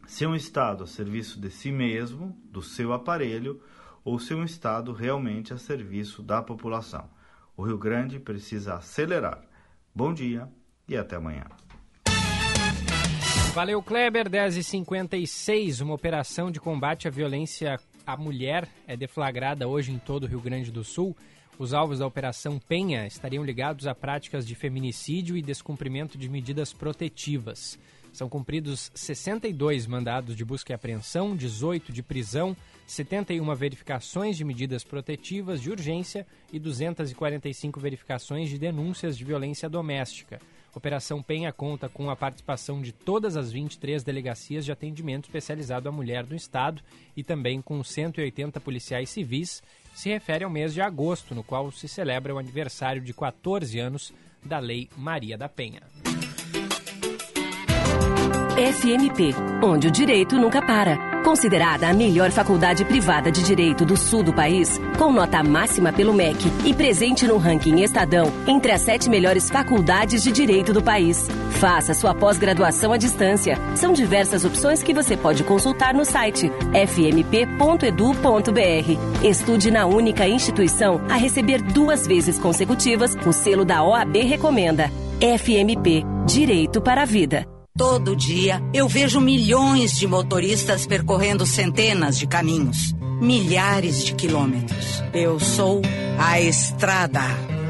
Se 0.06 0.26
um 0.26 0.34
Estado 0.34 0.84
a 0.84 0.86
serviço 0.86 1.40
de 1.40 1.50
si 1.50 1.70
mesmo, 1.70 2.36
do 2.44 2.62
seu 2.62 2.92
aparelho, 2.92 3.60
ou 4.04 4.18
se 4.18 4.34
um 4.34 4.42
Estado 4.42 4.92
realmente 4.92 5.52
a 5.52 5.58
serviço 5.58 6.22
da 6.22 6.42
população. 6.42 7.08
O 7.56 7.62
Rio 7.62 7.76
Grande 7.76 8.18
precisa 8.18 8.74
acelerar. 8.74 9.42
Bom 9.94 10.14
dia 10.14 10.48
e 10.88 10.96
até 10.96 11.16
amanhã. 11.16 11.44
Valeu, 13.52 13.82
Kleber. 13.82 14.30
10h56. 14.30 15.82
Uma 15.82 15.94
operação 15.94 16.50
de 16.50 16.60
combate 16.60 17.08
à 17.08 17.10
violência 17.10 17.78
à 18.06 18.16
mulher 18.16 18.68
é 18.86 18.96
deflagrada 18.96 19.66
hoje 19.66 19.90
em 19.90 19.98
todo 19.98 20.24
o 20.24 20.26
Rio 20.26 20.40
Grande 20.40 20.70
do 20.70 20.84
Sul. 20.84 21.16
Os 21.58 21.74
alvos 21.74 21.98
da 21.98 22.06
Operação 22.06 22.56
Penha 22.56 23.04
estariam 23.04 23.42
ligados 23.42 23.88
a 23.88 23.94
práticas 23.94 24.46
de 24.46 24.54
feminicídio 24.54 25.36
e 25.36 25.42
descumprimento 25.42 26.16
de 26.16 26.28
medidas 26.28 26.72
protetivas. 26.72 27.76
São 28.12 28.28
cumpridos 28.28 28.92
62 28.94 29.84
mandados 29.88 30.36
de 30.36 30.44
busca 30.44 30.72
e 30.72 30.74
apreensão, 30.74 31.34
18 31.34 31.92
de 31.92 32.00
prisão, 32.00 32.56
71 32.86 33.54
verificações 33.56 34.36
de 34.36 34.44
medidas 34.44 34.84
protetivas 34.84 35.60
de 35.60 35.68
urgência 35.68 36.24
e 36.52 36.60
245 36.60 37.80
verificações 37.80 38.48
de 38.48 38.56
denúncias 38.56 39.18
de 39.18 39.24
violência 39.24 39.68
doméstica. 39.68 40.38
Operação 40.78 41.20
Penha 41.20 41.52
conta 41.52 41.88
com 41.88 42.08
a 42.08 42.14
participação 42.14 42.80
de 42.80 42.92
todas 42.92 43.36
as 43.36 43.50
23 43.50 44.04
delegacias 44.04 44.64
de 44.64 44.70
atendimento 44.70 45.24
especializado 45.24 45.88
à 45.88 45.92
mulher 45.92 46.24
do 46.24 46.36
Estado 46.36 46.82
e 47.16 47.24
também 47.24 47.60
com 47.60 47.82
180 47.82 48.60
policiais 48.60 49.10
civis 49.10 49.60
se 49.98 50.08
refere 50.08 50.44
ao 50.44 50.50
mês 50.50 50.72
de 50.72 50.80
agosto, 50.80 51.34
no 51.34 51.42
qual 51.42 51.72
se 51.72 51.88
celebra 51.88 52.32
o 52.32 52.38
aniversário 52.38 53.02
de 53.02 53.12
14 53.12 53.80
anos 53.80 54.14
da 54.44 54.60
Lei 54.60 54.88
Maria 54.96 55.36
da 55.36 55.48
Penha. 55.48 55.82
FMP, 58.56 59.34
onde 59.60 59.88
o 59.88 59.90
direito 59.90 60.36
nunca 60.36 60.64
para. 60.64 61.22
Considerada 61.24 61.88
a 61.88 61.92
melhor 61.92 62.30
faculdade 62.30 62.84
privada 62.84 63.32
de 63.32 63.42
direito 63.42 63.84
do 63.84 63.96
sul 63.96 64.22
do 64.22 64.32
país, 64.32 64.78
com 64.98 65.12
nota 65.12 65.42
máxima 65.44 65.92
pelo 65.92 66.12
MEC 66.12 66.52
e 66.64 66.74
presente 66.74 67.24
no 67.24 67.38
ranking 67.38 67.80
Estadão 67.82 68.32
entre 68.48 68.72
as 68.72 68.82
sete 68.82 69.08
melhores 69.08 69.48
faculdades 69.48 70.24
de 70.24 70.32
direito 70.32 70.72
do 70.72 70.82
país. 70.82 71.28
Faça 71.60 71.94
sua 71.94 72.12
pós-graduação 72.14 72.92
à 72.92 72.96
distância. 72.96 73.56
São 73.76 73.92
diversas 73.92 74.44
opções 74.44 74.82
que 74.82 74.92
você 74.92 75.16
pode 75.16 75.44
consultar 75.44 75.94
no 75.94 76.04
site 76.04 76.50
fmp.edu.br. 76.72 77.38
Estude 79.24 79.70
na 79.70 79.86
única 79.86 80.26
instituição 80.26 81.00
a 81.08 81.14
receber 81.14 81.62
duas 81.62 82.04
vezes 82.06 82.36
consecutivas 82.38 83.16
o 83.24 83.32
selo 83.32 83.64
da 83.64 83.84
OAB 83.84 84.16
Recomenda. 84.24 84.90
FMP 85.20 86.04
Direito 86.26 86.80
para 86.80 87.02
a 87.02 87.04
Vida. 87.04 87.46
Todo 87.78 88.16
dia 88.16 88.60
eu 88.74 88.88
vejo 88.88 89.20
milhões 89.20 89.96
de 89.96 90.04
motoristas 90.04 90.84
percorrendo 90.84 91.46
centenas 91.46 92.18
de 92.18 92.26
caminhos, 92.26 92.92
milhares 93.20 94.04
de 94.04 94.14
quilômetros. 94.14 95.02
Eu 95.12 95.38
sou 95.38 95.82
a 96.18 96.40
estrada. 96.40 97.22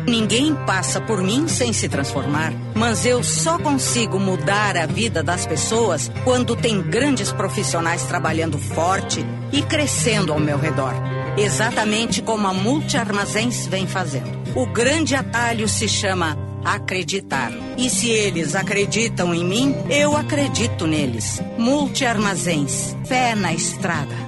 Ninguém 0.07 0.55
passa 0.55 1.01
por 1.03 1.23
mim 1.23 1.49
sem 1.49 1.73
se 1.73 1.87
transformar, 1.87 2.53
mas 2.75 3.05
eu 3.05 3.23
só 3.23 3.59
consigo 3.59 4.19
mudar 4.19 4.75
a 4.77 4.87
vida 4.87 5.23
das 5.23 5.47
pessoas 5.47 6.11
quando 6.25 6.57
tem 6.57 6.81
grandes 6.81 7.31
profissionais 7.31 8.05
trabalhando 8.05 8.59
forte 8.59 9.25
e 9.53 9.61
crescendo 9.61 10.33
ao 10.33 10.41
meu 10.41 10.59
redor. 10.59 10.95
Exatamente 11.37 12.23
como 12.23 12.47
a 12.47 12.55
Multi 12.55 12.97
Armazéns 12.97 13.66
vem 13.66 13.87
fazendo. 13.87 14.39
O 14.55 14.66
grande 14.66 15.15
atalho 15.15 15.69
se 15.69 15.87
chama 15.87 16.39
acreditar. 16.65 17.53
E 17.77 17.89
se 17.89 18.09
eles 18.09 18.55
acreditam 18.55 19.35
em 19.35 19.45
mim, 19.45 19.75
eu 19.91 20.16
acredito 20.16 20.87
neles. 20.87 21.41
Multi 21.57 22.05
Armazéns. 22.05 22.97
Fé 23.07 23.35
na 23.35 23.53
estrada. 23.53 24.28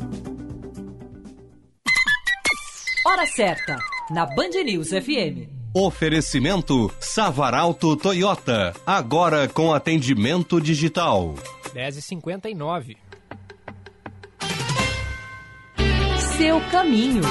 Hora 3.03 3.25
certa, 3.25 3.79
na 4.11 4.27
Band 4.27 4.51
News 4.63 4.89
FM. 4.89 5.49
Oferecimento 5.73 6.93
Savaralto 6.99 7.97
Toyota, 7.97 8.73
agora 8.85 9.47
com 9.47 9.73
atendimento 9.73 10.61
digital. 10.61 11.33
10h59. 11.73 12.95
Seu 16.37 16.61
caminho. 16.69 17.23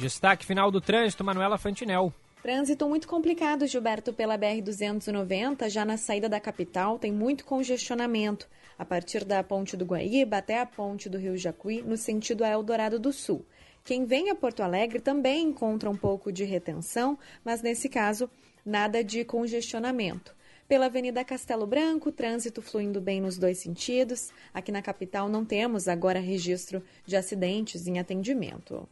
Destaque 0.00 0.46
final 0.46 0.70
do 0.70 0.80
trânsito, 0.80 1.22
Manuela 1.22 1.58
Fantinel. 1.58 2.10
Trânsito 2.42 2.88
muito 2.88 3.06
complicado, 3.06 3.66
Gilberto, 3.66 4.14
pela 4.14 4.38
BR-290, 4.38 5.68
já 5.68 5.84
na 5.84 5.98
saída 5.98 6.26
da 6.26 6.40
capital, 6.40 6.98
tem 6.98 7.12
muito 7.12 7.44
congestionamento. 7.44 8.48
A 8.78 8.84
partir 8.84 9.26
da 9.26 9.44
Ponte 9.44 9.76
do 9.76 9.84
Guaíba 9.84 10.38
até 10.38 10.58
a 10.58 10.64
Ponte 10.64 11.06
do 11.06 11.18
Rio 11.18 11.36
Jacuí, 11.36 11.82
no 11.82 11.98
sentido 11.98 12.44
a 12.44 12.48
Eldorado 12.48 12.98
do 12.98 13.12
Sul. 13.12 13.44
Quem 13.90 14.04
vem 14.04 14.30
a 14.30 14.36
Porto 14.36 14.62
Alegre 14.62 15.00
também 15.00 15.48
encontra 15.48 15.90
um 15.90 15.96
pouco 15.96 16.30
de 16.30 16.44
retenção, 16.44 17.18
mas 17.44 17.60
nesse 17.60 17.88
caso, 17.88 18.30
nada 18.64 19.02
de 19.02 19.24
congestionamento. 19.24 20.32
Pela 20.68 20.86
Avenida 20.86 21.24
Castelo 21.24 21.66
Branco, 21.66 22.12
trânsito 22.12 22.62
fluindo 22.62 23.00
bem 23.00 23.20
nos 23.20 23.36
dois 23.36 23.58
sentidos. 23.58 24.30
Aqui 24.54 24.70
na 24.70 24.80
capital 24.80 25.28
não 25.28 25.44
temos 25.44 25.88
agora 25.88 26.20
registro 26.20 26.84
de 27.04 27.16
acidentes 27.16 27.88
em 27.88 27.98
atendimento. 27.98 28.88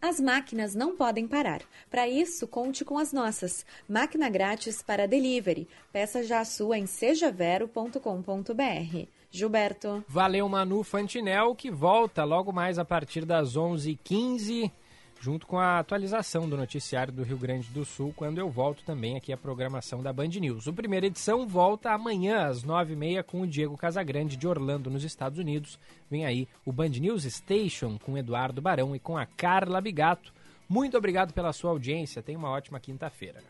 As 0.00 0.20
máquinas 0.20 0.72
não 0.72 0.96
podem 0.96 1.26
parar. 1.26 1.60
Para 1.90 2.08
isso, 2.08 2.46
conte 2.46 2.84
com 2.84 2.96
as 2.96 3.12
nossas. 3.12 3.66
Máquina 3.88 4.28
grátis 4.28 4.80
para 4.80 5.08
delivery. 5.08 5.66
Peça 5.92 6.22
já 6.22 6.38
a 6.38 6.44
sua 6.44 6.78
em 6.78 6.86
sejavero.com.br. 6.86 9.19
Gilberto. 9.30 10.04
Valeu, 10.08 10.48
Manu 10.48 10.82
Fantinel, 10.82 11.54
que 11.54 11.70
volta 11.70 12.24
logo 12.24 12.52
mais 12.52 12.78
a 12.78 12.84
partir 12.84 13.24
das 13.24 13.56
11h15, 13.56 14.70
junto 15.20 15.46
com 15.46 15.58
a 15.58 15.78
atualização 15.78 16.48
do 16.48 16.56
noticiário 16.56 17.12
do 17.12 17.22
Rio 17.22 17.38
Grande 17.38 17.68
do 17.68 17.84
Sul, 17.84 18.12
quando 18.16 18.38
eu 18.38 18.50
volto 18.50 18.82
também 18.82 19.16
aqui 19.16 19.32
à 19.32 19.36
programação 19.36 20.02
da 20.02 20.12
Band 20.12 20.28
News. 20.28 20.66
O 20.66 20.72
primeira 20.72 21.06
edição 21.06 21.46
volta 21.46 21.92
amanhã 21.92 22.46
às 22.46 22.64
9h30 22.64 23.22
com 23.22 23.42
o 23.42 23.46
Diego 23.46 23.76
Casagrande 23.76 24.36
de 24.36 24.48
Orlando, 24.48 24.90
nos 24.90 25.04
Estados 25.04 25.38
Unidos. 25.38 25.78
Vem 26.10 26.26
aí 26.26 26.48
o 26.64 26.72
Band 26.72 26.88
News 26.88 27.22
Station 27.24 27.98
com 27.98 28.18
Eduardo 28.18 28.60
Barão 28.60 28.96
e 28.96 28.98
com 28.98 29.16
a 29.16 29.26
Carla 29.26 29.80
Bigato. 29.80 30.32
Muito 30.70 30.96
obrigado 30.96 31.32
pela 31.32 31.52
sua 31.52 31.72
audiência. 31.72 32.22
Tenha 32.22 32.38
uma 32.38 32.50
ótima 32.50 32.78
quinta-feira. 32.78 33.40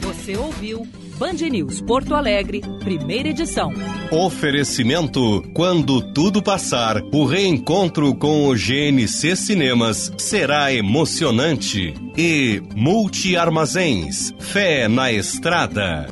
Você 0.00 0.36
ouviu 0.36 0.86
Band 1.16 1.32
News 1.50 1.80
Porto 1.80 2.14
Alegre, 2.14 2.60
primeira 2.80 3.30
edição. 3.30 3.72
Oferecimento: 4.12 5.42
quando 5.54 6.12
tudo 6.12 6.42
passar, 6.42 7.02
o 7.10 7.24
reencontro 7.24 8.14
com 8.14 8.48
o 8.48 8.54
GNC 8.54 9.34
Cinemas 9.34 10.12
será 10.18 10.70
emocionante. 10.70 11.94
E 12.14 12.60
Multi 12.76 13.34
Armazéns, 13.34 14.34
fé 14.38 14.88
na 14.88 15.10
estrada. 15.10 16.06